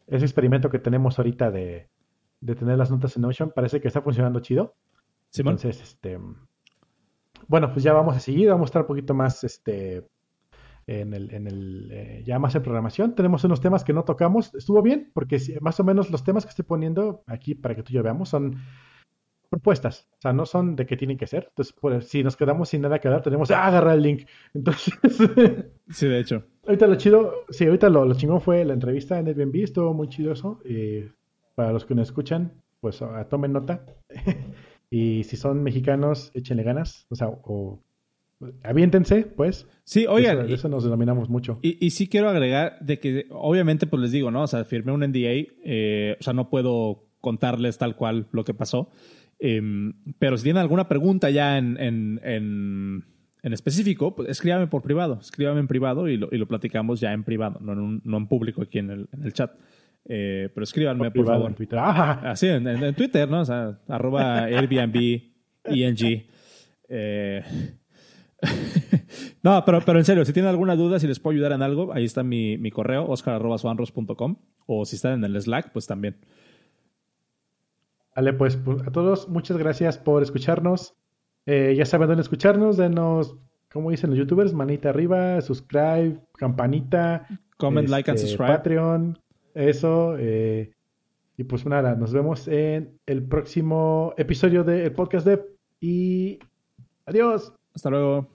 ese 0.07 0.25
experimento 0.25 0.69
que 0.69 0.79
tenemos 0.79 1.19
ahorita 1.19 1.51
de, 1.51 1.89
de 2.39 2.55
tener 2.55 2.77
las 2.77 2.91
notas 2.91 3.15
en 3.15 3.23
Notion 3.23 3.51
parece 3.53 3.81
que 3.81 3.87
está 3.89 4.01
funcionando 4.01 4.39
chido. 4.39 4.75
Entonces, 5.35 5.81
este 5.81 6.17
bueno, 7.47 7.71
pues 7.71 7.83
ya 7.83 7.93
vamos 7.93 8.15
a 8.15 8.19
seguir, 8.19 8.49
vamos 8.49 8.67
a 8.67 8.69
estar 8.69 8.81
un 8.83 8.87
poquito 8.87 9.13
más 9.13 9.43
este, 9.43 10.07
en 10.87 11.13
el, 11.13 11.33
en 11.33 11.47
el 11.47 11.89
eh, 11.91 12.23
ya 12.25 12.39
más 12.39 12.55
en 12.55 12.63
programación. 12.63 13.15
Tenemos 13.15 13.43
unos 13.43 13.61
temas 13.61 13.83
que 13.83 13.93
no 13.93 14.03
tocamos. 14.03 14.53
Estuvo 14.55 14.81
bien, 14.81 15.11
porque 15.13 15.39
más 15.61 15.79
o 15.79 15.83
menos 15.83 16.09
los 16.09 16.23
temas 16.23 16.45
que 16.45 16.49
estoy 16.49 16.65
poniendo 16.65 17.23
aquí 17.27 17.55
para 17.55 17.75
que 17.75 17.83
tú 17.83 17.91
y 17.91 17.95
yo 17.95 18.03
veamos 18.03 18.29
son 18.29 18.57
propuestas. 19.49 20.07
O 20.17 20.21
sea, 20.21 20.33
no 20.33 20.45
son 20.45 20.75
de 20.75 20.85
qué 20.85 20.97
tienen 20.97 21.17
que 21.17 21.27
ser. 21.27 21.47
Entonces, 21.49 21.75
pues, 21.79 22.07
si 22.07 22.23
nos 22.23 22.35
quedamos 22.35 22.69
sin 22.69 22.81
nada 22.81 22.99
que 22.99 23.09
dar, 23.09 23.21
tenemos 23.21 23.51
ah, 23.51 23.67
agarrar 23.67 23.95
el 23.95 24.03
link. 24.03 24.27
Entonces. 24.53 24.93
sí, 25.89 26.07
de 26.07 26.19
hecho. 26.19 26.43
Ahorita 26.65 26.87
lo 26.87 26.95
chido, 26.95 27.45
sí, 27.49 27.65
ahorita 27.65 27.89
lo, 27.89 28.05
lo 28.05 28.15
chingón 28.15 28.41
fue 28.41 28.65
la 28.65 28.73
entrevista 28.73 29.19
en 29.19 29.27
Airbnb, 29.27 29.63
estuvo 29.63 29.93
muy 29.93 30.07
chido 30.07 30.31
eso. 30.31 30.59
Para 31.55 31.71
los 31.71 31.85
que 31.85 31.93
nos 31.93 32.07
escuchan, 32.07 32.53
pues 32.79 33.01
ah, 33.01 33.27
tomen 33.29 33.53
nota. 33.53 33.85
Y 34.95 35.23
si 35.23 35.37
son 35.37 35.63
mexicanos, 35.63 36.29
échenle 36.35 36.61
ganas. 36.61 37.07
O 37.09 37.15
sea, 37.15 37.27
o 37.27 37.79
aviéntense, 38.63 39.23
pues. 39.23 39.67
Sí, 39.83 40.05
oigan. 40.07 40.45
Eso, 40.45 40.55
eso 40.55 40.69
nos 40.69 40.83
denominamos 40.83 41.29
mucho. 41.29 41.59
Y, 41.61 41.83
y, 41.85 41.91
sí 41.91 42.07
quiero 42.07 42.29
agregar 42.29 42.77
de 42.79 42.99
que, 42.99 43.27
obviamente, 43.29 43.87
pues 43.87 44.01
les 44.01 44.11
digo, 44.11 44.31
¿no? 44.31 44.43
O 44.43 44.47
sea, 44.47 44.63
firmé 44.65 44.91
un 44.91 45.01
NDA, 45.01 45.53
eh, 45.63 46.17
o 46.19 46.23
sea, 46.23 46.33
no 46.33 46.49
puedo 46.49 47.09
contarles 47.21 47.77
tal 47.77 47.95
cual 47.95 48.27
lo 48.31 48.43
que 48.43 48.53
pasó. 48.53 48.89
Em, 49.39 49.93
pero 50.19 50.37
si 50.37 50.43
tienen 50.43 50.61
alguna 50.61 50.87
pregunta 50.87 51.29
ya 51.29 51.57
en, 51.57 51.77
en, 51.79 52.21
en, 52.23 53.05
en 53.41 53.53
específico, 53.53 54.15
pues 54.15 54.29
escríbame 54.29 54.67
por 54.67 54.81
privado. 54.81 55.19
Escríbame 55.19 55.59
en 55.59 55.67
privado 55.67 56.07
y 56.07 56.17
lo, 56.17 56.29
y 56.31 56.37
lo 56.37 56.47
platicamos 56.47 56.99
ya 56.99 57.13
en 57.13 57.23
privado, 57.23 57.59
no 57.61 57.73
en, 57.73 58.01
no 58.03 58.17
en 58.17 58.27
público 58.27 58.61
aquí 58.61 58.79
en 58.79 58.89
el, 58.89 59.09
en 59.11 59.23
el 59.23 59.33
chat. 59.33 59.51
Eh, 60.05 60.49
pero 60.53 60.63
escríbanme, 60.63 61.11
por, 61.11 61.25
favor. 61.25 61.49
En 61.49 61.55
Twitter. 61.55 61.79
Así, 61.79 62.47
ah, 62.47 62.55
en, 62.55 62.95
Twitter, 62.95 63.29
¿no? 63.29 63.41
O 63.41 63.45
sea, 63.45 63.79
arroba 63.87 64.43
Airbnb, 64.43 65.21
ENG. 65.65 66.25
Eh, 66.89 67.43
no, 69.43 69.63
pero, 69.65 69.81
pero 69.85 69.99
en 69.99 70.05
serio, 70.05 70.25
si 70.25 70.33
tienen 70.33 70.49
alguna 70.49 70.75
duda, 70.75 70.99
si 70.99 71.07
les 71.07 71.19
puedo 71.19 71.33
ayudar 71.33 71.51
en 71.51 71.61
algo, 71.61 71.93
ahí 71.93 72.05
está 72.05 72.23
mi, 72.23 72.57
mi 72.57 72.71
correo, 72.71 73.05
oscar.suanros.com. 73.07 74.37
O 74.65 74.85
si 74.85 74.95
están 74.95 75.13
en 75.13 75.23
el 75.23 75.41
Slack, 75.41 75.71
pues 75.71 75.87
también. 75.87 76.17
Vale, 78.15 78.33
pues, 78.33 78.57
pues 78.57 78.81
a 78.87 78.91
todos, 78.91 79.27
muchas 79.27 79.57
gracias 79.57 79.97
por 79.97 80.21
escucharnos. 80.21 80.95
Eh, 81.45 81.73
ya 81.77 81.85
saben 81.85 82.07
dónde 82.07 82.21
escucharnos, 82.21 82.77
denos, 82.77 83.35
como 83.71 83.89
dicen 83.89 84.11
los 84.11 84.19
youtubers, 84.19 84.53
manita 84.53 84.89
arriba, 84.89 85.41
subscribe, 85.41 86.19
campanita. 86.37 87.27
Comment, 87.57 87.89
like 87.89 88.09
and 88.09 88.17
este, 88.17 88.29
subscribe. 88.29 88.57
Patreon, 88.57 89.19
eso. 89.55 90.15
Eh, 90.17 90.71
y 91.37 91.43
pues 91.43 91.65
nada, 91.65 91.95
nos 91.95 92.13
vemos 92.13 92.47
en 92.47 92.99
el 93.05 93.23
próximo 93.23 94.13
episodio 94.17 94.63
del 94.63 94.91
podcast 94.93 95.25
de 95.25 95.43
Y 95.79 96.39
adiós. 97.05 97.53
Hasta 97.73 97.89
luego. 97.89 98.27